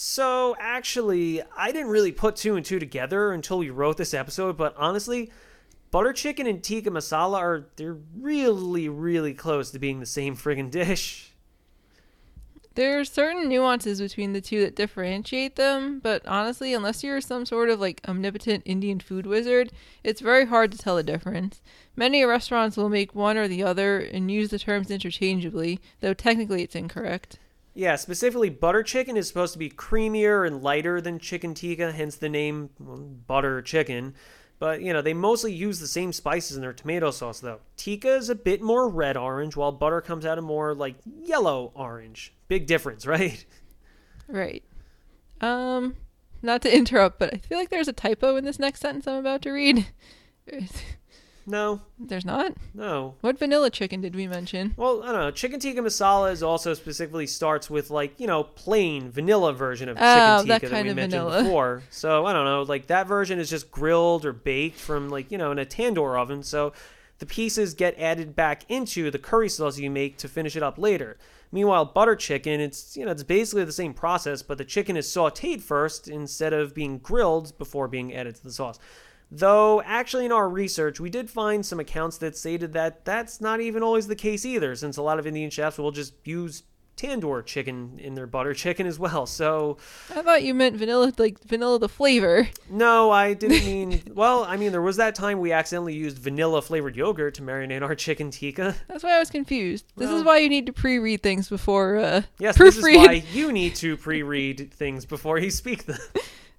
So, 0.00 0.54
actually, 0.60 1.42
I 1.56 1.72
didn't 1.72 1.88
really 1.88 2.12
put 2.12 2.36
two 2.36 2.54
and 2.54 2.64
two 2.64 2.78
together 2.78 3.32
until 3.32 3.58
we 3.58 3.68
wrote 3.68 3.96
this 3.96 4.14
episode, 4.14 4.56
but 4.56 4.72
honestly, 4.76 5.32
butter 5.90 6.12
chicken 6.12 6.46
and 6.46 6.62
tikka 6.62 6.88
masala 6.88 7.38
are 7.38 7.66
they're 7.74 7.96
really 8.16 8.88
really 8.88 9.34
close 9.34 9.72
to 9.72 9.80
being 9.80 9.98
the 9.98 10.06
same 10.06 10.36
friggin' 10.36 10.70
dish. 10.70 11.32
There 12.76 13.00
are 13.00 13.04
certain 13.04 13.48
nuances 13.48 14.00
between 14.00 14.34
the 14.34 14.40
two 14.40 14.60
that 14.60 14.76
differentiate 14.76 15.56
them, 15.56 15.98
but 15.98 16.24
honestly, 16.28 16.72
unless 16.74 17.02
you're 17.02 17.20
some 17.20 17.44
sort 17.44 17.68
of 17.68 17.80
like 17.80 18.00
omnipotent 18.06 18.62
Indian 18.64 19.00
food 19.00 19.26
wizard, 19.26 19.72
it's 20.04 20.20
very 20.20 20.46
hard 20.46 20.70
to 20.70 20.78
tell 20.78 20.94
the 20.94 21.02
difference. 21.02 21.60
Many 21.96 22.22
restaurants 22.22 22.76
will 22.76 22.88
make 22.88 23.16
one 23.16 23.36
or 23.36 23.48
the 23.48 23.64
other 23.64 23.98
and 23.98 24.30
use 24.30 24.50
the 24.50 24.60
terms 24.60 24.92
interchangeably, 24.92 25.80
though 25.98 26.14
technically 26.14 26.62
it's 26.62 26.76
incorrect. 26.76 27.40
Yeah, 27.78 27.94
specifically 27.94 28.50
butter 28.50 28.82
chicken 28.82 29.16
is 29.16 29.28
supposed 29.28 29.52
to 29.52 29.58
be 29.60 29.70
creamier 29.70 30.44
and 30.44 30.64
lighter 30.64 31.00
than 31.00 31.20
chicken 31.20 31.54
tikka, 31.54 31.92
hence 31.92 32.16
the 32.16 32.28
name 32.28 32.70
butter 32.80 33.62
chicken. 33.62 34.14
But, 34.58 34.82
you 34.82 34.92
know, 34.92 35.00
they 35.00 35.14
mostly 35.14 35.52
use 35.52 35.78
the 35.78 35.86
same 35.86 36.12
spices 36.12 36.56
in 36.56 36.60
their 36.60 36.72
tomato 36.72 37.12
sauce, 37.12 37.38
though. 37.38 37.60
Tikka 37.76 38.16
is 38.16 38.30
a 38.30 38.34
bit 38.34 38.60
more 38.60 38.88
red 38.88 39.16
orange, 39.16 39.54
while 39.54 39.70
butter 39.70 40.00
comes 40.00 40.26
out 40.26 40.38
of 40.38 40.42
more, 40.42 40.74
like, 40.74 40.96
yellow 41.22 41.70
orange. 41.76 42.34
Big 42.48 42.66
difference, 42.66 43.06
right? 43.06 43.46
Right. 44.26 44.64
Um, 45.40 45.94
not 46.42 46.62
to 46.62 46.76
interrupt, 46.76 47.20
but 47.20 47.32
I 47.32 47.36
feel 47.36 47.58
like 47.58 47.68
there's 47.68 47.86
a 47.86 47.92
typo 47.92 48.34
in 48.34 48.44
this 48.44 48.58
next 48.58 48.80
sentence 48.80 49.06
I'm 49.06 49.18
about 49.18 49.42
to 49.42 49.52
read. 49.52 49.86
No, 51.48 51.80
There's 51.98 52.26
not? 52.26 52.52
no. 52.74 53.14
What 53.22 53.38
vanilla 53.38 53.70
chicken 53.70 54.02
did 54.02 54.14
we 54.14 54.28
mention? 54.28 54.74
Well, 54.76 55.02
I 55.02 55.06
don't 55.12 55.20
know. 55.20 55.30
Chicken 55.30 55.58
tikka 55.58 55.80
masala 55.80 56.30
is 56.30 56.42
also 56.42 56.74
specifically 56.74 57.26
starts 57.26 57.70
with, 57.70 57.88
like, 57.90 58.20
you 58.20 58.26
know, 58.26 58.44
plain 58.44 59.10
vanilla 59.10 59.54
version 59.54 59.88
of 59.88 59.96
oh, 59.96 60.00
chicken 60.00 60.22
Oh, 60.22 60.38
tikka 60.42 60.48
that 60.48 60.70
that, 60.70 60.84
we 60.84 60.90
of 60.90 60.96
mentioned 60.96 61.22
vanilla. 61.22 61.42
before. 61.44 61.82
So, 61.88 62.26
I 62.26 62.34
don't 62.34 62.44
know. 62.44 62.62
Like, 62.62 62.88
that 62.88 63.06
version 63.06 63.38
is 63.38 63.48
just 63.48 63.70
grilled 63.70 64.26
or 64.26 64.32
baked 64.34 64.78
from, 64.78 65.08
like, 65.08 65.32
you 65.32 65.38
know, 65.38 65.50
in 65.50 65.58
a 65.58 65.64
tandoor 65.64 66.20
oven. 66.20 66.42
So, 66.42 66.74
the 67.18 67.26
pieces 67.26 67.74
get 67.74 67.98
added 67.98 68.36
back 68.36 68.64
into 68.68 69.10
the 69.10 69.18
curry 69.18 69.48
sauce 69.48 69.78
you 69.78 69.90
make 69.90 70.18
to 70.18 70.28
finish 70.28 70.54
it 70.54 70.62
up 70.62 70.78
later. 70.78 71.16
Meanwhile, 71.50 71.86
butter 71.86 72.14
chicken, 72.14 72.60
it's 72.60 72.96
you 72.96 73.04
know 73.06 73.10
it's 73.10 73.22
basically 73.22 73.64
the 73.64 73.72
same 73.72 73.94
process, 73.94 74.42
but 74.42 74.58
the 74.58 74.64
chicken 74.64 74.96
is 74.96 75.06
sautéed 75.08 75.62
first 75.62 76.06
instead 76.06 76.52
of 76.52 76.74
being 76.74 76.98
grilled 76.98 77.56
before 77.58 77.88
being 77.88 78.14
added 78.14 78.34
to 78.36 78.44
the 78.44 78.52
sauce. 78.52 78.78
Though 79.30 79.82
actually 79.82 80.24
in 80.24 80.32
our 80.32 80.48
research, 80.48 80.98
we 81.00 81.10
did 81.10 81.28
find 81.28 81.64
some 81.64 81.78
accounts 81.80 82.18
that 82.18 82.36
stated 82.36 82.72
that 82.72 83.04
that's 83.04 83.40
not 83.40 83.60
even 83.60 83.82
always 83.82 84.06
the 84.06 84.16
case 84.16 84.46
either, 84.46 84.74
since 84.74 84.96
a 84.96 85.02
lot 85.02 85.18
of 85.18 85.26
Indian 85.26 85.50
chefs 85.50 85.76
will 85.78 85.90
just 85.90 86.14
use 86.24 86.62
tandoor 86.96 87.46
chicken 87.46 87.96
in 88.02 88.14
their 88.14 88.26
butter 88.26 88.52
chicken 88.54 88.84
as 88.84 88.98
well. 88.98 89.24
So 89.24 89.76
I 90.10 90.20
thought 90.22 90.42
you 90.42 90.52
meant 90.52 90.74
vanilla, 90.76 91.12
like 91.16 91.38
vanilla 91.44 91.78
the 91.78 91.88
flavor. 91.88 92.48
no, 92.68 93.10
I 93.12 93.34
didn't 93.34 93.64
mean. 93.64 94.02
well, 94.14 94.44
I 94.44 94.56
mean 94.56 94.72
there 94.72 94.82
was 94.82 94.96
that 94.96 95.14
time 95.14 95.38
we 95.38 95.52
accidentally 95.52 95.94
used 95.94 96.18
vanilla 96.18 96.60
flavored 96.60 96.96
yogurt 96.96 97.34
to 97.34 97.42
marinate 97.42 97.82
our 97.82 97.94
chicken 97.94 98.30
tikka. 98.32 98.74
That's 98.88 99.04
why 99.04 99.14
I 99.14 99.18
was 99.20 99.30
confused. 99.30 99.84
This 99.96 100.08
Well- 100.08 100.18
is 100.18 100.24
why 100.24 100.38
you 100.38 100.48
need 100.48 100.66
to 100.66 100.72
pre-read 100.72 101.22
things 101.22 101.48
before 101.48 101.98
uh, 101.98 102.22
Yes, 102.40 102.58
this 102.58 102.76
is 102.78 102.82
why 102.82 103.22
you 103.32 103.52
need 103.52 103.76
to 103.76 103.96
pre-read 103.96 104.72
things 104.72 105.04
before 105.04 105.38
you 105.38 105.50
speak 105.50 105.84
them. 105.84 105.98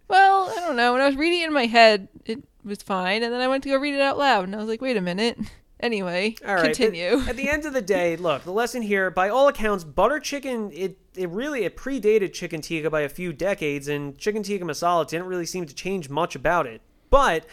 Well, 0.08 0.50
I 0.50 0.62
don't 0.62 0.76
know. 0.76 0.94
When 0.94 1.02
I 1.02 1.06
was 1.06 1.16
reading 1.16 1.42
it 1.42 1.48
in 1.50 1.54
my 1.54 1.68
head, 1.68 2.08
it 2.26 2.44
was 2.64 2.82
fine, 2.82 3.24
and 3.24 3.34
then 3.34 3.42
I 3.42 3.48
went 3.48 3.64
to 3.64 3.70
go 3.70 3.78
read 3.78 3.96
it 3.96 4.02
out 4.02 4.18
loud, 4.18 4.46
and 4.46 4.56
I 4.56 4.60
was 4.60 4.68
like, 4.68 4.82
"Wait 4.82 4.98
a 4.98 5.02
minute." 5.02 5.38
Anyway, 5.82 6.36
All 6.46 6.56
right. 6.56 6.76
continue. 6.76 7.22
At, 7.22 7.30
at 7.30 7.38
the 7.38 7.48
end 7.48 7.64
of 7.66 7.72
the 7.72 7.82
day, 7.82 8.16
look, 8.18 8.44
the 8.44 8.52
lesson 8.52 8.82
here, 8.82 9.10
by 9.10 9.30
all 9.30 9.48
accounts, 9.48 9.86
butter 9.86 10.20
chicken, 10.20 10.72
it 10.74 10.98
it 11.16 11.30
really 11.30 11.64
it 11.64 11.78
predated 11.78 12.34
chicken 12.34 12.60
tikka 12.60 12.90
by 12.90 13.00
a 13.00 13.08
few 13.08 13.32
decades, 13.32 13.88
and 13.88 14.18
chicken 14.18 14.44
tikka 14.44 14.66
masala 14.66 15.08
didn't 15.08 15.28
really 15.28 15.46
seem 15.46 15.66
to 15.66 15.74
change 15.74 16.10
much 16.10 16.36
about 16.36 16.68
it. 16.68 16.82
But 17.10 17.46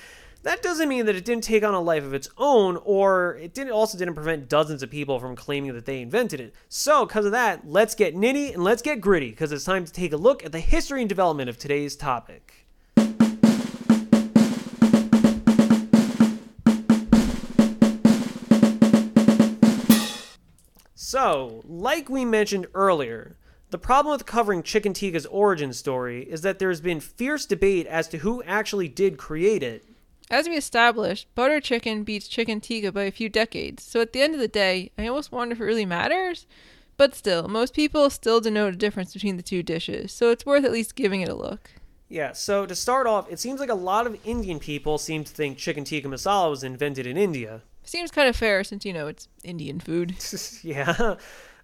that 0.42 0.62
doesn't 0.62 0.88
mean 0.88 1.06
that 1.06 1.16
it 1.16 1.24
didn't 1.24 1.44
take 1.44 1.64
on 1.64 1.74
a 1.74 1.80
life 1.80 2.04
of 2.04 2.14
its 2.14 2.28
own, 2.36 2.78
or 2.84 3.36
it 3.36 3.54
didn't 3.54 3.72
also 3.72 3.96
didn't 3.98 4.14
prevent 4.14 4.48
dozens 4.48 4.82
of 4.82 4.90
people 4.90 5.18
from 5.18 5.34
claiming 5.36 5.72
that 5.74 5.86
they 5.86 6.00
invented 6.00 6.40
it. 6.40 6.54
So, 6.68 7.06
because 7.06 7.26
of 7.26 7.32
that, 7.32 7.68
let's 7.68 7.94
get 7.94 8.14
nitty 8.14 8.54
and 8.54 8.62
let's 8.62 8.82
get 8.82 9.00
gritty, 9.00 9.30
because 9.30 9.52
it's 9.52 9.64
time 9.64 9.84
to 9.84 9.92
take 9.92 10.12
a 10.12 10.16
look 10.16 10.44
at 10.44 10.52
the 10.52 10.60
history 10.60 11.00
and 11.00 11.08
development 11.08 11.48
of 11.48 11.58
today's 11.58 11.96
topic. 11.96 12.65
So, 21.08 21.62
like 21.68 22.08
we 22.08 22.24
mentioned 22.24 22.66
earlier, 22.74 23.36
the 23.70 23.78
problem 23.78 24.10
with 24.10 24.26
covering 24.26 24.64
chicken 24.64 24.92
tikka's 24.92 25.24
origin 25.26 25.72
story 25.72 26.24
is 26.24 26.40
that 26.40 26.58
there's 26.58 26.80
been 26.80 26.98
fierce 26.98 27.46
debate 27.46 27.86
as 27.86 28.08
to 28.08 28.18
who 28.18 28.42
actually 28.42 28.88
did 28.88 29.16
create 29.16 29.62
it. 29.62 29.84
As 30.32 30.48
we 30.48 30.56
established, 30.56 31.32
butter 31.36 31.60
chicken 31.60 32.02
beats 32.02 32.26
chicken 32.26 32.60
tikka 32.60 32.90
by 32.90 33.04
a 33.04 33.12
few 33.12 33.28
decades, 33.28 33.84
so 33.84 34.00
at 34.00 34.12
the 34.12 34.20
end 34.20 34.34
of 34.34 34.40
the 34.40 34.48
day, 34.48 34.90
I 34.98 35.06
almost 35.06 35.30
wonder 35.30 35.52
if 35.52 35.60
it 35.60 35.64
really 35.64 35.86
matters. 35.86 36.44
But 36.96 37.14
still, 37.14 37.46
most 37.46 37.72
people 37.72 38.10
still 38.10 38.40
denote 38.40 38.74
a 38.74 38.76
difference 38.76 39.12
between 39.12 39.36
the 39.36 39.44
two 39.44 39.62
dishes, 39.62 40.10
so 40.10 40.32
it's 40.32 40.44
worth 40.44 40.64
at 40.64 40.72
least 40.72 40.96
giving 40.96 41.20
it 41.20 41.28
a 41.28 41.36
look. 41.36 41.70
Yeah, 42.08 42.32
so 42.32 42.66
to 42.66 42.74
start 42.74 43.06
off, 43.06 43.30
it 43.30 43.38
seems 43.38 43.60
like 43.60 43.70
a 43.70 43.74
lot 43.74 44.08
of 44.08 44.18
Indian 44.24 44.58
people 44.58 44.98
seem 44.98 45.22
to 45.22 45.32
think 45.32 45.56
chicken 45.56 45.84
tikka 45.84 46.08
masala 46.08 46.50
was 46.50 46.64
invented 46.64 47.06
in 47.06 47.16
India. 47.16 47.62
Seems 47.86 48.10
kind 48.10 48.28
of 48.28 48.36
fair 48.36 48.64
since, 48.64 48.84
you 48.84 48.92
know, 48.92 49.06
it's 49.06 49.28
Indian 49.44 49.80
food. 49.80 50.16
yeah. 50.62 51.14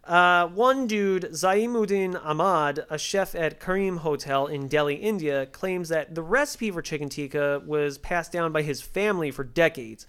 Uh, 0.05 0.47
one 0.49 0.87
dude, 0.87 1.25
Zaimuddin 1.33 2.21
Ahmad, 2.25 2.87
a 2.89 2.97
chef 2.97 3.35
at 3.35 3.61
Karim 3.61 3.99
Hotel 3.99 4.47
in 4.47 4.69
Delhi, 4.69 4.95
India, 4.95 5.47
claims 5.47 5.91
that 5.91 6.15
the 6.15 6.23
recipe 6.23 6.71
for 6.71 6.81
chicken 6.81 7.09
tikka 7.09 7.63
was 7.67 7.99
passed 7.99 8.33
down 8.33 8.53
by 8.53 8.63
his 8.63 8.81
family 8.81 9.31
for 9.31 9.45
decades. 9.45 10.07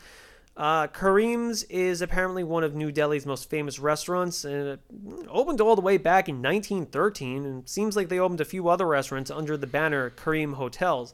Uh, 0.56 0.86
Karim's 0.88 1.64
is 1.64 2.02
apparently 2.02 2.44
one 2.44 2.64
of 2.64 2.76
New 2.76 2.92
Delhi's 2.92 3.26
most 3.26 3.50
famous 3.50 3.80
restaurants, 3.80 4.46
and 4.46 4.68
it 4.68 4.80
opened 5.28 5.62
all 5.62 5.76
the 5.76 5.82
way 5.82 5.98
back 5.98 6.30
in 6.30 6.44
1913. 6.44 7.44
And 7.44 7.68
seems 7.68 7.96
like 7.96 8.10
they 8.10 8.20
opened 8.20 8.42
a 8.42 8.46
few 8.46 8.70
other 8.70 8.88
restaurants 8.88 9.32
under 9.32 9.58
the 9.58 9.68
banner 9.68 10.12
Karim 10.12 10.54
Hotels. 10.54 11.14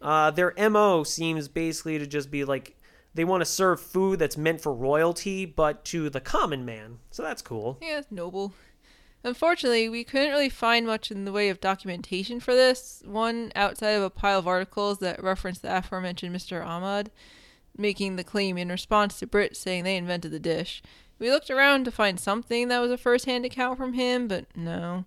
Uh, 0.00 0.30
their 0.30 0.54
mo 0.70 1.02
seems 1.02 1.48
basically 1.48 1.98
to 1.98 2.06
just 2.06 2.30
be 2.30 2.44
like 2.44 2.77
they 3.14 3.24
want 3.24 3.40
to 3.40 3.46
serve 3.46 3.80
food 3.80 4.18
that's 4.18 4.36
meant 4.36 4.60
for 4.60 4.72
royalty, 4.72 5.44
but 5.44 5.84
to 5.86 6.10
the 6.10 6.20
common 6.20 6.64
man. 6.64 6.98
So 7.10 7.22
that's 7.22 7.42
cool. 7.42 7.78
Yeah, 7.80 7.98
it's 7.98 8.12
noble. 8.12 8.52
Unfortunately, 9.24 9.88
we 9.88 10.04
couldn't 10.04 10.30
really 10.30 10.48
find 10.48 10.86
much 10.86 11.10
in 11.10 11.24
the 11.24 11.32
way 11.32 11.48
of 11.48 11.60
documentation 11.60 12.38
for 12.38 12.54
this. 12.54 13.02
One 13.04 13.50
outside 13.56 13.90
of 13.90 14.02
a 14.02 14.10
pile 14.10 14.38
of 14.38 14.46
articles 14.46 14.98
that 14.98 15.22
reference 15.22 15.58
the 15.58 15.76
aforementioned 15.76 16.34
Mr. 16.34 16.64
Ahmad 16.64 17.10
making 17.76 18.16
the 18.16 18.24
claim 18.24 18.58
in 18.58 18.68
response 18.68 19.18
to 19.18 19.26
Brits 19.26 19.56
saying 19.56 19.84
they 19.84 19.96
invented 19.96 20.32
the 20.32 20.40
dish. 20.40 20.82
We 21.18 21.30
looked 21.30 21.50
around 21.50 21.84
to 21.84 21.90
find 21.90 22.18
something 22.18 22.68
that 22.68 22.80
was 22.80 22.90
a 22.90 22.98
first 22.98 23.24
hand 23.24 23.44
account 23.44 23.78
from 23.78 23.94
him, 23.94 24.28
but 24.28 24.44
no. 24.56 25.04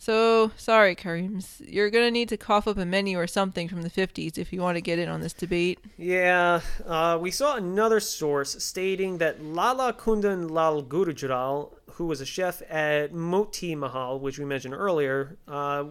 So, 0.00 0.50
sorry, 0.56 0.96
Karims. 0.96 1.60
You're 1.60 1.90
going 1.90 2.06
to 2.06 2.10
need 2.10 2.30
to 2.30 2.38
cough 2.38 2.66
up 2.66 2.78
a 2.78 2.86
menu 2.86 3.18
or 3.18 3.26
something 3.26 3.68
from 3.68 3.82
the 3.82 3.90
50s 3.90 4.38
if 4.38 4.50
you 4.50 4.62
want 4.62 4.76
to 4.76 4.80
get 4.80 4.98
in 4.98 5.10
on 5.10 5.20
this 5.20 5.34
debate. 5.34 5.78
Yeah, 5.98 6.62
uh, 6.86 7.18
we 7.20 7.30
saw 7.30 7.56
another 7.56 8.00
source 8.00 8.64
stating 8.64 9.18
that 9.18 9.44
Lala 9.44 9.92
Kundan 9.92 10.50
Lal 10.50 10.82
Gurujral, 10.82 11.74
who 11.92 12.06
was 12.06 12.22
a 12.22 12.24
chef 12.24 12.62
at 12.70 13.12
Moti 13.12 13.74
Mahal, 13.74 14.18
which 14.18 14.38
we 14.38 14.46
mentioned 14.46 14.72
earlier, 14.72 15.36
uh, 15.46 15.84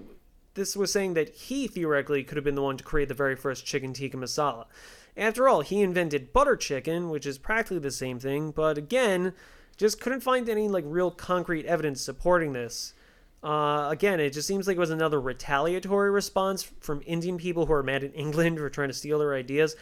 this 0.55 0.75
was 0.75 0.91
saying 0.91 1.13
that 1.13 1.29
he 1.29 1.67
theoretically 1.67 2.23
could 2.23 2.35
have 2.35 2.43
been 2.43 2.55
the 2.55 2.63
one 2.63 2.77
to 2.77 2.83
create 2.83 3.09
the 3.09 3.13
very 3.13 3.35
first 3.35 3.63
chicken 3.63 3.93
tikka 3.93 4.17
masala. 4.17 4.65
After 5.15 5.47
all, 5.47 5.61
he 5.61 5.83
invented 5.83 6.33
butter 6.33 6.55
chicken, 6.55 7.11
which 7.11 7.27
is 7.27 7.37
practically 7.37 7.77
the 7.77 7.91
same 7.91 8.19
thing, 8.19 8.49
but 8.49 8.75
again, 8.75 9.33
just 9.77 10.01
couldn't 10.01 10.21
find 10.21 10.49
any 10.49 10.67
like 10.67 10.83
real 10.87 11.11
concrete 11.11 11.67
evidence 11.67 12.01
supporting 12.01 12.53
this. 12.53 12.95
Uh, 13.43 13.87
again, 13.89 14.19
it 14.19 14.31
just 14.33 14.47
seems 14.47 14.67
like 14.67 14.75
it 14.75 14.79
was 14.79 14.89
another 14.89 15.19
retaliatory 15.21 16.11
response 16.11 16.63
from 16.63 17.01
Indian 17.05 17.37
people 17.37 17.65
who 17.65 17.73
are 17.73 17.83
mad 17.83 18.03
at 18.03 18.11
England 18.15 18.57
for 18.57 18.69
trying 18.69 18.89
to 18.89 18.93
steal 18.93 19.19
their 19.19 19.33
ideas. 19.33 19.75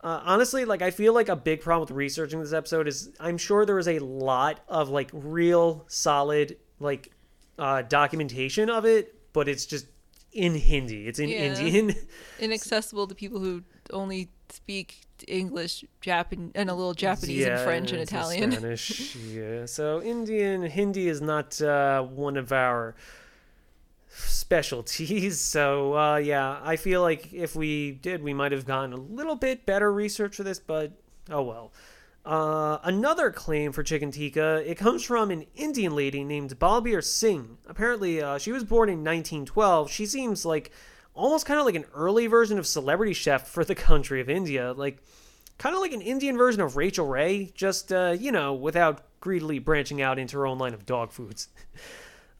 Uh, 0.00 0.20
honestly, 0.24 0.64
like 0.64 0.80
I 0.82 0.90
feel 0.90 1.12
like 1.12 1.28
a 1.28 1.36
big 1.36 1.60
problem 1.60 1.80
with 1.80 1.90
researching 1.90 2.40
this 2.40 2.52
episode 2.52 2.86
is 2.86 3.10
I'm 3.18 3.36
sure 3.38 3.66
there 3.66 3.78
is 3.78 3.88
a 3.88 3.98
lot 3.98 4.60
of 4.68 4.88
like 4.90 5.10
real 5.12 5.84
solid 5.88 6.56
like 6.80 7.10
uh, 7.58 7.82
documentation 7.82 8.70
of 8.70 8.84
it, 8.84 9.14
but 9.32 9.48
it's 9.48 9.66
just 9.66 9.86
in 10.32 10.54
Hindi. 10.54 11.08
It's 11.08 11.18
in 11.18 11.28
Yeah. 11.30 11.38
Indian. 11.58 11.96
Inaccessible 12.38 13.08
to 13.08 13.14
people 13.14 13.40
who 13.40 13.64
only 13.90 14.28
speak 14.48 15.02
English, 15.26 15.84
Japan, 16.00 16.52
and 16.54 16.70
a 16.70 16.74
little 16.74 16.94
Japanese 16.94 17.46
and 17.46 17.60
French 17.60 17.92
and 17.92 18.00
it's 18.00 18.12
Italian. 18.12 18.52
Spanish. 18.52 19.16
yeah. 19.16 19.66
So 19.66 20.02
Indian 20.02 20.62
Hindi 20.62 21.08
is 21.08 21.20
not 21.20 21.60
uh, 21.60 22.02
one 22.02 22.36
of 22.36 22.52
our 22.52 22.94
specialties. 24.10 25.40
So 25.48 25.96
uh, 25.96 26.16
yeah, 26.16 26.60
I 26.62 26.76
feel 26.76 27.02
like 27.02 27.32
if 27.32 27.56
we 27.56 27.92
did, 27.92 28.22
we 28.22 28.34
might 28.34 28.52
have 28.52 28.66
gotten 28.66 28.92
a 28.92 28.96
little 28.96 29.36
bit 29.36 29.66
better 29.66 29.92
research 29.92 30.36
for 30.36 30.42
this, 30.44 30.58
but 30.58 30.92
oh 31.30 31.42
well. 31.42 31.72
Uh, 32.24 32.78
another 32.84 33.30
claim 33.30 33.72
for 33.72 33.82
chicken 33.82 34.10
tikka, 34.10 34.62
it 34.70 34.76
comes 34.76 35.02
from 35.02 35.30
an 35.30 35.46
Indian 35.56 35.94
lady 35.94 36.22
named 36.24 36.58
Balbir 36.58 37.02
Singh. 37.02 37.56
Apparently, 37.66 38.20
uh, 38.20 38.36
she 38.36 38.52
was 38.52 38.64
born 38.64 38.90
in 38.90 38.98
1912. 38.98 39.90
She 39.90 40.04
seems 40.04 40.44
like 40.44 40.70
almost 41.18 41.46
kind 41.46 41.60
of 41.60 41.66
like 41.66 41.74
an 41.74 41.84
early 41.94 42.26
version 42.26 42.58
of 42.58 42.66
celebrity 42.66 43.12
chef 43.12 43.48
for 43.48 43.64
the 43.64 43.74
country 43.74 44.20
of 44.20 44.30
India. 44.30 44.72
Like, 44.72 45.02
kind 45.58 45.74
of 45.74 45.80
like 45.80 45.92
an 45.92 46.00
Indian 46.00 46.36
version 46.36 46.60
of 46.60 46.76
Rachael 46.76 47.06
Ray, 47.06 47.52
just, 47.54 47.92
uh, 47.92 48.16
you 48.18 48.32
know, 48.32 48.54
without 48.54 49.02
greedily 49.20 49.58
branching 49.58 50.00
out 50.00 50.18
into 50.18 50.36
her 50.38 50.46
own 50.46 50.58
line 50.58 50.74
of 50.74 50.86
dog 50.86 51.12
foods. 51.12 51.48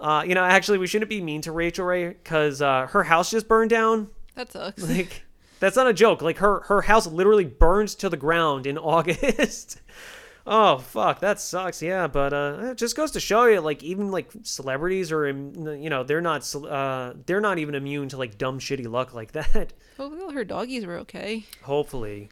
Uh, 0.01 0.22
you 0.24 0.33
know, 0.33 0.45
actually, 0.45 0.79
we 0.79 0.87
shouldn't 0.87 1.09
be 1.09 1.20
mean 1.20 1.41
to 1.41 1.51
Rachael 1.51 1.85
Ray 1.85 2.09
because 2.11 2.62
uh, 2.62 2.87
her 2.87 3.03
house 3.03 3.33
just 3.33 3.49
burned 3.49 3.70
down. 3.70 4.09
That 4.37 4.53
sucks. 4.53 4.81
Like, 4.89 5.24
that's 5.59 5.74
not 5.74 5.89
a 5.89 5.93
joke. 5.93 6.22
Like, 6.22 6.39
her, 6.39 6.61
her 6.66 6.83
house 6.83 7.09
literally 7.09 7.45
burned 7.45 7.89
to 7.89 8.09
the 8.09 8.16
ground 8.16 8.64
in 8.64 8.79
August. 8.79 9.81
Oh, 10.49 10.78
fuck. 10.78 11.20
That 11.20 11.40
sucks. 11.40 11.80
Yeah, 11.82 12.07
but 12.07 12.32
uh, 12.32 12.59
it 12.70 12.78
just 12.78 12.96
goes 12.96 13.12
to 13.12 13.20
show 13.20 13.44
you, 13.44 13.61
like, 13.61 13.82
even, 13.82 14.11
like, 14.11 14.30
celebrities 14.42 15.12
are, 15.12 15.28
you 15.28 15.90
know, 15.90 16.03
they're 16.03 16.20
not, 16.20 16.55
uh, 16.55 17.14
they're 17.26 17.40
not 17.40 17.59
even 17.59 17.74
immune 17.74 18.09
to, 18.09 18.16
like, 18.16 18.38
dumb, 18.38 18.59
shitty 18.59 18.88
luck 18.88 19.14
like 19.14 19.32
that. 19.38 19.72
Hopefully 19.96 20.22
all 20.22 20.32
her 20.32 20.44
doggies 20.44 20.86
were 20.86 20.96
okay. 20.99 21.46
Hopefully. 21.62 22.30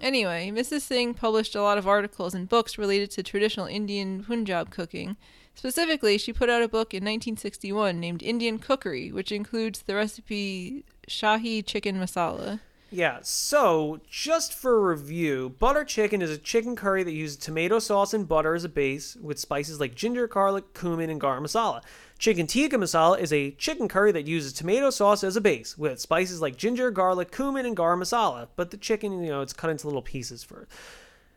Anyway, 0.00 0.50
Mrs. 0.54 0.82
Singh 0.82 1.14
published 1.14 1.54
a 1.54 1.62
lot 1.62 1.78
of 1.78 1.88
articles 1.88 2.34
and 2.34 2.48
books 2.48 2.76
related 2.76 3.10
to 3.12 3.22
traditional 3.22 3.66
Indian 3.66 4.24
Punjab 4.24 4.70
cooking. 4.70 5.16
Specifically, 5.54 6.18
she 6.18 6.34
put 6.34 6.50
out 6.50 6.62
a 6.62 6.68
book 6.68 6.92
in 6.92 6.98
1961 6.98 7.98
named 7.98 8.22
Indian 8.22 8.58
Cookery, 8.58 9.10
which 9.10 9.32
includes 9.32 9.82
the 9.82 9.94
recipe 9.94 10.84
Shahi 11.08 11.64
Chicken 11.64 11.96
Masala. 11.98 12.60
Yeah, 12.90 13.18
so 13.22 14.00
just 14.08 14.54
for 14.54 14.90
review, 14.90 15.54
butter 15.58 15.84
chicken 15.84 16.22
is 16.22 16.30
a 16.30 16.38
chicken 16.38 16.76
curry 16.76 17.02
that 17.02 17.12
uses 17.12 17.36
tomato 17.36 17.80
sauce 17.80 18.14
and 18.14 18.28
butter 18.28 18.54
as 18.54 18.62
a 18.62 18.68
base 18.68 19.16
with 19.16 19.40
spices 19.40 19.80
like 19.80 19.96
ginger, 19.96 20.28
garlic, 20.28 20.72
cumin, 20.72 21.10
and 21.10 21.20
garam 21.20 21.42
masala. 21.42 21.82
Chicken 22.18 22.46
tikka 22.46 22.76
masala 22.76 23.18
is 23.18 23.32
a 23.32 23.50
chicken 23.52 23.88
curry 23.88 24.12
that 24.12 24.28
uses 24.28 24.52
tomato 24.52 24.90
sauce 24.90 25.24
as 25.24 25.34
a 25.34 25.40
base 25.40 25.76
with 25.76 25.98
spices 25.98 26.40
like 26.40 26.56
ginger, 26.56 26.92
garlic, 26.92 27.32
cumin, 27.32 27.66
and 27.66 27.76
garam 27.76 28.00
masala. 28.00 28.46
But 28.54 28.70
the 28.70 28.76
chicken, 28.76 29.20
you 29.20 29.30
know, 29.30 29.40
it's 29.40 29.52
cut 29.52 29.70
into 29.70 29.88
little 29.88 30.00
pieces 30.00 30.44
for. 30.44 30.68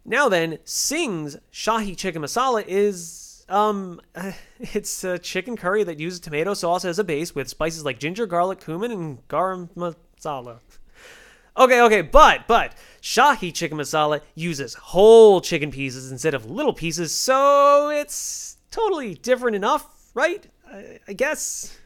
Now 0.05 0.29
then, 0.29 0.59
Singh's 0.65 1.37
Shahi 1.51 1.97
Chicken 1.97 2.21
Masala 2.21 2.63
is 2.67 3.43
um 3.49 3.99
it's 4.59 5.03
a 5.03 5.17
chicken 5.17 5.57
curry 5.57 5.83
that 5.83 5.99
uses 5.99 6.19
tomato 6.19 6.53
sauce 6.53 6.85
as 6.85 6.99
a 6.99 7.03
base 7.03 7.33
with 7.33 7.49
spices 7.49 7.83
like 7.83 7.97
ginger, 7.97 8.27
garlic, 8.27 8.63
cumin, 8.63 8.91
and 8.91 9.27
garam 9.27 9.69
masala. 9.75 10.59
Okay, 11.59 11.81
okay, 11.81 12.01
but 12.01 12.47
but 12.47 12.73
Shahi 13.01 13.53
chicken 13.53 13.77
masala 13.77 14.21
uses 14.33 14.75
whole 14.75 15.41
chicken 15.41 15.71
pieces 15.71 16.09
instead 16.09 16.33
of 16.33 16.49
little 16.49 16.71
pieces, 16.71 17.13
so 17.13 17.89
it's 17.89 18.55
totally 18.71 19.15
different 19.15 19.57
enough, 19.57 19.85
right? 20.13 20.47
I, 20.71 20.99
I 21.05 21.13
guess. 21.13 21.77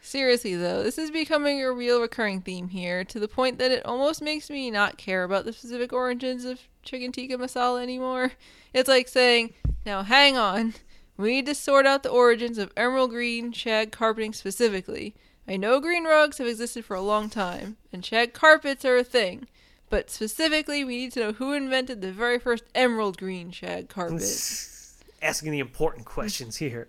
Seriously, 0.00 0.54
though, 0.54 0.82
this 0.82 0.96
is 0.96 1.10
becoming 1.10 1.62
a 1.62 1.70
real 1.70 2.00
recurring 2.00 2.40
theme 2.40 2.68
here 2.68 3.04
to 3.04 3.20
the 3.20 3.28
point 3.28 3.58
that 3.58 3.70
it 3.70 3.84
almost 3.84 4.22
makes 4.22 4.48
me 4.48 4.70
not 4.70 4.96
care 4.96 5.24
about 5.24 5.44
the 5.44 5.52
specific 5.52 5.92
origins 5.92 6.46
of 6.46 6.60
chicken 6.82 7.12
tikka 7.12 7.36
masala 7.36 7.82
anymore. 7.82 8.32
It's 8.72 8.88
like 8.88 9.08
saying, 9.08 9.52
now 9.84 10.02
hang 10.02 10.38
on, 10.38 10.74
we 11.18 11.30
need 11.30 11.46
to 11.46 11.54
sort 11.54 11.84
out 11.84 12.04
the 12.04 12.08
origins 12.10 12.56
of 12.56 12.72
emerald 12.74 13.10
green 13.10 13.52
shag 13.52 13.92
carpeting 13.92 14.32
specifically. 14.32 15.14
I 15.46 15.56
know 15.56 15.80
green 15.80 16.04
rugs 16.04 16.38
have 16.38 16.46
existed 16.46 16.84
for 16.84 16.96
a 16.96 17.02
long 17.02 17.28
time, 17.28 17.76
and 17.92 18.04
shag 18.04 18.32
carpets 18.32 18.84
are 18.84 18.96
a 18.96 19.04
thing, 19.04 19.46
but 19.90 20.08
specifically, 20.08 20.84
we 20.84 20.96
need 20.96 21.12
to 21.12 21.20
know 21.20 21.32
who 21.32 21.52
invented 21.52 22.00
the 22.00 22.12
very 22.12 22.38
first 22.38 22.64
emerald 22.74 23.18
green 23.18 23.50
shag 23.50 23.88
carpet. 23.88 24.22
Asking 25.22 25.52
the 25.52 25.58
important 25.58 26.06
questions 26.06 26.56
here. 26.56 26.88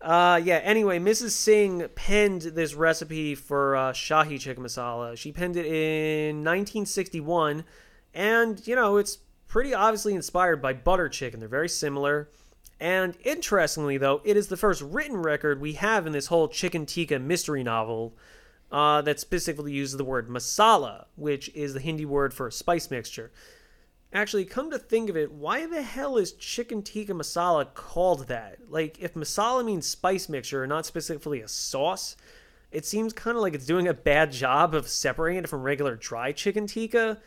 Uh, 0.00 0.40
yeah, 0.42 0.56
anyway, 0.56 0.98
Mrs. 0.98 1.30
Singh 1.30 1.88
penned 1.94 2.42
this 2.42 2.74
recipe 2.74 3.34
for 3.34 3.74
uh, 3.74 3.92
Shahi 3.92 4.38
chicken 4.38 4.62
masala. 4.62 5.16
She 5.16 5.32
penned 5.32 5.56
it 5.56 5.66
in 5.66 6.36
1961, 6.38 7.64
and, 8.14 8.64
you 8.66 8.76
know, 8.76 8.96
it's 8.96 9.18
pretty 9.48 9.74
obviously 9.74 10.14
inspired 10.14 10.62
by 10.62 10.72
butter 10.72 11.08
chicken. 11.08 11.40
They're 11.40 11.48
very 11.48 11.68
similar. 11.68 12.28
And 12.80 13.16
interestingly, 13.24 13.98
though, 13.98 14.20
it 14.24 14.36
is 14.36 14.48
the 14.48 14.56
first 14.56 14.82
written 14.82 15.16
record 15.16 15.60
we 15.60 15.72
have 15.74 16.06
in 16.06 16.12
this 16.12 16.26
whole 16.26 16.48
chicken 16.48 16.86
tikka 16.86 17.18
mystery 17.18 17.64
novel 17.64 18.14
uh, 18.70 19.02
that 19.02 19.18
specifically 19.18 19.72
uses 19.72 19.96
the 19.96 20.04
word 20.04 20.28
masala, 20.28 21.06
which 21.16 21.48
is 21.54 21.74
the 21.74 21.80
Hindi 21.80 22.04
word 22.04 22.32
for 22.32 22.50
spice 22.50 22.90
mixture. 22.90 23.32
Actually, 24.12 24.44
come 24.44 24.70
to 24.70 24.78
think 24.78 25.10
of 25.10 25.16
it, 25.16 25.32
why 25.32 25.66
the 25.66 25.82
hell 25.82 26.16
is 26.16 26.32
chicken 26.32 26.82
tikka 26.82 27.12
masala 27.12 27.74
called 27.74 28.28
that? 28.28 28.58
Like, 28.68 28.98
if 29.00 29.14
masala 29.14 29.64
means 29.64 29.86
spice 29.86 30.28
mixture 30.28 30.62
and 30.62 30.70
not 30.70 30.86
specifically 30.86 31.40
a 31.40 31.48
sauce, 31.48 32.16
it 32.70 32.86
seems 32.86 33.12
kind 33.12 33.36
of 33.36 33.42
like 33.42 33.54
it's 33.54 33.66
doing 33.66 33.88
a 33.88 33.94
bad 33.94 34.30
job 34.30 34.74
of 34.74 34.88
separating 34.88 35.44
it 35.44 35.48
from 35.48 35.62
regular 35.62 35.96
dry 35.96 36.32
chicken 36.32 36.66
tikka. 36.66 37.18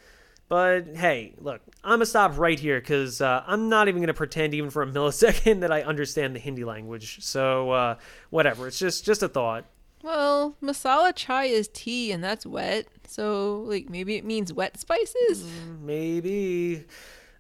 But 0.52 0.98
hey, 0.98 1.34
look, 1.40 1.62
I'm 1.82 1.92
gonna 1.92 2.06
stop 2.06 2.38
right 2.38 2.60
here 2.60 2.82
because 2.82 3.22
uh, 3.22 3.42
I'm 3.48 3.70
not 3.70 3.88
even 3.88 4.02
gonna 4.02 4.14
pretend 4.14 4.54
even 4.54 4.70
for 4.70 4.84
a 4.84 4.86
millisecond 4.92 5.62
that 5.62 5.72
I 5.72 5.82
understand 5.84 6.36
the 6.36 6.42
Hindi 6.42 6.66
language. 6.66 7.24
So 7.24 7.72
uh, 7.72 7.96
whatever, 8.32 8.68
it's 8.68 8.78
just 8.78 9.06
just 9.06 9.24
a 9.24 9.30
thought. 9.30 9.64
Well, 10.04 10.58
masala 10.62 11.14
chai 11.16 11.46
is 11.46 11.70
tea 11.70 12.12
and 12.12 12.22
that's 12.22 12.46
wet. 12.46 12.88
So, 13.08 13.62
like, 13.62 13.90
maybe 13.90 14.18
it 14.18 14.26
means 14.26 14.52
wet 14.52 14.78
spices? 14.78 15.46
Maybe. 15.82 16.84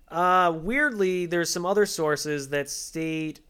Uh, 0.07 0.57
weirdly, 0.63 1.25
there's 1.25 1.49
some 1.49 1.65
other 1.65 1.85
sources 1.85 2.47
that 2.49 2.69
state 2.69 3.41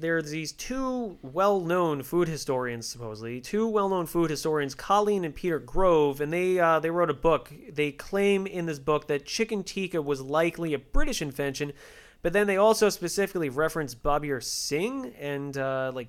there's 0.00 0.30
these 0.30 0.52
two 0.52 1.18
well-known 1.22 2.02
food 2.02 2.28
historians, 2.28 2.86
supposedly 2.86 3.40
two 3.40 3.66
well-known 3.66 4.06
food 4.06 4.30
historians, 4.30 4.74
Colleen 4.74 5.24
and 5.24 5.34
Peter 5.34 5.58
Grove, 5.58 6.20
and 6.20 6.32
they 6.32 6.58
uh, 6.58 6.78
they 6.80 6.90
wrote 6.90 7.10
a 7.10 7.14
book. 7.14 7.52
They 7.70 7.92
claim 7.92 8.46
in 8.46 8.66
this 8.66 8.78
book 8.78 9.08
that 9.08 9.26
chicken 9.26 9.64
tikka 9.64 10.00
was 10.00 10.20
likely 10.20 10.74
a 10.74 10.78
British 10.78 11.20
invention, 11.20 11.72
but 12.22 12.32
then 12.32 12.46
they 12.46 12.56
also 12.56 12.88
specifically 12.88 13.48
reference 13.48 13.94
Balbir 13.94 14.42
Singh 14.42 15.12
and 15.18 15.56
uh, 15.56 15.92
like 15.94 16.08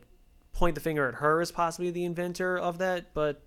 point 0.54 0.76
the 0.76 0.82
finger 0.82 1.08
at 1.08 1.16
her 1.16 1.42
as 1.42 1.52
possibly 1.52 1.92
the 1.92 2.06
inventor 2.06 2.58
of 2.58 2.78
that. 2.80 3.14
But 3.14 3.42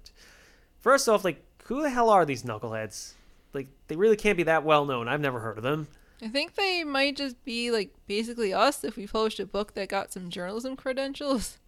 first 0.80 1.09
off, 1.09 1.24
like 1.24 1.45
who 1.64 1.82
the 1.82 1.90
hell 1.90 2.11
are 2.11 2.24
these 2.24 2.43
knuckleheads? 2.43 3.12
Like 3.53 3.68
they 3.88 3.97
really 3.97 4.16
can't 4.16 4.36
be 4.36 4.45
that 4.45 4.64
well 4.64 4.84
known. 4.84 5.09
I've 5.09 5.20
never 5.20 5.40
heard 5.40 5.59
of 5.59 5.62
them. 5.62 5.88
I 6.23 6.29
think 6.29 6.55
they 6.55 6.85
might 6.85 7.16
just 7.16 7.45
be 7.45 7.70
like 7.70 7.93
basically 8.07 8.55
us 8.55 8.85
if 8.85 8.97
we 8.97 9.07
published 9.07 9.41
a 9.41 9.47
book 9.47 9.75
that 9.75 9.89
got 9.89 10.12
some 10.12 10.31
journalism 10.31 10.77
credentials. 10.77 11.59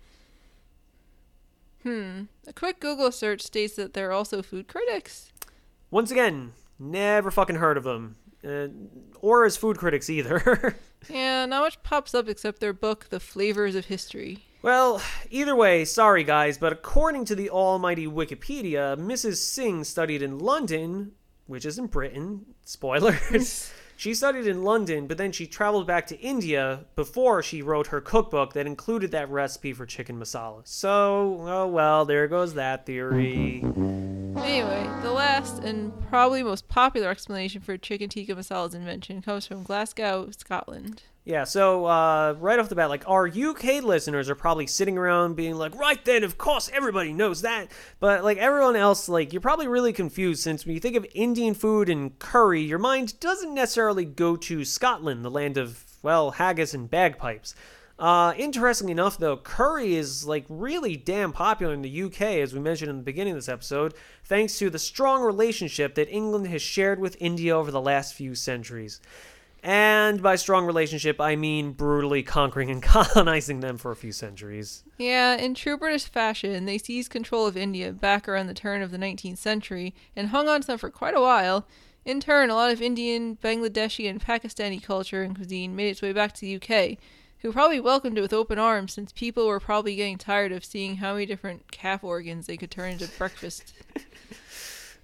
Hmm. 1.82 2.22
A 2.46 2.52
quick 2.52 2.80
Google 2.80 3.12
search 3.12 3.42
states 3.42 3.74
that 3.76 3.92
they're 3.92 4.12
also 4.12 4.42
food 4.42 4.68
critics. 4.68 5.30
Once 5.90 6.10
again, 6.10 6.52
never 6.78 7.30
fucking 7.30 7.56
heard 7.56 7.76
of 7.76 7.84
them. 7.84 8.16
Uh, 8.46 8.68
or 9.20 9.44
as 9.44 9.56
food 9.56 9.78
critics 9.78 10.08
either. 10.10 10.76
Yeah, 11.10 11.44
not 11.44 11.62
much 11.62 11.82
pops 11.82 12.14
up 12.14 12.30
except 12.30 12.60
their 12.60 12.72
book, 12.72 13.08
The 13.10 13.20
Flavors 13.20 13.74
of 13.74 13.84
History. 13.84 14.46
well, 14.62 15.02
either 15.30 15.54
way, 15.54 15.84
sorry 15.84 16.24
guys, 16.24 16.56
but 16.56 16.72
according 16.72 17.26
to 17.26 17.34
the 17.34 17.50
almighty 17.50 18.06
Wikipedia, 18.06 18.96
Mrs. 18.96 19.36
Singh 19.36 19.84
studied 19.84 20.22
in 20.22 20.38
London, 20.38 21.12
which 21.46 21.66
is 21.66 21.78
in 21.78 21.88
Britain. 21.88 22.46
Spoilers. 22.64 23.70
she 23.96 24.14
studied 24.14 24.46
in 24.46 24.62
London, 24.62 25.06
but 25.06 25.18
then 25.18 25.32
she 25.32 25.46
traveled 25.46 25.86
back 25.86 26.06
to 26.08 26.18
India 26.20 26.84
before 26.96 27.42
she 27.42 27.62
wrote 27.62 27.88
her 27.88 28.00
cookbook 28.00 28.52
that 28.54 28.66
included 28.66 29.10
that 29.12 29.30
recipe 29.30 29.72
for 29.72 29.86
chicken 29.86 30.18
masala. 30.18 30.62
So, 30.64 31.38
oh 31.42 31.66
well, 31.66 32.04
there 32.04 32.26
goes 32.28 32.54
that 32.54 32.86
theory. 32.86 33.62
Anyway, 33.62 34.90
the 35.02 35.12
last 35.12 35.62
and 35.62 35.92
probably 36.08 36.42
most 36.42 36.68
popular 36.68 37.08
explanation 37.08 37.60
for 37.60 37.76
chicken 37.76 38.08
tikka 38.08 38.34
masala's 38.34 38.74
invention 38.74 39.22
comes 39.22 39.46
from 39.46 39.62
Glasgow, 39.62 40.28
Scotland. 40.36 41.02
Yeah, 41.26 41.44
so 41.44 41.86
uh, 41.86 42.34
right 42.38 42.58
off 42.58 42.68
the 42.68 42.74
bat, 42.74 42.90
like 42.90 43.08
our 43.08 43.26
UK 43.26 43.82
listeners 43.82 44.28
are 44.28 44.34
probably 44.34 44.66
sitting 44.66 44.98
around 44.98 45.36
being 45.36 45.54
like, 45.54 45.74
right 45.74 46.04
then, 46.04 46.22
of 46.22 46.36
course, 46.36 46.70
everybody 46.70 47.14
knows 47.14 47.40
that. 47.40 47.68
But 47.98 48.24
like 48.24 48.36
everyone 48.36 48.76
else, 48.76 49.08
like 49.08 49.32
you're 49.32 49.40
probably 49.40 49.66
really 49.66 49.94
confused 49.94 50.42
since 50.42 50.66
when 50.66 50.74
you 50.74 50.80
think 50.80 50.96
of 50.96 51.06
Indian 51.14 51.54
food 51.54 51.88
and 51.88 52.18
curry, 52.18 52.60
your 52.60 52.78
mind 52.78 53.18
doesn't 53.20 53.54
necessarily 53.54 54.04
go 54.04 54.36
to 54.36 54.66
Scotland, 54.66 55.24
the 55.24 55.30
land 55.30 55.56
of, 55.56 55.82
well, 56.02 56.32
haggis 56.32 56.74
and 56.74 56.90
bagpipes. 56.90 57.54
Uh, 57.98 58.34
interestingly 58.36 58.92
enough, 58.92 59.16
though, 59.16 59.38
curry 59.38 59.94
is 59.94 60.26
like 60.26 60.44
really 60.50 60.94
damn 60.94 61.32
popular 61.32 61.72
in 61.72 61.80
the 61.80 62.02
UK, 62.02 62.20
as 62.20 62.52
we 62.52 62.60
mentioned 62.60 62.90
in 62.90 62.98
the 62.98 63.02
beginning 63.02 63.32
of 63.32 63.38
this 63.38 63.48
episode, 63.48 63.94
thanks 64.24 64.58
to 64.58 64.68
the 64.68 64.78
strong 64.78 65.22
relationship 65.22 65.94
that 65.94 66.10
England 66.10 66.48
has 66.48 66.60
shared 66.60 66.98
with 66.98 67.16
India 67.18 67.56
over 67.56 67.70
the 67.70 67.80
last 67.80 68.12
few 68.12 68.34
centuries. 68.34 69.00
And 69.64 70.22
by 70.22 70.36
strong 70.36 70.66
relationship, 70.66 71.18
I 71.22 71.36
mean 71.36 71.72
brutally 71.72 72.22
conquering 72.22 72.70
and 72.70 72.82
colonizing 72.82 73.60
them 73.60 73.78
for 73.78 73.90
a 73.90 73.96
few 73.96 74.12
centuries. 74.12 74.84
Yeah, 74.98 75.36
in 75.36 75.54
true 75.54 75.78
British 75.78 76.04
fashion, 76.04 76.66
they 76.66 76.76
seized 76.76 77.10
control 77.10 77.46
of 77.46 77.56
India 77.56 77.90
back 77.90 78.28
around 78.28 78.48
the 78.48 78.54
turn 78.54 78.82
of 78.82 78.90
the 78.90 78.98
19th 78.98 79.38
century 79.38 79.94
and 80.14 80.28
hung 80.28 80.48
on 80.48 80.60
to 80.60 80.66
them 80.66 80.76
for 80.76 80.90
quite 80.90 81.14
a 81.16 81.20
while. 81.20 81.66
In 82.04 82.20
turn, 82.20 82.50
a 82.50 82.54
lot 82.54 82.72
of 82.72 82.82
Indian, 82.82 83.38
Bangladeshi, 83.42 84.06
and 84.06 84.20
Pakistani 84.20 84.82
culture 84.82 85.22
and 85.22 85.34
cuisine 85.34 85.74
made 85.74 85.88
its 85.88 86.02
way 86.02 86.12
back 86.12 86.34
to 86.34 86.40
the 86.42 86.56
UK, 86.56 86.98
who 87.38 87.50
probably 87.50 87.80
welcomed 87.80 88.18
it 88.18 88.20
with 88.20 88.34
open 88.34 88.58
arms 88.58 88.92
since 88.92 89.12
people 89.12 89.46
were 89.46 89.60
probably 89.60 89.96
getting 89.96 90.18
tired 90.18 90.52
of 90.52 90.66
seeing 90.66 90.96
how 90.96 91.14
many 91.14 91.24
different 91.24 91.72
calf 91.72 92.04
organs 92.04 92.46
they 92.46 92.58
could 92.58 92.70
turn 92.70 92.92
into 92.92 93.08
breakfast. 93.16 93.72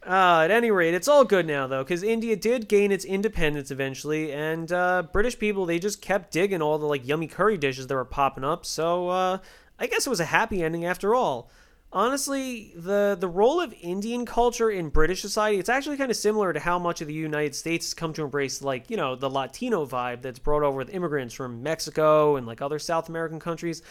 Uh, 0.07 0.41
at 0.45 0.51
any 0.51 0.71
rate, 0.71 0.95
it's 0.95 1.09
all 1.09 1.25
good 1.25 1.47
now 1.47 1.67
though, 1.67 1.85
because 1.85 2.03
India 2.03 2.35
did 2.35 2.69
gain 2.69 2.91
its 2.91 3.05
independence 3.05 3.71
eventually, 3.71 4.33
and 4.33 4.73
uh, 4.73 5.03
British 5.13 5.39
people 5.39 5.67
they 5.67 5.79
just 5.79 6.01
kept 6.01 6.33
digging 6.33 6.63
all 6.63 6.79
the 6.79 6.87
like 6.87 7.07
yummy 7.07 7.27
curry 7.27 7.59
dishes 7.59 7.87
that 7.87 7.95
were 7.95 8.05
popping 8.05 8.45
up. 8.45 8.65
So 8.65 9.11
uh, 9.11 9.39
I 9.79 9.87
guess 9.87 10.07
it 10.07 10.11
was 10.11 10.21
a 10.21 10.25
happy 10.27 10.63
ending 10.63 10.87
after 10.87 11.15
all. 11.15 11.51
Honestly, 11.93 12.73
the 12.77 13.15
the 13.19 13.29
role 13.29 13.61
of 13.61 13.75
Indian 13.83 14.25
culture 14.25 14.71
in 14.71 14.89
British 14.89 15.21
society 15.21 15.59
it's 15.59 15.69
actually 15.69 15.99
kind 15.99 16.11
of 16.11 16.17
similar 16.17 16.53
to 16.55 16.61
how 16.61 16.79
much 16.79 17.03
of 17.03 17.09
the 17.09 17.15
United 17.15 17.55
States 17.55 17.87
has 17.87 17.95
come 17.95 18.15
to 18.15 18.23
embrace 18.23 18.63
like 18.63 18.89
you 18.89 18.97
know 18.97 19.17
the 19.17 19.29
Latino 19.29 19.85
vibe 19.85 20.23
that's 20.23 20.39
brought 20.39 20.63
over 20.63 20.79
with 20.79 20.95
immigrants 20.95 21.35
from 21.35 21.63
Mexico 21.63 22.37
and 22.37 22.47
like 22.47 22.63
other 22.63 22.79
South 22.79 23.11
American 23.11 23.39
countries. 23.39 23.83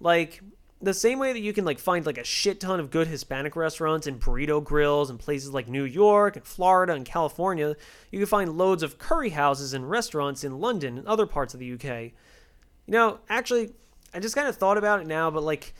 Like 0.00 0.40
the 0.82 0.92
same 0.92 1.20
way 1.20 1.32
that 1.32 1.40
you 1.40 1.52
can 1.52 1.64
like 1.64 1.78
find 1.78 2.04
like 2.04 2.18
a 2.18 2.24
shit 2.24 2.58
ton 2.58 2.80
of 2.80 2.90
good 2.90 3.06
Hispanic 3.06 3.54
restaurants 3.54 4.08
and 4.08 4.20
burrito 4.20 4.62
grills 4.62 5.10
in 5.10 5.16
places 5.16 5.52
like 5.52 5.68
New 5.68 5.84
York 5.84 6.36
and 6.36 6.44
Florida 6.44 6.92
and 6.92 7.04
California, 7.04 7.76
you 8.10 8.18
can 8.18 8.26
find 8.26 8.58
loads 8.58 8.82
of 8.82 8.98
curry 8.98 9.30
houses 9.30 9.74
and 9.74 9.88
restaurants 9.88 10.42
in 10.42 10.60
London 10.60 10.98
and 10.98 11.06
other 11.06 11.24
parts 11.24 11.54
of 11.54 11.60
the 11.60 11.72
UK. 11.72 12.12
You 12.86 12.92
know, 12.92 13.20
actually, 13.28 13.72
I 14.12 14.18
just 14.18 14.34
kind 14.34 14.48
of 14.48 14.56
thought 14.56 14.76
about 14.76 15.00
it 15.00 15.06
now, 15.06 15.30
but 15.30 15.44
like, 15.44 15.72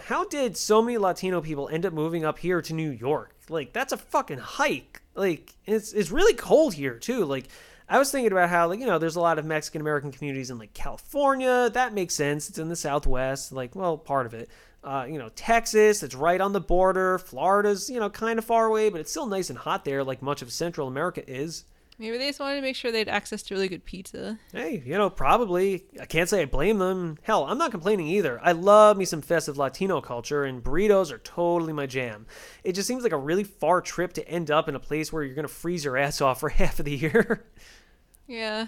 how 0.00 0.24
did 0.24 0.56
so 0.56 0.82
many 0.82 0.98
Latino 0.98 1.40
people 1.40 1.68
end 1.68 1.86
up 1.86 1.92
moving 1.92 2.24
up 2.24 2.38
here 2.38 2.60
to 2.60 2.74
New 2.74 2.90
York? 2.90 3.32
Like, 3.48 3.72
that's 3.72 3.92
a 3.92 3.96
fucking 3.96 4.38
hike. 4.38 5.02
Like, 5.14 5.54
it's 5.64 5.92
it's 5.92 6.10
really 6.10 6.34
cold 6.34 6.74
here 6.74 6.98
too. 6.98 7.24
Like, 7.24 7.48
I 7.88 7.98
was 7.98 8.10
thinking 8.10 8.32
about 8.32 8.48
how, 8.48 8.68
like, 8.68 8.80
you 8.80 8.86
know, 8.86 8.98
there's 8.98 9.16
a 9.16 9.20
lot 9.20 9.38
of 9.38 9.44
Mexican 9.44 9.80
American 9.80 10.10
communities 10.10 10.50
in 10.50 10.58
like 10.58 10.74
California. 10.74 11.70
That 11.70 11.94
makes 11.94 12.14
sense. 12.14 12.48
It's 12.48 12.58
in 12.58 12.68
the 12.68 12.76
Southwest, 12.76 13.52
like, 13.52 13.76
well, 13.76 13.96
part 13.96 14.26
of 14.26 14.34
it. 14.34 14.50
Uh, 14.82 15.06
you 15.08 15.18
know, 15.18 15.30
Texas, 15.34 16.02
it's 16.02 16.14
right 16.14 16.40
on 16.40 16.52
the 16.52 16.60
border. 16.60 17.18
Florida's, 17.18 17.90
you 17.90 17.98
know, 17.98 18.10
kind 18.10 18.38
of 18.38 18.44
far 18.44 18.66
away, 18.66 18.88
but 18.88 19.00
it's 19.00 19.10
still 19.10 19.26
nice 19.26 19.50
and 19.50 19.58
hot 19.58 19.84
there, 19.84 20.04
like 20.04 20.22
much 20.22 20.42
of 20.42 20.52
Central 20.52 20.88
America 20.88 21.28
is. 21.28 21.64
Maybe 21.98 22.18
they 22.18 22.28
just 22.28 22.40
wanted 22.40 22.56
to 22.56 22.62
make 22.62 22.76
sure 22.76 22.92
they 22.92 22.98
had 22.98 23.08
access 23.08 23.42
to 23.44 23.54
really 23.54 23.68
good 23.68 23.84
pizza. 23.86 24.38
Hey, 24.52 24.82
you 24.84 24.98
know, 24.98 25.08
probably. 25.08 25.84
I 25.98 26.04
can't 26.04 26.28
say 26.28 26.42
I 26.42 26.44
blame 26.44 26.78
them. 26.78 27.16
Hell, 27.22 27.44
I'm 27.44 27.56
not 27.56 27.70
complaining 27.70 28.06
either. 28.08 28.38
I 28.42 28.52
love 28.52 28.98
me 28.98 29.06
some 29.06 29.22
festive 29.22 29.56
Latino 29.56 30.02
culture, 30.02 30.44
and 30.44 30.62
burritos 30.62 31.10
are 31.10 31.18
totally 31.18 31.72
my 31.72 31.86
jam. 31.86 32.26
It 32.64 32.72
just 32.72 32.86
seems 32.86 33.02
like 33.02 33.12
a 33.12 33.18
really 33.18 33.44
far 33.44 33.80
trip 33.80 34.12
to 34.14 34.28
end 34.28 34.50
up 34.50 34.68
in 34.68 34.74
a 34.74 34.80
place 34.80 35.10
where 35.10 35.22
you're 35.22 35.34
going 35.34 35.48
to 35.48 35.52
freeze 35.52 35.84
your 35.84 35.96
ass 35.96 36.20
off 36.20 36.40
for 36.40 36.50
half 36.50 36.78
of 36.78 36.84
the 36.84 36.96
year. 36.96 37.46
Yeah. 38.26 38.66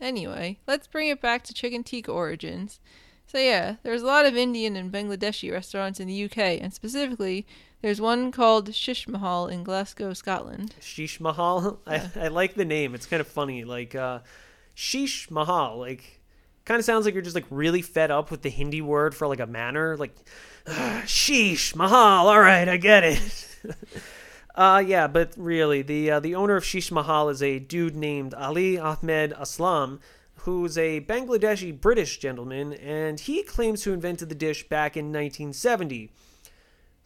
Anyway, 0.00 0.58
let's 0.66 0.86
bring 0.86 1.08
it 1.08 1.20
back 1.20 1.44
to 1.44 1.54
chicken 1.54 1.84
tikka 1.84 2.10
origins. 2.10 2.80
So 3.26 3.38
yeah, 3.38 3.76
there's 3.82 4.02
a 4.02 4.06
lot 4.06 4.26
of 4.26 4.36
Indian 4.36 4.76
and 4.76 4.92
Bangladeshi 4.92 5.50
restaurants 5.50 6.00
in 6.00 6.08
the 6.08 6.24
UK, 6.24 6.38
and 6.38 6.72
specifically, 6.72 7.46
there's 7.84 8.00
one 8.00 8.32
called 8.32 8.74
Shish 8.74 9.06
Mahal 9.06 9.46
in 9.46 9.62
Glasgow, 9.62 10.14
Scotland. 10.14 10.74
Shish 10.80 11.20
Mahal. 11.20 11.80
Yeah. 11.86 12.08
I, 12.16 12.24
I 12.24 12.28
like 12.28 12.54
the 12.54 12.64
name. 12.64 12.94
It's 12.94 13.04
kind 13.04 13.20
of 13.20 13.26
funny. 13.26 13.64
Like, 13.64 13.94
uh, 13.94 14.20
Sheesh 14.74 15.30
Mahal. 15.30 15.80
Like, 15.80 16.22
kind 16.64 16.78
of 16.78 16.86
sounds 16.86 17.04
like 17.04 17.12
you're 17.12 17.22
just 17.22 17.34
like 17.34 17.44
really 17.50 17.82
fed 17.82 18.10
up 18.10 18.30
with 18.30 18.40
the 18.40 18.48
Hindi 18.48 18.80
word 18.80 19.14
for 19.14 19.28
like 19.28 19.38
a 19.38 19.46
manor. 19.46 19.98
Like, 19.98 20.16
"Ah, 20.66 21.02
Sheesh 21.04 21.76
Mahal. 21.76 22.28
All 22.28 22.40
right, 22.40 22.66
I 22.66 22.78
get 22.78 23.04
it. 23.04 23.58
uh, 24.54 24.82
yeah, 24.84 25.06
but 25.06 25.34
really, 25.36 25.82
the 25.82 26.12
uh, 26.12 26.20
the 26.20 26.34
owner 26.34 26.56
of 26.56 26.64
Shish 26.64 26.90
Mahal 26.90 27.28
is 27.28 27.42
a 27.42 27.58
dude 27.58 27.96
named 27.96 28.32
Ali 28.32 28.78
Ahmed 28.78 29.34
Aslam, 29.34 30.00
who's 30.36 30.78
a 30.78 31.02
Bangladeshi 31.02 31.78
British 31.78 32.16
gentleman, 32.16 32.72
and 32.72 33.20
he 33.20 33.42
claims 33.42 33.82
to 33.82 33.92
invented 33.92 34.30
the 34.30 34.34
dish 34.34 34.66
back 34.70 34.96
in 34.96 35.12
1970. 35.12 36.10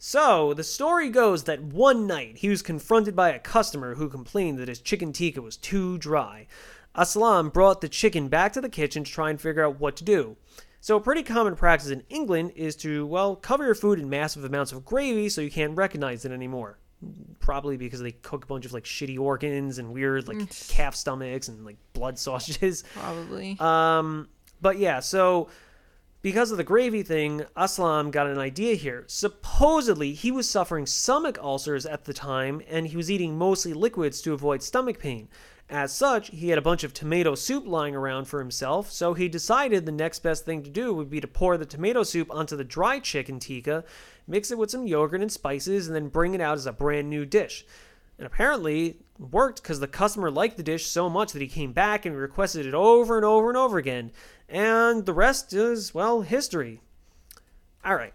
So, 0.01 0.53
the 0.53 0.63
story 0.63 1.09
goes 1.09 1.43
that 1.43 1.61
one 1.61 2.07
night 2.07 2.37
he 2.37 2.47
was 2.47 2.61
confronted 2.61 3.17
by 3.17 3.31
a 3.31 3.39
customer 3.39 3.95
who 3.95 4.07
complained 4.07 4.57
that 4.57 4.69
his 4.69 4.79
chicken 4.79 5.11
tikka 5.11 5.41
was 5.41 5.57
too 5.57 5.97
dry. 5.97 6.47
Aslam 6.95 7.51
brought 7.51 7.81
the 7.81 7.89
chicken 7.89 8.29
back 8.29 8.53
to 8.53 8.61
the 8.61 8.69
kitchen 8.69 9.03
to 9.03 9.11
try 9.11 9.29
and 9.29 9.41
figure 9.41 9.65
out 9.65 9.79
what 9.79 9.97
to 9.97 10.05
do. 10.05 10.37
So, 10.79 10.95
a 10.95 11.01
pretty 11.01 11.21
common 11.21 11.57
practice 11.57 11.89
in 11.89 12.03
England 12.07 12.53
is 12.55 12.77
to, 12.77 13.05
well, 13.07 13.35
cover 13.35 13.65
your 13.65 13.75
food 13.75 13.99
in 13.99 14.09
massive 14.09 14.45
amounts 14.45 14.71
of 14.71 14.85
gravy 14.85 15.27
so 15.27 15.41
you 15.41 15.51
can't 15.51 15.75
recognize 15.75 16.23
it 16.23 16.31
anymore. 16.31 16.79
probably 17.39 17.75
because 17.75 17.99
they 18.01 18.11
cook 18.11 18.45
a 18.45 18.47
bunch 18.47 18.65
of 18.65 18.71
like 18.73 18.83
shitty 18.85 19.19
organs 19.19 19.79
and 19.79 19.91
weird 19.91 20.27
like 20.27 20.49
calf 20.69 20.95
stomachs 20.95 21.49
and 21.49 21.65
like 21.65 21.77
blood 21.91 22.17
sausages. 22.25 22.85
Probably. 22.93 23.57
Um, 23.59 24.29
but 24.61 24.77
yeah, 24.77 25.01
so 25.01 25.49
because 26.21 26.51
of 26.51 26.57
the 26.57 26.63
gravy 26.63 27.01
thing, 27.01 27.43
Aslam 27.55 28.11
got 28.11 28.27
an 28.27 28.37
idea 28.37 28.75
here. 28.75 29.05
Supposedly, 29.07 30.13
he 30.13 30.31
was 30.31 30.49
suffering 30.49 30.85
stomach 30.85 31.37
ulcers 31.41 31.85
at 31.85 32.05
the 32.05 32.13
time, 32.13 32.61
and 32.69 32.87
he 32.87 32.97
was 32.97 33.09
eating 33.09 33.37
mostly 33.37 33.73
liquids 33.73 34.21
to 34.21 34.33
avoid 34.33 34.61
stomach 34.61 34.99
pain. 34.99 35.29
As 35.69 35.93
such, 35.93 36.29
he 36.31 36.49
had 36.49 36.57
a 36.57 36.63
bunch 36.63 36.83
of 36.83 36.93
tomato 36.93 37.35
soup 37.35 37.67
lying 37.67 37.95
around 37.95 38.25
for 38.25 38.39
himself, 38.39 38.91
so 38.91 39.13
he 39.13 39.29
decided 39.29 39.85
the 39.85 39.91
next 39.91 40.19
best 40.19 40.43
thing 40.43 40.63
to 40.63 40.69
do 40.69 40.93
would 40.93 41.11
be 41.11 41.21
to 41.21 41.27
pour 41.27 41.57
the 41.57 41.65
tomato 41.65 42.03
soup 42.03 42.27
onto 42.31 42.57
the 42.57 42.63
dry 42.63 42.99
chicken 42.99 43.39
tikka, 43.39 43.85
mix 44.27 44.49
it 44.49 44.57
with 44.57 44.71
some 44.71 44.87
yogurt 44.87 45.21
and 45.21 45.31
spices, 45.31 45.87
and 45.87 45.95
then 45.95 46.09
bring 46.09 46.33
it 46.33 46.41
out 46.41 46.57
as 46.57 46.65
a 46.65 46.73
brand 46.73 47.09
new 47.09 47.23
dish. 47.23 47.65
And 48.19 48.27
apparently 48.27 48.97
worked 49.17 49.63
because 49.63 49.79
the 49.79 49.87
customer 49.87 50.29
liked 50.29 50.57
the 50.57 50.63
dish 50.63 50.85
so 50.85 51.09
much 51.09 51.31
that 51.31 51.41
he 51.41 51.47
came 51.47 51.71
back 51.71 52.05
and 52.05 52.15
requested 52.15 52.65
it 52.65 52.73
over 52.73 53.15
and 53.15 53.25
over 53.25 53.47
and 53.47 53.57
over 53.57 53.77
again. 53.77 54.11
And 54.47 55.05
the 55.05 55.13
rest 55.13 55.53
is, 55.53 55.93
well, 55.93 56.21
history. 56.21 56.81
All 57.83 57.95
right. 57.95 58.13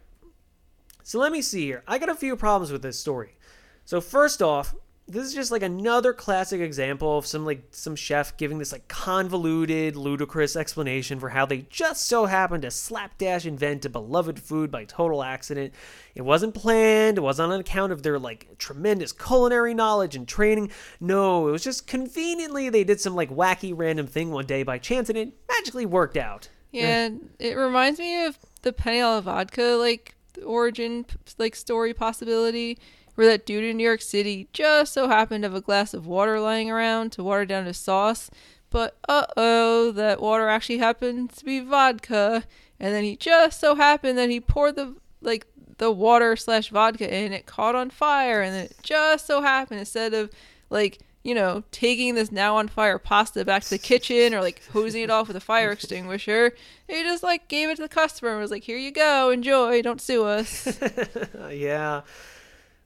So 1.02 1.18
let 1.18 1.32
me 1.32 1.40
see 1.40 1.64
here. 1.64 1.82
I 1.88 1.98
got 1.98 2.10
a 2.10 2.14
few 2.14 2.36
problems 2.36 2.70
with 2.70 2.82
this 2.82 3.00
story. 3.00 3.36
So 3.84 4.00
first 4.00 4.42
off, 4.42 4.74
this 5.06 5.26
is 5.26 5.34
just 5.34 5.50
like 5.50 5.62
another 5.62 6.14
classic 6.14 6.62
example 6.62 7.18
of 7.18 7.26
some 7.26 7.44
like 7.44 7.62
some 7.72 7.94
chef 7.94 8.36
giving 8.38 8.58
this 8.58 8.72
like 8.72 8.88
convoluted, 8.88 9.96
ludicrous 9.96 10.56
explanation 10.56 11.20
for 11.20 11.28
how 11.28 11.44
they 11.44 11.66
just 11.68 12.06
so 12.06 12.24
happened 12.24 12.62
to 12.62 12.70
slapdash 12.70 13.44
invent 13.44 13.84
a 13.84 13.90
beloved 13.90 14.40
food 14.40 14.70
by 14.70 14.84
total 14.84 15.22
accident. 15.22 15.74
It 16.14 16.22
wasn't 16.22 16.54
planned, 16.54 17.18
it 17.18 17.20
wasn't 17.20 17.52
on 17.52 17.60
account 17.60 17.92
of 17.92 18.02
their 18.02 18.18
like 18.18 18.56
tremendous 18.56 19.12
culinary 19.12 19.74
knowledge 19.74 20.16
and 20.16 20.26
training. 20.26 20.70
No, 21.00 21.48
it 21.48 21.52
was 21.52 21.64
just 21.64 21.86
conveniently 21.86 22.70
they 22.70 22.84
did 22.84 23.00
some 23.00 23.14
like 23.14 23.30
wacky 23.30 23.74
random 23.76 24.06
thing 24.06 24.30
one 24.30 24.46
day 24.46 24.62
by 24.62 24.78
chance 24.78 25.10
and 25.10 25.18
it 25.18 25.34
magically 25.50 25.84
worked 25.84 26.16
out. 26.16 26.48
Yeah, 26.72 27.10
it 27.38 27.56
reminds 27.56 28.00
me 28.00 28.24
of 28.24 28.38
the 28.62 28.72
penne 28.72 29.20
vodka 29.20 29.76
like 29.78 30.14
origin 30.44 31.04
like 31.38 31.54
story 31.54 31.92
possibility 31.92 32.78
where 33.14 33.26
that 33.26 33.46
dude 33.46 33.64
in 33.64 33.76
New 33.76 33.84
York 33.84 34.02
City 34.02 34.48
just 34.52 34.92
so 34.92 35.08
happened 35.08 35.42
to 35.42 35.48
have 35.48 35.54
a 35.54 35.60
glass 35.60 35.94
of 35.94 36.06
water 36.06 36.40
lying 36.40 36.70
around 36.70 37.12
to 37.12 37.22
water 37.24 37.44
down 37.44 37.66
his 37.66 37.76
sauce, 37.76 38.30
but 38.70 38.96
uh 39.08 39.26
oh, 39.36 39.92
that 39.92 40.20
water 40.20 40.48
actually 40.48 40.78
happened 40.78 41.30
to 41.30 41.44
be 41.44 41.60
vodka, 41.60 42.44
and 42.80 42.94
then 42.94 43.04
he 43.04 43.16
just 43.16 43.60
so 43.60 43.74
happened 43.74 44.18
that 44.18 44.30
he 44.30 44.40
poured 44.40 44.76
the 44.76 44.96
like 45.20 45.46
the 45.78 45.90
water 45.90 46.36
slash 46.36 46.70
vodka 46.70 47.12
in, 47.12 47.32
it 47.32 47.46
caught 47.46 47.74
on 47.74 47.90
fire, 47.90 48.42
and 48.42 48.54
then 48.54 48.64
it 48.66 48.76
just 48.82 49.26
so 49.26 49.42
happened 49.42 49.80
instead 49.80 50.14
of 50.14 50.30
like 50.70 51.00
you 51.24 51.34
know, 51.34 51.64
taking 51.72 52.14
this 52.14 52.30
now 52.30 52.56
on 52.56 52.68
fire 52.68 52.98
pasta 52.98 53.44
back 53.46 53.62
to 53.64 53.70
the 53.70 53.78
kitchen 53.78 54.34
or 54.34 54.42
like 54.42 54.62
hosing 54.72 55.02
it 55.02 55.10
off 55.10 55.26
with 55.26 55.36
a 55.36 55.40
fire 55.40 55.72
extinguisher. 55.72 56.52
He 56.86 57.02
just 57.02 57.22
like 57.22 57.48
gave 57.48 57.70
it 57.70 57.76
to 57.76 57.82
the 57.82 57.88
customer 57.88 58.32
and 58.32 58.40
was 58.40 58.50
like, 58.50 58.62
"Here 58.62 58.76
you 58.76 58.92
go, 58.92 59.30
enjoy, 59.30 59.80
don't 59.80 60.02
sue 60.02 60.24
us." 60.24 60.78
yeah. 61.50 62.02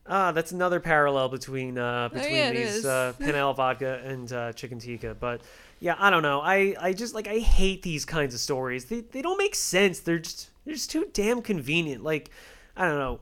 Ah, 0.09 0.33
that's 0.33 0.53
another 0.53 0.81
parallel 0.81 1.29
between 1.29 1.77
uh, 1.77 2.09
between 2.09 2.33
Oh, 2.33 2.37
yeah, 2.37 2.51
these 2.51 2.85
uh, 2.85 3.13
Penel 3.21 3.55
vodka 3.55 4.01
and 4.05 4.33
uh, 4.33 4.53
chicken 4.55 4.79
tikka. 4.79 5.17
But 5.19 5.43
yeah, 5.81 5.97
I 5.99 6.09
don't 6.11 6.23
know. 6.23 6.41
I, 6.41 6.75
I 6.81 6.93
just 6.95 7.15
like 7.15 7.29
I 7.29 7.39
hate 7.39 7.83
these 7.83 8.05
kinds 8.05 8.35
of 8.35 8.41
stories. 8.41 8.87
They 8.87 9.01
they 9.01 9.23
don't 9.23 9.39
make 9.39 9.55
sense. 9.55 10.01
They're 10.01 10.19
just 10.19 10.51
they're 10.65 10.75
just 10.75 10.91
too 10.91 11.09
damn 11.13 11.43
convenient. 11.43 12.03
Like 12.03 12.31
I 12.77 12.89
don't 12.89 12.99
know. 12.99 13.21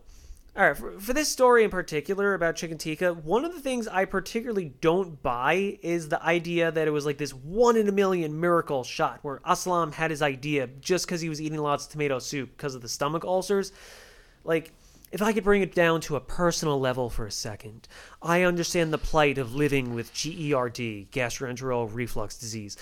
All 0.56 0.66
right, 0.66 0.74
for, 0.74 0.98
for 0.98 1.12
this 1.12 1.28
story 1.28 1.64
in 1.64 1.70
particular 1.70 2.32
about 2.32 2.56
chicken 2.56 2.78
tikka, 2.78 3.12
one 3.12 3.44
of 3.44 3.52
the 3.52 3.60
things 3.60 3.86
I 3.86 4.06
particularly 4.06 4.72
don't 4.80 5.22
buy 5.22 5.78
is 5.82 6.08
the 6.08 6.22
idea 6.22 6.70
that 6.70 6.88
it 6.88 6.90
was 6.92 7.04
like 7.04 7.18
this 7.18 7.34
one 7.34 7.76
in 7.76 7.88
a 7.88 7.92
million 7.92 8.40
miracle 8.40 8.82
shot 8.82 9.18
where 9.20 9.40
Aslam 9.40 9.92
had 9.92 10.10
his 10.10 10.22
idea 10.22 10.66
just 10.80 11.04
because 11.04 11.20
he 11.20 11.28
was 11.28 11.42
eating 11.42 11.58
lots 11.58 11.84
of 11.84 11.92
tomato 11.92 12.18
soup 12.18 12.56
because 12.56 12.74
of 12.74 12.80
the 12.80 12.88
stomach 12.88 13.22
ulcers. 13.22 13.70
Like, 14.44 14.72
if 15.16 15.22
I 15.22 15.32
could 15.32 15.44
bring 15.44 15.62
it 15.62 15.74
down 15.74 16.02
to 16.02 16.16
a 16.16 16.20
personal 16.20 16.78
level 16.78 17.08
for 17.08 17.24
a 17.24 17.30
second, 17.30 17.88
I 18.20 18.42
understand 18.42 18.92
the 18.92 18.98
plight 18.98 19.38
of 19.38 19.54
living 19.54 19.94
with 19.94 20.12
GERD, 20.12 21.10
gastroenteral 21.10 21.88
reflux 21.90 22.36
disease, 22.36 22.76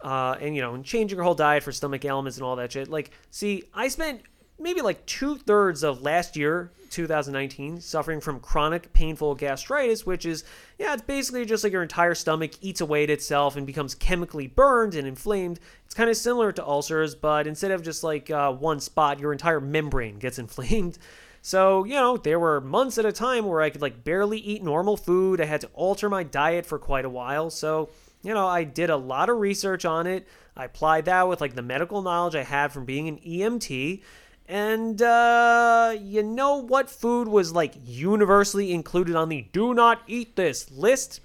uh, 0.00 0.36
and 0.40 0.54
you 0.54 0.62
know, 0.62 0.74
and 0.74 0.84
changing 0.84 1.16
your 1.16 1.24
whole 1.24 1.34
diet 1.34 1.64
for 1.64 1.72
stomach 1.72 2.04
ailments 2.04 2.38
and 2.38 2.46
all 2.46 2.54
that 2.54 2.70
shit. 2.70 2.86
Like, 2.86 3.10
see, 3.32 3.64
I 3.74 3.88
spent 3.88 4.22
maybe 4.56 4.82
like 4.82 5.04
two 5.04 5.36
thirds 5.36 5.82
of 5.82 6.02
last 6.02 6.36
year, 6.36 6.70
2019, 6.90 7.80
suffering 7.80 8.20
from 8.20 8.38
chronic 8.38 8.92
painful 8.92 9.34
gastritis, 9.34 10.06
which 10.06 10.24
is, 10.24 10.44
yeah, 10.78 10.92
it's 10.92 11.02
basically 11.02 11.44
just 11.44 11.64
like 11.64 11.72
your 11.72 11.82
entire 11.82 12.14
stomach 12.14 12.52
eats 12.60 12.80
away 12.80 13.02
at 13.02 13.10
itself 13.10 13.56
and 13.56 13.66
becomes 13.66 13.96
chemically 13.96 14.46
burned 14.46 14.94
and 14.94 15.08
inflamed. 15.08 15.58
It's 15.86 15.94
kind 15.94 16.08
of 16.08 16.16
similar 16.16 16.52
to 16.52 16.64
ulcers, 16.64 17.16
but 17.16 17.48
instead 17.48 17.72
of 17.72 17.82
just 17.82 18.04
like 18.04 18.30
uh, 18.30 18.52
one 18.52 18.78
spot, 18.78 19.18
your 19.18 19.32
entire 19.32 19.60
membrane 19.60 20.20
gets 20.20 20.38
inflamed. 20.44 20.98
So, 21.42 21.84
you 21.84 21.94
know, 21.94 22.16
there 22.16 22.38
were 22.38 22.60
months 22.60 22.98
at 22.98 23.06
a 23.06 23.12
time 23.12 23.46
where 23.46 23.62
I 23.62 23.70
could 23.70 23.82
like 23.82 24.04
barely 24.04 24.38
eat 24.38 24.62
normal 24.62 24.96
food. 24.96 25.40
I 25.40 25.46
had 25.46 25.62
to 25.62 25.70
alter 25.72 26.08
my 26.10 26.22
diet 26.22 26.66
for 26.66 26.78
quite 26.78 27.04
a 27.04 27.10
while. 27.10 27.50
So, 27.50 27.90
you 28.22 28.34
know, 28.34 28.46
I 28.46 28.64
did 28.64 28.90
a 28.90 28.96
lot 28.96 29.30
of 29.30 29.38
research 29.38 29.84
on 29.84 30.06
it. 30.06 30.28
I 30.56 30.66
applied 30.66 31.06
that 31.06 31.28
with 31.28 31.40
like 31.40 31.54
the 31.54 31.62
medical 31.62 32.02
knowledge 32.02 32.34
I 32.34 32.42
had 32.42 32.72
from 32.72 32.84
being 32.84 33.08
an 33.08 33.18
EMT. 33.18 34.02
And 34.46 35.00
uh, 35.00 35.96
you 35.98 36.22
know 36.22 36.56
what 36.56 36.90
food 36.90 37.28
was 37.28 37.52
like 37.52 37.74
universally 37.84 38.72
included 38.72 39.14
on 39.14 39.28
the 39.28 39.46
do 39.52 39.72
not 39.72 40.02
eat 40.06 40.36
this 40.36 40.70
list? 40.70 41.20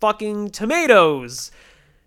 Fucking 0.00 0.50
tomatoes. 0.50 1.50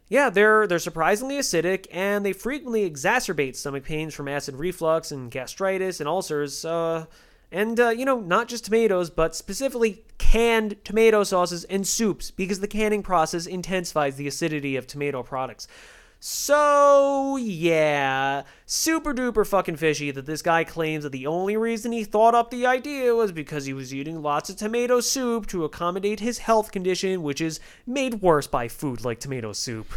Yeah, 0.07 0.29
they're 0.29 0.67
they're 0.67 0.79
surprisingly 0.79 1.39
acidic 1.39 1.87
and 1.91 2.23
they 2.23 2.31
frequently 2.31 2.89
exacerbate 2.89 3.55
stomach 3.55 3.83
pains 3.83 4.13
from 4.13 4.27
acid 4.27 4.55
reflux 4.55 5.11
and 5.11 5.31
gastritis 5.31 5.99
and 5.99 6.07
ulcers. 6.07 6.63
Uh, 6.63 7.05
and 7.55 7.79
uh, 7.79 7.89
you 7.89 8.03
know, 8.03 8.19
not 8.19 8.49
just 8.49 8.65
tomatoes, 8.65 9.09
but 9.09 9.33
specifically 9.33 10.03
canned 10.17 10.83
tomato 10.83 11.23
sauces 11.23 11.63
and 11.63 11.87
soups 11.87 12.29
because 12.29 12.59
the 12.59 12.67
canning 12.67 13.01
process 13.01 13.45
intensifies 13.45 14.17
the 14.17 14.27
acidity 14.27 14.75
of 14.75 14.85
tomato 14.85 15.23
products. 15.23 15.65
So, 16.19 17.37
yeah, 17.37 18.43
super 18.65 19.13
duper 19.13 19.47
fucking 19.47 19.77
fishy 19.77 20.11
that 20.11 20.25
this 20.25 20.41
guy 20.41 20.65
claims 20.65 21.03
that 21.03 21.13
the 21.13 21.27
only 21.27 21.55
reason 21.55 21.93
he 21.93 22.03
thought 22.03 22.35
up 22.35 22.51
the 22.51 22.65
idea 22.65 23.15
was 23.15 23.31
because 23.31 23.65
he 23.65 23.73
was 23.73 23.93
eating 23.93 24.21
lots 24.21 24.49
of 24.49 24.57
tomato 24.57 24.99
soup 24.99 25.47
to 25.47 25.63
accommodate 25.63 26.19
his 26.19 26.39
health 26.39 26.73
condition, 26.73 27.23
which 27.23 27.39
is 27.39 27.61
made 27.85 28.15
worse 28.21 28.47
by 28.47 28.67
food 28.67 29.05
like 29.05 29.19
tomato 29.19 29.53
soup. 29.53 29.93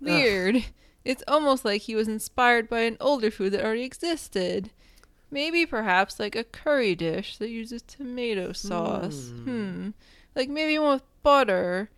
Weird. 0.00 0.64
It's 1.04 1.24
almost 1.26 1.64
like 1.64 1.82
he 1.82 1.96
was 1.96 2.08
inspired 2.08 2.68
by 2.68 2.80
an 2.80 2.98
older 3.00 3.30
food 3.30 3.52
that 3.52 3.64
already 3.64 3.84
existed. 3.84 4.70
Maybe 5.30 5.64
perhaps 5.66 6.18
like 6.18 6.34
a 6.34 6.44
curry 6.44 6.94
dish 6.94 7.36
that 7.38 7.50
uses 7.50 7.82
tomato 7.82 8.52
sauce. 8.52 9.30
Hmm. 9.30 9.90
Like 10.34 10.48
maybe 10.48 10.78
one 10.78 10.94
with 10.94 11.22
butter. 11.22 11.90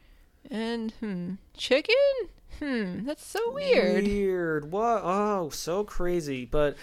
And 0.51 0.93
hmm. 1.01 1.35
Chicken? 1.57 1.95
Hmm. 2.59 3.07
That's 3.07 3.25
so 3.25 3.53
weird. 3.53 4.05
Weird. 4.05 4.71
What? 4.71 5.01
Oh, 5.03 5.51
so 5.51 5.85
crazy. 5.85 6.45
But 6.45 6.77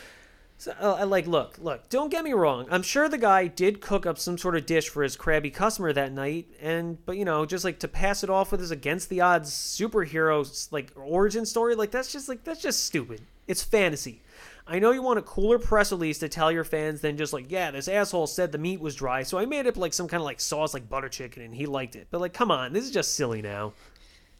so, 0.58 0.74
uh, 0.82 1.06
like. 1.06 1.28
Look, 1.28 1.58
look. 1.62 1.88
Don't 1.90 2.10
get 2.10 2.24
me 2.24 2.34
wrong. 2.34 2.68
I'm 2.72 2.82
sure 2.82 3.08
the 3.08 3.18
guy 3.18 3.48
did 3.48 3.80
cook 3.80 4.06
up 4.06 4.18
some 4.18 4.38
sort 4.38 4.56
of 4.56 4.66
dish 4.66 4.90
for 4.90 5.04
his 5.04 5.16
crabby 5.16 5.52
customer 5.52 5.94
that 5.94 6.12
night, 6.12 6.48
and 6.62 7.04
but 7.06 7.18
you 7.18 7.26
know, 7.26 7.46
just 7.46 7.64
like 7.64 7.80
to 7.80 7.88
pass 7.88 8.24
it 8.24 8.30
off 8.30 8.52
with 8.52 8.60
his 8.60 8.72
against 8.72 9.10
the 9.10 9.22
odds 9.22 9.52
superhero 9.52 10.72
like 10.72 10.92
origin 10.96 11.46
story, 11.46 11.76
like 11.76 11.92
that's 11.92 12.12
just 12.12 12.28
like 12.28 12.44
that's 12.44 12.62
just 12.62 12.86
stupid. 12.86 13.22
It's 13.48 13.64
fantasy. 13.64 14.22
I 14.70 14.80
know 14.80 14.92
you 14.92 15.02
want 15.02 15.20
a 15.20 15.24
cooler 15.24 15.58
press 15.58 15.92
release 15.92 16.20
to 16.20 16.30
tell 16.30 16.52
your 16.52 16.64
fans 16.64 17.02
than 17.02 17.18
just 17.18 17.34
like, 17.34 17.50
yeah, 17.50 17.72
this 17.72 17.88
asshole 17.88 18.28
said 18.28 18.52
the 18.52 18.58
meat 18.58 18.80
was 18.80 18.96
dry, 18.96 19.24
so 19.24 19.38
I 19.40 19.46
made 19.46 19.68
up 19.68 19.78
like 19.78 19.94
some 19.94 20.08
kind 20.08 20.22
of 20.22 20.26
like 20.26 20.40
sauce 20.40 20.74
like 20.74 20.88
butter 20.88 21.10
chicken 21.10 21.42
and 21.42 21.56
he 21.56 21.66
liked 21.66 21.96
it. 21.96 22.08
But 22.12 22.22
like, 22.22 22.34
come 22.34 22.52
on, 22.52 22.74
this 22.74 22.86
is 22.86 22.92
just 22.92 23.16
silly 23.16 23.42
now. 23.42 23.74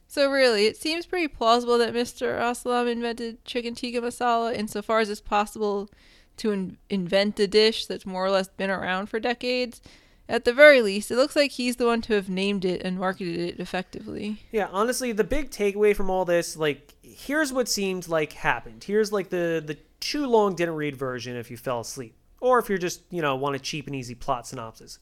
So 0.08 0.32
really, 0.32 0.66
it 0.66 0.78
seems 0.78 1.06
pretty 1.06 1.28
plausible 1.28 1.78
that 1.80 1.94
Mr. 1.94 2.40
Aslam 2.40 2.92
invented 2.92 3.44
chicken 3.46 3.76
tikka 3.76 4.02
masala 4.02 4.56
insofar 4.56 5.00
as 5.00 5.10
it's 5.10 5.22
possible 5.22 5.90
to 6.38 6.52
in- 6.52 6.78
invent 6.90 7.40
a 7.40 7.48
dish 7.48 7.86
that's 7.86 8.06
more 8.06 8.26
or 8.26 8.32
less 8.32 8.48
been 8.48 8.70
around 8.70 9.08
for 9.08 9.20
decades. 9.20 9.82
At 10.28 10.46
the 10.46 10.54
very 10.54 10.82
least, 10.84 11.10
it 11.10 11.16
looks 11.16 11.36
like 11.36 11.52
he's 11.52 11.78
the 11.78 11.88
one 11.88 12.02
to 12.04 12.14
have 12.14 12.30
named 12.30 12.64
it 12.64 12.84
and 12.84 13.00
marketed 13.00 13.40
it 13.40 13.60
effectively. 13.60 14.44
Yeah, 14.52 14.68
honestly, 14.72 15.12
the 15.12 15.24
big 15.24 15.50
takeaway 15.50 15.96
from 15.96 16.12
all 16.12 16.24
this, 16.24 16.56
like, 16.56 16.94
here's 17.02 17.52
what 17.52 17.68
seemed 17.68 18.08
like 18.08 18.34
happened. 18.34 18.84
Here's 18.84 19.12
like 19.12 19.30
the 19.30 19.64
the 19.66 19.78
too 20.00 20.26
long 20.26 20.56
didn't 20.56 20.76
read 20.76 20.96
version 20.96 21.36
if 21.36 21.52
you 21.52 21.58
fell 21.58 21.82
asleep, 21.82 22.16
or 22.40 22.60
if 22.60 22.70
you're 22.70 22.78
just 22.78 23.02
you 23.10 23.22
know 23.22 23.36
want 23.36 23.56
a 23.56 23.60
cheap 23.60 23.88
and 23.88 23.96
easy 23.96 24.16
plot 24.16 24.48
synopsis. 24.48 25.00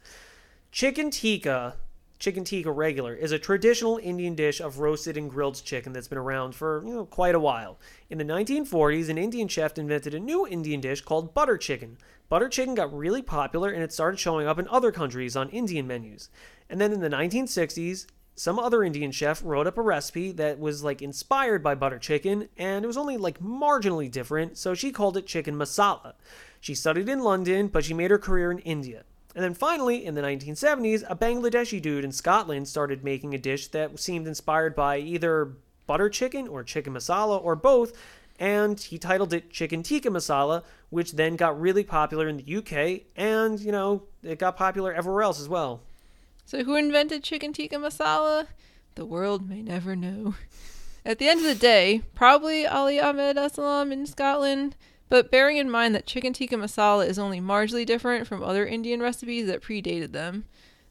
Chicken 0.72 1.12
tikka 1.12 1.76
chicken 2.20 2.44
tikka 2.44 2.72
regular, 2.72 3.14
is 3.14 3.32
a 3.32 3.40
traditional 3.40 3.98
Indian 3.98 4.36
dish 4.36 4.60
of 4.60 4.80
roasted 4.80 5.18
and 5.18 5.30
grilled 5.30 5.62
chicken 5.64 5.94
that's 5.94 6.08
been 6.08 6.18
around 6.18 6.56
for 6.56 6.84
you 6.86 6.94
know 6.94 7.06
quite 7.06 7.36
a 7.36 7.40
while. 7.40 7.80
In 8.10 8.18
the 8.18 8.24
1940s, 8.24 9.10
an 9.10 9.18
Indian 9.18 9.48
chef 9.48 9.78
invented 9.78 10.14
a 10.14 10.20
new 10.20 10.48
Indian 10.48 10.82
dish 10.82 11.02
called 11.02 11.34
butter 11.34 11.58
chicken. 11.58 11.98
Butter 12.30 12.50
chicken 12.50 12.76
got 12.76 12.96
really 12.96 13.22
popular 13.22 13.70
and 13.70 13.84
it 13.84 13.94
started 13.94 14.20
showing 14.20 14.48
up 14.48 14.60
in 14.60 14.68
other 14.68 14.92
countries 14.92 15.36
on 15.36 15.50
Indian 15.50 15.88
menus. 15.88 16.30
And 16.70 16.82
then 16.82 16.92
in 16.92 17.00
the 17.00 17.10
1960s, 17.10 18.08
some 18.38 18.60
other 18.60 18.84
Indian 18.84 19.12
chef 19.12 19.42
wrote 19.44 19.66
up 19.66 19.80
a 19.80 19.82
recipe 19.82 20.32
that 20.34 20.60
was 20.60 20.84
like 20.84 21.02
inspired 21.02 21.64
by 21.64 21.74
butter 21.74 21.98
chicken 21.98 22.48
and 22.56 22.86
it 22.86 22.88
was 22.88 22.96
only 22.96 23.18
like 23.18 23.42
marginally 23.42 24.10
different, 24.10 24.58
so 24.58 24.76
she 24.76 24.92
called 24.92 25.18
it 25.18 25.26
chicken 25.26 25.56
masala. 25.56 26.14
She 26.62 26.76
studied 26.76 27.10
in 27.10 27.24
London, 27.24 27.68
but 27.68 27.84
she 27.84 27.96
made 27.96 28.12
her 28.12 28.20
career 28.20 28.52
in 28.52 28.60
India. 28.60 29.04
And 29.36 29.44
then 29.44 29.56
finally, 29.56 30.06
in 30.06 30.14
the 30.14 30.22
1970s, 30.22 31.04
a 31.10 31.16
Bangladeshi 31.16 31.82
dude 31.82 32.06
in 32.06 32.12
Scotland 32.12 32.68
started 32.68 33.04
making 33.04 33.34
a 33.34 33.40
dish 33.40 33.68
that 33.70 34.00
seemed 34.00 34.28
inspired 34.28 34.76
by 34.76 35.00
either 35.00 35.54
butter 35.88 36.10
chicken 36.10 36.48
or 36.48 36.64
chicken 36.64 36.94
masala 36.94 37.44
or 37.44 37.56
both, 37.56 37.94
and 38.40 38.80
he 38.80 39.00
titled 39.00 39.34
it 39.34 39.50
Chicken 39.50 39.82
Tikka 39.82 40.10
Masala, 40.10 40.64
which 40.92 41.14
then 41.14 41.36
got 41.36 41.60
really 41.60 41.84
popular 41.84 42.28
in 42.28 42.38
the 42.38 42.58
UK, 42.58 43.02
and, 43.16 43.60
you 43.60 43.72
know, 43.72 44.04
it 44.22 44.38
got 44.38 44.56
popular 44.58 44.94
everywhere 44.94 45.24
else 45.24 45.42
as 45.42 45.50
well. 45.50 45.82
So, 46.48 46.64
who 46.64 46.78
invented 46.78 47.24
chicken 47.24 47.52
tikka 47.52 47.76
masala? 47.76 48.48
The 48.96 49.06
world 49.06 49.50
may 49.50 49.62
never 49.62 49.98
know. 49.98 50.36
At 51.06 51.20
the 51.20 51.28
end 51.28 51.42
of 51.42 51.46
the 51.46 51.56
day, 51.56 52.04
probably 52.16 52.66
Ali 52.66 53.02
Ahmed 53.02 53.36
Aslam 53.36 53.92
in 53.92 54.06
Scotland, 54.06 54.78
but 55.10 55.30
bearing 55.30 55.58
in 55.58 55.70
mind 55.70 55.94
that 55.94 56.06
chicken 56.06 56.32
tikka 56.32 56.56
masala 56.56 57.06
is 57.06 57.20
only 57.20 57.42
marginally 57.42 57.86
different 57.86 58.28
from 58.28 58.42
other 58.42 58.66
Indian 58.66 59.02
recipes 59.02 59.46
that 59.48 59.62
predated 59.62 60.14
them. 60.14 60.46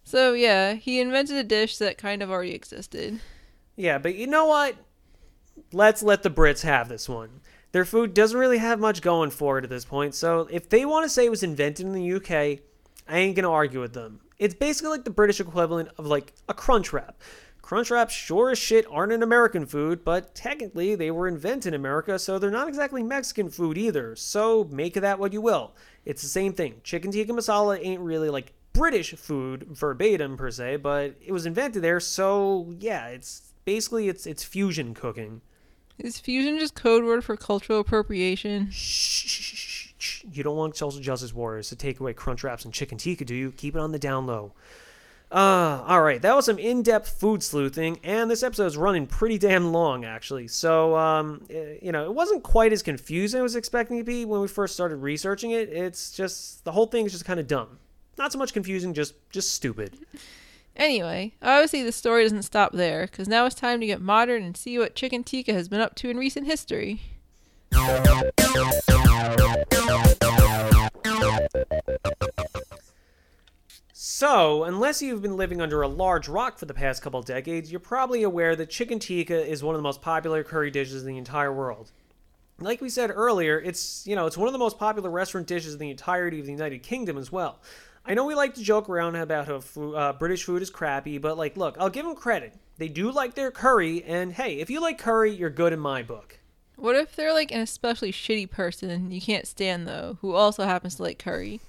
So, 0.05 0.35
yeah, 0.35 0.75
he 0.75 1.01
invented 1.01 1.37
a 1.37 1.43
dish 1.43 1.79
that 1.79 1.97
kind 1.97 2.23
of 2.23 2.31
already 2.31 2.53
existed. 2.53 3.21
Yeah, 3.77 3.97
but 3.97 4.15
you 4.15 4.27
know 4.27 4.45
what? 4.45 4.77
Let's 5.73 6.03
let 6.03 6.23
the 6.23 6.29
Brits 6.29 6.65
have 6.65 6.91
this 6.91 7.09
one. 7.09 7.41
Their 7.73 7.87
food 7.87 8.13
doesn't 8.13 8.39
really 8.39 8.59
have 8.59 8.79
much 8.79 9.01
going 9.01 9.31
for 9.31 9.57
it 9.57 9.65
at 9.65 9.71
this 9.71 9.87
point, 9.87 10.15
so 10.15 10.49
if 10.51 10.69
they 10.69 10.85
want 10.85 11.07
to 11.07 11.09
say 11.09 11.25
it 11.25 11.31
was 11.31 11.43
invented 11.43 11.87
in 11.87 11.95
the 11.95 12.13
UK, 12.13 12.61
I 13.09 13.19
ain't 13.19 13.37
gonna 13.37 13.51
argue 13.51 13.81
with 13.81 13.95
them. 13.95 14.21
It's 14.39 14.55
basically 14.55 14.91
like 14.91 15.05
the 15.05 15.11
British 15.11 15.41
equivalent 15.41 15.89
of 15.99 16.07
like 16.07 16.34
a 16.49 16.55
crunch 16.55 16.93
wrap. 16.93 17.20
Crunch 17.62 17.91
wraps 17.91 18.14
sure 18.14 18.51
as 18.51 18.59
shit 18.59 18.87
aren't 18.89 19.12
an 19.12 19.24
American 19.24 19.66
food, 19.66 20.05
but 20.05 20.37
technically 20.37 20.95
they 20.95 21.11
were 21.11 21.26
invented 21.26 21.74
in 21.74 21.80
America, 21.80 22.16
so 22.16 22.39
they're 22.39 22.51
not 22.51 22.68
exactly 22.68 23.03
Mexican 23.03 23.51
food 23.51 23.76
either. 23.76 24.14
So 24.14 24.68
make 24.70 24.95
of 24.95 25.03
that 25.03 25.18
what 25.18 25.32
you 25.32 25.41
will. 25.41 25.74
It's 26.05 26.22
the 26.22 26.28
same 26.28 26.53
thing. 26.53 26.80
Chicken 26.84 27.11
tikka 27.11 27.32
masala 27.32 27.78
ain't 27.82 28.01
really 28.01 28.30
like 28.30 28.53
British 28.72 29.14
food 29.14 29.66
verbatim 29.68 30.37
per 30.37 30.51
se, 30.51 30.76
but 30.76 31.16
it 31.20 31.32
was 31.32 31.47
invented 31.47 31.82
there, 31.82 31.99
so 31.99 32.72
yeah, 32.78 33.09
it's 33.09 33.53
basically 33.64 34.09
it's 34.09 34.26
it's 34.26 34.45
fusion 34.45 34.95
cooking. 34.95 35.41
Is 35.99 36.20
fusion 36.20 36.59
just 36.59 36.74
code 36.74 37.05
word 37.05 37.24
for 37.24 37.37
cultural 37.37 37.80
appropriation? 37.80 38.70
Shh, 38.70 39.66
You 40.33 40.43
don't 40.43 40.57
want 40.57 40.77
social 40.77 41.01
justice 41.01 41.35
warriors 41.35 41.69
to 41.71 41.77
take 41.77 42.01
away 42.01 42.13
crunch 42.13 42.45
wraps 42.45 42.65
and 42.65 42.73
chicken 42.75 42.99
tikka, 42.99 43.25
do 43.25 43.35
you? 43.35 43.53
Keep 43.53 43.77
it 43.77 43.81
on 43.81 43.93
the 43.93 43.99
down 43.99 44.27
low. 44.27 44.53
Uh, 45.31 45.83
all 45.85 46.03
right, 46.03 46.23
that 46.23 46.37
was 46.37 46.45
some 46.45 46.59
in-depth 46.59 47.09
food 47.19 47.43
sleuthing, 47.43 47.99
and 48.05 48.31
this 48.31 48.45
episode's 48.45 48.77
running 48.77 49.09
pretty 49.09 49.39
damn 49.39 49.73
long, 49.73 50.05
actually. 50.05 50.47
So, 50.47 50.97
um, 50.97 51.45
eh, 51.51 51.79
you 51.83 51.91
know, 51.91 52.05
it 52.05 52.15
wasn't 52.15 52.45
quite 52.45 52.73
as 52.73 52.81
confusing 52.81 53.39
as 53.39 53.41
I 53.41 53.43
was 53.43 53.57
expecting 53.57 53.97
it 53.97 54.01
to 54.01 54.05
be 54.05 54.25
when 54.25 54.41
we 54.41 54.47
first 54.47 54.75
started 54.75 54.97
researching 54.99 55.51
it. 55.51 55.69
It's 55.69 56.13
just 56.13 56.65
the 56.65 56.71
whole 56.71 56.87
thing 56.87 57.07
is 57.07 57.13
just 57.13 57.25
kind 57.25 57.41
of 57.41 57.49
dumb. 57.49 57.79
Not 58.17 58.33
so 58.33 58.39
much 58.39 58.53
confusing, 58.53 58.95
just 58.95 59.15
just 59.31 59.53
stupid. 59.53 59.99
Anyway, 60.77 61.33
obviously 61.43 61.83
the 61.83 61.91
story 61.91 62.23
doesn't 62.23 62.45
stop 62.45 62.73
there, 62.73 63.07
because 63.07 63.27
now 63.27 63.47
it's 63.47 63.55
time 63.57 63.81
to 63.81 63.87
get 63.87 64.01
modern 64.01 64.45
and 64.45 64.57
see 64.57 64.79
what 64.79 64.95
Chicken 64.95 65.25
Tikka 65.25 65.53
has 65.53 65.69
been 65.69 65.81
up 65.81 65.97
to 65.97 66.09
in 66.09 66.19
recent 66.19 66.47
history. 66.47 67.01
So, 73.93 74.64
unless 74.64 75.03
you've 75.03 75.21
been 75.21 75.37
living 75.37 75.61
under 75.61 75.83
a 75.83 75.89
large 75.89 76.27
rock 76.27 76.59
for 76.59 76.64
the 76.64 76.73
past 76.73 77.03
couple 77.03 77.21
decades, 77.23 77.71
you're 77.71 77.81
probably 77.81 78.23
aware 78.23 78.57
that 78.57 78.71
chicken 78.71 78.99
tikka 78.99 79.47
is 79.47 79.62
one 79.62 79.75
of 79.75 79.79
the 79.79 79.83
most 79.83 80.01
popular 80.01 80.43
curry 80.43 80.71
dishes 80.71 81.03
in 81.03 81.09
the 81.09 81.19
entire 81.19 81.53
world. 81.53 81.93
Like 82.59 82.81
we 82.81 82.89
said 82.89 83.11
earlier, 83.14 83.61
it's, 83.61 84.07
you 84.07 84.17
know, 84.17 84.25
it's 84.25 84.39
one 84.39 84.49
of 84.49 84.55
the 84.55 84.59
most 84.59 84.79
popular 84.79 85.11
restaurant 85.11 85.47
dishes 85.47 85.75
in 85.75 85.81
the 85.81 85.91
entirety 85.91 86.41
of 86.41 86.47
the 86.47 86.53
United 86.53 86.83
Kingdom 86.83 87.19
as 87.19 87.31
well. 87.31 87.61
I 88.07 88.14
know 88.14 88.25
we 88.25 88.35
like 88.35 88.55
to 88.55 88.62
joke 88.62 88.89
around 88.89 89.17
about 89.17 89.49
how 89.49 89.61
fo- 89.61 89.93
uh, 89.93 90.12
British 90.14 90.45
food 90.45 90.62
is 90.62 90.71
crappy, 90.71 91.19
but 91.19 91.37
like, 91.37 91.57
look, 91.57 91.77
I'll 91.79 91.91
give 91.91 92.07
them 92.07 92.14
credit. 92.14 92.55
They 92.79 92.89
do 92.89 93.11
like 93.11 93.35
their 93.35 93.51
curry, 93.51 94.03
and 94.05 94.33
hey, 94.33 94.61
if 94.61 94.71
you 94.71 94.81
like 94.81 94.97
curry, 94.97 95.33
you're 95.33 95.51
good 95.51 95.73
in 95.73 95.81
my 95.81 96.03
book. 96.03 96.39
What 96.77 96.95
if 96.95 97.16
they're 97.16 97.33
like 97.33 97.51
an 97.53 97.61
especially 97.61 98.12
shitty 98.12 98.51
person 98.51 99.11
you 99.11 99.20
can't 99.20 99.47
stand 99.47 99.89
though, 99.89 100.18
who 100.20 100.35
also 100.35 100.64
happens 100.64 100.97
to 100.97 101.03
like 101.03 101.18
curry? 101.18 101.61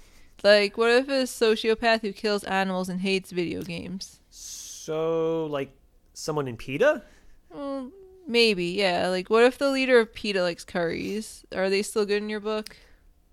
Like, 0.44 0.78
what 0.78 0.90
if 0.90 1.08
a 1.08 1.24
sociopath 1.24 2.02
who 2.02 2.12
kills 2.12 2.44
animals 2.44 2.88
and 2.88 3.00
hates 3.00 3.32
video 3.32 3.62
games? 3.62 4.20
So, 4.30 5.46
like, 5.46 5.72
someone 6.14 6.46
in 6.46 6.56
PETA? 6.56 7.02
Well, 7.50 7.90
maybe, 8.26 8.66
yeah. 8.66 9.08
Like, 9.08 9.30
what 9.30 9.42
if 9.42 9.58
the 9.58 9.70
leader 9.70 9.98
of 9.98 10.14
PETA 10.14 10.42
likes 10.42 10.64
curries? 10.64 11.44
Are 11.54 11.68
they 11.68 11.82
still 11.82 12.06
good 12.06 12.22
in 12.22 12.28
your 12.28 12.40
book? 12.40 12.76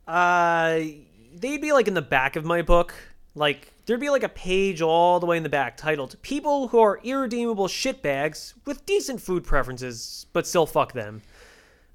Uh, 0.07 0.80
they'd 1.36 1.61
be 1.61 1.73
like 1.73 1.88
in 1.88 1.93
the 1.93 2.01
back 2.01 2.36
of 2.36 2.43
my 2.43 2.63
book. 2.63 2.93
Like, 3.36 3.71
there'd 3.86 3.99
be 3.99 4.09
like 4.09 4.23
a 4.23 4.30
page 4.30 4.82
all 4.82 5.19
the 5.19 5.28
way 5.28 5.38
in 5.38 5.43
the 5.43 5.49
back 5.49 5.78
titled 5.78 6.15
People 6.23 6.69
Who 6.69 6.80
Are 6.80 6.99
Irredeemable 7.03 7.67
Shitbags 7.67 8.53
with 8.65 8.86
Decent 8.88 9.21
Food 9.21 9.43
Preferences, 9.43 10.26
but 10.34 10.47
Still 10.47 10.65
Fuck 10.65 10.93
Them. 10.93 11.21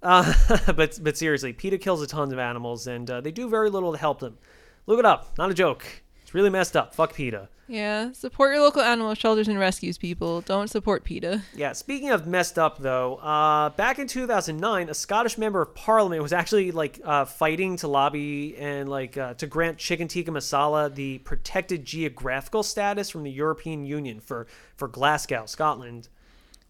Uh, 0.03 0.33
but, 0.75 0.99
but 1.03 1.17
seriously, 1.17 1.53
PETA 1.53 1.79
kills 1.79 2.03
a 2.03 2.07
ton 2.07 2.33
of 2.33 2.39
animals, 2.39 2.87
and 2.87 3.11
uh, 3.11 3.21
they 3.21 3.33
do 3.33 3.49
very 3.49 3.71
little 3.71 3.93
to 3.93 3.99
help 3.99 4.21
them. 4.21 4.39
Look 4.87 4.99
it 4.99 5.05
up. 5.05 5.37
Not 5.39 5.51
a 5.51 5.55
joke. 5.55 5.85
It's 6.23 6.35
really 6.35 6.51
messed 6.51 6.77
up. 6.77 6.95
Fuck 6.95 7.15
PETA. 7.15 7.49
Yeah, 7.71 8.11
support 8.11 8.53
your 8.53 8.63
local 8.63 8.83
animal 8.83 9.15
shelters 9.15 9.47
and 9.47 9.57
rescues, 9.57 9.97
people. 9.97 10.41
Don't 10.41 10.69
support 10.69 11.05
PETA. 11.05 11.43
Yeah, 11.55 11.73
speaking 11.73 12.11
of 12.11 12.27
messed 12.27 12.59
up 12.59 12.79
though, 12.79 13.15
uh, 13.17 13.71
back 13.71 14.01
in 14.01 14.09
2009, 14.09 14.89
a 14.89 14.95
Scottish 14.95 15.39
member 15.39 15.63
of 15.63 15.73
parliament 15.77 16.21
was 16.21 16.33
actually 16.33 16.73
like 16.73 17.01
uh, 17.05 17.25
fighting 17.25 17.77
to 17.77 17.87
lobby 17.87 18.57
and 18.59 18.89
like 18.89 19.17
uh, 19.17 19.35
to 19.35 19.47
grant 19.47 19.79
chicken 19.79 20.09
tikka 20.09 20.33
masala 20.33 20.93
the 20.93 21.19
protected 21.19 21.85
geographical 21.85 22.65
status 22.65 23.09
from 23.09 23.23
the 23.23 23.31
European 23.31 23.85
Union 23.85 24.19
for 24.19 24.49
for 24.75 24.89
Glasgow, 24.89 25.47
Scotland. 25.47 26.09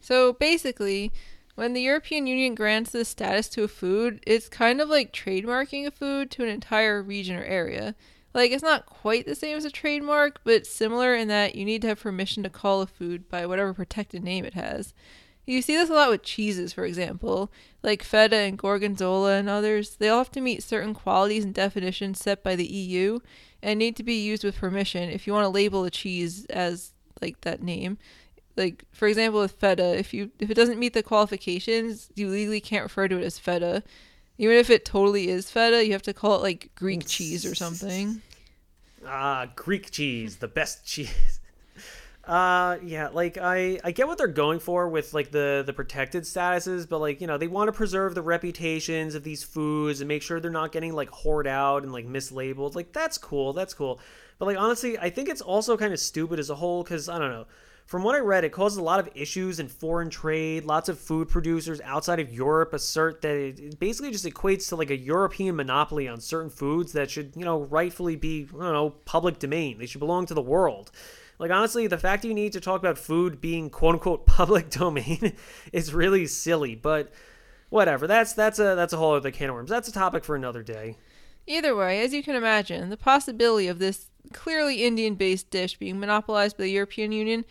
So 0.00 0.34
basically, 0.34 1.12
when 1.60 1.74
the 1.74 1.82
European 1.82 2.26
Union 2.26 2.54
grants 2.54 2.90
this 2.90 3.10
status 3.10 3.46
to 3.50 3.62
a 3.62 3.68
food, 3.68 4.24
it's 4.26 4.48
kind 4.48 4.80
of 4.80 4.88
like 4.88 5.12
trademarking 5.12 5.86
a 5.86 5.90
food 5.90 6.30
to 6.30 6.42
an 6.42 6.48
entire 6.48 7.02
region 7.02 7.36
or 7.36 7.44
area. 7.44 7.94
Like, 8.32 8.50
it's 8.50 8.62
not 8.62 8.86
quite 8.86 9.26
the 9.26 9.34
same 9.34 9.58
as 9.58 9.66
a 9.66 9.70
trademark, 9.70 10.40
but 10.42 10.66
similar 10.66 11.14
in 11.14 11.28
that 11.28 11.56
you 11.56 11.66
need 11.66 11.82
to 11.82 11.88
have 11.88 12.00
permission 12.00 12.42
to 12.44 12.48
call 12.48 12.80
a 12.80 12.86
food 12.86 13.28
by 13.28 13.44
whatever 13.44 13.74
protected 13.74 14.24
name 14.24 14.46
it 14.46 14.54
has. 14.54 14.94
You 15.44 15.60
see 15.60 15.76
this 15.76 15.90
a 15.90 15.92
lot 15.92 16.08
with 16.08 16.22
cheeses, 16.22 16.72
for 16.72 16.86
example, 16.86 17.52
like 17.82 18.02
feta 18.02 18.36
and 18.36 18.56
gorgonzola 18.56 19.34
and 19.34 19.50
others. 19.50 19.96
They 19.96 20.08
all 20.08 20.20
have 20.20 20.32
to 20.32 20.40
meet 20.40 20.62
certain 20.62 20.94
qualities 20.94 21.44
and 21.44 21.52
definitions 21.52 22.20
set 22.20 22.42
by 22.42 22.56
the 22.56 22.66
EU 22.66 23.20
and 23.62 23.78
need 23.78 23.96
to 23.96 24.02
be 24.02 24.14
used 24.14 24.44
with 24.44 24.56
permission 24.56 25.10
if 25.10 25.26
you 25.26 25.34
want 25.34 25.44
to 25.44 25.50
label 25.50 25.84
a 25.84 25.90
cheese 25.90 26.46
as 26.46 26.94
like 27.20 27.42
that 27.42 27.62
name. 27.62 27.98
Like 28.56 28.84
for 28.92 29.08
example 29.08 29.40
with 29.40 29.52
feta, 29.52 29.98
if 29.98 30.12
you 30.12 30.30
if 30.38 30.50
it 30.50 30.54
doesn't 30.54 30.78
meet 30.78 30.92
the 30.92 31.02
qualifications, 31.02 32.10
you 32.14 32.28
legally 32.28 32.60
can't 32.60 32.82
refer 32.82 33.08
to 33.08 33.18
it 33.18 33.24
as 33.24 33.38
feta. 33.38 33.82
Even 34.38 34.56
if 34.56 34.70
it 34.70 34.84
totally 34.84 35.28
is 35.28 35.50
feta, 35.50 35.84
you 35.84 35.92
have 35.92 36.02
to 36.02 36.14
call 36.14 36.36
it 36.36 36.42
like 36.42 36.70
Greek 36.74 37.06
cheese 37.06 37.44
or 37.44 37.54
something. 37.54 38.22
Ah, 39.06 39.48
Greek 39.54 39.90
cheese, 39.90 40.36
the 40.36 40.48
best 40.48 40.84
cheese. 40.86 41.40
Uh, 42.24 42.78
yeah, 42.84 43.08
like 43.08 43.38
I, 43.38 43.80
I 43.82 43.90
get 43.90 44.06
what 44.06 44.18
they're 44.18 44.28
going 44.28 44.60
for 44.60 44.88
with 44.88 45.14
like 45.14 45.30
the 45.30 45.64
the 45.66 45.72
protected 45.72 46.22
statuses, 46.24 46.88
but 46.88 46.98
like 47.00 47.20
you 47.20 47.26
know 47.26 47.38
they 47.38 47.48
want 47.48 47.68
to 47.68 47.72
preserve 47.72 48.14
the 48.14 48.22
reputations 48.22 49.14
of 49.14 49.24
these 49.24 49.42
foods 49.42 50.00
and 50.00 50.06
make 50.06 50.22
sure 50.22 50.38
they're 50.38 50.50
not 50.50 50.70
getting 50.70 50.92
like 50.92 51.10
hoard 51.10 51.46
out 51.46 51.82
and 51.82 51.92
like 51.92 52.06
mislabeled. 52.06 52.74
Like 52.74 52.92
that's 52.92 53.18
cool, 53.18 53.52
that's 53.52 53.74
cool. 53.74 53.98
But 54.38 54.46
like 54.46 54.58
honestly, 54.58 54.98
I 54.98 55.10
think 55.10 55.28
it's 55.28 55.40
also 55.40 55.76
kind 55.76 55.92
of 55.92 55.98
stupid 55.98 56.38
as 56.38 56.50
a 56.50 56.54
whole 56.54 56.84
because 56.84 57.08
I 57.08 57.18
don't 57.18 57.30
know. 57.30 57.46
From 57.86 58.04
what 58.04 58.14
I 58.14 58.20
read, 58.20 58.44
it 58.44 58.52
causes 58.52 58.78
a 58.78 58.82
lot 58.82 59.00
of 59.00 59.08
issues 59.14 59.58
in 59.58 59.66
foreign 59.68 60.10
trade. 60.10 60.64
Lots 60.64 60.88
of 60.88 60.98
food 60.98 61.28
producers 61.28 61.80
outside 61.82 62.20
of 62.20 62.32
Europe 62.32 62.72
assert 62.72 63.20
that 63.22 63.36
it 63.36 63.80
basically 63.80 64.12
just 64.12 64.24
equates 64.24 64.68
to 64.68 64.76
like 64.76 64.90
a 64.90 64.96
European 64.96 65.56
monopoly 65.56 66.06
on 66.06 66.20
certain 66.20 66.50
foods 66.50 66.92
that 66.92 67.10
should, 67.10 67.32
you 67.34 67.44
know, 67.44 67.62
rightfully 67.62 68.14
be, 68.14 68.46
I 68.54 68.62
don't 68.62 68.72
know, 68.72 68.90
public 68.90 69.38
domain. 69.38 69.78
They 69.78 69.86
should 69.86 69.98
belong 69.98 70.26
to 70.26 70.34
the 70.34 70.42
world. 70.42 70.92
Like 71.40 71.50
honestly, 71.50 71.86
the 71.86 71.98
fact 71.98 72.24
you 72.24 72.34
need 72.34 72.52
to 72.52 72.60
talk 72.60 72.80
about 72.80 72.98
food 72.98 73.40
being 73.40 73.70
quote 73.70 73.94
unquote 73.94 74.26
public 74.26 74.70
domain 74.70 75.32
is 75.72 75.92
really 75.92 76.26
silly. 76.26 76.74
But 76.76 77.12
whatever. 77.70 78.06
That's 78.06 78.34
that's 78.34 78.58
a 78.58 78.74
that's 78.74 78.92
a 78.92 78.98
whole 78.98 79.14
other 79.14 79.30
can 79.30 79.48
of 79.48 79.54
worms. 79.54 79.70
That's 79.70 79.88
a 79.88 79.92
topic 79.92 80.24
for 80.24 80.36
another 80.36 80.62
day. 80.62 80.96
Either 81.46 81.74
way, 81.74 82.02
as 82.02 82.12
you 82.12 82.22
can 82.22 82.36
imagine, 82.36 82.90
the 82.90 82.96
possibility 82.96 83.66
of 83.66 83.78
this 83.78 84.10
clearly 84.32 84.84
Indian 84.84 85.14
based 85.14 85.50
dish 85.50 85.78
being 85.78 85.98
monopolized 85.98 86.58
by 86.58 86.64
the 86.64 86.70
European 86.70 87.12
Union 87.12 87.44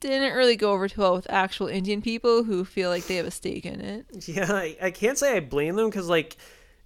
didn't 0.00 0.34
really 0.34 0.56
go 0.56 0.72
over 0.72 0.88
too 0.88 1.00
well 1.00 1.14
with 1.14 1.26
actual 1.30 1.68
Indian 1.68 2.02
people 2.02 2.44
who 2.44 2.64
feel 2.64 2.90
like 2.90 3.06
they 3.06 3.16
have 3.16 3.26
a 3.26 3.30
stake 3.30 3.66
in 3.66 3.80
it. 3.80 4.06
Yeah, 4.26 4.52
I, 4.52 4.76
I 4.80 4.90
can't 4.90 5.18
say 5.18 5.36
I 5.36 5.40
blame 5.40 5.76
them 5.76 5.88
because 5.88 6.08
like 6.08 6.36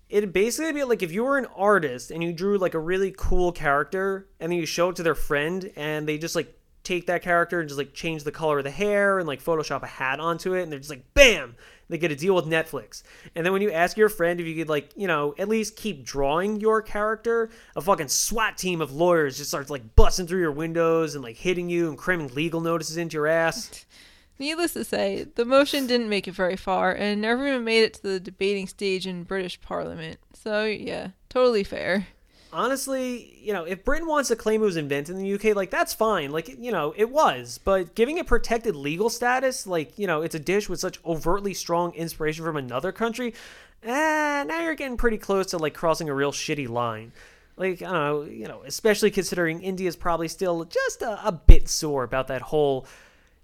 it'd 0.09 0.32
basically 0.32 0.72
be 0.72 0.84
like 0.84 1.03
if 1.03 1.12
you 1.12 1.24
were 1.24 1.38
an 1.38 1.46
artist 1.57 2.11
and 2.11 2.22
you 2.22 2.32
drew 2.32 2.59
like 2.59 2.74
a 2.74 2.78
really 2.78 3.14
cool 3.16 3.53
character 3.53 4.28
and 4.40 4.51
then 4.51 4.59
you 4.59 4.66
show 4.66 4.90
it 4.90 4.96
to 4.96 5.03
their 5.03 5.14
friend 5.14 5.70
and 5.76 6.07
they 6.07 6.18
just 6.18 6.34
like 6.34 6.57
take 6.82 7.07
that 7.07 7.22
character 7.22 7.61
and 7.61 7.68
just 7.68 7.78
like 7.78 7.94
change 7.94 8.24
the 8.24 8.32
color 8.32 8.59
of 8.59 8.64
the 8.64 8.70
hair 8.70 9.18
and 9.18 9.28
like 9.28 9.42
Photoshop 9.42 9.82
a 9.82 9.86
hat 9.86 10.18
onto 10.18 10.55
it 10.55 10.62
and 10.62 10.72
they're 10.72 10.78
just 10.78 10.90
like 10.90 11.05
bam 11.14 11.55
they 11.91 11.99
get 11.99 12.12
a 12.12 12.16
deal 12.16 12.34
with 12.34 12.47
Netflix. 12.47 13.03
And 13.34 13.45
then 13.45 13.53
when 13.53 13.62
you 13.62 13.70
ask 13.70 13.97
your 13.97 14.09
friend 14.09 14.41
if 14.41 14.47
you 14.47 14.55
could 14.55 14.68
like, 14.68 14.91
you 14.97 15.07
know, 15.07 15.34
at 15.38 15.49
least 15.49 15.76
keep 15.76 16.05
drawing 16.05 16.61
your 16.61 16.80
character, 16.80 17.51
a 17.76 17.80
fucking 17.80 18.09
SWAT 18.09 18.57
team 18.57 18.80
of 18.80 18.93
lawyers 18.93 19.36
just 19.36 19.51
starts 19.51 19.70
like 19.70 19.97
busting 19.97 20.26
through 20.26 20.41
your 20.41 20.53
windows 20.53 21.14
and 21.14 21.24
like 21.24 21.36
hitting 21.36 21.68
you 21.68 21.88
and 21.88 21.99
cramming 21.99 22.28
legal 22.34 22.61
notices 22.61 22.97
into 22.97 23.14
your 23.14 23.26
ass. 23.26 23.84
Needless 24.38 24.72
to 24.72 24.84
say, 24.84 25.26
the 25.34 25.45
motion 25.45 25.86
didn't 25.86 26.09
make 26.09 26.26
it 26.26 26.32
very 26.32 26.57
far 26.57 26.93
and 26.93 27.20
never 27.20 27.47
even 27.47 27.62
made 27.62 27.82
it 27.82 27.95
to 27.95 28.03
the 28.03 28.20
debating 28.20 28.66
stage 28.66 29.07
in 29.07 29.24
British 29.24 29.61
Parliament. 29.61 30.18
So, 30.32 30.64
yeah, 30.64 31.09
totally 31.28 31.62
fair 31.62 32.07
honestly, 32.53 33.36
you 33.40 33.53
know, 33.53 33.64
if 33.64 33.84
Britain 33.84 34.09
wants 34.09 34.28
to 34.28 34.36
claim 34.36 34.62
it 34.62 34.64
was 34.64 34.76
invented 34.76 35.16
in 35.16 35.22
the 35.22 35.34
UK, 35.34 35.57
like 35.57 35.70
that's 35.70 35.94
fine. 35.94 36.30
Like, 36.30 36.59
you 36.59 36.72
know, 36.72 36.94
it 36.96 37.11
was. 37.11 37.59
But 37.62 37.94
giving 37.94 38.18
it 38.18 38.26
protected 38.26 38.76
legal 38.76 39.11
status, 39.11 39.66
like, 39.66 39.98
you 39.98 40.07
know, 40.07 40.22
it's 40.22 40.34
a 40.34 40.40
dish 40.40 40.68
with 40.68 40.80
such 40.80 40.98
overtly 41.05 41.55
strong 41.55 41.92
inspiration 41.94 42.44
from 42.44 42.57
another 42.57 42.92
country, 42.92 43.34
eh, 43.82 44.44
now 44.46 44.61
you're 44.61 44.74
getting 44.74 44.96
pretty 44.96 45.18
close 45.18 45.46
to 45.46 45.59
like 45.59 45.74
crossing 45.74 46.09
a 46.09 46.14
real 46.14 46.32
shitty 46.32 46.68
line. 46.68 47.12
Like, 47.57 47.82
I 47.82 47.86
don't 47.86 47.92
know, 47.92 48.22
you 48.22 48.48
know, 48.48 48.62
especially 48.64 49.11
considering 49.11 49.61
India's 49.61 49.96
probably 49.96 50.28
still 50.28 50.64
just 50.64 51.03
a, 51.03 51.26
a 51.26 51.32
bit 51.32 51.68
sore 51.68 52.05
about 52.05 52.28
that 52.28 52.42
whole, 52.42 52.86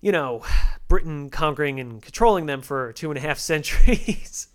you 0.00 0.12
know, 0.12 0.42
Britain 0.88 1.30
conquering 1.30 1.80
and 1.80 2.00
controlling 2.00 2.46
them 2.46 2.62
for 2.62 2.92
two 2.92 3.10
and 3.10 3.18
a 3.18 3.20
half 3.20 3.38
centuries 3.40 4.48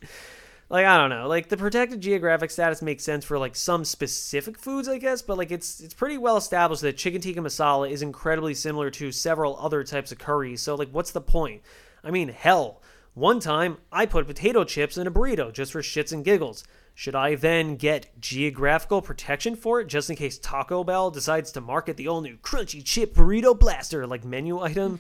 like 0.71 0.85
I 0.85 0.97
don't 0.97 1.09
know, 1.09 1.27
like 1.27 1.49
the 1.49 1.57
protected 1.57 1.99
geographic 1.99 2.49
status 2.49 2.81
makes 2.81 3.03
sense 3.03 3.25
for 3.25 3.37
like 3.37 3.57
some 3.57 3.83
specific 3.83 4.57
foods, 4.57 4.87
I 4.87 4.99
guess, 4.99 5.21
but 5.21 5.37
like 5.37 5.51
it's 5.51 5.81
it's 5.81 5.93
pretty 5.93 6.17
well 6.17 6.37
established 6.37 6.81
that 6.83 6.95
chicken 6.95 7.19
tikka 7.19 7.41
masala 7.41 7.91
is 7.91 8.01
incredibly 8.01 8.53
similar 8.53 8.89
to 8.91 9.11
several 9.11 9.57
other 9.59 9.83
types 9.83 10.13
of 10.13 10.17
curries. 10.17 10.61
So 10.61 10.75
like, 10.75 10.89
what's 10.89 11.11
the 11.11 11.19
point? 11.19 11.61
I 12.05 12.09
mean, 12.09 12.29
hell, 12.29 12.81
one 13.13 13.41
time 13.41 13.79
I 13.91 14.05
put 14.05 14.25
potato 14.27 14.63
chips 14.63 14.97
in 14.97 15.07
a 15.07 15.11
burrito 15.11 15.51
just 15.51 15.73
for 15.73 15.81
shits 15.81 16.13
and 16.13 16.23
giggles. 16.23 16.63
Should 16.95 17.15
I 17.15 17.35
then 17.35 17.75
get 17.75 18.21
geographical 18.21 19.01
protection 19.01 19.57
for 19.57 19.81
it 19.81 19.89
just 19.89 20.09
in 20.09 20.15
case 20.15 20.39
Taco 20.39 20.85
Bell 20.85 21.11
decides 21.11 21.51
to 21.51 21.61
market 21.61 21.97
the 21.97 22.07
all 22.07 22.21
new 22.21 22.37
crunchy 22.37 22.83
chip 22.83 23.13
burrito 23.13 23.59
blaster 23.59 24.07
like 24.07 24.23
menu 24.23 24.61
item? 24.61 24.99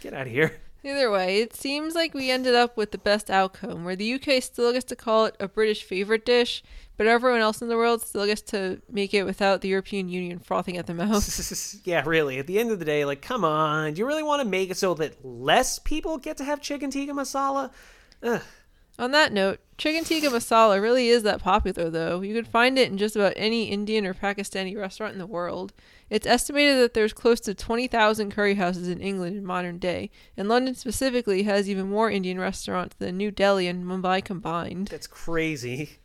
Get 0.00 0.12
out 0.12 0.26
of 0.26 0.32
here. 0.32 0.60
Either 0.84 1.10
way, 1.10 1.40
it 1.40 1.56
seems 1.56 1.94
like 1.94 2.12
we 2.12 2.30
ended 2.30 2.54
up 2.54 2.76
with 2.76 2.90
the 2.90 2.98
best 2.98 3.30
outcome, 3.30 3.84
where 3.84 3.96
the 3.96 4.14
UK 4.14 4.42
still 4.42 4.70
gets 4.70 4.84
to 4.84 4.94
call 4.94 5.24
it 5.24 5.34
a 5.40 5.48
British 5.48 5.82
favourite 5.82 6.26
dish, 6.26 6.62
but 6.98 7.06
everyone 7.06 7.40
else 7.40 7.62
in 7.62 7.68
the 7.68 7.76
world 7.76 8.02
still 8.02 8.26
gets 8.26 8.42
to 8.42 8.82
make 8.90 9.14
it 9.14 9.24
without 9.24 9.62
the 9.62 9.68
European 9.68 10.10
Union 10.10 10.38
frothing 10.38 10.76
at 10.76 10.86
the 10.86 10.92
mouth. 10.92 11.80
yeah, 11.86 12.02
really. 12.04 12.38
At 12.38 12.46
the 12.46 12.58
end 12.58 12.70
of 12.70 12.80
the 12.80 12.84
day, 12.84 13.06
like, 13.06 13.22
come 13.22 13.46
on. 13.46 13.94
Do 13.94 13.98
you 14.00 14.06
really 14.06 14.22
want 14.22 14.42
to 14.42 14.48
make 14.48 14.70
it 14.70 14.76
so 14.76 14.92
that 14.94 15.24
less 15.24 15.78
people 15.78 16.18
get 16.18 16.36
to 16.36 16.44
have 16.44 16.60
chicken 16.60 16.90
tikka 16.90 17.12
masala? 17.12 17.70
Ugh. 18.22 18.42
On 18.98 19.10
that 19.10 19.32
note, 19.32 19.60
chicken 19.78 20.04
tikka 20.04 20.28
masala 20.28 20.82
really 20.82 21.08
is 21.08 21.22
that 21.22 21.40
popular, 21.40 21.88
though. 21.88 22.20
You 22.20 22.34
can 22.34 22.44
find 22.44 22.78
it 22.78 22.90
in 22.90 22.98
just 22.98 23.16
about 23.16 23.32
any 23.36 23.64
Indian 23.70 24.04
or 24.04 24.12
Pakistani 24.12 24.76
restaurant 24.76 25.14
in 25.14 25.18
the 25.18 25.26
world. 25.26 25.72
It's 26.10 26.26
estimated 26.26 26.78
that 26.78 26.94
there's 26.94 27.12
close 27.12 27.40
to 27.40 27.54
20,000 27.54 28.30
curry 28.30 28.54
houses 28.54 28.88
in 28.88 29.00
England 29.00 29.36
in 29.36 29.44
modern 29.44 29.78
day, 29.78 30.10
and 30.36 30.48
London 30.48 30.74
specifically 30.74 31.44
has 31.44 31.68
even 31.68 31.88
more 31.88 32.10
Indian 32.10 32.38
restaurants 32.38 32.96
than 32.96 33.16
New 33.16 33.30
Delhi 33.30 33.66
and 33.66 33.84
Mumbai 33.84 34.24
combined. 34.24 34.88
That's 34.88 35.06
crazy. 35.06 35.98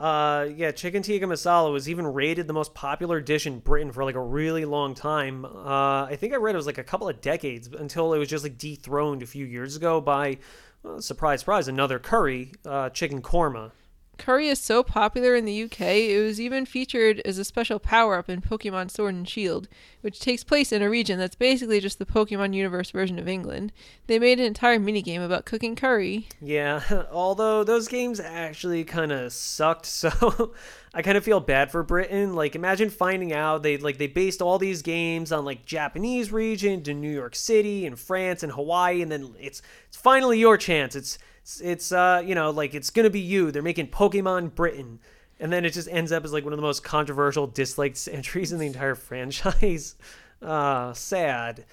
Uh, 0.00 0.48
yeah, 0.56 0.70
chicken 0.70 1.02
tikka 1.02 1.26
masala 1.26 1.70
was 1.70 1.86
even 1.86 2.06
rated 2.06 2.46
the 2.46 2.54
most 2.54 2.72
popular 2.72 3.20
dish 3.20 3.46
in 3.46 3.58
Britain 3.58 3.92
for 3.92 4.02
like 4.02 4.14
a 4.14 4.20
really 4.20 4.64
long 4.64 4.94
time. 4.94 5.44
Uh, 5.44 6.04
I 6.04 6.16
think 6.18 6.32
I 6.32 6.36
read 6.36 6.54
it 6.54 6.56
was 6.56 6.66
like 6.66 6.78
a 6.78 6.84
couple 6.84 7.06
of 7.06 7.20
decades 7.20 7.68
until 7.68 8.14
it 8.14 8.18
was 8.18 8.28
just 8.28 8.42
like 8.42 8.56
dethroned 8.56 9.22
a 9.22 9.26
few 9.26 9.44
years 9.44 9.76
ago 9.76 10.00
by, 10.00 10.38
well, 10.82 11.02
surprise, 11.02 11.40
surprise, 11.40 11.68
another 11.68 11.98
curry, 11.98 12.52
uh, 12.64 12.88
chicken 12.88 13.20
korma. 13.20 13.72
Curry 14.20 14.48
is 14.48 14.58
so 14.58 14.82
popular 14.82 15.34
in 15.34 15.46
the 15.46 15.62
UK, 15.62 15.80
it 15.80 16.22
was 16.22 16.38
even 16.38 16.66
featured 16.66 17.22
as 17.24 17.38
a 17.38 17.44
special 17.44 17.78
power 17.78 18.16
up 18.16 18.28
in 18.28 18.42
Pokemon 18.42 18.90
Sword 18.90 19.14
and 19.14 19.26
Shield, 19.26 19.66
which 20.02 20.20
takes 20.20 20.44
place 20.44 20.72
in 20.72 20.82
a 20.82 20.90
region 20.90 21.18
that's 21.18 21.34
basically 21.34 21.80
just 21.80 21.98
the 21.98 22.04
Pokemon 22.04 22.52
Universe 22.52 22.90
version 22.90 23.18
of 23.18 23.26
England. 23.26 23.72
They 24.08 24.18
made 24.18 24.38
an 24.38 24.44
entire 24.44 24.78
minigame 24.78 25.24
about 25.24 25.46
cooking 25.46 25.74
curry. 25.74 26.28
Yeah, 26.38 26.82
although 27.10 27.64
those 27.64 27.88
games 27.88 28.20
actually 28.20 28.84
kind 28.84 29.10
of 29.10 29.32
sucked, 29.32 29.86
so 30.00 30.52
I 30.92 31.00
kind 31.00 31.16
of 31.16 31.24
feel 31.24 31.40
bad 31.40 31.70
for 31.70 31.82
Britain. 31.82 32.34
Like 32.34 32.54
imagine 32.54 32.90
finding 32.90 33.32
out 33.32 33.62
they 33.62 33.78
like 33.78 33.96
they 33.96 34.06
based 34.06 34.42
all 34.42 34.58
these 34.58 34.82
games 34.82 35.32
on 35.32 35.46
like 35.46 35.64
Japanese 35.64 36.30
region 36.30 36.82
to 36.82 36.92
New 36.92 37.10
York 37.10 37.34
City 37.34 37.86
and 37.86 37.98
France 37.98 38.42
and 38.42 38.52
Hawaii 38.52 39.00
and 39.00 39.10
then 39.10 39.34
it's 39.40 39.62
it's 39.88 39.96
finally 39.96 40.38
your 40.38 40.58
chance. 40.58 40.94
It's 40.94 41.16
it's, 41.42 41.60
it's 41.60 41.92
uh, 41.92 42.22
you 42.24 42.34
know, 42.34 42.50
like 42.50 42.74
it's 42.74 42.90
gonna 42.90 43.10
be 43.10 43.20
you. 43.20 43.50
They're 43.50 43.62
making 43.62 43.88
Pokemon 43.88 44.54
Britain, 44.54 45.00
and 45.38 45.52
then 45.52 45.64
it 45.64 45.70
just 45.72 45.88
ends 45.88 46.12
up 46.12 46.24
as 46.24 46.32
like 46.32 46.44
one 46.44 46.52
of 46.52 46.58
the 46.58 46.62
most 46.62 46.84
controversial, 46.84 47.46
disliked 47.46 48.08
entries 48.12 48.52
in 48.52 48.58
the 48.58 48.66
entire 48.66 48.94
franchise. 48.94 49.96
uh, 50.42 50.92
sad. 50.94 51.64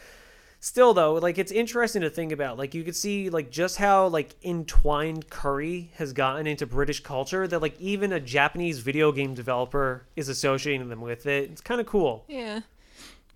Still 0.59 0.93
though, 0.95 1.13
like 1.13 1.37
it's 1.37 1.51
interesting 1.51 2.01
to 2.01 2.09
think 2.09 2.31
about. 2.31 2.57
Like 2.57 2.73
you 2.73 2.83
could 2.83 2.95
see 2.95 3.29
like 3.29 3.51
just 3.51 3.77
how 3.77 4.07
like 4.07 4.35
entwined 4.43 5.29
curry 5.29 5.91
has 5.95 6.13
gotten 6.13 6.47
into 6.47 6.65
British 6.65 7.01
culture 7.01 7.47
that 7.47 7.61
like 7.61 7.79
even 7.79 8.11
a 8.11 8.19
Japanese 8.19 8.79
video 8.79 9.11
game 9.11 9.35
developer 9.35 10.07
is 10.15 10.29
associating 10.29 10.89
them 10.89 11.01
with 11.01 11.27
it. 11.27 11.51
It's 11.51 11.61
kind 11.61 11.79
of 11.79 11.85
cool. 11.85 12.25
Yeah. 12.27 12.61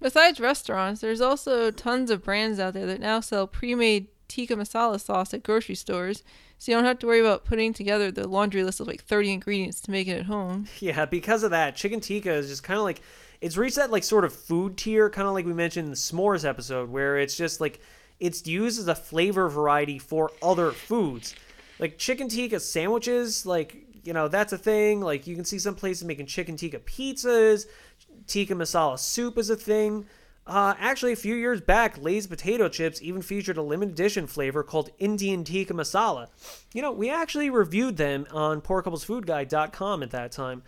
Besides 0.01 0.39
restaurants, 0.39 1.01
there's 1.01 1.21
also 1.21 1.69
tons 1.69 2.09
of 2.09 2.23
brands 2.23 2.59
out 2.59 2.73
there 2.73 2.87
that 2.87 2.99
now 2.99 3.19
sell 3.19 3.45
pre-made 3.45 4.07
tikka 4.31 4.55
masala 4.55 4.99
sauce 4.99 5.33
at 5.33 5.43
grocery 5.43 5.75
stores, 5.75 6.23
so 6.57 6.71
you 6.71 6.77
don't 6.77 6.85
have 6.85 6.99
to 6.99 7.07
worry 7.07 7.19
about 7.19 7.45
putting 7.45 7.73
together 7.73 8.11
the 8.11 8.27
laundry 8.27 8.63
list 8.63 8.79
of 8.79 8.87
like 8.87 9.03
30 9.03 9.33
ingredients 9.33 9.81
to 9.81 9.91
make 9.91 10.07
it 10.07 10.19
at 10.19 10.25
home. 10.25 10.67
Yeah, 10.79 11.05
because 11.05 11.43
of 11.43 11.51
that, 11.51 11.75
chicken 11.75 11.99
tikka 11.99 12.31
is 12.31 12.47
just 12.47 12.63
kind 12.63 12.77
of 12.77 12.83
like 12.83 13.01
it's 13.41 13.57
reached 13.57 13.75
that 13.75 13.91
like 13.91 14.03
sort 14.03 14.23
of 14.23 14.33
food 14.33 14.77
tier, 14.77 15.09
kind 15.09 15.27
of 15.27 15.33
like 15.33 15.45
we 15.45 15.53
mentioned 15.53 15.85
in 15.85 15.91
the 15.91 15.97
s'mores 15.97 16.47
episode, 16.47 16.89
where 16.89 17.17
it's 17.17 17.35
just 17.35 17.59
like 17.59 17.79
it's 18.19 18.45
used 18.45 18.79
as 18.79 18.87
a 18.87 18.95
flavor 18.95 19.49
variety 19.49 19.97
for 19.97 20.31
other 20.41 20.71
foods. 20.71 21.35
Like 21.79 21.97
chicken 21.97 22.29
tikka 22.29 22.59
sandwiches, 22.59 23.45
like 23.45 23.83
you 24.03 24.13
know 24.13 24.27
that's 24.27 24.53
a 24.53 24.57
thing. 24.57 25.01
Like 25.01 25.25
you 25.27 25.35
can 25.35 25.45
see 25.45 25.59
some 25.59 25.75
places 25.75 26.03
making 26.03 26.27
chicken 26.27 26.55
tikka 26.55 26.79
pizzas. 26.79 27.65
Tikka 28.27 28.53
masala 28.53 28.99
soup 28.99 29.37
is 29.37 29.49
a 29.49 29.55
thing. 29.55 30.05
Uh, 30.51 30.75
actually, 30.79 31.13
a 31.13 31.15
few 31.15 31.33
years 31.33 31.61
back, 31.61 31.97
Lay's 31.97 32.27
potato 32.27 32.67
chips 32.67 33.01
even 33.01 33.21
featured 33.21 33.55
a 33.55 33.61
limited 33.61 33.93
edition 33.93 34.27
flavor 34.27 34.63
called 34.63 34.89
Indian 34.99 35.45
Tikka 35.45 35.73
Masala. 35.73 36.27
You 36.73 36.81
know, 36.81 36.91
we 36.91 37.09
actually 37.09 37.49
reviewed 37.49 37.95
them 37.95 38.27
on 38.33 38.59
poorcouplesfoodguide.com 38.59 40.03
at 40.03 40.11
that 40.11 40.33
time. 40.33 40.63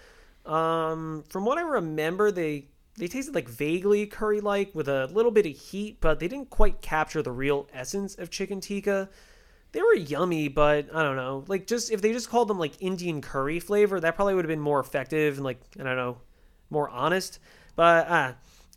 Um, 0.45 1.25
from 1.27 1.43
what 1.43 1.57
I 1.57 1.63
remember, 1.63 2.31
they 2.31 2.67
they 2.97 3.09
tasted 3.09 3.36
like 3.36 3.49
vaguely 3.49 4.05
curry-like 4.05 4.73
with 4.73 4.88
a 4.88 5.07
little 5.07 5.31
bit 5.31 5.45
of 5.47 5.51
heat, 5.51 5.97
but 5.99 6.21
they 6.21 6.29
didn't 6.29 6.49
quite 6.49 6.79
capture 6.79 7.21
the 7.21 7.34
real 7.34 7.67
essence 7.73 8.15
of 8.15 8.29
chicken 8.29 8.61
tikka. 8.61 9.09
They 9.73 9.81
were 9.81 9.95
yummy, 9.95 10.47
but 10.47 10.95
I 10.95 11.03
don't 11.03 11.17
know. 11.17 11.43
Like, 11.49 11.67
just 11.67 11.91
if 11.91 12.01
they 12.01 12.13
just 12.13 12.29
called 12.29 12.47
them 12.47 12.57
like 12.57 12.81
Indian 12.81 13.19
curry 13.19 13.59
flavor, 13.59 13.99
that 13.99 14.15
probably 14.15 14.34
would 14.34 14.45
have 14.45 14.49
been 14.49 14.61
more 14.61 14.79
effective 14.79 15.36
and 15.36 15.43
like 15.43 15.59
I 15.77 15.84
don't 15.84 15.97
know, 15.97 16.19
more 16.69 16.88
honest. 16.88 17.39
But 17.75 18.07
ah. 18.09 18.29
Uh, 18.29 18.34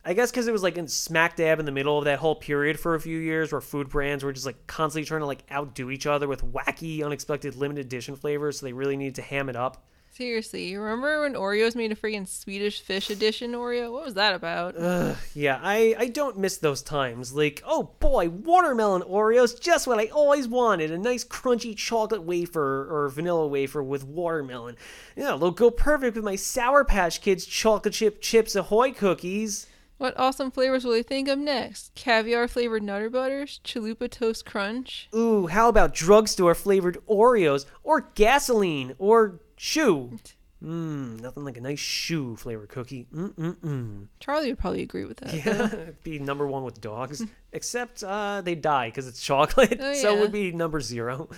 I 0.07 0.13
guess 0.13 0.31
because 0.31 0.47
it 0.47 0.53
was 0.53 0.63
like 0.63 0.79
in 0.79 0.87
smack 0.87 1.35
dab 1.35 1.59
in 1.59 1.67
the 1.67 1.73
middle 1.73 1.99
of 1.99 2.05
that 2.05 2.21
whole 2.21 2.37
period 2.37 2.79
for 2.79 2.95
a 2.95 3.01
few 3.01 3.19
years 3.19 3.51
where 3.51 3.61
food 3.61 3.89
brands 3.89 4.23
were 4.23 4.33
just 4.33 4.47
like 4.47 4.69
constantly 4.69 5.05
trying 5.05 5.21
to 5.21 5.27
like 5.27 5.43
outdo 5.51 5.91
each 5.91 6.07
other 6.07 6.29
with 6.29 6.45
wacky, 6.53 7.05
unexpected 7.05 7.57
limited 7.57 7.87
edition 7.87 8.15
flavors. 8.15 8.61
So 8.61 8.67
they 8.67 8.73
really 8.73 8.97
needed 8.97 9.17
to 9.17 9.23
ham 9.23 9.49
it 9.49 9.57
up. 9.57 9.85
Seriously, 10.13 10.69
you 10.69 10.81
remember 10.81 11.23
when 11.23 11.35
Oreos 11.35 11.75
made 11.75 11.91
a 11.91 11.97
freaking 11.97 12.27
Swedish 12.27 12.81
fish 12.81 13.11
edition 13.11 13.53
Oreo? 13.53 13.93
What 13.93 14.05
was 14.05 14.15
that 14.15 14.33
about? 14.33 14.75
Ugh, 14.79 15.17
yeah, 15.35 15.59
I, 15.61 15.95
I 15.99 16.07
don't 16.07 16.39
miss 16.39 16.57
those 16.57 16.83
times. 16.83 17.35
Like, 17.35 17.63
oh 17.67 17.91
boy, 17.99 18.31
watermelon 18.31 19.03
Oreos, 19.03 19.61
just 19.61 19.89
what 19.89 19.99
I 19.99 20.07
always 20.07 20.47
wanted. 20.47 20.93
A 20.93 20.99
nice 20.99 21.25
crunchy 21.25 21.77
chocolate 21.77 22.23
wafer 22.23 22.87
or 22.89 23.09
vanilla 23.09 23.47
wafer 23.47 23.83
with 23.83 24.05
watermelon. 24.05 24.77
Yeah, 25.17 25.37
they'll 25.37 25.51
go 25.51 25.71
perfect 25.71 26.15
with 26.15 26.25
my 26.25 26.37
Sour 26.37 26.85
Patch 26.85 27.21
Kids 27.21 27.45
chocolate 27.45 27.93
chip 27.93 28.23
Chips 28.23 28.55
Ahoy 28.55 28.93
cookies. 28.93 29.67
What 29.99 30.19
awesome 30.19 30.51
flavors 30.51 30.85
will 30.85 30.93
they 30.93 31.03
think 31.03 31.27
of 31.27 31.39
next? 31.39 31.95
Caviar 31.95 32.49
flavored 32.49 32.83
Nutter 32.83 33.09
Butters? 33.09 33.61
Chalupa 33.65 34.11
Toast 34.11 34.45
Crunch? 34.45 35.09
Ooh, 35.15 35.47
how 35.47 35.69
about 35.71 35.95
drugstore 35.95 36.55
flavored 36.55 36.99
Oreos? 37.09 37.65
Or 37.83 38.03
gasoline? 38.15 38.95
Or 38.99 39.41
shoe? 39.57 40.19
Mmm, 40.63 41.21
nothing 41.21 41.45
like 41.45 41.57
a 41.57 41.61
nice 41.63 41.79
shoe 41.79 42.37
flavored 42.37 42.69
cookie. 42.69 43.07
Mm-mm-mm. 43.15 44.07
Charlie 44.21 44.49
would 44.49 44.59
probably 44.59 44.83
agree 44.83 45.05
with 45.07 45.19
that. 45.19 45.33
Yeah, 45.33 45.91
be 46.03 46.19
number 46.19 46.47
one 46.47 46.63
with 46.63 46.81
dogs. 46.81 47.25
Except 47.53 48.03
uh, 48.05 48.43
they 48.43 48.55
die 48.55 48.89
because 48.89 49.07
it's 49.07 49.21
chocolate, 49.21 49.79
Oh, 49.81 49.95
so 49.95 50.15
it 50.15 50.21
would 50.21 50.33
be 50.33 50.53
number 50.53 50.81
zero. 50.81 51.29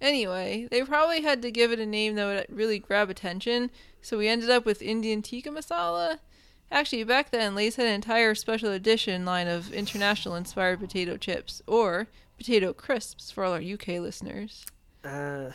Anyway, 0.00 0.68
they 0.70 0.82
probably 0.82 1.22
had 1.22 1.40
to 1.42 1.50
give 1.50 1.72
it 1.72 1.78
a 1.78 1.86
name 1.86 2.16
that 2.16 2.26
would 2.26 2.56
really 2.56 2.78
grab 2.78 3.08
attention, 3.10 3.70
so 4.02 4.18
we 4.18 4.28
ended 4.28 4.50
up 4.50 4.64
with 4.64 4.82
Indian 4.82 5.22
tikka 5.22 5.50
masala. 5.50 6.18
Actually, 6.70 7.04
back 7.04 7.30
then, 7.30 7.54
Lay's 7.54 7.76
had 7.76 7.86
an 7.86 7.94
entire 7.94 8.34
special 8.34 8.70
edition 8.72 9.24
line 9.24 9.46
of 9.46 9.72
international 9.72 10.34
inspired 10.34 10.80
potato 10.80 11.16
chips, 11.16 11.62
or 11.66 12.08
potato 12.36 12.72
crisps 12.72 13.30
for 13.30 13.44
all 13.44 13.52
our 13.52 13.60
UK 13.60 14.00
listeners. 14.00 14.66
Uh, 15.04 15.50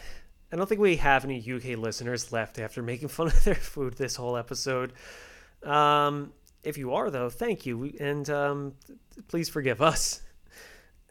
I 0.52 0.56
don't 0.56 0.68
think 0.68 0.82
we 0.82 0.96
have 0.98 1.26
any 1.26 1.40
UK 1.40 1.78
listeners 1.78 2.32
left 2.32 2.60
after 2.60 2.82
making 2.82 3.10
fun 3.10 3.28
of 3.28 3.44
their 3.44 3.56
food 3.56 3.96
this 3.96 4.16
whole 4.16 4.38
episode. 4.38 4.94
Um, 5.64 6.32
if 6.64 6.78
you 6.78 6.94
are, 6.94 7.10
though, 7.10 7.30
thank 7.30 7.66
you, 7.66 7.94
and 8.00 8.30
um, 8.30 8.74
please 9.28 9.50
forgive 9.50 9.82
us. 9.82 10.22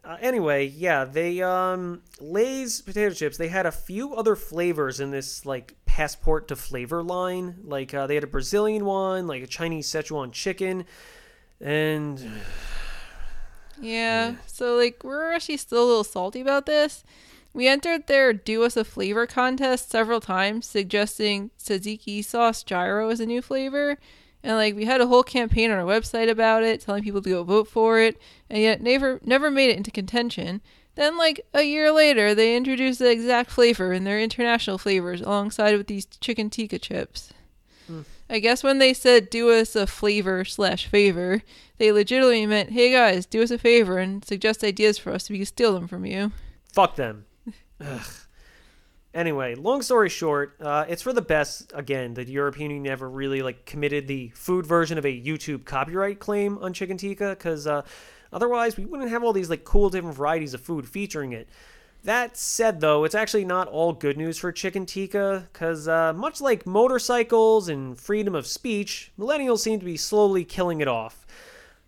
Uh, 0.03 0.17
anyway, 0.19 0.65
yeah, 0.65 1.05
they 1.05 1.41
um, 1.41 2.01
Lay's 2.19 2.81
potato 2.81 3.13
chips. 3.13 3.37
They 3.37 3.49
had 3.49 3.65
a 3.65 3.71
few 3.71 4.15
other 4.15 4.35
flavors 4.35 4.99
in 4.99 5.11
this 5.11 5.45
like 5.45 5.75
passport 5.85 6.47
to 6.47 6.55
flavor 6.55 7.03
line. 7.03 7.57
Like 7.63 7.93
uh, 7.93 8.07
they 8.07 8.15
had 8.15 8.23
a 8.23 8.27
Brazilian 8.27 8.85
one, 8.85 9.27
like 9.27 9.43
a 9.43 9.47
Chinese 9.47 9.87
Szechuan 9.87 10.31
chicken, 10.31 10.85
and 11.59 12.19
Yeah, 13.81 14.35
so 14.45 14.75
like 14.75 15.03
we're 15.03 15.33
actually 15.33 15.57
still 15.57 15.83
a 15.83 15.87
little 15.87 16.03
salty 16.03 16.41
about 16.41 16.65
this. 16.65 17.03
We 17.53 17.67
entered 17.67 18.07
their 18.07 18.31
Do 18.31 18.63
Us 18.63 18.77
a 18.77 18.85
Flavor 18.85 19.27
contest 19.27 19.89
several 19.89 20.21
times, 20.21 20.65
suggesting 20.67 21.49
tzatziki 21.59 22.23
sauce 22.23 22.63
gyro 22.63 23.09
as 23.09 23.19
a 23.19 23.25
new 23.25 23.41
flavor. 23.41 23.97
And 24.43 24.55
like 24.55 24.75
we 24.75 24.85
had 24.85 25.01
a 25.01 25.07
whole 25.07 25.23
campaign 25.23 25.71
on 25.71 25.77
our 25.77 25.85
website 25.85 26.29
about 26.29 26.63
it, 26.63 26.81
telling 26.81 27.03
people 27.03 27.21
to 27.21 27.29
go 27.29 27.43
vote 27.43 27.67
for 27.67 27.99
it, 27.99 28.19
and 28.49 28.61
yet 28.61 28.81
never 28.81 29.19
never 29.23 29.51
made 29.51 29.69
it 29.69 29.77
into 29.77 29.91
contention. 29.91 30.61
Then 30.95 31.17
like 31.17 31.45
a 31.53 31.63
year 31.63 31.91
later, 31.91 32.35
they 32.35 32.55
introduced 32.55 32.99
the 32.99 33.11
exact 33.11 33.51
flavor 33.51 33.93
in 33.93 34.03
their 34.03 34.19
international 34.19 34.77
flavors 34.77 35.21
alongside 35.21 35.77
with 35.77 35.87
these 35.87 36.05
chicken 36.05 36.49
tikka 36.49 36.79
chips. 36.79 37.31
Mm. 37.89 38.05
I 38.29 38.39
guess 38.39 38.63
when 38.63 38.79
they 38.79 38.93
said 38.93 39.29
do 39.29 39.51
us 39.51 39.75
a 39.75 39.87
flavor 39.87 40.43
slash 40.45 40.87
favor, 40.87 41.41
they 41.77 41.91
legitimately 41.91 42.45
meant, 42.45 42.71
hey 42.71 42.91
guys, 42.91 43.25
do 43.25 43.41
us 43.41 43.51
a 43.51 43.57
favor 43.57 43.97
and 43.97 44.23
suggest 44.25 44.63
ideas 44.63 44.97
for 44.97 45.11
us 45.11 45.27
so 45.27 45.33
we 45.33 45.39
can 45.39 45.45
steal 45.45 45.73
them 45.73 45.87
from 45.87 46.05
you. 46.05 46.31
fuck 46.73 46.95
them. 46.95 47.25
Anyway, 49.13 49.55
long 49.55 49.81
story 49.81 50.07
short, 50.07 50.55
uh, 50.61 50.85
it's 50.87 51.01
for 51.01 51.11
the 51.11 51.21
best. 51.21 51.71
Again, 51.75 52.13
that 52.13 52.29
European 52.29 52.71
Union 52.71 52.83
never 52.83 53.09
really 53.09 53.41
like 53.41 53.65
committed 53.65 54.07
the 54.07 54.29
food 54.29 54.65
version 54.65 54.97
of 54.97 55.05
a 55.05 55.21
YouTube 55.21 55.65
copyright 55.65 56.19
claim 56.19 56.57
on 56.59 56.71
chicken 56.71 56.95
tikka, 56.95 57.31
because 57.31 57.67
uh, 57.67 57.81
otherwise 58.31 58.77
we 58.77 58.85
wouldn't 58.85 59.09
have 59.09 59.23
all 59.23 59.33
these 59.33 59.49
like 59.49 59.65
cool 59.65 59.89
different 59.89 60.15
varieties 60.15 60.53
of 60.53 60.61
food 60.61 60.87
featuring 60.87 61.33
it. 61.33 61.49
That 62.03 62.35
said, 62.35 62.79
though, 62.79 63.03
it's 63.03 63.13
actually 63.13 63.45
not 63.45 63.67
all 63.67 63.93
good 63.93 64.17
news 64.17 64.37
for 64.37 64.51
chicken 64.51 64.85
tikka, 64.85 65.49
because 65.51 65.87
uh, 65.87 66.13
much 66.13 66.39
like 66.39 66.65
motorcycles 66.65 67.67
and 67.67 67.99
freedom 67.99 68.33
of 68.33 68.47
speech, 68.47 69.11
millennials 69.19 69.59
seem 69.59 69.79
to 69.79 69.85
be 69.85 69.97
slowly 69.97 70.45
killing 70.45 70.81
it 70.81 70.87
off. 70.87 71.27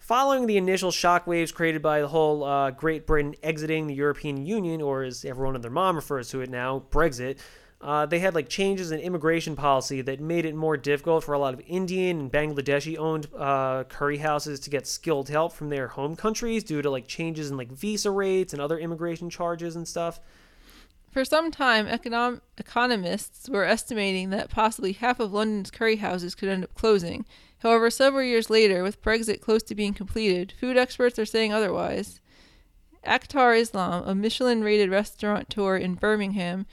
Following 0.03 0.47
the 0.47 0.57
initial 0.57 0.91
shockwaves 0.91 1.53
created 1.53 1.81
by 1.81 2.01
the 2.01 2.09
whole 2.09 2.43
uh, 2.43 2.71
Great 2.71 3.07
Britain 3.07 3.35
exiting 3.41 3.87
the 3.87 3.93
European 3.93 4.45
Union, 4.45 4.81
or 4.81 5.03
as 5.03 5.23
everyone 5.23 5.55
and 5.55 5.63
their 5.63 5.71
mom 5.71 5.95
refers 5.95 6.29
to 6.31 6.41
it 6.41 6.49
now, 6.49 6.83
Brexit, 6.91 7.37
uh, 7.79 8.05
they 8.05 8.19
had 8.19 8.35
like 8.35 8.49
changes 8.49 8.91
in 8.91 8.99
immigration 8.99 9.55
policy 9.55 10.01
that 10.01 10.19
made 10.19 10.43
it 10.43 10.55
more 10.55 10.75
difficult 10.75 11.23
for 11.23 11.31
a 11.31 11.39
lot 11.39 11.53
of 11.53 11.61
Indian 11.67 12.19
and 12.19 12.29
Bangladeshi 12.29 12.97
owned 12.97 13.27
uh, 13.33 13.85
curry 13.85 14.17
houses 14.17 14.59
to 14.59 14.69
get 14.69 14.85
skilled 14.85 15.29
help 15.29 15.53
from 15.53 15.69
their 15.69 15.87
home 15.87 16.17
countries 16.17 16.65
due 16.65 16.81
to 16.81 16.89
like 16.89 17.07
changes 17.07 17.49
in 17.49 17.55
like 17.55 17.71
visa 17.71 18.11
rates 18.11 18.51
and 18.51 18.61
other 18.61 18.77
immigration 18.77 19.29
charges 19.29 19.77
and 19.77 19.87
stuff. 19.87 20.19
For 21.11 21.23
some 21.23 21.49
time, 21.49 21.87
econom- 21.87 22.41
economists 22.57 23.47
were 23.47 23.63
estimating 23.63 24.31
that 24.31 24.49
possibly 24.49 24.91
half 24.91 25.21
of 25.21 25.31
London's 25.31 25.71
curry 25.71 25.95
houses 25.95 26.35
could 26.35 26.49
end 26.49 26.65
up 26.65 26.73
closing. 26.73 27.23
However, 27.63 27.89
several 27.89 28.23
years 28.23 28.49
later, 28.49 28.83
with 28.83 29.01
Brexit 29.01 29.39
close 29.39 29.63
to 29.63 29.73
being 29.73 29.93
completed, 29.93 30.53
food 30.59 30.77
experts 30.77 31.17
are 31.17 31.25
saying 31.25 31.53
otherwise. 31.53 32.19
Akhtar 33.05 33.57
Islam, 33.57 34.03
a 34.05 34.13
Michelin 34.13 34.63
rated 34.63 34.91
restaurateur 34.91 35.77
in 35.77 35.95
Birmingham, 35.95 36.65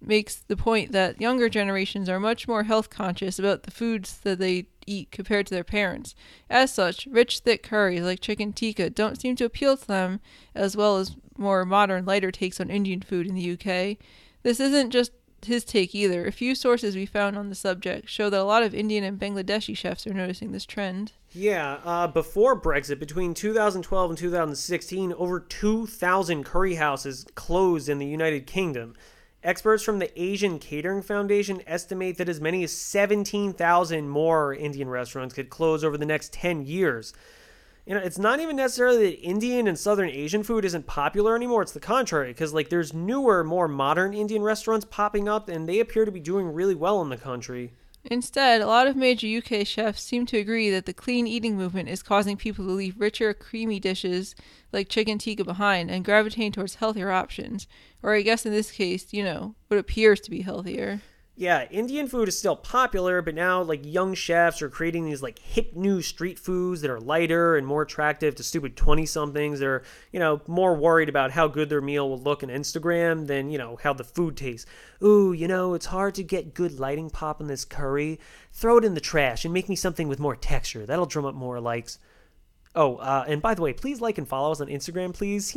makes 0.00 0.36
the 0.36 0.56
point 0.56 0.92
that 0.92 1.20
younger 1.20 1.50
generations 1.50 2.08
are 2.08 2.18
much 2.18 2.48
more 2.48 2.62
health 2.62 2.88
conscious 2.88 3.38
about 3.38 3.64
the 3.64 3.70
foods 3.70 4.18
that 4.20 4.38
they 4.38 4.68
eat 4.86 5.10
compared 5.10 5.46
to 5.46 5.54
their 5.54 5.64
parents. 5.64 6.14
As 6.48 6.72
such, 6.72 7.06
rich, 7.06 7.40
thick 7.40 7.62
curries 7.62 8.02
like 8.02 8.20
chicken 8.20 8.54
tikka 8.54 8.88
don't 8.90 9.20
seem 9.20 9.36
to 9.36 9.44
appeal 9.44 9.76
to 9.76 9.86
them 9.86 10.20
as 10.54 10.74
well 10.74 10.96
as 10.96 11.14
more 11.36 11.66
modern, 11.66 12.06
lighter 12.06 12.30
takes 12.30 12.58
on 12.58 12.70
Indian 12.70 13.02
food 13.02 13.26
in 13.26 13.34
the 13.34 13.52
UK. 13.52 13.98
This 14.42 14.60
isn't 14.60 14.92
just 14.92 15.12
his 15.44 15.64
take 15.64 15.94
either. 15.94 16.26
A 16.26 16.32
few 16.32 16.54
sources 16.54 16.96
we 16.96 17.06
found 17.06 17.36
on 17.36 17.48
the 17.48 17.54
subject 17.54 18.08
show 18.08 18.30
that 18.30 18.40
a 18.40 18.44
lot 18.44 18.62
of 18.62 18.74
Indian 18.74 19.04
and 19.04 19.18
Bangladeshi 19.18 19.76
chefs 19.76 20.06
are 20.06 20.14
noticing 20.14 20.52
this 20.52 20.64
trend. 20.64 21.12
Yeah, 21.32 21.78
uh, 21.84 22.06
before 22.06 22.60
Brexit, 22.60 22.98
between 22.98 23.34
2012 23.34 24.10
and 24.10 24.18
2016, 24.18 25.12
over 25.12 25.40
2,000 25.40 26.44
curry 26.44 26.74
houses 26.74 27.26
closed 27.34 27.88
in 27.88 27.98
the 27.98 28.06
United 28.06 28.46
Kingdom. 28.46 28.94
Experts 29.44 29.84
from 29.84 30.00
the 30.00 30.20
Asian 30.20 30.58
Catering 30.58 31.02
Foundation 31.02 31.62
estimate 31.66 32.18
that 32.18 32.28
as 32.28 32.40
many 32.40 32.64
as 32.64 32.72
17,000 32.72 34.08
more 34.08 34.52
Indian 34.52 34.88
restaurants 34.88 35.34
could 35.34 35.48
close 35.48 35.84
over 35.84 35.96
the 35.96 36.06
next 36.06 36.32
10 36.32 36.66
years. 36.66 37.12
You 37.88 37.94
know, 37.94 38.00
it's 38.00 38.18
not 38.18 38.38
even 38.38 38.56
necessarily 38.56 38.98
that 38.98 39.20
Indian 39.22 39.66
and 39.66 39.78
Southern 39.78 40.10
Asian 40.10 40.42
food 40.42 40.66
isn't 40.66 40.86
popular 40.86 41.34
anymore. 41.34 41.62
It's 41.62 41.72
the 41.72 41.80
contrary, 41.80 42.28
because 42.28 42.52
like 42.52 42.68
there's 42.68 42.92
newer, 42.92 43.42
more 43.42 43.66
modern 43.66 44.12
Indian 44.12 44.42
restaurants 44.42 44.84
popping 44.90 45.26
up, 45.26 45.48
and 45.48 45.66
they 45.66 45.80
appear 45.80 46.04
to 46.04 46.12
be 46.12 46.20
doing 46.20 46.52
really 46.52 46.74
well 46.74 47.00
in 47.00 47.08
the 47.08 47.16
country. 47.16 47.72
Instead, 48.04 48.60
a 48.60 48.66
lot 48.66 48.86
of 48.88 48.94
major 48.94 49.26
UK 49.26 49.66
chefs 49.66 50.02
seem 50.02 50.26
to 50.26 50.36
agree 50.36 50.68
that 50.68 50.84
the 50.84 50.92
clean 50.92 51.26
eating 51.26 51.56
movement 51.56 51.88
is 51.88 52.02
causing 52.02 52.36
people 52.36 52.66
to 52.66 52.72
leave 52.72 53.00
richer, 53.00 53.32
creamy 53.32 53.80
dishes 53.80 54.34
like 54.70 54.90
chicken 54.90 55.16
tikka 55.16 55.42
behind 55.42 55.90
and 55.90 56.04
gravitate 56.04 56.52
towards 56.52 56.74
healthier 56.74 57.10
options. 57.10 57.66
Or, 58.02 58.14
I 58.14 58.20
guess 58.20 58.44
in 58.44 58.52
this 58.52 58.70
case, 58.70 59.14
you 59.14 59.24
know, 59.24 59.54
what 59.68 59.80
appears 59.80 60.20
to 60.20 60.30
be 60.30 60.42
healthier. 60.42 61.00
Yeah, 61.38 61.68
Indian 61.70 62.08
food 62.08 62.26
is 62.26 62.36
still 62.36 62.56
popular, 62.56 63.22
but 63.22 63.32
now 63.32 63.62
like 63.62 63.86
young 63.86 64.12
chefs 64.12 64.60
are 64.60 64.68
creating 64.68 65.04
these 65.04 65.22
like 65.22 65.38
hip 65.38 65.72
new 65.76 66.02
street 66.02 66.36
foods 66.36 66.80
that 66.80 66.90
are 66.90 66.98
lighter 66.98 67.56
and 67.56 67.64
more 67.64 67.82
attractive 67.82 68.34
to 68.34 68.42
stupid 68.42 68.76
20 68.76 69.06
somethings. 69.06 69.60
They're, 69.60 69.84
you 70.10 70.18
know, 70.18 70.40
more 70.48 70.74
worried 70.74 71.08
about 71.08 71.30
how 71.30 71.46
good 71.46 71.68
their 71.68 71.80
meal 71.80 72.10
will 72.10 72.18
look 72.18 72.42
on 72.42 72.48
Instagram 72.48 73.28
than, 73.28 73.50
you 73.50 73.56
know, 73.56 73.78
how 73.80 73.92
the 73.92 74.02
food 74.02 74.36
tastes. 74.36 74.68
Ooh, 75.00 75.32
you 75.32 75.46
know, 75.46 75.74
it's 75.74 75.86
hard 75.86 76.16
to 76.16 76.24
get 76.24 76.54
good 76.54 76.80
lighting 76.80 77.08
pop 77.08 77.40
in 77.40 77.46
this 77.46 77.64
curry. 77.64 78.18
Throw 78.52 78.78
it 78.78 78.84
in 78.84 78.94
the 78.94 79.00
trash 79.00 79.44
and 79.44 79.54
make 79.54 79.68
me 79.68 79.76
something 79.76 80.08
with 80.08 80.18
more 80.18 80.34
texture. 80.34 80.86
That'll 80.86 81.06
drum 81.06 81.24
up 81.24 81.36
more 81.36 81.60
likes. 81.60 82.00
Oh, 82.74 82.96
uh, 82.96 83.24
and 83.26 83.40
by 83.40 83.54
the 83.54 83.62
way, 83.62 83.72
please 83.72 84.00
like 84.00 84.18
and 84.18 84.28
follow 84.28 84.52
us 84.52 84.60
on 84.60 84.68
Instagram, 84.68 85.14
please. 85.14 85.56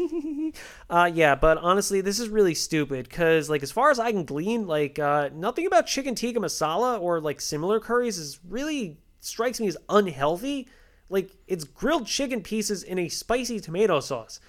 uh, 0.89 1.11
yeah, 1.13 1.35
but 1.35 1.57
honestly, 1.57 2.01
this 2.01 2.19
is 2.19 2.29
really 2.29 2.55
stupid 2.55 3.07
because, 3.07 3.49
like, 3.49 3.63
as 3.63 3.71
far 3.71 3.91
as 3.91 3.99
I 3.99 4.11
can 4.11 4.23
glean, 4.23 4.65
like, 4.65 4.97
uh, 4.97 5.29
nothing 5.33 5.65
about 5.65 5.87
chicken 5.87 6.15
tikka 6.15 6.39
masala 6.39 6.99
or 6.99 7.19
like 7.19 7.41
similar 7.41 7.79
curries 7.79 8.17
is 8.17 8.39
really 8.47 8.97
strikes 9.19 9.59
me 9.59 9.67
as 9.67 9.77
unhealthy. 9.89 10.67
Like, 11.09 11.31
it's 11.47 11.65
grilled 11.65 12.07
chicken 12.07 12.41
pieces 12.41 12.83
in 12.83 12.97
a 12.97 13.09
spicy 13.09 13.59
tomato 13.59 13.99
sauce. 13.99 14.39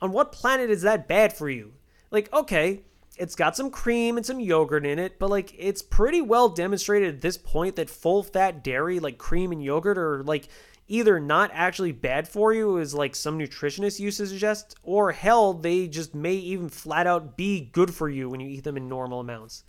On 0.00 0.12
what 0.12 0.32
planet 0.32 0.70
is 0.70 0.82
that 0.82 1.08
bad 1.08 1.32
for 1.32 1.48
you? 1.48 1.72
Like, 2.10 2.30
okay, 2.32 2.82
it's 3.16 3.34
got 3.34 3.56
some 3.56 3.70
cream 3.70 4.16
and 4.16 4.26
some 4.26 4.38
yogurt 4.38 4.84
in 4.84 4.98
it, 4.98 5.18
but 5.18 5.30
like, 5.30 5.54
it's 5.58 5.80
pretty 5.80 6.20
well 6.20 6.48
demonstrated 6.50 7.14
at 7.14 7.20
this 7.22 7.38
point 7.38 7.76
that 7.76 7.88
full 7.88 8.22
fat 8.22 8.62
dairy, 8.62 9.00
like 9.00 9.16
cream 9.16 9.52
and 9.52 9.62
yogurt, 9.62 9.96
are 9.96 10.22
like 10.22 10.48
either 10.88 11.18
not 11.20 11.50
actually 11.54 11.92
bad 11.92 12.28
for 12.28 12.52
you 12.52 12.78
as 12.78 12.94
like 12.94 13.14
some 13.14 13.38
nutritionist 13.38 14.00
used 14.00 14.18
to 14.18 14.26
suggest 14.26 14.76
or 14.82 15.12
hell 15.12 15.54
they 15.54 15.86
just 15.88 16.14
may 16.14 16.34
even 16.34 16.68
flat 16.68 17.06
out 17.06 17.36
be 17.36 17.70
good 17.72 17.94
for 17.94 18.08
you 18.08 18.28
when 18.28 18.40
you 18.40 18.48
eat 18.48 18.64
them 18.64 18.76
in 18.76 18.88
normal 18.88 19.20
amounts. 19.20 19.64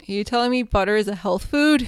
Are 0.00 0.12
you 0.12 0.24
telling 0.24 0.50
me 0.50 0.62
butter 0.62 0.96
is 0.96 1.08
a 1.08 1.14
health 1.14 1.46
food? 1.46 1.86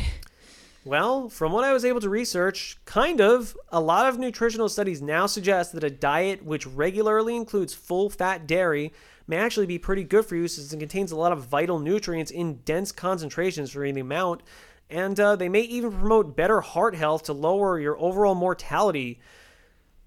well 0.85 1.29
from 1.29 1.53
what 1.53 1.65
i 1.65 1.73
was 1.73 1.85
able 1.85 2.01
to 2.01 2.09
research 2.09 2.79
kind 2.85 3.21
of. 3.21 3.57
A 3.71 3.81
lot 3.81 4.07
of 4.07 4.19
nutritional 4.19 4.69
studies 4.69 5.03
now 5.03 5.27
suggest 5.27 5.73
that 5.73 5.85
a 5.85 5.91
diet 5.91 6.45
which 6.45 6.67
regularly 6.67 7.37
includes 7.37 7.75
full 7.75 8.09
fat 8.09 8.47
dairy 8.47 8.93
may 9.27 9.37
actually 9.37 9.67
be 9.67 9.79
pretty 9.79 10.03
good 10.03 10.25
for 10.25 10.35
you 10.35 10.49
since 10.49 10.73
it 10.73 10.79
contains 10.79 11.13
a 11.13 11.17
lot 11.17 11.33
of 11.33 11.45
vital 11.45 11.79
nutrients 11.79 12.31
in 12.31 12.61
dense 12.65 12.91
concentrations 12.91 13.71
for 13.71 13.81
the 13.81 14.01
amount 14.01 14.43
and 14.91 15.19
uh, 15.19 15.37
they 15.37 15.49
may 15.49 15.63
even 15.63 15.93
promote 15.93 16.37
better 16.37 16.61
heart 16.61 16.95
health 16.95 17.25
to 17.25 17.33
lower 17.33 17.79
your 17.79 17.99
overall 17.99 18.35
mortality. 18.35 19.21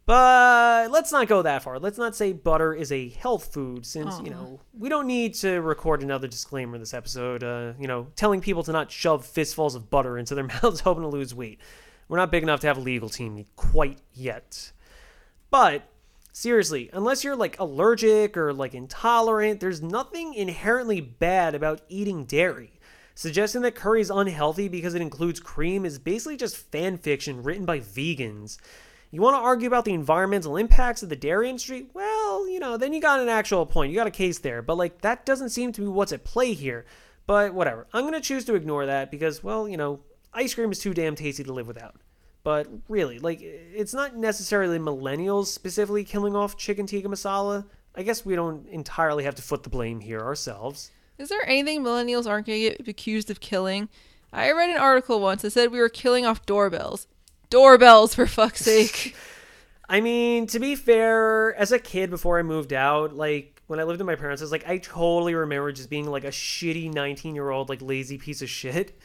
But 0.06 0.92
let's 0.92 1.12
not 1.12 1.28
go 1.28 1.44
that 1.44 1.64
far. 1.64 1.80
Let's 1.80 1.98
not 1.98 2.16
say 2.16 2.34
butter 2.34 2.74
is 2.74 2.92
a 2.92 3.10
health 3.10 3.54
food, 3.54 3.86
since 3.86 4.20
you 4.24 4.32
know 4.32 4.60
we 4.78 4.90
don't 4.90 5.08
need 5.08 5.36
to 5.36 5.62
record 5.62 6.02
another 6.02 6.28
disclaimer 6.28 6.78
this 6.78 6.94
episode. 6.94 7.44
Uh, 7.44 7.74
you 7.80 7.88
know, 7.88 8.08
telling 8.16 8.42
people 8.42 8.64
to 8.64 8.72
not 8.72 8.92
shove 8.92 9.26
fistfuls 9.26 9.76
of 9.76 9.90
butter 9.90 10.18
into 10.18 10.36
their 10.36 10.44
mouths 10.64 10.82
hoping 10.82 11.04
to 11.04 11.08
lose 11.08 11.36
weight. 11.36 11.60
We're 12.08 12.18
not 12.18 12.32
big 12.32 12.44
enough 12.44 12.60
to 12.62 12.68
have 12.68 12.78
a 12.78 12.82
legal 12.82 13.10
team 13.10 13.46
quite 13.56 14.00
yet. 14.14 14.74
But 15.50 15.84
seriously, 16.34 16.90
unless 16.92 17.24
you're 17.24 17.36
like 17.36 17.60
allergic 17.60 18.36
or 18.36 18.54
like 18.54 18.74
intolerant, 18.74 19.60
there's 19.60 19.82
nothing 19.82 20.34
inherently 20.34 21.00
bad 21.00 21.56
about 21.56 21.82
eating 21.88 22.26
dairy. 22.26 22.81
Suggesting 23.16 23.62
that 23.62 23.76
curry 23.76 24.02
is 24.02 24.10
unhealthy 24.10 24.68
because 24.68 24.96
it 24.96 25.02
includes 25.02 25.40
cream 25.40 25.86
is 25.86 26.00
basically 26.00 26.38
just 26.38 26.58
fan 26.58 26.98
fiction 26.98 27.44
written 27.44 27.66
by 27.66 27.80
vegans. 27.80 28.58
You 29.12 29.22
want 29.22 29.36
to 29.36 29.42
argue 29.42 29.68
about 29.68 29.84
the 29.84 29.94
environmental 29.94 30.56
impacts 30.56 31.04
of 31.04 31.10
the 31.10 31.18
dairy 31.18 31.50
industry? 31.50 31.88
Well, 31.94 32.48
you 32.48 32.60
know, 32.60 32.78
then 32.78 32.94
you 32.94 33.02
got 33.02 33.20
an 33.20 33.28
actual 33.28 33.66
point. 33.66 33.92
You 33.92 33.98
got 33.98 34.08
a 34.08 34.12
case 34.12 34.40
there. 34.40 34.62
But, 34.62 34.78
like, 34.78 35.02
that 35.02 35.26
doesn't 35.26 35.50
seem 35.50 35.74
to 35.74 35.82
be 35.82 35.88
what's 35.88 36.14
at 36.14 36.24
play 36.24 36.54
here. 36.54 36.86
But 37.28 37.54
whatever. 37.54 37.88
I'm 37.94 38.04
going 38.04 38.14
to 38.14 38.22
choose 38.22 38.46
to 38.46 38.56
ignore 38.56 38.86
that 38.86 39.12
because, 39.12 39.44
well, 39.44 39.68
you 39.68 39.76
know, 39.76 40.00
ice 40.34 40.54
cream 40.54 40.72
is 40.72 40.80
too 40.80 40.94
damn 40.94 41.16
tasty 41.16 41.44
to 41.44 41.54
live 41.54 41.68
without. 41.68 41.96
But 42.44 42.68
really, 42.88 43.20
like, 43.20 43.40
it's 43.42 43.94
not 43.94 44.16
necessarily 44.16 44.80
millennials 44.80 45.48
specifically 45.48 46.06
killing 46.06 46.36
off 46.36 46.58
chicken 46.58 46.88
tikka 46.88 47.10
masala. 47.10 47.66
I 47.94 48.04
guess 48.04 48.26
we 48.26 48.36
don't 48.36 48.68
entirely 48.70 49.26
have 49.26 49.36
to 49.36 49.42
foot 49.42 49.64
the 49.64 49.70
blame 49.70 50.00
here 50.00 50.22
ourselves. 50.22 50.90
Is 51.22 51.30
there 51.30 51.48
anything 51.48 51.84
millennials 51.84 52.28
aren't 52.28 52.48
going 52.48 52.62
to 52.62 52.70
get 52.70 52.88
accused 52.88 53.30
of 53.30 53.40
killing? 53.40 53.90
I 54.34 54.52
read 54.52 54.72
an 54.72 54.78
article 54.78 55.20
once 55.22 55.44
that 55.44 55.52
said 55.52 55.72
we 55.72 55.80
were 55.80 55.90
killing 55.90 56.26
off 56.26 56.46
doorbells. 56.48 57.06
Doorbells, 57.52 58.16
for 58.16 58.26
fuck's 58.26 58.62
sake. 58.62 59.16
I 59.90 60.02
mean, 60.02 60.48
to 60.48 60.60
be 60.60 60.76
fair, 60.76 61.54
as 61.56 61.72
a 61.72 61.78
kid 61.78 62.10
before 62.10 62.40
I 62.40 62.44
moved 62.44 62.74
out, 62.74 63.14
like 63.14 63.62
when 63.68 63.80
I 63.80 63.84
lived 63.84 64.00
with 64.00 64.08
my 64.08 64.16
parents, 64.16 64.42
I 64.42 64.46
was 64.46 64.52
like, 64.52 64.68
I 64.68 64.80
totally 64.80 65.36
remember 65.36 65.72
just 65.72 65.90
being 65.90 66.10
like 66.10 66.24
a 66.24 66.30
shitty 66.30 66.92
19 66.94 67.36
year 67.36 67.50
old, 67.50 67.70
like 67.70 67.82
lazy 67.82 68.18
piece 68.18 68.42
of 68.42 68.50
shit. 68.50 68.98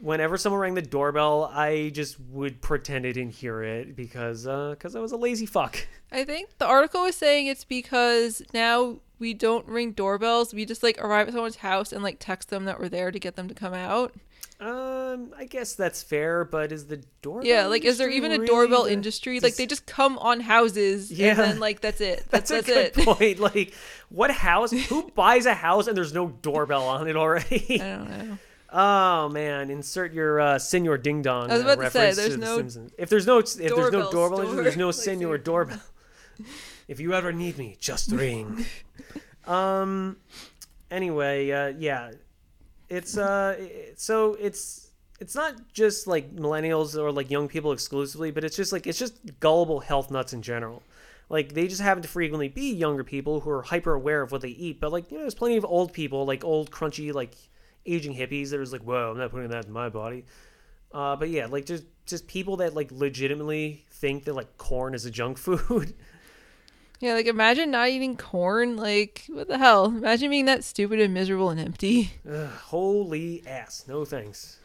Whenever 0.00 0.38
someone 0.38 0.60
rang 0.60 0.74
the 0.74 0.82
doorbell, 0.82 1.52
I 1.54 1.90
just 1.90 2.18
would 2.30 2.62
pretend 2.62 3.04
I 3.04 3.12
didn't 3.12 3.34
hear 3.34 3.62
it 3.62 3.94
because 3.94 4.46
uh, 4.46 4.74
cause 4.78 4.96
I 4.96 5.00
was 5.00 5.12
a 5.12 5.16
lazy 5.18 5.46
fuck. 5.46 5.86
I 6.10 6.24
think 6.24 6.56
the 6.58 6.66
article 6.66 7.02
was 7.02 7.16
saying 7.16 7.46
it's 7.46 7.64
because 7.64 8.42
now 8.54 8.96
we 9.20 9.34
don't 9.34 9.66
ring 9.68 9.92
doorbells. 9.92 10.52
We 10.52 10.64
just 10.64 10.82
like 10.82 10.98
arrive 11.00 11.28
at 11.28 11.34
someone's 11.34 11.56
house 11.56 11.92
and 11.92 12.02
like 12.02 12.16
text 12.18 12.48
them 12.50 12.64
that 12.64 12.80
we're 12.80 12.88
there 12.88 13.10
to 13.12 13.18
get 13.20 13.36
them 13.36 13.46
to 13.48 13.54
come 13.54 13.74
out. 13.74 14.14
Um, 14.58 15.32
I 15.38 15.46
guess 15.46 15.74
that's 15.74 16.02
fair, 16.02 16.44
but 16.44 16.70
is 16.70 16.86
the 16.86 17.02
doorbell? 17.22 17.46
Yeah, 17.46 17.66
like 17.66 17.82
is 17.84 17.96
there 17.96 18.10
even 18.10 18.30
a 18.30 18.44
doorbell 18.46 18.84
the- 18.84 18.92
industry? 18.92 19.40
Like 19.40 19.56
they 19.56 19.64
just 19.66 19.86
come 19.86 20.18
on 20.18 20.40
houses 20.40 21.10
Yeah. 21.10 21.30
and 21.30 21.38
then 21.38 21.60
like 21.60 21.80
that's 21.80 22.00
it. 22.02 22.26
That's, 22.30 22.50
That's, 22.50 22.66
that's, 22.66 22.68
a 22.68 22.72
good 22.72 22.98
it. 22.98 23.04
point. 23.06 23.38
Like, 23.54 23.72
what 24.10 24.30
house? 24.30 24.70
Who 24.70 25.10
buys 25.14 25.46
a 25.46 25.54
house 25.54 25.86
and 25.86 25.96
there's 25.96 26.12
no 26.12 26.28
doorbell 26.28 26.82
on 26.88 27.08
it 27.08 27.16
already? 27.16 27.80
I 27.80 27.86
don't 27.96 28.10
know. 28.28 28.38
Oh 28.72 29.28
man, 29.30 29.70
insert 29.70 30.12
your 30.12 30.38
uh, 30.40 30.58
Senor 30.58 30.98
Ding 30.98 31.22
Dong 31.22 31.50
I 31.50 31.54
was 31.54 31.62
uh, 31.62 31.64
about 31.72 31.84
to 31.84 31.90
say, 31.90 31.98
reference 32.08 32.16
there's 32.18 32.34
to 32.34 32.36
The 32.40 32.46
no 32.46 32.56
Simpsons. 32.58 32.92
If 32.98 33.08
there's 33.08 33.26
no 33.26 33.38
if 33.38 33.54
there's 33.56 33.92
no 33.92 34.10
doorbell 34.10 34.44
store, 34.46 34.62
there's 34.62 34.76
no 34.76 34.86
like 34.88 34.94
Senor 34.94 35.38
doorbell. 35.38 35.80
if 36.86 37.00
you 37.00 37.14
ever 37.14 37.32
need 37.32 37.56
me, 37.56 37.76
just 37.80 38.12
ring. 38.12 38.66
Um. 39.50 40.16
Anyway, 40.90 41.50
uh, 41.50 41.68
yeah, 41.78 42.10
it's 42.88 43.16
uh, 43.16 43.56
so 43.96 44.34
it's 44.34 44.90
it's 45.20 45.34
not 45.34 45.54
just 45.72 46.06
like 46.06 46.34
millennials 46.34 46.96
or 46.96 47.12
like 47.12 47.30
young 47.30 47.46
people 47.46 47.72
exclusively, 47.72 48.30
but 48.30 48.42
it's 48.42 48.56
just 48.56 48.72
like 48.72 48.86
it's 48.86 48.98
just 48.98 49.14
gullible 49.38 49.80
health 49.80 50.10
nuts 50.10 50.32
in 50.32 50.42
general. 50.42 50.82
Like 51.28 51.52
they 51.52 51.68
just 51.68 51.80
happen 51.80 52.02
to 52.02 52.08
frequently 52.08 52.48
be 52.48 52.72
younger 52.72 53.04
people 53.04 53.40
who 53.40 53.50
are 53.50 53.62
hyper 53.62 53.94
aware 53.94 54.22
of 54.22 54.32
what 54.32 54.40
they 54.40 54.48
eat. 54.48 54.80
But 54.80 54.90
like 54.92 55.10
you 55.10 55.18
know, 55.18 55.22
there's 55.22 55.34
plenty 55.34 55.56
of 55.56 55.64
old 55.64 55.92
people, 55.92 56.24
like 56.24 56.44
old 56.44 56.70
crunchy, 56.70 57.12
like 57.14 57.36
aging 57.86 58.14
hippies 58.14 58.50
that 58.50 58.58
was 58.58 58.72
like, 58.72 58.82
whoa, 58.82 59.12
I'm 59.12 59.18
not 59.18 59.30
putting 59.30 59.50
that 59.50 59.66
in 59.66 59.72
my 59.72 59.88
body. 59.88 60.24
Uh, 60.92 61.14
but 61.16 61.28
yeah, 61.28 61.46
like 61.46 61.66
just 61.66 61.84
just 62.06 62.26
people 62.26 62.56
that 62.56 62.74
like 62.74 62.90
legitimately 62.90 63.84
think 63.90 64.24
that 64.24 64.34
like 64.34 64.56
corn 64.56 64.94
is 64.94 65.04
a 65.04 65.10
junk 65.10 65.38
food. 65.46 65.94
Yeah, 67.00 67.14
like 67.14 67.26
imagine 67.26 67.70
not 67.70 67.88
eating 67.88 68.16
corn. 68.16 68.76
Like 68.76 69.24
what 69.28 69.48
the 69.48 69.58
hell? 69.58 69.86
Imagine 69.86 70.30
being 70.30 70.44
that 70.44 70.62
stupid 70.64 71.00
and 71.00 71.14
miserable 71.14 71.48
and 71.48 71.58
empty. 71.58 72.12
Ugh, 72.30 72.48
holy 72.66 73.42
ass, 73.46 73.84
no 73.88 74.04
thanks. 74.04 74.58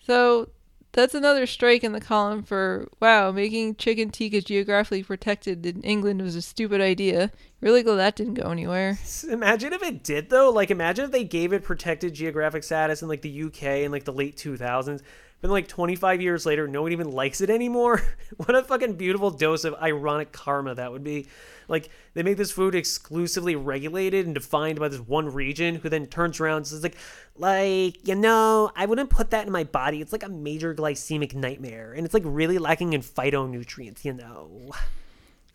So 0.00 0.48
that's 0.92 1.14
another 1.14 1.46
strike 1.46 1.82
in 1.82 1.92
the 1.92 2.00
column 2.00 2.44
for 2.44 2.88
wow, 3.00 3.32
making 3.32 3.74
chicken 3.76 4.10
tikka 4.10 4.42
geographically 4.42 5.02
protected 5.02 5.66
in 5.66 5.82
England 5.82 6.22
was 6.22 6.36
a 6.36 6.42
stupid 6.42 6.80
idea. 6.80 7.32
Really 7.60 7.82
glad 7.82 7.96
that 7.96 8.16
didn't 8.16 8.34
go 8.34 8.50
anywhere. 8.50 8.98
Imagine 9.28 9.72
if 9.72 9.82
it 9.82 10.04
did 10.04 10.30
though. 10.30 10.50
Like 10.50 10.70
imagine 10.70 11.06
if 11.06 11.10
they 11.10 11.24
gave 11.24 11.52
it 11.52 11.64
protected 11.64 12.14
geographic 12.14 12.62
status 12.62 13.02
in 13.02 13.08
like 13.08 13.22
the 13.22 13.42
UK 13.42 13.62
in 13.82 13.90
like 13.90 14.04
the 14.04 14.12
late 14.12 14.36
2000s. 14.36 15.02
But 15.40 15.50
like 15.50 15.68
25 15.68 16.20
years 16.20 16.44
later, 16.44 16.66
no 16.66 16.82
one 16.82 16.92
even 16.92 17.12
likes 17.12 17.40
it 17.40 17.50
anymore. 17.50 18.02
what 18.36 18.54
a 18.56 18.62
fucking 18.62 18.94
beautiful 18.94 19.30
dose 19.30 19.64
of 19.64 19.74
ironic 19.74 20.32
karma 20.32 20.74
that 20.74 20.90
would 20.90 21.04
be. 21.04 21.28
Like 21.68 21.90
they 22.14 22.22
make 22.22 22.36
this 22.38 22.50
food 22.50 22.74
exclusively 22.74 23.54
regulated 23.54 24.26
and 24.26 24.34
defined 24.34 24.80
by 24.80 24.88
this 24.88 25.00
one 25.00 25.32
region, 25.32 25.76
who 25.76 25.88
then 25.88 26.06
turns 26.06 26.40
around 26.40 26.56
and 26.58 26.66
says 26.66 26.82
like, 26.82 26.96
like 27.36 28.08
you 28.08 28.14
know, 28.14 28.70
I 28.74 28.86
wouldn't 28.86 29.10
put 29.10 29.30
that 29.30 29.46
in 29.46 29.52
my 29.52 29.64
body. 29.64 30.00
It's 30.00 30.12
like 30.12 30.24
a 30.24 30.28
major 30.28 30.74
glycemic 30.74 31.34
nightmare, 31.34 31.92
and 31.92 32.04
it's 32.04 32.14
like 32.14 32.24
really 32.26 32.58
lacking 32.58 32.94
in 32.94 33.02
phytonutrients. 33.02 34.04
You 34.04 34.14
know. 34.14 34.72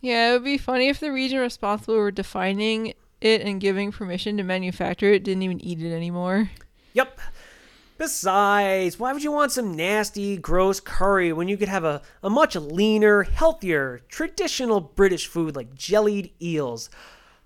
Yeah, 0.02 0.30
it 0.30 0.34
would 0.34 0.44
be 0.44 0.58
funny 0.58 0.90
if 0.90 1.00
the 1.00 1.12
region 1.12 1.40
responsible 1.40 1.96
for 1.96 2.12
defining 2.12 2.94
it 3.22 3.42
and 3.42 3.60
giving 3.60 3.92
permission 3.92 4.36
to 4.38 4.44
manufacture 4.44 5.12
it 5.12 5.24
didn't 5.24 5.44
even 5.44 5.64
eat 5.64 5.82
it 5.82 5.94
anymore. 5.94 6.52
Yep. 6.94 7.20
Besides, 8.04 9.00
why 9.00 9.14
would 9.14 9.24
you 9.24 9.32
want 9.32 9.54
some 9.54 9.78
nasty, 9.78 10.36
gross 10.36 10.82
curry 10.82 11.32
when 11.32 11.48
you 11.48 11.56
could 11.56 11.70
have 11.70 11.86
a, 11.86 12.02
a 12.22 12.30
much 12.30 12.54
leaner, 12.58 13.24
healthier, 13.24 14.02
traditional 14.10 14.82
British 14.82 15.28
food 15.28 15.56
like 15.56 15.74
jellied 15.74 16.34
eels? 16.42 16.90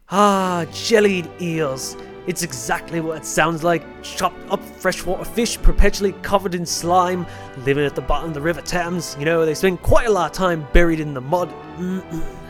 Ah, 0.10 0.66
jellied 0.74 1.30
eels. 1.40 1.96
It's 2.26 2.42
exactly 2.42 3.02
what 3.02 3.18
it 3.18 3.26
sounds 3.26 3.64
like. 3.64 3.84
Chopped 4.02 4.50
up 4.50 4.64
freshwater 4.80 5.26
fish 5.26 5.62
perpetually 5.62 6.14
covered 6.24 6.56
in 6.56 6.66
slime, 6.66 7.28
living 7.64 7.86
at 7.86 7.94
the 7.94 8.02
bottom 8.02 8.30
of 8.30 8.34
the 8.34 8.42
River 8.42 8.62
Thames. 8.62 9.16
You 9.20 9.26
know, 9.26 9.46
they 9.46 9.54
spend 9.54 9.84
quite 9.84 10.08
a 10.08 10.12
lot 10.12 10.32
of 10.32 10.36
time 10.36 10.68
buried 10.74 11.00
in 11.00 11.14
the 11.14 11.22
mud. 11.22 11.54
Mm-mm, 11.78 12.02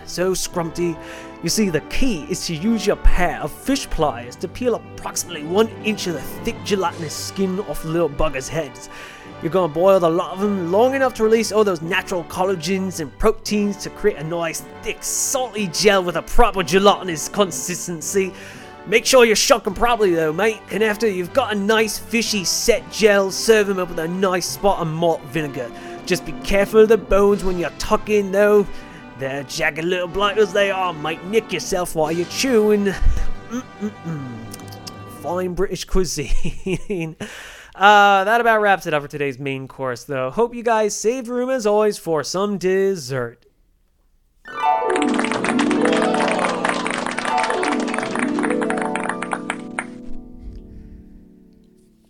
so 0.08 0.32
scrumpty. 0.32 0.97
You 1.43 1.49
see, 1.49 1.70
the 1.70 1.82
key 1.82 2.26
is 2.30 2.45
to 2.47 2.55
use 2.55 2.88
your 2.88 2.95
pair 2.97 3.39
of 3.41 3.51
fish 3.51 3.89
pliers 3.89 4.36
to 4.38 4.47
peel 4.47 4.76
approximately 4.76 5.43
one 5.43 5.68
inch 5.84 6.08
of 6.08 6.14
the 6.14 6.22
thick 6.22 6.55
gelatinous 6.64 7.14
skin 7.14 7.60
off 7.62 7.84
the 7.84 7.89
little 7.89 8.10
buggers' 8.10 8.47
heads. 8.47 8.89
You're 9.43 9.51
gonna 9.51 9.72
boil 9.72 9.99
the 9.99 10.10
lot 10.10 10.34
of 10.34 10.39
them 10.39 10.72
long 10.72 10.95
enough 10.95 11.14
to 11.16 11.24
release 11.24 11.51
all 11.51 11.64
those 11.64 11.84
natural 11.84 12.24
collagens 12.24 12.99
and 12.99 13.16
proteins 13.20 13.78
to 13.78 13.91
create 13.91 14.18
a 14.18 14.24
nice, 14.24 14.64
thick, 14.82 15.03
salty 15.03 15.68
gel 15.68 16.03
with 16.03 16.16
a 16.16 16.24
proper 16.24 16.64
gelatinous 16.64 17.30
consistency. 17.30 18.34
Make 18.88 19.05
sure 19.05 19.26
you 19.26 19.36
shock 19.36 19.66
them 19.66 19.76
properly 19.76 20.16
though, 20.16 20.34
mate, 20.34 20.62
and 20.72 20.82
after 20.82 21.08
you've 21.08 21.34
got 21.34 21.53
a 21.53 21.55
nice 21.55 21.99
fishy 21.99 22.45
set 22.45 22.89
gel, 22.91 23.30
serve 23.30 23.68
them 23.68 23.80
up 23.80 23.89
with 23.89 23.99
a 23.99 24.08
nice 24.08 24.47
spot 24.47 24.80
of 24.80 24.88
malt 24.88 25.22
vinegar. 25.26 25.70
Just 26.08 26.26
be 26.26 26.32
careful 26.43 26.80
of 26.80 26.89
the 26.89 26.97
bones 26.97 27.43
when 27.43 27.60
you 27.60 27.68
tuck 27.78 28.10
in 28.10 28.32
though. 28.32 28.66
They're 29.20 29.43
jagged 29.43 29.84
little 29.84 30.07
blighters 30.07 30.53
they 30.53 30.70
are, 30.70 30.93
might 30.93 31.24
nick 31.26 31.51
yourself 31.51 31.95
while 31.95 32.11
you're 32.11 32.28
chewing. 32.28 32.93
Mm-mm-mm. 33.49 34.53
Fine 35.22 35.53
British 35.53 35.86
cuisine. 35.86 37.15
Uh, 37.76 38.24
that 38.24 38.41
about 38.41 38.59
wraps 38.59 38.88
it 38.88 38.93
up 38.95 39.03
for 39.03 39.07
today's 39.07 39.38
main 39.38 39.68
course, 39.68 40.03
though. 40.05 40.32
Hope 40.32 40.55
you 40.55 40.63
guys 40.63 40.99
saved 40.99 41.28
room 41.28 41.51
as 41.51 41.67
always 41.67 42.00
for 42.00 42.24
some 42.24 42.58
dessert. 42.58 43.46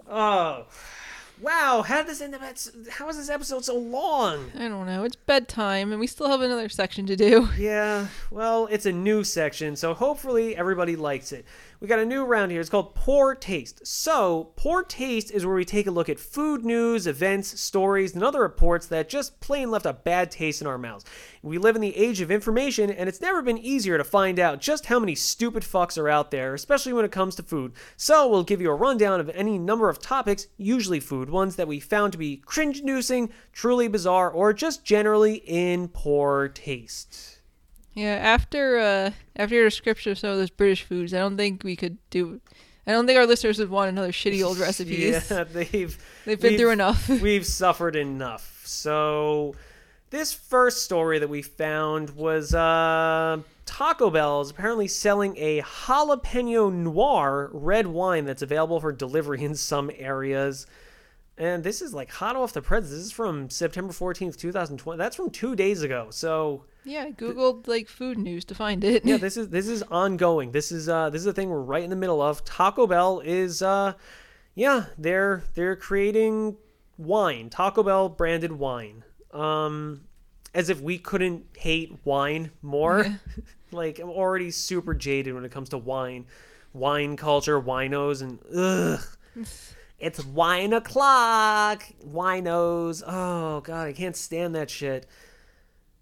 Oh, 0.09 0.66
wow! 1.41 1.83
How 1.85 1.97
did 1.97 2.07
this 2.07 2.21
end 2.21 2.35
up? 2.35 2.41
At, 2.41 2.67
how 2.89 3.07
is 3.09 3.17
this 3.17 3.29
episode 3.29 3.65
so 3.65 3.77
long? 3.77 4.51
I 4.55 4.67
don't 4.67 4.85
know. 4.85 5.03
It's 5.03 5.15
bedtime 5.15 5.91
and 5.91 5.99
we 5.99 6.07
still 6.07 6.29
have 6.29 6.41
another 6.41 6.69
section 6.69 7.05
to 7.07 7.15
do. 7.15 7.49
Yeah, 7.57 8.07
well, 8.31 8.67
it's 8.71 8.85
a 8.85 8.91
new 8.91 9.23
section, 9.23 9.75
so 9.75 9.93
hopefully 9.93 10.55
everybody 10.55 10.95
likes 10.95 11.31
it. 11.31 11.45
We 11.79 11.87
got 11.87 11.99
a 11.99 12.05
new 12.05 12.25
round 12.25 12.51
here. 12.51 12.59
It's 12.59 12.71
called 12.71 12.95
Poor 12.95 13.35
Taste. 13.35 13.85
So, 13.85 14.51
Poor 14.55 14.83
Taste 14.83 15.29
is 15.29 15.45
where 15.45 15.55
we 15.55 15.63
take 15.63 15.85
a 15.85 15.91
look 15.91 16.09
at 16.09 16.19
food 16.19 16.65
news, 16.65 17.05
events, 17.05 17.59
stories, 17.59 18.15
and 18.15 18.23
other 18.23 18.41
reports 18.41 18.87
that 18.87 19.09
just 19.09 19.39
plain 19.41 19.69
left 19.69 19.85
a 19.85 19.93
bad 19.93 20.31
taste 20.31 20.59
in 20.59 20.67
our 20.67 20.79
mouths. 20.79 21.05
We 21.43 21.59
live 21.59 21.75
in 21.75 21.81
the 21.81 21.95
age 21.95 22.19
of 22.19 22.31
information, 22.31 22.89
and 22.89 23.07
it's 23.07 23.21
never 23.21 23.43
been 23.43 23.59
easier 23.59 23.97
to 23.97 24.03
find 24.03 24.39
out 24.39 24.59
just 24.59 24.87
how 24.87 24.97
many 24.97 25.13
stupid 25.13 25.61
fucks 25.61 25.99
are 25.99 26.09
out 26.09 26.31
there, 26.31 26.55
especially 26.55 26.93
when 26.93 27.05
it 27.05 27.11
comes 27.11 27.35
to 27.35 27.43
food. 27.43 27.73
So, 27.95 28.27
we'll 28.27 28.43
give 28.43 28.61
you 28.61 28.71
a 28.71 28.75
rundown 28.75 29.19
of 29.19 29.29
any 29.29 29.59
number 29.59 29.87
of 29.89 29.99
topics, 29.99 30.47
usually 30.57 30.99
food 30.99 31.29
ones, 31.29 31.57
that 31.57 31.67
we 31.67 31.79
found 31.79 32.11
to 32.13 32.17
be 32.17 32.37
cringe 32.37 32.79
inducing, 32.79 33.29
truly 33.53 33.87
bizarre, 33.87 34.31
or 34.31 34.51
just 34.51 34.83
generally 34.83 35.35
in 35.45 35.89
poor 35.89 36.47
taste. 36.47 37.36
Yeah, 37.97 38.13
after 38.15 38.77
uh, 38.77 39.11
after 39.35 39.55
your 39.55 39.63
description 39.65 40.11
of 40.11 40.19
some 40.19 40.29
of 40.29 40.37
those 40.37 40.51
British 40.51 40.83
foods, 40.83 41.13
I 41.13 41.17
don't 41.17 41.35
think 41.35 41.63
we 41.63 41.75
could 41.75 41.97
do. 42.11 42.39
I 42.85 42.91
don't 42.91 43.07
think 43.07 43.17
our 43.17 43.25
listeners 43.25 43.57
would 43.59 43.69
want 43.71 43.89
another 43.89 44.11
shitty 44.11 44.43
old 44.45 44.57
recipes. 44.67 45.29
yeah, 45.31 45.43
they've 45.51 45.97
They've 46.25 46.39
been 46.39 46.51
we've- 46.51 46.57
through 46.57 46.71
enough. 46.71 47.09
we've 47.21 47.45
suffered 47.45 47.95
enough. 47.95 48.61
So, 48.65 49.55
this 50.11 50.31
first 50.31 50.83
story 50.83 51.17
that 51.19 51.27
we 51.27 51.41
found 51.41 52.11
was 52.11 52.53
uh, 52.53 53.39
Taco 53.65 54.09
Bell 54.11 54.41
is 54.41 54.51
apparently 54.51 54.87
selling 54.87 55.35
a 55.37 55.61
jalapeno 55.61 56.71
noir 56.71 57.49
red 57.51 57.87
wine 57.87 58.25
that's 58.25 58.41
available 58.43 58.79
for 58.79 58.91
delivery 58.91 59.43
in 59.43 59.55
some 59.55 59.89
areas. 59.97 60.67
And 61.37 61.63
this 61.63 61.81
is 61.83 61.93
like 61.93 62.09
hot 62.09 62.35
off 62.35 62.53
the 62.53 62.61
press. 62.63 62.83
This 62.83 62.93
is 62.93 63.11
from 63.11 63.49
September 63.49 63.93
14th, 63.93 64.37
2020. 64.37 64.97
That's 64.97 65.15
from 65.15 65.29
two 65.29 65.55
days 65.55 65.83
ago. 65.83 66.07
So, 66.09 66.63
yeah, 66.83 67.03
I 67.03 67.11
googled 67.11 67.67
like 67.67 67.87
food 67.87 68.17
news 68.17 68.43
to 68.45 68.55
find 68.55 68.83
it. 68.83 69.05
yeah, 69.05 69.17
this 69.17 69.37
is 69.41 69.49
this 69.49 69.67
is 69.67 69.83
ongoing. 69.83 70.51
This 70.51 70.71
is 70.71 70.89
uh 70.89 71.09
this 71.11 71.21
is 71.21 71.27
a 71.27 71.33
thing 71.33 71.49
we're 71.49 71.61
right 71.61 71.83
in 71.83 71.91
the 71.91 71.95
middle 71.95 72.21
of. 72.21 72.43
Taco 72.43 72.87
Bell 72.87 73.19
is 73.23 73.61
uh 73.61 73.93
yeah, 74.55 74.85
they're 74.97 75.43
they're 75.53 75.75
creating 75.75 76.57
wine, 76.97 77.51
Taco 77.51 77.83
Bell 77.83 78.09
branded 78.09 78.51
wine. 78.51 79.03
Um 79.31 80.01
as 80.55 80.69
if 80.71 80.81
we 80.81 80.97
couldn't 80.97 81.45
hate 81.55 81.99
wine 82.03 82.49
more. 82.63 83.05
like 83.71 83.99
I'm 83.99 84.09
already 84.09 84.49
super 84.49 84.95
jaded 84.95 85.35
when 85.35 85.45
it 85.45 85.51
comes 85.51 85.69
to 85.69 85.77
wine. 85.77 86.25
Wine 86.73 87.15
culture, 87.15 87.61
winos 87.61 88.23
and 88.23 88.39
ugh. 88.55 89.45
It's 89.99 90.23
wine 90.23 90.73
o'clock. 90.73 91.83
Winos. 92.05 93.03
Oh 93.05 93.61
god, 93.61 93.87
I 93.87 93.93
can't 93.93 94.15
stand 94.15 94.55
that 94.55 94.69
shit. 94.69 95.07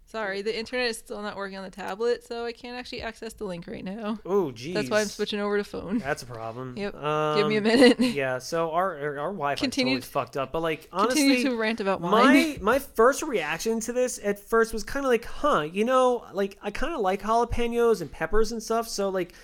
Sorry, 0.08 0.40
the 0.40 0.56
internet 0.56 0.86
is 0.88 0.98
still 0.98 1.20
not 1.20 1.36
working 1.36 1.58
on 1.58 1.64
the 1.64 1.70
tablet, 1.70 2.24
so 2.24 2.44
I 2.46 2.52
can't 2.52 2.76
actually 2.78 3.02
access 3.02 3.32
the 3.32 3.44
link 3.44 3.66
right 3.66 3.84
now. 3.84 4.18
Oh 4.24 4.52
geez. 4.52 4.72
That's 4.74 4.88
why 4.88 5.00
I'm 5.00 5.08
switching 5.08 5.40
over 5.40 5.56
to 5.58 5.64
phone. 5.64 5.98
That's 5.98 6.22
a 6.22 6.26
problem. 6.26 6.74
Yep. 6.76 6.94
Um, 6.94 7.38
Give 7.38 7.48
me 7.48 7.56
a 7.56 7.60
minute. 7.60 7.98
Yeah, 8.14 8.38
so 8.38 8.70
our 8.70 8.96
our, 9.18 9.32
Wi-Fi 9.32 9.56
Continue- 9.60 9.96
totally 9.96 10.08
fucked 10.08 10.36
up, 10.36 10.52
but 10.52 10.60
like 10.62 10.88
Continue 10.90 11.32
honestly, 11.32 11.50
to 11.50 11.56
rant 11.56 11.80
about 11.80 12.00
wine. 12.00 12.12
my 12.12 12.58
my 12.62 12.78
first 12.78 13.22
reaction 13.24 13.80
to 13.80 13.92
this 13.92 14.20
at 14.22 14.38
first 14.38 14.72
was 14.72 14.84
kind 14.84 15.04
of 15.04 15.10
like, 15.10 15.24
huh, 15.24 15.62
you 15.62 15.84
know, 15.84 16.24
like 16.32 16.56
I 16.62 16.70
kind 16.70 16.94
of 16.94 17.00
like 17.00 17.22
jalapenos 17.22 18.00
and 18.00 18.10
peppers 18.12 18.52
and 18.52 18.62
stuff, 18.62 18.88
so 18.88 19.08
like 19.08 19.34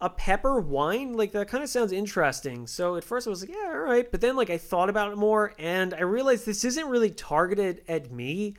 a 0.00 0.08
pepper 0.08 0.60
wine, 0.60 1.12
like 1.12 1.32
that 1.32 1.48
kind 1.48 1.62
of 1.62 1.68
sounds 1.68 1.92
interesting. 1.92 2.66
So 2.66 2.96
at 2.96 3.04
first 3.04 3.26
I 3.26 3.30
was 3.30 3.42
like, 3.42 3.50
yeah, 3.50 3.70
all 3.70 3.78
right, 3.78 4.10
but 4.10 4.20
then 4.20 4.34
like 4.36 4.48
I 4.50 4.58
thought 4.58 4.88
about 4.88 5.12
it 5.12 5.16
more 5.16 5.52
and 5.58 5.92
I 5.92 6.00
realized 6.00 6.46
this 6.46 6.64
isn't 6.64 6.86
really 6.86 7.10
targeted 7.10 7.82
at 7.86 8.10
me. 8.10 8.54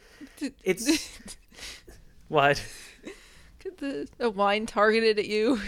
It's 0.63 1.19
what? 2.27 2.63
Could 3.59 3.77
the 3.77 4.07
a 4.19 4.29
wine 4.29 4.65
targeted 4.65 5.17
at 5.17 5.25
you? 5.27 5.59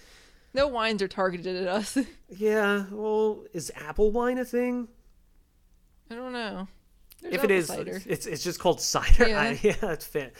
no 0.54 0.66
wines 0.66 1.00
are 1.00 1.08
targeted 1.08 1.56
at 1.56 1.68
us. 1.68 1.96
Yeah, 2.32 2.84
well, 2.92 3.42
is 3.52 3.72
apple 3.74 4.12
wine 4.12 4.38
a 4.38 4.44
thing? 4.44 4.86
I 6.08 6.14
don't 6.14 6.32
know. 6.32 6.68
There's 7.20 7.34
if 7.34 7.42
it 7.42 7.50
is 7.50 7.66
cider. 7.66 8.00
it's 8.06 8.24
it's 8.24 8.44
just 8.44 8.60
called 8.60 8.80
cider. 8.80 9.28
Yeah. 9.28 9.40
I, 9.40 9.58
yeah, 9.60 9.74
it's 9.82 10.06
fit. 10.06 10.32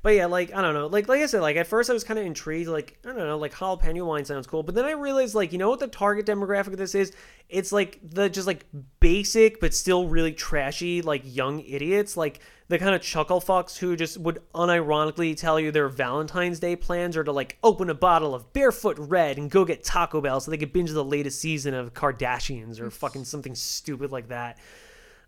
But 0.00 0.14
yeah, 0.14 0.26
like 0.26 0.54
I 0.54 0.62
don't 0.62 0.74
know, 0.74 0.86
like 0.86 1.08
like 1.08 1.20
I 1.20 1.26
said, 1.26 1.40
like 1.40 1.56
at 1.56 1.66
first 1.66 1.90
I 1.90 1.92
was 1.92 2.04
kind 2.04 2.18
of 2.18 2.26
intrigued, 2.26 2.68
like 2.68 2.98
I 3.04 3.08
don't 3.08 3.18
know, 3.18 3.36
like 3.36 3.52
jalapeno 3.52 4.06
wine 4.06 4.24
sounds 4.24 4.46
cool, 4.46 4.62
but 4.62 4.74
then 4.74 4.84
I 4.84 4.92
realized, 4.92 5.34
like 5.34 5.52
you 5.52 5.58
know 5.58 5.70
what 5.70 5.80
the 5.80 5.88
target 5.88 6.24
demographic 6.24 6.68
of 6.68 6.76
this 6.76 6.94
is? 6.94 7.12
It's 7.48 7.72
like 7.72 7.98
the 8.02 8.28
just 8.28 8.46
like 8.46 8.64
basic 9.00 9.60
but 9.60 9.74
still 9.74 10.06
really 10.06 10.32
trashy, 10.32 11.02
like 11.02 11.22
young 11.24 11.60
idiots, 11.60 12.16
like 12.16 12.40
the 12.68 12.78
kind 12.78 12.94
of 12.94 13.02
chuckle 13.02 13.40
fucks 13.40 13.76
who 13.76 13.96
just 13.96 14.18
would 14.18 14.40
unironically 14.54 15.36
tell 15.36 15.58
you 15.58 15.72
their 15.72 15.88
Valentine's 15.88 16.60
Day 16.60 16.76
plans 16.76 17.16
are 17.16 17.24
to 17.24 17.32
like 17.32 17.58
open 17.64 17.90
a 17.90 17.94
bottle 17.94 18.34
of 18.34 18.52
Barefoot 18.52 18.98
Red 18.98 19.36
and 19.36 19.50
go 19.50 19.64
get 19.64 19.82
Taco 19.82 20.20
Bell 20.20 20.38
so 20.38 20.50
they 20.50 20.58
could 20.58 20.72
binge 20.72 20.90
the 20.90 21.04
latest 21.04 21.40
season 21.40 21.74
of 21.74 21.94
Kardashians 21.94 22.78
or 22.78 22.90
fucking 22.90 23.24
something 23.24 23.54
stupid 23.54 24.12
like 24.12 24.28
that. 24.28 24.58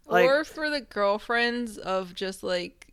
Like, 0.07 0.29
or 0.29 0.45
for 0.45 0.71
the 0.71 0.81
girlfriends 0.81 1.79
of 1.79 2.15
just 2.15 2.43
like 2.43 2.90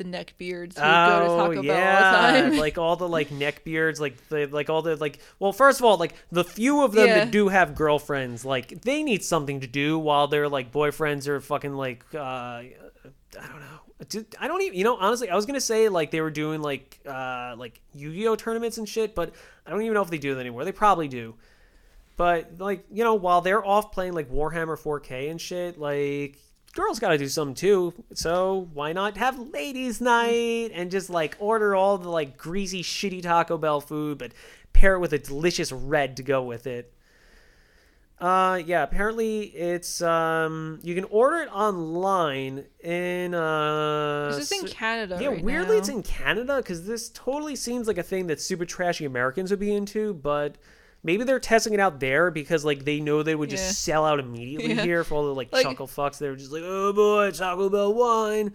the 0.00 0.08
neck 0.08 0.32
beards 0.38 0.76
who 0.78 0.82
Oh 0.82 0.86
go 0.86 1.20
to 1.20 1.26
Taco 1.54 1.62
yeah, 1.62 1.72
Bell 1.74 2.06
all 2.16 2.32
the 2.42 2.50
time. 2.50 2.58
like 2.58 2.78
all 2.78 2.96
the 2.96 3.06
like 3.08 3.30
neck 3.30 3.64
beards, 3.64 4.00
like 4.00 4.16
the 4.28 4.46
like 4.46 4.70
all 4.70 4.80
the 4.80 4.96
like. 4.96 5.18
Well, 5.38 5.52
first 5.52 5.78
of 5.78 5.84
all, 5.84 5.98
like 5.98 6.14
the 6.32 6.42
few 6.42 6.82
of 6.82 6.92
them 6.92 7.06
Yeah. 7.06 7.24
that 7.24 7.30
do 7.30 7.48
have 7.48 7.74
girlfriends, 7.74 8.44
like 8.44 8.80
they 8.82 9.02
need 9.02 9.22
something 9.22 9.60
to 9.60 9.66
do 9.66 9.98
while 9.98 10.26
their 10.26 10.48
like 10.48 10.72
boyfriends 10.72 11.28
are 11.28 11.38
fucking 11.40 11.74
like 11.74 12.02
uh, 12.14 12.18
I 12.18 12.72
don't 13.34 13.60
know. 13.60 14.24
I 14.40 14.48
don't 14.48 14.62
even, 14.62 14.78
you 14.78 14.84
know, 14.84 14.96
honestly, 14.96 15.28
I 15.28 15.36
was 15.36 15.44
gonna 15.44 15.60
say 15.60 15.90
like 15.90 16.10
they 16.10 16.22
were 16.22 16.30
doing 16.30 16.62
like 16.62 16.98
uh 17.06 17.54
like 17.58 17.78
Yu-Gi-Oh 17.94 18.36
tournaments 18.36 18.78
and 18.78 18.88
shit, 18.88 19.14
but 19.14 19.34
I 19.66 19.70
don't 19.70 19.82
even 19.82 19.92
know 19.92 20.02
if 20.02 20.08
they 20.10 20.16
do 20.18 20.34
that 20.34 20.40
anymore. 20.40 20.64
They 20.64 20.72
probably 20.72 21.08
do. 21.08 21.34
But 22.16 22.52
like, 22.58 22.84
you 22.90 23.04
know, 23.04 23.14
while 23.14 23.42
they're 23.42 23.64
off 23.64 23.92
playing 23.92 24.14
like 24.14 24.30
Warhammer 24.30 24.78
4K 24.78 25.30
and 25.30 25.38
shit, 25.40 25.78
like 25.78 26.38
girls 26.74 26.98
got 26.98 27.10
to 27.10 27.18
do 27.18 27.28
something 27.28 27.54
too. 27.54 27.94
So 28.14 28.68
why 28.72 28.92
not 28.92 29.16
have 29.16 29.38
ladies' 29.38 30.00
night 30.00 30.70
and 30.72 30.90
just 30.90 31.10
like 31.10 31.36
order 31.38 31.74
all 31.74 31.98
the 31.98 32.08
like 32.08 32.36
greasy, 32.36 32.82
shitty 32.82 33.22
Taco 33.22 33.58
Bell 33.58 33.80
food, 33.80 34.18
but 34.18 34.32
pair 34.72 34.94
it 34.94 35.00
with 35.00 35.12
a 35.12 35.18
delicious 35.18 35.72
red 35.72 36.16
to 36.16 36.22
go 36.22 36.42
with 36.42 36.66
it. 36.66 36.92
Uh, 38.20 38.60
yeah. 38.66 38.82
Apparently, 38.82 39.44
it's 39.44 40.02
um, 40.02 40.78
you 40.82 40.94
can 40.94 41.04
order 41.04 41.38
it 41.38 41.48
online 41.48 42.66
in 42.80 43.34
uh. 43.34 44.28
Is 44.30 44.48
this 44.48 44.60
in 44.62 44.68
Canada. 44.68 45.18
yeah, 45.20 45.28
right 45.28 45.42
weirdly, 45.42 45.76
now. 45.76 45.78
it's 45.78 45.88
in 45.88 46.02
Canada 46.02 46.56
because 46.56 46.86
this 46.86 47.08
totally 47.10 47.56
seems 47.56 47.88
like 47.88 47.98
a 47.98 48.02
thing 48.02 48.26
that 48.26 48.40
super 48.40 48.66
trashy 48.66 49.06
Americans 49.06 49.50
would 49.50 49.60
be 49.60 49.74
into, 49.74 50.14
but. 50.14 50.56
Maybe 51.02 51.24
they're 51.24 51.40
testing 51.40 51.72
it 51.72 51.80
out 51.80 51.98
there 52.00 52.30
because 52.30 52.64
like 52.64 52.84
they 52.84 53.00
know 53.00 53.22
they 53.22 53.34
would 53.34 53.50
just 53.50 53.64
Yeah. 53.64 53.94
sell 53.94 54.04
out 54.04 54.18
immediately 54.20 54.74
Yeah. 54.74 54.82
here 54.82 55.04
for 55.04 55.14
all 55.14 55.24
the 55.26 55.34
like, 55.34 55.52
Like- 55.52 55.62
chuckle 55.64 55.86
fucks. 55.86 56.18
They 56.18 56.28
were 56.28 56.36
just 56.36 56.52
like, 56.52 56.62
oh 56.64 56.92
boy, 56.92 57.30
Taco 57.30 57.68
Bell 57.70 57.94
wine. 57.94 58.52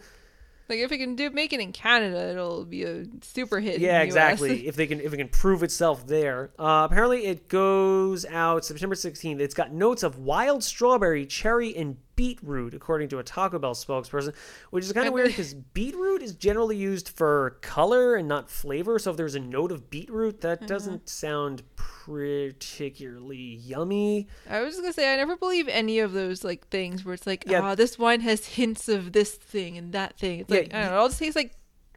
Like 0.68 0.80
if 0.80 0.92
it 0.92 0.98
can 0.98 1.16
do 1.16 1.30
make 1.30 1.54
it 1.54 1.60
in 1.60 1.72
Canada, 1.72 2.30
it'll 2.32 2.66
be 2.66 2.84
a 2.84 3.06
super 3.22 3.60
hit. 3.60 3.80
Yeah, 3.80 4.02
in 4.02 4.10
the 4.10 4.16
US. 4.18 4.32
exactly. 4.40 4.68
if 4.68 4.76
they 4.76 4.88
can 4.88 5.00
if 5.00 5.14
it 5.14 5.18
can 5.18 5.28
prove 5.28 5.62
itself 5.64 6.08
there. 6.08 6.50
Uh, 6.58 6.88
apparently, 6.90 7.26
it 7.26 7.48
goes 7.48 8.26
out 8.26 8.66
September 8.66 8.96
16th. 8.96 9.40
It's 9.40 9.54
got 9.54 9.72
notes 9.74 10.02
of 10.02 10.18
wild 10.18 10.64
strawberry, 10.64 11.26
cherry, 11.28 11.76
and 11.76 11.98
beetroot, 12.16 12.74
according 12.74 13.10
to 13.10 13.20
a 13.20 13.24
Taco 13.24 13.60
Bell 13.60 13.74
spokesperson, 13.74 14.34
which 14.70 14.86
is 14.86 14.92
kind 14.94 15.08
of 15.08 15.14
weird 15.14 15.28
because 15.28 15.54
beetroot 15.54 16.22
is 16.22 16.34
generally 16.36 16.78
used 16.78 17.10
for 17.10 17.58
color 17.62 18.16
and 18.16 18.28
not 18.28 18.50
flavor. 18.50 18.98
So 19.00 19.12
if 19.12 19.18
there's 19.18 19.36
a 19.36 19.40
note 19.40 19.72
of 19.72 19.90
beetroot, 19.90 20.42
that 20.42 20.60
Mm-hmm. 20.60 20.68
doesn't 20.68 21.10
sound 21.10 21.64
particularly 21.76 23.38
yummy. 23.38 24.28
I 24.50 24.62
was 24.62 24.74
just 24.76 24.82
gonna 24.82 24.94
say 24.94 25.12
I 25.14 25.18
never 25.18 25.36
believe 25.36 25.68
any 25.68 26.00
of 26.00 26.14
those 26.14 26.44
like 26.44 26.68
things 26.70 27.04
where 27.04 27.14
it's 27.14 27.28
like, 27.28 27.44
Yeah. 27.48 27.62
ah, 27.62 27.76
this 27.76 27.98
wine 28.00 28.22
has 28.22 28.46
hints 28.46 28.88
of 28.88 29.12
this 29.12 29.32
thing 29.36 29.78
and 29.78 29.92
that 29.94 30.18
thing. 30.18 30.40
It's 30.40 30.50
Yeah, 30.52 30.60
like 30.60 30.74
I 30.74 30.82
don't 30.82 30.92
know, 30.92 30.96
it 30.96 31.00
all 31.00 31.08
just 31.10 31.20
tastes 31.20 31.36
like 31.36 31.54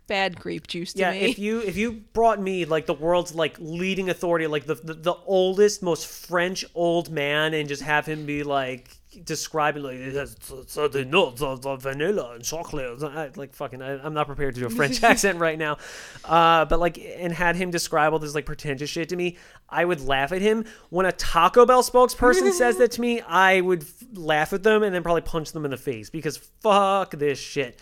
bad 0.07 0.41
grape 0.41 0.67
juice 0.67 0.95
to 0.95 1.01
yeah, 1.01 1.11
me. 1.13 1.19
if 1.21 1.39
you 1.39 1.61
if 1.61 1.77
you 1.77 1.93
brought 2.13 2.41
me 2.41 2.65
like 2.65 2.87
the 2.87 2.95
world's 2.95 3.35
like 3.35 3.57
leading 3.61 4.09
authority, 4.09 4.47
like 4.47 4.65
the, 4.67 4.75
the 4.75 4.95
the 4.95 5.15
oldest, 5.27 5.83
most 5.83 6.07
French 6.07 6.65
old 6.75 7.11
man, 7.11 7.55
and 7.55 7.69
just 7.69 7.83
have 7.83 8.07
him 8.07 8.25
be 8.25 8.43
like 8.43 8.89
describing 9.25 9.83
like 9.83 9.97
it 9.97 10.15
has 10.15 10.35
the 10.35 11.07
notes 11.09 11.43
of 11.43 11.83
vanilla 11.83 12.33
and 12.35 12.45
chocolate, 12.45 13.03
I, 13.03 13.31
like 13.37 13.55
fucking, 13.55 13.83
I, 13.83 14.03
I'm 14.05 14.15
not 14.15 14.27
prepared 14.27 14.55
to 14.55 14.61
do 14.61 14.67
a 14.67 14.71
French 14.71 15.03
accent 15.05 15.39
right 15.39 15.59
now, 15.59 15.79
uh, 16.25 16.65
but 16.65 16.81
like 16.81 16.99
and 16.99 17.33
had 17.33 17.57
him 17.57 17.71
describe 17.71 18.13
all 18.13 18.19
this 18.19 18.35
like 18.35 18.47
pretentious 18.47 18.91
shit 18.91 19.09
to 19.11 19.17
me, 19.17 19.37
I 19.69 19.85
would 19.85 20.01
laugh 20.01 20.33
at 20.33 20.43
him. 20.43 20.65
When 20.91 21.07
a 21.07 21.13
Taco 21.13 21.67
Bell 21.67 21.83
spokesperson 21.83 22.53
says 22.53 22.79
that 22.79 22.93
to 22.93 23.01
me, 23.01 23.21
I 23.29 23.61
would 23.61 23.85
laugh 24.17 24.53
at 24.53 24.63
them 24.63 24.83
and 24.83 24.95
then 24.95 25.03
probably 25.03 25.23
punch 25.23 25.53
them 25.53 25.65
in 25.65 25.71
the 25.71 25.77
face 25.77 26.11
because 26.11 26.37
fuck 26.37 27.13
this 27.13 27.39
shit. 27.39 27.81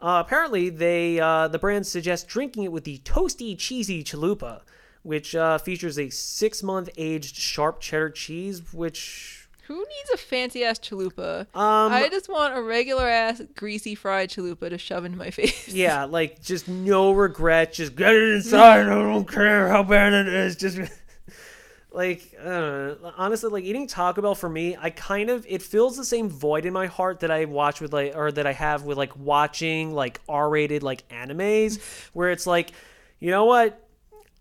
Uh, 0.00 0.22
apparently, 0.24 0.70
they 0.70 1.18
uh, 1.18 1.48
the 1.48 1.58
brand 1.58 1.86
suggests 1.86 2.26
drinking 2.26 2.64
it 2.64 2.72
with 2.72 2.84
the 2.84 2.98
toasty, 2.98 3.58
cheesy 3.58 4.04
chalupa, 4.04 4.62
which 5.02 5.34
uh, 5.34 5.58
features 5.58 5.98
a 5.98 6.08
six-month 6.08 6.88
aged 6.96 7.36
sharp 7.36 7.80
cheddar 7.80 8.10
cheese. 8.10 8.72
Which 8.72 9.37
Who 9.68 9.76
needs 9.78 10.10
a 10.14 10.16
fancy 10.16 10.64
ass 10.64 10.78
chalupa? 10.78 11.40
um, 11.54 11.92
I 11.92 12.08
just 12.10 12.28
want 12.28 12.56
a 12.56 12.62
regular 12.62 13.06
ass 13.08 13.40
greasy 13.54 13.94
fried 13.94 14.30
chalupa 14.30 14.70
to 14.70 14.78
shove 14.78 15.04
into 15.04 15.16
my 15.18 15.30
face. 15.38 15.68
yeah, 15.68 16.04
like 16.04 16.42
just 16.42 16.68
no 16.68 17.12
regret, 17.12 17.74
just 17.74 17.94
get 17.94 18.14
it 18.14 18.22
inside. 18.36 18.80
I 18.80 18.84
don't 18.88 19.28
care 19.30 19.68
how 19.68 19.82
bad 19.82 20.12
it 20.14 20.26
is. 20.28 20.56
Just 20.56 20.78
like 21.92 22.34
uh, 22.42 22.94
honestly 23.16 23.48
like 23.50 23.64
eating 23.64 23.86
taco 23.86 24.20
bell 24.20 24.34
for 24.34 24.48
me 24.48 24.76
i 24.78 24.90
kind 24.90 25.30
of 25.30 25.46
it 25.48 25.62
fills 25.62 25.96
the 25.96 26.04
same 26.04 26.28
void 26.28 26.66
in 26.66 26.72
my 26.72 26.86
heart 26.86 27.20
that 27.20 27.30
i 27.30 27.46
watch 27.46 27.80
with 27.80 27.94
like 27.94 28.12
or 28.14 28.30
that 28.30 28.46
i 28.46 28.52
have 28.52 28.82
with 28.82 28.98
like 28.98 29.16
watching 29.16 29.94
like 29.94 30.20
r-rated 30.28 30.82
like 30.82 31.08
animes 31.08 31.80
where 32.12 32.30
it's 32.30 32.46
like 32.46 32.72
you 33.20 33.30
know 33.30 33.46
what 33.46 33.87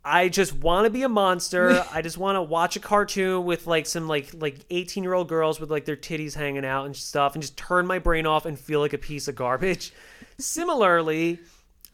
I 0.08 0.30
just 0.30 0.54
want 0.54 0.86
to 0.86 0.90
be 0.90 1.04
a 1.04 1.10
monster. 1.10 1.84
I 1.92 2.02
just 2.02 2.18
want 2.18 2.38
to 2.38 2.42
watch 2.42 2.78
a 2.78 2.80
cartoon 2.80 3.44
with 3.44 3.68
like 3.68 3.86
some 3.86 4.08
like 4.08 4.34
like 4.34 4.60
18 4.70 5.04
year 5.04 5.14
old 5.14 5.28
girls 5.28 5.60
with 5.60 5.70
like 5.70 5.86
their 5.86 5.98
titties 5.98 6.34
hanging 6.34 6.66
out 6.66 6.86
and 6.86 6.96
stuff, 6.96 7.36
and 7.36 7.42
just 7.42 7.58
turn 7.58 7.86
my 7.86 8.00
brain 8.00 8.26
off 8.26 8.46
and 8.46 8.58
feel 8.58 8.80
like 8.80 8.94
a 8.94 8.98
piece 8.98 9.28
of 9.28 9.36
garbage. 9.36 9.92
Similarly, 10.40 11.40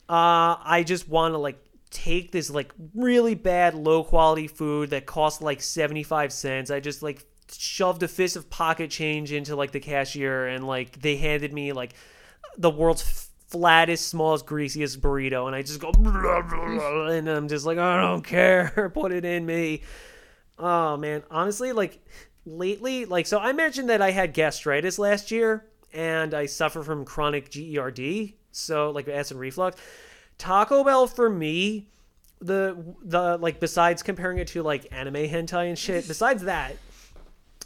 uh, 0.08 0.62
I 0.64 0.84
just 0.86 1.10
want 1.10 1.34
to 1.34 1.40
like 1.40 1.58
take 1.90 2.32
this 2.32 2.50
like 2.50 2.72
really 2.94 3.36
bad 3.36 3.74
low 3.74 4.04
quality 4.04 4.48
food 4.48 4.92
that 4.92 5.06
costs 5.06 5.42
like 5.42 5.62
75 5.62 6.32
cents. 6.32 6.70
I 6.70 6.80
just 6.80 7.02
like 7.02 7.26
shoved 7.52 8.04
a 8.04 8.08
fist 8.08 8.36
of 8.36 8.50
pocket 8.50 8.90
change 8.92 9.32
into 9.32 9.56
like 9.56 9.72
the 9.72 9.80
cashier 9.80 10.48
and 10.48 10.66
like 10.66 11.00
they 11.02 11.18
handed 11.18 11.54
me 11.54 11.72
like 11.74 11.94
the 12.58 12.70
world's 12.70 13.23
flattest, 13.54 14.08
smallest, 14.08 14.48
greasiest 14.48 15.00
burrito, 15.00 15.46
and 15.46 15.56
I 15.56 15.62
just 15.62 15.80
go, 15.80 15.92
blah, 15.92 16.12
blah, 16.12 16.42
blah, 16.42 17.08
and 17.08 17.30
I'm 17.30 17.48
just 17.48 17.66
like, 17.66 17.78
I 17.78 18.02
don't 18.02 18.26
care, 18.26 18.92
put 18.94 19.12
it 19.12 19.24
in 19.24 19.46
me. 19.46 19.84
Oh 20.58 20.98
man, 20.98 21.24
honestly, 21.32 21.72
like 21.72 22.04
lately, 22.46 23.06
like 23.06 23.28
so, 23.28 23.40
I 23.40 23.54
mentioned 23.54 23.90
that 23.90 24.02
I 24.02 24.12
had 24.12 24.34
gastritis 24.34 24.98
last 24.98 25.30
year, 25.32 25.66
and 25.94 26.34
I 26.34 26.48
suffer 26.48 26.82
from 26.82 27.06
chronic 27.06 27.52
GERD, 27.52 28.34
so 28.52 28.90
like 28.90 29.08
acid 29.08 29.38
reflux. 29.38 29.80
Taco 30.40 30.84
Bell 30.84 31.06
for 31.06 31.30
me, 31.30 31.90
the 32.42 32.96
the 33.04 33.38
like 33.38 33.60
besides 33.60 34.02
comparing 34.02 34.40
it 34.40 34.48
to 34.50 34.64
like 34.64 34.88
anime 34.92 35.14
hentai 35.14 35.70
and 35.70 35.78
shit, 35.78 36.08
besides 36.08 36.44
that, 36.44 36.76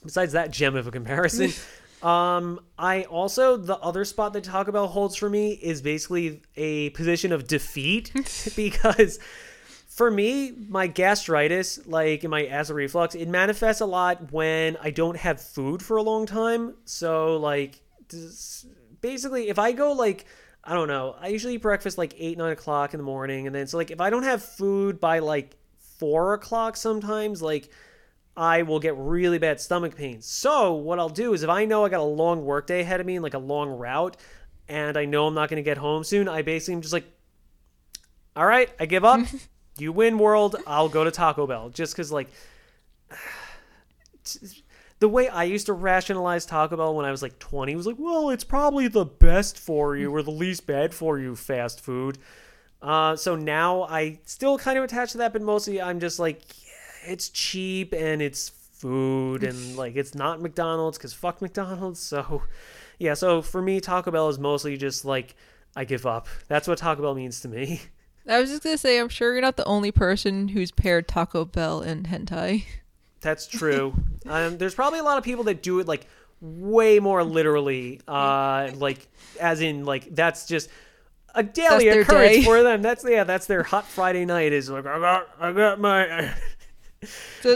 besides 0.03 0.33
that 0.33 0.51
gem 0.51 0.75
of 0.75 0.85
a 0.85 0.91
comparison. 0.91 1.51
Um, 2.07 2.61
I 2.79 3.03
also 3.03 3.57
the 3.57 3.77
other 3.79 4.05
spot 4.05 4.31
that 4.31 4.45
Taco 4.45 4.71
Bell 4.71 4.87
holds 4.87 5.17
for 5.17 5.29
me 5.29 5.51
is 5.51 5.81
basically 5.81 6.41
a 6.55 6.91
position 6.91 7.33
of 7.33 7.47
defeat 7.47 8.13
because 8.55 9.19
for 9.89 10.09
me, 10.09 10.53
my 10.69 10.87
gastritis, 10.87 11.85
like 11.85 12.23
in 12.23 12.29
my 12.29 12.45
acid 12.45 12.77
reflux, 12.77 13.13
it 13.13 13.27
manifests 13.27 13.81
a 13.81 13.85
lot 13.85 14.31
when 14.31 14.77
I 14.81 14.89
don't 14.89 15.17
have 15.17 15.41
food 15.41 15.83
for 15.83 15.97
a 15.97 16.01
long 16.01 16.25
time. 16.25 16.75
So 16.85 17.35
like, 17.35 17.81
basically, 19.01 19.49
if 19.49 19.59
I 19.59 19.73
go 19.73 19.91
like 19.91 20.27
I 20.63 20.75
don't 20.75 20.87
know, 20.87 21.13
I 21.19 21.27
usually 21.27 21.55
eat 21.55 21.61
breakfast 21.61 21.97
like 21.97 22.15
eight 22.17 22.37
nine 22.37 22.53
o'clock 22.53 22.93
in 22.93 22.99
the 22.99 23.03
morning, 23.03 23.47
and 23.47 23.55
then 23.55 23.67
so 23.67 23.75
like 23.75 23.91
if 23.91 23.99
I 23.99 24.09
don't 24.09 24.23
have 24.23 24.41
food 24.41 25.01
by 25.01 25.19
like 25.19 25.57
four 25.99 26.35
o'clock, 26.35 26.77
sometimes 26.77 27.41
like 27.41 27.69
I 28.37 28.61
will 28.61 28.79
get 28.79 28.95
really 28.95 29.39
bad 29.39 29.59
stomach 29.59 29.95
pains. 29.95 30.27
So 30.27 30.73
what 30.73 30.99
I'll 30.99 31.09
do 31.09 31.33
is 31.33 31.41
if 31.41 31.49
I 31.49 31.65
know 31.65 31.83
I 31.83 31.89
got 31.89 31.99
a 31.99 32.03
long 32.03 32.45
workday 32.45 32.81
ahead 32.81 32.99
of 32.99 33.07
me 33.07 33.15
and 33.15 33.23
like 33.23 33.33
a 33.33 33.39
long 33.39 33.69
route 33.69 34.15
and 34.69 34.95
I 34.95 35.05
know 35.05 35.25
I'm 35.25 35.33
not 35.33 35.49
going 35.49 35.57
to 35.57 35.63
get 35.63 35.79
home 35.79 36.03
soon, 36.03 36.29
I 36.29 36.43
basically 36.43 36.75
am 36.75 36.81
just 36.81 36.93
like, 36.93 37.05
all 38.35 38.45
right, 38.45 38.69
I 38.79 38.85
give 38.85 39.03
up. 39.03 39.21
you 39.79 39.91
win, 39.91 40.19
world. 40.19 40.55
I'll 40.67 40.87
go 40.87 41.03
to 41.03 41.09
Taco 41.09 41.47
Bell 41.47 41.69
just 41.69 41.95
because 41.95 42.11
like 42.11 42.27
the 44.99 45.09
way 45.09 45.27
I 45.29 45.45
used 45.45 45.65
to 45.65 45.73
rationalize 45.73 46.45
Taco 46.45 46.77
Bell 46.77 46.93
when 46.93 47.07
I 47.07 47.11
was 47.11 47.23
like 47.23 47.39
20 47.39 47.75
was 47.75 47.87
like, 47.87 47.97
well, 47.97 48.29
it's 48.29 48.43
probably 48.43 48.87
the 48.87 49.05
best 49.05 49.57
for 49.57 49.97
you 49.97 50.13
or 50.13 50.21
the 50.21 50.29
least 50.29 50.67
bad 50.67 50.93
for 50.93 51.17
you 51.17 51.35
fast 51.35 51.81
food. 51.81 52.19
Uh, 52.83 53.15
so 53.15 53.35
now 53.35 53.81
I 53.83 54.19
still 54.25 54.59
kind 54.59 54.77
of 54.77 54.83
attach 54.83 55.13
to 55.13 55.17
that, 55.17 55.33
but 55.33 55.41
mostly 55.41 55.81
I'm 55.81 55.99
just 55.99 56.19
like, 56.19 56.43
it's 57.07 57.29
cheap 57.29 57.93
and 57.93 58.21
it's 58.21 58.49
food 58.49 59.43
and 59.43 59.75
like 59.77 59.95
it's 59.95 60.15
not 60.15 60.41
McDonald's 60.41 60.97
because 60.97 61.13
fuck 61.13 61.41
McDonald's. 61.41 61.99
So 61.99 62.43
yeah, 62.99 63.13
so 63.13 63.41
for 63.41 63.61
me, 63.61 63.79
Taco 63.79 64.11
Bell 64.11 64.29
is 64.29 64.39
mostly 64.39 64.77
just 64.77 65.05
like 65.05 65.35
I 65.75 65.85
give 65.85 66.05
up. 66.05 66.27
That's 66.47 66.67
what 66.67 66.77
Taco 66.79 67.01
Bell 67.01 67.15
means 67.15 67.41
to 67.41 67.47
me. 67.47 67.81
I 68.27 68.41
was 68.41 68.49
just 68.49 68.63
gonna 68.63 68.77
say, 68.77 68.99
I'm 68.99 69.09
sure 69.09 69.33
you're 69.33 69.41
not 69.41 69.57
the 69.57 69.65
only 69.65 69.91
person 69.91 70.49
who's 70.49 70.71
paired 70.71 71.07
Taco 71.07 71.45
Bell 71.45 71.81
and 71.81 72.07
hentai. 72.07 72.65
That's 73.21 73.47
true. 73.47 73.93
um, 74.25 74.57
there's 74.57 74.75
probably 74.75 74.99
a 74.99 75.03
lot 75.03 75.17
of 75.17 75.23
people 75.23 75.45
that 75.45 75.63
do 75.63 75.79
it 75.79 75.87
like 75.87 76.07
way 76.41 76.99
more 76.99 77.23
literally, 77.23 78.01
uh, 78.07 78.71
like 78.75 79.07
as 79.39 79.61
in 79.61 79.85
like 79.85 80.13
that's 80.13 80.45
just 80.45 80.69
a 81.35 81.43
daily 81.43 81.87
occurrence 81.87 82.43
for 82.43 82.63
them. 82.63 82.81
That's 82.81 83.05
yeah, 83.07 83.23
that's 83.23 83.45
their 83.45 83.63
hot 83.63 83.85
Friday 83.85 84.25
night. 84.25 84.51
Is 84.51 84.69
like 84.69 84.85
I 84.85 84.99
got 84.99 85.29
I 85.39 85.51
got 85.51 85.79
my 85.79 86.33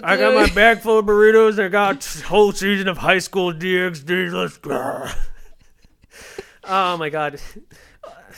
I 0.03 0.17
got 0.17 0.35
my 0.35 0.53
bag 0.53 0.79
full 0.79 0.99
of 0.99 1.05
burritos. 1.05 1.63
I 1.63 1.67
got 1.67 2.03
whole 2.25 2.51
season 2.51 2.87
of 2.87 2.97
high 2.97 3.19
school 3.19 3.51
DxD. 3.51 4.31
Let's 4.31 4.57
go. 4.57 5.07
oh 6.65 6.97
my 6.97 7.09
god, 7.09 7.41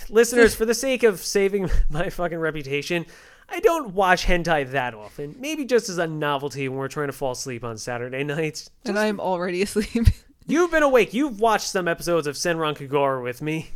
listeners! 0.10 0.56
For 0.56 0.66
the 0.66 0.74
sake 0.74 1.04
of 1.04 1.20
saving 1.20 1.70
my 1.90 2.10
fucking 2.10 2.38
reputation, 2.38 3.06
I 3.50 3.60
don't 3.60 3.94
watch 3.94 4.26
hentai 4.26 4.72
that 4.72 4.94
often. 4.94 5.36
Maybe 5.40 5.66
just 5.66 5.90
as 5.90 5.98
a 5.98 6.08
novelty 6.08 6.70
when 6.70 6.78
we're 6.78 6.88
trying 6.88 7.08
to 7.08 7.14
fall 7.14 7.32
asleep 7.34 7.64
on 7.64 7.78
Saturday 7.78 8.24
nights. 8.24 8.62
Just, 8.62 8.72
and 8.86 8.98
I'm 8.98 9.20
already 9.20 9.62
asleep. 9.62 10.08
you've 10.48 10.72
been 10.72 10.84
awake. 10.84 11.14
You've 11.14 11.40
watched 11.40 11.68
some 11.68 11.88
episodes 11.88 12.28
of 12.28 12.36
Senran 12.36 12.78
Kagura 12.78 13.22
with 13.22 13.42
me. 13.42 13.72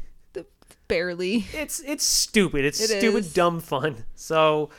Barely. 0.87 1.45
It's 1.53 1.81
it's 1.81 2.05
stupid. 2.05 2.63
It's 2.63 2.79
it 2.79 2.99
stupid, 2.99 3.19
is. 3.19 3.33
dumb 3.33 3.59
fun. 3.59 4.05
So 4.15 4.69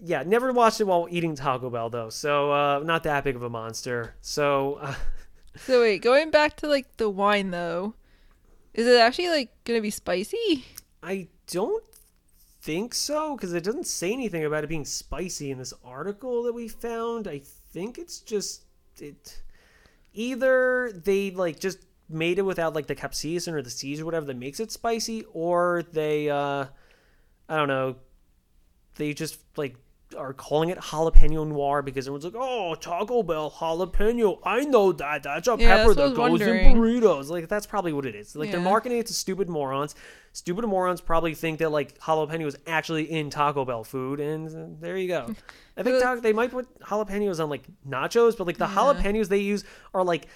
yeah, 0.00 0.22
never 0.24 0.52
watched 0.52 0.80
it 0.80 0.84
while 0.84 1.06
eating 1.10 1.34
Taco 1.34 1.70
Bell 1.70 1.90
though, 1.90 2.10
so 2.10 2.52
uh, 2.52 2.82
not 2.84 3.02
that 3.04 3.24
big 3.24 3.36
of 3.36 3.42
a 3.42 3.50
monster. 3.50 4.14
So, 4.20 4.74
uh, 4.74 4.94
so 5.56 5.80
wait, 5.80 6.02
going 6.02 6.30
back 6.30 6.56
to 6.58 6.68
like 6.68 6.96
the 6.96 7.08
wine 7.08 7.50
though, 7.50 7.94
is 8.74 8.86
it 8.86 9.00
actually 9.00 9.28
like 9.28 9.50
gonna 9.64 9.80
be 9.80 9.90
spicy? 9.90 10.64
I 11.02 11.28
don't 11.46 11.84
think 12.60 12.94
so 12.94 13.36
because 13.36 13.52
it 13.52 13.64
doesn't 13.64 13.86
say 13.86 14.12
anything 14.12 14.44
about 14.44 14.64
it 14.64 14.68
being 14.68 14.84
spicy 14.84 15.50
in 15.50 15.58
this 15.58 15.72
article 15.84 16.42
that 16.44 16.52
we 16.52 16.68
found. 16.68 17.26
I 17.26 17.40
think 17.72 17.98
it's 17.98 18.20
just 18.20 18.64
it. 18.98 19.42
Either 20.14 20.92
they 20.92 21.30
like 21.30 21.60
just 21.60 21.78
made 22.08 22.38
it 22.38 22.42
without 22.42 22.74
like 22.74 22.86
the 22.86 22.94
capsaicin 22.94 23.52
or 23.52 23.62
the 23.62 23.70
seeds 23.70 24.00
or 24.00 24.04
whatever 24.04 24.26
that 24.26 24.36
makes 24.36 24.60
it 24.60 24.72
spicy, 24.72 25.24
or 25.32 25.84
they, 25.92 26.30
uh, 26.30 26.66
I 27.48 27.56
don't 27.56 27.68
know, 27.68 27.96
they 28.96 29.14
just 29.14 29.38
like 29.56 29.76
are 30.16 30.32
calling 30.32 30.70
it 30.70 30.78
jalapeno 30.78 31.46
noir 31.46 31.82
because 31.82 32.06
everyone's 32.06 32.24
like, 32.24 32.34
"Oh, 32.36 32.74
Taco 32.74 33.22
Bell 33.22 33.50
jalapeno. 33.50 34.38
I 34.44 34.60
know 34.60 34.92
that. 34.92 35.22
That's 35.22 35.48
a 35.48 35.56
yeah, 35.58 35.76
pepper 35.76 35.94
that 35.94 36.14
goes 36.14 36.30
wondering. 36.30 36.70
in 36.70 36.76
burritos." 36.76 37.28
Like 37.28 37.48
that's 37.48 37.66
probably 37.66 37.92
what 37.92 38.06
it 38.06 38.14
is. 38.14 38.34
Like 38.34 38.46
yeah. 38.46 38.52
they're 38.52 38.60
marketing 38.60 38.98
it 38.98 39.06
to 39.06 39.14
stupid 39.14 39.48
morons. 39.48 39.94
Stupid 40.32 40.64
morons 40.66 41.00
probably 41.00 41.34
think 41.34 41.58
that 41.58 41.70
like 41.70 41.98
jalapeno 42.00 42.46
is 42.46 42.56
actually 42.66 43.10
in 43.10 43.30
Taco 43.30 43.64
Bell 43.64 43.84
food, 43.84 44.20
and 44.20 44.80
there 44.80 44.96
you 44.96 45.08
go. 45.08 45.34
I 45.76 45.82
think 45.82 46.02
taco, 46.02 46.20
they 46.20 46.32
might 46.32 46.50
put 46.50 46.80
jalapenos 46.80 47.42
on 47.42 47.50
like 47.50 47.64
nachos, 47.86 48.36
but 48.36 48.46
like 48.46 48.58
the 48.58 48.66
yeah. 48.66 48.74
jalapenos 48.74 49.28
they 49.28 49.38
use 49.38 49.64
are 49.94 50.04
like 50.04 50.28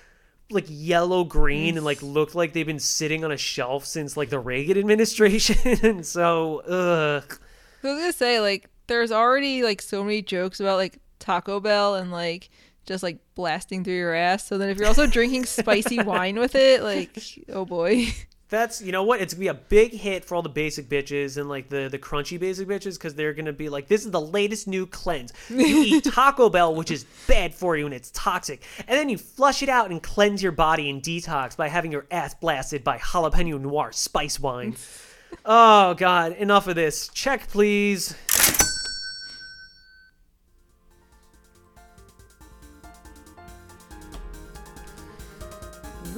like 0.51 0.67
yellow 0.69 1.25
green 1.25 1.77
and 1.77 1.85
like 1.85 2.03
look 2.03 2.35
like 2.35 2.53
they've 2.53 2.67
been 2.67 2.79
sitting 2.79 3.25
on 3.25 3.33
a 3.33 3.37
shelf 3.37 3.85
since 3.87 4.17
like 4.17 4.31
the 4.31 4.39
Reagan 4.39 4.79
administration. 4.79 6.03
so, 6.05 6.59
ugh. 6.61 7.39
I 7.83 7.87
was 7.87 7.99
gonna 7.99 8.13
say 8.13 8.41
like 8.41 8.69
there's 8.87 9.13
already 9.13 9.63
like 9.63 9.83
so 9.83 10.03
many 10.03 10.23
jokes 10.23 10.61
about 10.61 10.77
like 10.77 10.99
Taco 11.19 11.61
Bell 11.61 11.95
and 11.95 12.11
like 12.11 12.51
just 12.87 13.03
like 13.03 13.19
blasting 13.35 13.85
through 13.85 13.97
your 13.97 14.15
ass. 14.15 14.47
So 14.47 14.59
then 14.59 14.69
if 14.69 14.79
you're 14.79 14.89
also 14.89 15.07
drinking 15.07 15.45
spicy 15.47 16.03
wine 16.03 16.39
with 16.39 16.55
it, 16.55 16.83
like 16.83 17.17
oh 17.51 17.65
boy. 17.65 18.09
That's 18.49 18.83
you 18.83 18.93
know 18.93 19.05
what 19.05 19.23
it's 19.23 19.33
gonna 19.33 19.41
be 19.41 19.49
a 19.49 19.55
big 19.55 19.93
hit 19.93 20.27
for 20.27 20.35
all 20.35 20.43
the 20.43 20.51
basic 20.51 20.87
bitches 20.87 21.39
and 21.39 21.49
like 21.49 21.71
the 21.71 21.89
the 21.91 21.99
crunchy 21.99 22.39
basic 22.39 22.69
bitches 22.69 22.95
because 22.95 23.15
they're 23.15 23.33
gonna 23.33 23.53
be 23.53 23.71
like 23.71 23.89
this 23.89 24.05
is 24.05 24.11
the 24.11 24.21
latest 24.21 24.69
new 24.69 24.87
cleanse. 24.87 25.33
You 25.49 25.85
eat 25.85 26.05
Taco 26.13 26.51
Bell, 26.51 26.75
which 26.75 26.91
is 26.91 27.05
bad 27.27 27.55
for 27.55 27.79
you 27.79 27.87
and 27.87 27.95
it's 27.95 28.11
toxic, 28.11 28.63
and 28.81 28.99
then 28.99 29.09
you 29.09 29.17
flush 29.17 29.63
it 29.63 29.71
out 29.71 29.91
and 29.91 30.03
cleanse 30.03 30.43
your 30.43 30.53
body 30.53 30.91
and 30.91 31.03
detox 31.03 31.57
by 31.57 31.69
having 31.69 31.91
your 31.91 32.05
ass 32.11 32.35
blasted 32.35 32.85
by 32.85 32.99
jalapeno 32.99 33.59
noir 33.59 33.91
spice 33.91 34.39
wine. 34.39 34.77
oh 35.47 35.95
god, 35.95 36.33
enough 36.33 36.69
of 36.69 36.75
this. 36.75 37.09
Check 37.09 37.49
please. 37.49 38.15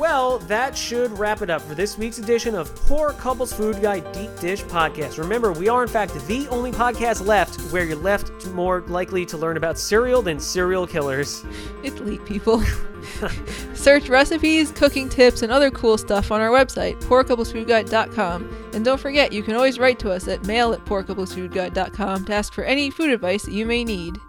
Well, 0.04 0.38
that 0.40 0.76
should 0.76 1.18
wrap 1.18 1.40
it 1.40 1.48
up 1.48 1.62
for 1.62 1.74
this 1.74 1.96
week's 1.96 2.18
edition 2.18 2.54
of 2.54 2.76
Poor 2.76 3.14
Couples 3.14 3.54
Food 3.54 3.80
Guide 3.80 4.12
Deep 4.12 4.38
Dish 4.38 4.62
Podcast. 4.64 5.16
Remember, 5.16 5.50
we 5.50 5.66
are 5.70 5.82
in 5.82 5.88
fact 5.88 6.12
the 6.26 6.46
only 6.48 6.72
podcast 6.72 7.26
left 7.26 7.58
where 7.72 7.86
you're 7.86 7.96
left 7.96 8.46
more 8.48 8.82
likely 8.82 9.24
to 9.24 9.38
learn 9.38 9.56
about 9.56 9.78
cereal 9.78 10.20
than 10.20 10.38
serial 10.38 10.86
killers. 10.86 11.42
It's 11.82 11.98
elite 11.98 12.22
people. 12.26 12.62
Search 13.74 14.10
recipes, 14.10 14.72
cooking 14.72 15.08
tips, 15.08 15.40
and 15.40 15.50
other 15.50 15.70
cool 15.70 15.96
stuff 15.96 16.30
on 16.30 16.42
our 16.42 16.50
website, 16.50 17.00
poorcouplesfoodguide.com. 17.04 18.70
And 18.74 18.84
don't 18.84 19.00
forget, 19.00 19.32
you 19.32 19.42
can 19.42 19.54
always 19.54 19.78
write 19.78 19.98
to 20.00 20.10
us 20.10 20.28
at 20.28 20.44
mail 20.44 20.74
at 20.74 20.84
poorcouplesfoodguide.com 20.84 22.26
to 22.26 22.34
ask 22.34 22.52
for 22.52 22.64
any 22.64 22.90
food 22.90 23.08
advice 23.08 23.44
that 23.44 23.52
you 23.52 23.64
may 23.64 23.82
need. 23.82 24.20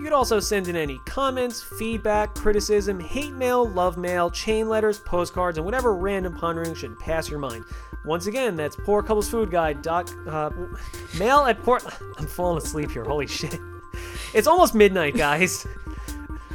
You 0.00 0.04
could 0.04 0.14
also 0.14 0.40
send 0.40 0.66
in 0.66 0.76
any 0.76 0.96
comments, 1.04 1.62
feedback, 1.62 2.34
criticism, 2.34 2.98
hate 2.98 3.34
mail, 3.34 3.68
love 3.68 3.98
mail, 3.98 4.30
chain 4.30 4.66
letters, 4.66 4.98
postcards, 4.98 5.58
and 5.58 5.64
whatever 5.66 5.94
random 5.94 6.34
pondering 6.34 6.74
should 6.74 6.98
pass 6.98 7.28
your 7.28 7.38
mind. 7.38 7.66
Once 8.06 8.26
again, 8.26 8.56
that's 8.56 8.74
poor 8.76 9.02
couples 9.02 9.28
food 9.28 9.50
guide 9.50 9.82
dot 9.82 10.10
uh, 10.26 10.48
mail 11.18 11.40
at 11.40 11.62
port. 11.62 11.84
I'm 12.18 12.26
falling 12.26 12.56
asleep 12.56 12.90
here. 12.90 13.04
Holy 13.04 13.26
shit! 13.26 13.60
It's 14.32 14.46
almost 14.46 14.74
midnight, 14.74 15.18
guys. 15.18 15.66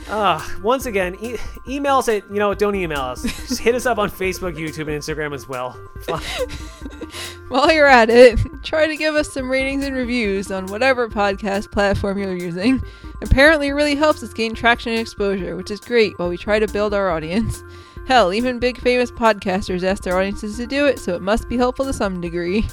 Uh, 0.10 0.44
once 0.64 0.88
again, 0.88 1.16
e- 1.22 1.38
email 1.68 1.98
us 1.98 2.10
at, 2.10 2.28
you 2.32 2.40
know, 2.40 2.56
don't 2.56 2.74
email 2.74 3.02
us. 3.02 3.22
Just 3.22 3.60
hit 3.60 3.76
us 3.76 3.86
up 3.86 4.00
on 4.00 4.10
Facebook, 4.10 4.56
YouTube, 4.58 4.88
and 4.88 5.00
Instagram 5.02 5.36
as 5.36 5.48
well. 5.48 5.80
While 7.50 7.72
you're 7.72 7.86
at 7.86 8.10
it, 8.10 8.40
try 8.64 8.88
to 8.88 8.96
give 8.96 9.14
us 9.14 9.32
some 9.32 9.52
ratings 9.52 9.86
and 9.86 9.96
reviews 9.96 10.52
on 10.52 10.66
whatever 10.66 11.08
podcast 11.08 11.70
platform 11.72 12.18
you're 12.18 12.36
using. 12.36 12.84
Apparently, 13.22 13.68
it 13.68 13.74
really 13.74 13.96
helps 13.96 14.22
us 14.24 14.34
gain 14.34 14.54
traction 14.54 14.92
and 14.92 15.02
exposure, 15.02 15.56
which 15.56 15.72
is 15.72 15.80
great 15.80 16.18
while 16.20 16.30
we 16.30 16.38
try 16.38 16.60
to 16.60 16.68
build 16.68 16.94
our 16.94 17.10
audience. 17.10 17.64
Hell, 18.08 18.34
even 18.34 18.60
big 18.60 18.80
famous 18.80 19.12
podcasters 19.12 19.84
ask 19.84 20.04
their 20.04 20.18
audiences 20.18 20.58
to 20.58 20.68
do 20.68 20.86
it, 20.86 21.00
so 21.00 21.16
it 21.16 21.22
must 21.22 21.50
be 21.50 21.58
helpful 21.58 21.86
to 21.86 21.94
some 21.94 22.22
degree. 22.22 22.68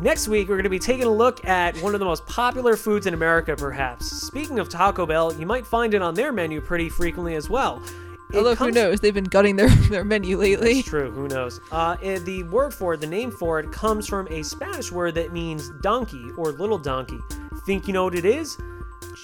Next 0.00 0.28
week, 0.28 0.48
we're 0.48 0.56
going 0.56 0.64
to 0.64 0.70
be 0.70 0.78
taking 0.78 1.06
a 1.06 1.10
look 1.10 1.44
at 1.46 1.76
one 1.78 1.94
of 1.94 2.00
the 2.00 2.06
most 2.06 2.26
popular 2.26 2.76
foods 2.76 3.06
in 3.06 3.14
America, 3.14 3.56
perhaps. 3.56 4.06
Speaking 4.06 4.58
of 4.58 4.68
Taco 4.68 5.06
Bell, 5.06 5.32
you 5.34 5.46
might 5.46 5.66
find 5.66 5.94
it 5.94 6.02
on 6.02 6.14
their 6.14 6.32
menu 6.32 6.60
pretty 6.60 6.88
frequently 6.88 7.34
as 7.34 7.48
well. 7.48 7.82
It 8.30 8.36
Although, 8.36 8.56
who 8.56 8.72
knows? 8.72 9.00
They've 9.00 9.14
been 9.14 9.24
gutting 9.24 9.56
their, 9.56 9.68
their 9.90 10.04
menu 10.04 10.36
lately. 10.36 10.80
It's 10.80 10.88
true. 10.88 11.10
Who 11.12 11.28
knows? 11.28 11.60
Uh, 11.70 11.96
the 11.96 12.42
word 12.44 12.74
for 12.74 12.94
it, 12.94 13.00
the 13.00 13.06
name 13.06 13.30
for 13.30 13.60
it, 13.60 13.70
comes 13.72 14.06
from 14.06 14.26
a 14.28 14.42
Spanish 14.42 14.90
word 14.90 15.14
that 15.14 15.32
means 15.32 15.70
donkey 15.80 16.30
or 16.36 16.50
little 16.50 16.78
donkey. 16.78 17.20
Think 17.64 17.86
you 17.86 17.94
know 17.94 18.04
what 18.04 18.14
it 18.14 18.24
is? 18.24 18.58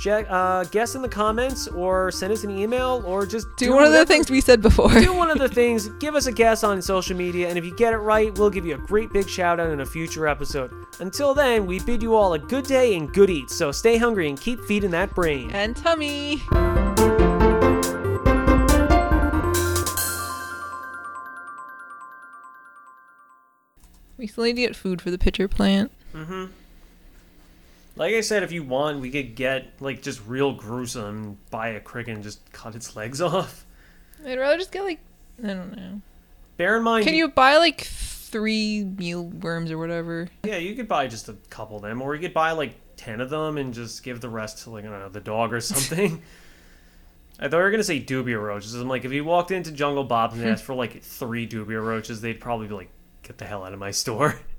Check, 0.00 0.26
uh, 0.30 0.64
guess 0.64 0.94
in 0.94 1.02
the 1.02 1.08
comments, 1.08 1.68
or 1.68 2.10
send 2.10 2.32
us 2.32 2.44
an 2.44 2.50
email, 2.50 3.02
or 3.06 3.26
just 3.26 3.46
Do 3.56 3.74
one 3.74 3.84
of 3.84 3.92
the 3.92 4.06
things 4.06 4.30
we 4.30 4.40
said 4.40 4.62
before. 4.62 4.88
do 4.88 5.12
one 5.12 5.30
of 5.30 5.38
the 5.38 5.48
things. 5.48 5.88
Give 6.00 6.14
us 6.14 6.26
a 6.26 6.32
guess 6.32 6.64
on 6.64 6.80
social 6.80 7.16
media, 7.16 7.48
and 7.48 7.58
if 7.58 7.64
you 7.64 7.74
get 7.76 7.92
it 7.92 7.98
right, 7.98 8.36
we'll 8.38 8.50
give 8.50 8.64
you 8.64 8.74
a 8.74 8.78
great 8.78 9.12
big 9.12 9.28
shout 9.28 9.60
out 9.60 9.70
in 9.70 9.80
a 9.80 9.86
future 9.86 10.26
episode. 10.26 10.72
Until 11.00 11.34
then, 11.34 11.66
we 11.66 11.78
bid 11.80 12.02
you 12.02 12.14
all 12.14 12.32
a 12.32 12.38
good 12.38 12.64
day 12.64 12.96
and 12.96 13.12
good 13.12 13.28
eats. 13.28 13.54
So 13.54 13.70
stay 13.70 13.98
hungry 13.98 14.28
and 14.28 14.40
keep 14.40 14.60
feeding 14.64 14.90
that 14.92 15.14
brain. 15.14 15.50
and 15.52 15.76
tummy. 15.76 16.40
We 24.16 24.26
still 24.26 24.44
need 24.44 24.54
to 24.56 24.60
get 24.62 24.76
food 24.76 25.00
for 25.02 25.10
the 25.10 25.18
pitcher 25.18 25.48
plant. 25.48 25.90
Like 27.96 28.14
I 28.14 28.20
said, 28.22 28.42
if 28.42 28.52
you 28.52 28.62
want, 28.62 29.00
we 29.00 29.10
could 29.10 29.34
get 29.34 29.74
like 29.80 30.02
just 30.02 30.26
real 30.26 30.52
gruesome, 30.52 31.38
buy 31.50 31.68
a 31.68 31.80
cricket 31.80 32.14
and 32.14 32.22
just 32.22 32.50
cut 32.52 32.74
its 32.74 32.96
legs 32.96 33.20
off. 33.20 33.66
I'd 34.26 34.38
rather 34.38 34.56
just 34.58 34.72
get 34.72 34.84
like 34.84 35.00
I 35.42 35.48
don't 35.48 35.76
know. 35.76 36.00
Bear 36.56 36.76
in 36.76 36.82
mind, 36.82 37.04
Can 37.04 37.14
you 37.14 37.28
buy 37.28 37.56
like 37.56 37.80
three 37.82 38.84
mealworms 38.84 39.70
or 39.70 39.78
whatever? 39.78 40.28
Yeah, 40.44 40.56
you 40.56 40.74
could 40.74 40.88
buy 40.88 41.06
just 41.06 41.28
a 41.28 41.34
couple 41.50 41.76
of 41.76 41.82
them, 41.82 42.00
or 42.00 42.14
you 42.14 42.20
could 42.20 42.34
buy 42.34 42.52
like 42.52 42.74
ten 42.96 43.20
of 43.20 43.30
them 43.30 43.58
and 43.58 43.74
just 43.74 44.02
give 44.02 44.20
the 44.20 44.28
rest 44.28 44.64
to 44.64 44.70
like 44.70 44.84
I 44.84 44.88
don't 44.88 45.00
know 45.00 45.08
the 45.08 45.20
dog 45.20 45.52
or 45.52 45.60
something. 45.62 46.22
I 47.40 47.48
thought 47.48 47.56
you 47.58 47.62
were 47.64 47.70
gonna 47.70 47.82
say 47.84 48.00
dubia 48.00 48.40
roaches. 48.40 48.74
I'm 48.74 48.88
like, 48.88 49.04
if 49.04 49.12
you 49.12 49.24
walked 49.24 49.50
into 49.50 49.72
Jungle 49.72 50.04
Bob's 50.04 50.38
and 50.38 50.48
asked 50.48 50.64
for 50.64 50.74
like 50.74 51.02
three 51.02 51.46
dubia 51.48 51.84
roaches, 51.84 52.20
they'd 52.20 52.40
probably 52.40 52.68
be 52.68 52.74
like, 52.74 52.90
"Get 53.22 53.38
the 53.38 53.44
hell 53.44 53.64
out 53.64 53.72
of 53.72 53.78
my 53.78 53.90
store." 53.90 54.38